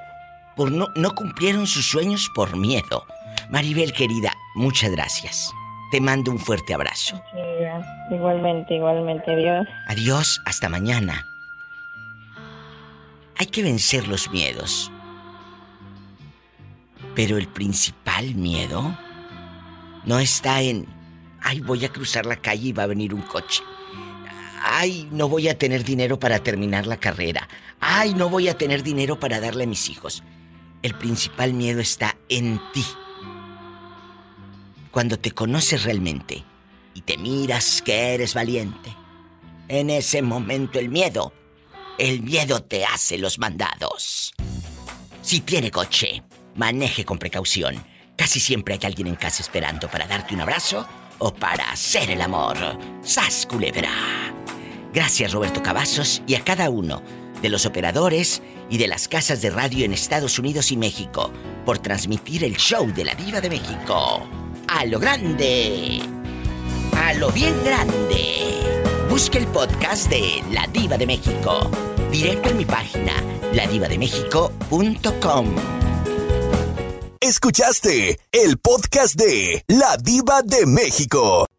por 0.56 0.72
no, 0.72 0.88
no 0.96 1.14
cumplieron 1.14 1.68
sus 1.68 1.90
sueños 1.90 2.30
por 2.34 2.56
miedo. 2.56 3.06
Maribel 3.50 3.94
querida, 3.94 4.34
muchas 4.56 4.92
gracias. 4.92 5.54
Te 5.92 6.02
mando 6.02 6.32
un 6.32 6.40
fuerte 6.40 6.74
abrazo. 6.74 7.22
igualmente, 8.12 8.76
igualmente, 8.76 9.32
adiós. 9.32 9.68
Adiós, 9.88 10.42
hasta 10.46 10.70
mañana. 10.70 11.26
Hay 13.38 13.48
que 13.48 13.64
vencer 13.64 14.08
los 14.08 14.30
miedos. 14.32 14.92
Pero 17.16 17.38
el 17.38 17.48
principal 17.48 18.36
miedo 18.36 18.98
no 20.06 20.20
está 20.20 20.62
en 20.62 20.86
ay, 21.46 21.62
voy 21.62 21.86
a 21.86 21.90
cruzar 21.90 22.26
la 22.26 22.36
calle 22.36 22.70
y 22.70 22.74
va 22.74 22.84
a 22.84 22.88
venir 22.88 23.14
un 23.14 23.22
coche. 23.22 23.64
Ay, 24.64 25.08
no 25.12 25.30
voy 25.30 25.48
a 25.48 25.58
tener 25.58 25.84
dinero 25.84 26.20
para 26.20 26.40
terminar 26.40 26.88
la 26.88 26.98
carrera. 26.98 27.48
Ay, 27.80 28.16
no 28.16 28.30
voy 28.30 28.50
a 28.50 28.58
tener 28.58 28.82
dinero 28.82 29.20
para 29.20 29.40
darle 29.40 29.66
a 29.66 29.68
mis 29.68 29.90
hijos. 29.90 30.24
El 30.82 30.96
principal 30.96 31.54
miedo 31.54 31.80
está 31.80 32.18
en 32.30 32.60
ti. 32.74 32.84
Cuando 34.96 35.20
te 35.20 35.32
conoces 35.32 35.84
realmente 35.84 36.42
y 36.94 37.02
te 37.02 37.18
miras 37.18 37.82
que 37.82 38.14
eres 38.14 38.34
valiente, 38.34 38.96
en 39.68 39.90
ese 39.90 40.22
momento 40.22 40.80
el 40.80 40.88
miedo, 40.88 41.34
el 41.98 42.22
miedo 42.22 42.64
te 42.64 42.86
hace 42.86 43.18
los 43.18 43.38
mandados. 43.38 44.34
Si 45.22 45.42
tiene 45.42 45.70
coche, 45.70 46.24
maneje 46.56 47.04
con 47.04 47.18
precaución. 47.18 47.84
Casi 48.16 48.40
siempre 48.40 48.76
hay 48.76 48.80
alguien 48.86 49.08
en 49.08 49.16
casa 49.16 49.44
esperando 49.44 49.90
para 49.90 50.08
darte 50.08 50.34
un 50.34 50.40
abrazo 50.40 50.88
o 51.18 51.34
para 51.34 51.72
hacer 51.72 52.12
el 52.12 52.22
amor. 52.22 52.56
¡Sas, 53.04 53.46
culebra! 53.46 53.92
Gracias, 54.94 55.34
Roberto 55.34 55.62
Cavazos, 55.62 56.22
y 56.26 56.36
a 56.36 56.44
cada 56.46 56.70
uno 56.70 57.04
de 57.42 57.50
los 57.50 57.66
operadores 57.66 58.42
y 58.70 58.78
de 58.78 58.88
las 58.88 59.10
casas 59.10 59.42
de 59.42 59.50
radio 59.50 59.84
en 59.84 59.92
Estados 59.92 60.40
Unidos 60.40 60.72
y 60.72 60.78
México 60.78 61.34
por 61.66 61.80
transmitir 61.80 62.46
el 62.46 62.56
show 62.56 62.90
de 62.94 63.04
la 63.04 63.14
Diva 63.14 63.42
de 63.42 63.50
México. 63.50 64.26
¡A 64.68 64.86
lo 64.86 65.00
grande! 65.00 66.02
¡A 66.98 67.14
lo 67.14 67.32
bien 67.32 67.54
grande! 67.64 68.60
Busque 69.10 69.38
el 69.38 69.48
podcast 69.48 70.10
de 70.10 70.44
La 70.52 70.68
Diva 70.68 70.98
de 70.98 71.06
México. 71.06 71.70
Directo 72.12 72.50
en 72.50 72.58
mi 72.58 72.66
página, 72.66 73.14
ladivademéxico.com. 73.54 75.56
Escuchaste 77.22 78.20
el 78.32 78.58
podcast 78.58 79.14
de 79.16 79.64
La 79.68 79.98
Diva 79.98 80.42
de 80.42 80.66
México. 80.66 81.46